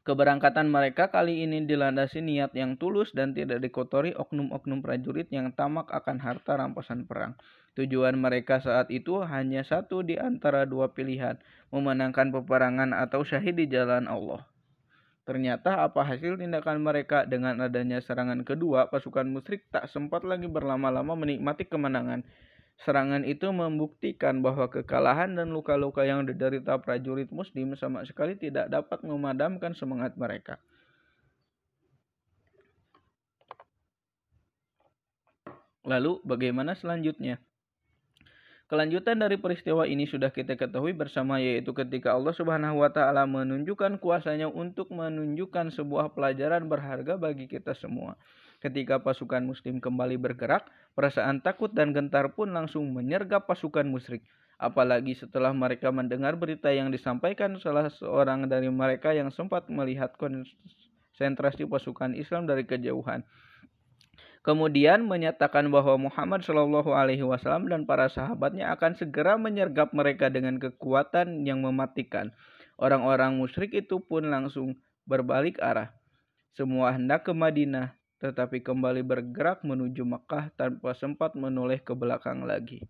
Keberangkatan 0.00 0.64
mereka 0.64 1.12
kali 1.12 1.44
ini 1.44 1.68
dilandasi 1.68 2.24
niat 2.24 2.56
yang 2.56 2.80
tulus 2.80 3.12
dan 3.12 3.36
tidak 3.36 3.60
dikotori 3.60 4.16
oknum-oknum 4.16 4.80
prajurit 4.80 5.28
yang 5.28 5.52
tamak 5.52 5.92
akan 5.92 6.16
harta 6.16 6.56
rampasan 6.56 7.04
perang. 7.04 7.36
Tujuan 7.76 8.16
mereka 8.16 8.64
saat 8.64 8.88
itu 8.88 9.20
hanya 9.20 9.60
satu 9.60 10.00
di 10.00 10.16
antara 10.16 10.64
dua 10.64 10.96
pilihan, 10.96 11.36
memenangkan 11.68 12.32
peperangan 12.32 12.96
atau 12.96 13.28
syahid 13.28 13.60
di 13.60 13.68
jalan 13.68 14.08
Allah. 14.08 14.48
Ternyata 15.28 15.84
apa 15.84 16.00
hasil 16.02 16.40
tindakan 16.40 16.80
mereka 16.80 17.28
dengan 17.28 17.60
adanya 17.60 18.00
serangan 18.00 18.40
kedua, 18.40 18.88
pasukan 18.88 19.28
musyrik 19.28 19.68
tak 19.68 19.84
sempat 19.86 20.24
lagi 20.24 20.48
berlama-lama 20.48 21.12
menikmati 21.12 21.68
kemenangan. 21.68 22.24
Serangan 22.80 23.26
itu 23.28 23.50
membuktikan 23.52 24.40
bahwa 24.40 24.70
kekalahan 24.70 25.36
dan 25.36 25.52
luka-luka 25.52 26.06
yang 26.06 26.24
diderita 26.24 26.80
prajurit 26.80 27.28
muslim 27.28 27.76
sama 27.76 28.06
sekali 28.08 28.38
tidak 28.40 28.72
dapat 28.72 29.04
memadamkan 29.04 29.76
semangat 29.76 30.16
mereka. 30.16 30.56
Lalu 35.84 36.22
bagaimana 36.24 36.76
selanjutnya? 36.76 37.40
Kelanjutan 38.70 39.18
dari 39.18 39.34
peristiwa 39.34 39.82
ini 39.82 40.06
sudah 40.06 40.30
kita 40.30 40.54
ketahui 40.54 40.94
bersama 40.94 41.42
yaitu 41.42 41.74
ketika 41.74 42.14
Allah 42.14 42.30
Subhanahu 42.30 42.86
wa 42.86 42.90
taala 42.94 43.26
menunjukkan 43.26 43.98
kuasanya 43.98 44.46
untuk 44.46 44.94
menunjukkan 44.94 45.74
sebuah 45.74 46.14
pelajaran 46.14 46.70
berharga 46.70 47.18
bagi 47.18 47.50
kita 47.50 47.74
semua. 47.74 48.14
Ketika 48.60 49.00
pasukan 49.00 49.40
muslim 49.40 49.80
kembali 49.80 50.20
bergerak, 50.20 50.68
perasaan 50.92 51.40
takut 51.40 51.72
dan 51.72 51.96
gentar 51.96 52.36
pun 52.36 52.52
langsung 52.52 52.92
menyergap 52.92 53.48
pasukan 53.48 53.88
musyrik. 53.88 54.20
Apalagi 54.60 55.16
setelah 55.16 55.56
mereka 55.56 55.88
mendengar 55.88 56.36
berita 56.36 56.68
yang 56.68 56.92
disampaikan 56.92 57.56
salah 57.56 57.88
seorang 57.88 58.44
dari 58.52 58.68
mereka 58.68 59.16
yang 59.16 59.32
sempat 59.32 59.72
melihat 59.72 60.12
konsentrasi 60.20 61.64
pasukan 61.64 62.12
Islam 62.12 62.44
dari 62.44 62.68
kejauhan 62.68 63.24
kemudian 64.40 65.04
menyatakan 65.04 65.68
bahwa 65.68 66.08
Muhammad 66.08 66.40
Shallallahu 66.44 66.96
Alaihi 66.96 67.24
Wasallam 67.24 67.68
dan 67.68 67.84
para 67.84 68.08
sahabatnya 68.08 68.72
akan 68.72 68.96
segera 68.96 69.36
menyergap 69.36 69.92
mereka 69.92 70.32
dengan 70.32 70.56
kekuatan 70.56 71.44
yang 71.44 71.60
mematikan. 71.60 72.32
Orang-orang 72.80 73.36
musyrik 73.36 73.76
itu 73.76 74.00
pun 74.00 74.32
langsung 74.32 74.80
berbalik 75.04 75.60
arah. 75.60 75.92
Semua 76.56 76.96
hendak 76.96 77.28
ke 77.28 77.32
Madinah, 77.36 77.99
tetapi 78.20 78.60
kembali 78.60 79.00
bergerak 79.00 79.64
menuju 79.64 80.04
Mekah 80.04 80.52
tanpa 80.52 80.92
sempat 80.92 81.32
menoleh 81.32 81.80
ke 81.80 81.96
belakang 81.96 82.44
lagi. 82.44 82.84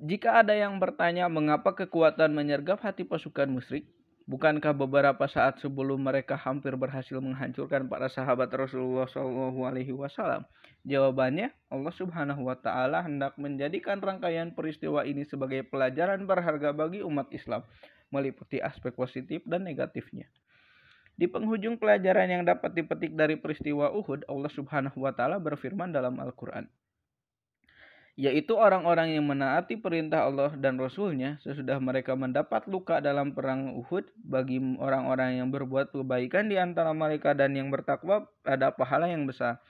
Jika 0.00 0.42
ada 0.42 0.56
yang 0.56 0.80
bertanya 0.82 1.30
mengapa 1.30 1.76
kekuatan 1.76 2.32
menyergap 2.32 2.82
hati 2.82 3.06
pasukan 3.06 3.46
musyrik, 3.46 3.86
bukankah 4.26 4.72
beberapa 4.72 5.28
saat 5.28 5.60
sebelum 5.60 6.00
mereka 6.00 6.40
hampir 6.40 6.72
berhasil 6.74 7.20
menghancurkan 7.20 7.84
para 7.84 8.08
sahabat 8.08 8.48
Rasulullah 8.50 9.04
Shallallahu 9.06 9.60
Alaihi 9.60 9.92
Wasallam? 9.92 10.48
Jawabannya, 10.88 11.52
Allah 11.68 11.94
Subhanahu 11.94 12.48
Wa 12.48 12.56
Taala 12.58 13.04
hendak 13.04 13.36
menjadikan 13.36 14.00
rangkaian 14.00 14.56
peristiwa 14.56 15.04
ini 15.04 15.28
sebagai 15.28 15.68
pelajaran 15.68 16.24
berharga 16.24 16.72
bagi 16.72 17.04
umat 17.04 17.28
Islam, 17.30 17.60
meliputi 18.08 18.56
aspek 18.56 18.96
positif 18.96 19.44
dan 19.44 19.68
negatifnya. 19.68 20.26
Di 21.20 21.28
penghujung 21.28 21.76
pelajaran 21.76 22.32
yang 22.32 22.42
dapat 22.48 22.72
dipetik 22.72 23.12
dari 23.12 23.36
peristiwa 23.36 23.92
Uhud, 23.92 24.24
Allah 24.24 24.48
Subhanahu 24.48 25.04
wa 25.04 25.12
taala 25.12 25.36
berfirman 25.36 25.92
dalam 25.92 26.16
Al-Qur'an 26.16 26.64
yaitu 28.20 28.52
orang-orang 28.52 29.16
yang 29.16 29.24
menaati 29.24 29.80
perintah 29.80 30.28
Allah 30.28 30.52
dan 30.52 30.76
Rasulnya 30.76 31.40
sesudah 31.40 31.80
mereka 31.80 32.12
mendapat 32.12 32.68
luka 32.68 33.00
dalam 33.00 33.32
perang 33.32 33.72
Uhud 33.80 34.12
bagi 34.20 34.60
orang-orang 34.76 35.40
yang 35.40 35.48
berbuat 35.48 35.88
kebaikan 35.88 36.52
di 36.52 36.60
antara 36.60 36.92
mereka 36.92 37.32
dan 37.32 37.56
yang 37.56 37.72
bertakwa 37.72 38.28
ada 38.44 38.76
pahala 38.76 39.08
yang 39.08 39.24
besar 39.24 39.62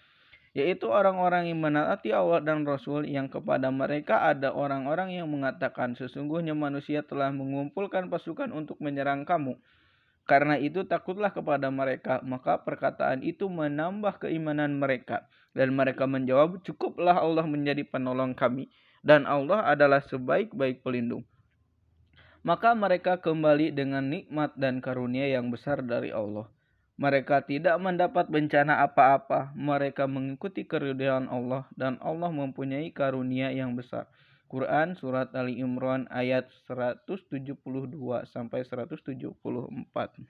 yaitu 0.50 0.90
orang-orang 0.90 1.46
yang 1.46 1.62
menaati 1.62 2.10
Allah 2.10 2.42
dan 2.42 2.66
Rasul 2.66 3.06
yang 3.06 3.30
kepada 3.30 3.70
mereka 3.70 4.26
ada 4.26 4.50
orang-orang 4.50 5.14
yang 5.14 5.30
mengatakan 5.30 5.94
sesungguhnya 5.94 6.50
manusia 6.50 7.06
telah 7.06 7.30
mengumpulkan 7.30 8.10
pasukan 8.10 8.50
untuk 8.50 8.82
menyerang 8.82 9.22
kamu 9.22 9.54
karena 10.28 10.60
itu 10.60 10.84
takutlah 10.86 11.32
kepada 11.32 11.68
mereka 11.68 12.20
maka 12.22 12.60
perkataan 12.60 13.24
itu 13.24 13.48
menambah 13.50 14.22
keimanan 14.24 14.78
mereka 14.78 15.26
dan 15.50 15.74
mereka 15.74 16.06
menjawab, 16.06 16.62
cukuplah 16.62 17.18
Allah 17.18 17.42
menjadi 17.46 17.82
penolong 17.82 18.38
kami. 18.38 18.70
Dan 19.00 19.24
Allah 19.24 19.64
adalah 19.64 20.04
sebaik-baik 20.04 20.84
pelindung. 20.84 21.24
Maka 22.44 22.72
mereka 22.72 23.20
kembali 23.20 23.72
dengan 23.72 24.06
nikmat 24.06 24.56
dan 24.56 24.80
karunia 24.80 25.28
yang 25.28 25.48
besar 25.52 25.80
dari 25.84 26.12
Allah. 26.12 26.48
Mereka 27.00 27.48
tidak 27.48 27.80
mendapat 27.80 28.28
bencana 28.28 28.84
apa-apa. 28.84 29.56
Mereka 29.56 30.04
mengikuti 30.04 30.68
keridhaan 30.68 31.32
Allah 31.32 31.64
dan 31.72 31.96
Allah 32.04 32.28
mempunyai 32.28 32.92
karunia 32.92 33.48
yang 33.52 33.72
besar. 33.72 34.04
Quran 34.50 34.98
Surat 34.98 35.30
Ali 35.40 35.54
Imran 35.64 36.10
ayat 36.10 36.50
172 36.66 37.54
sampai 38.26 38.60
174. 38.66 40.26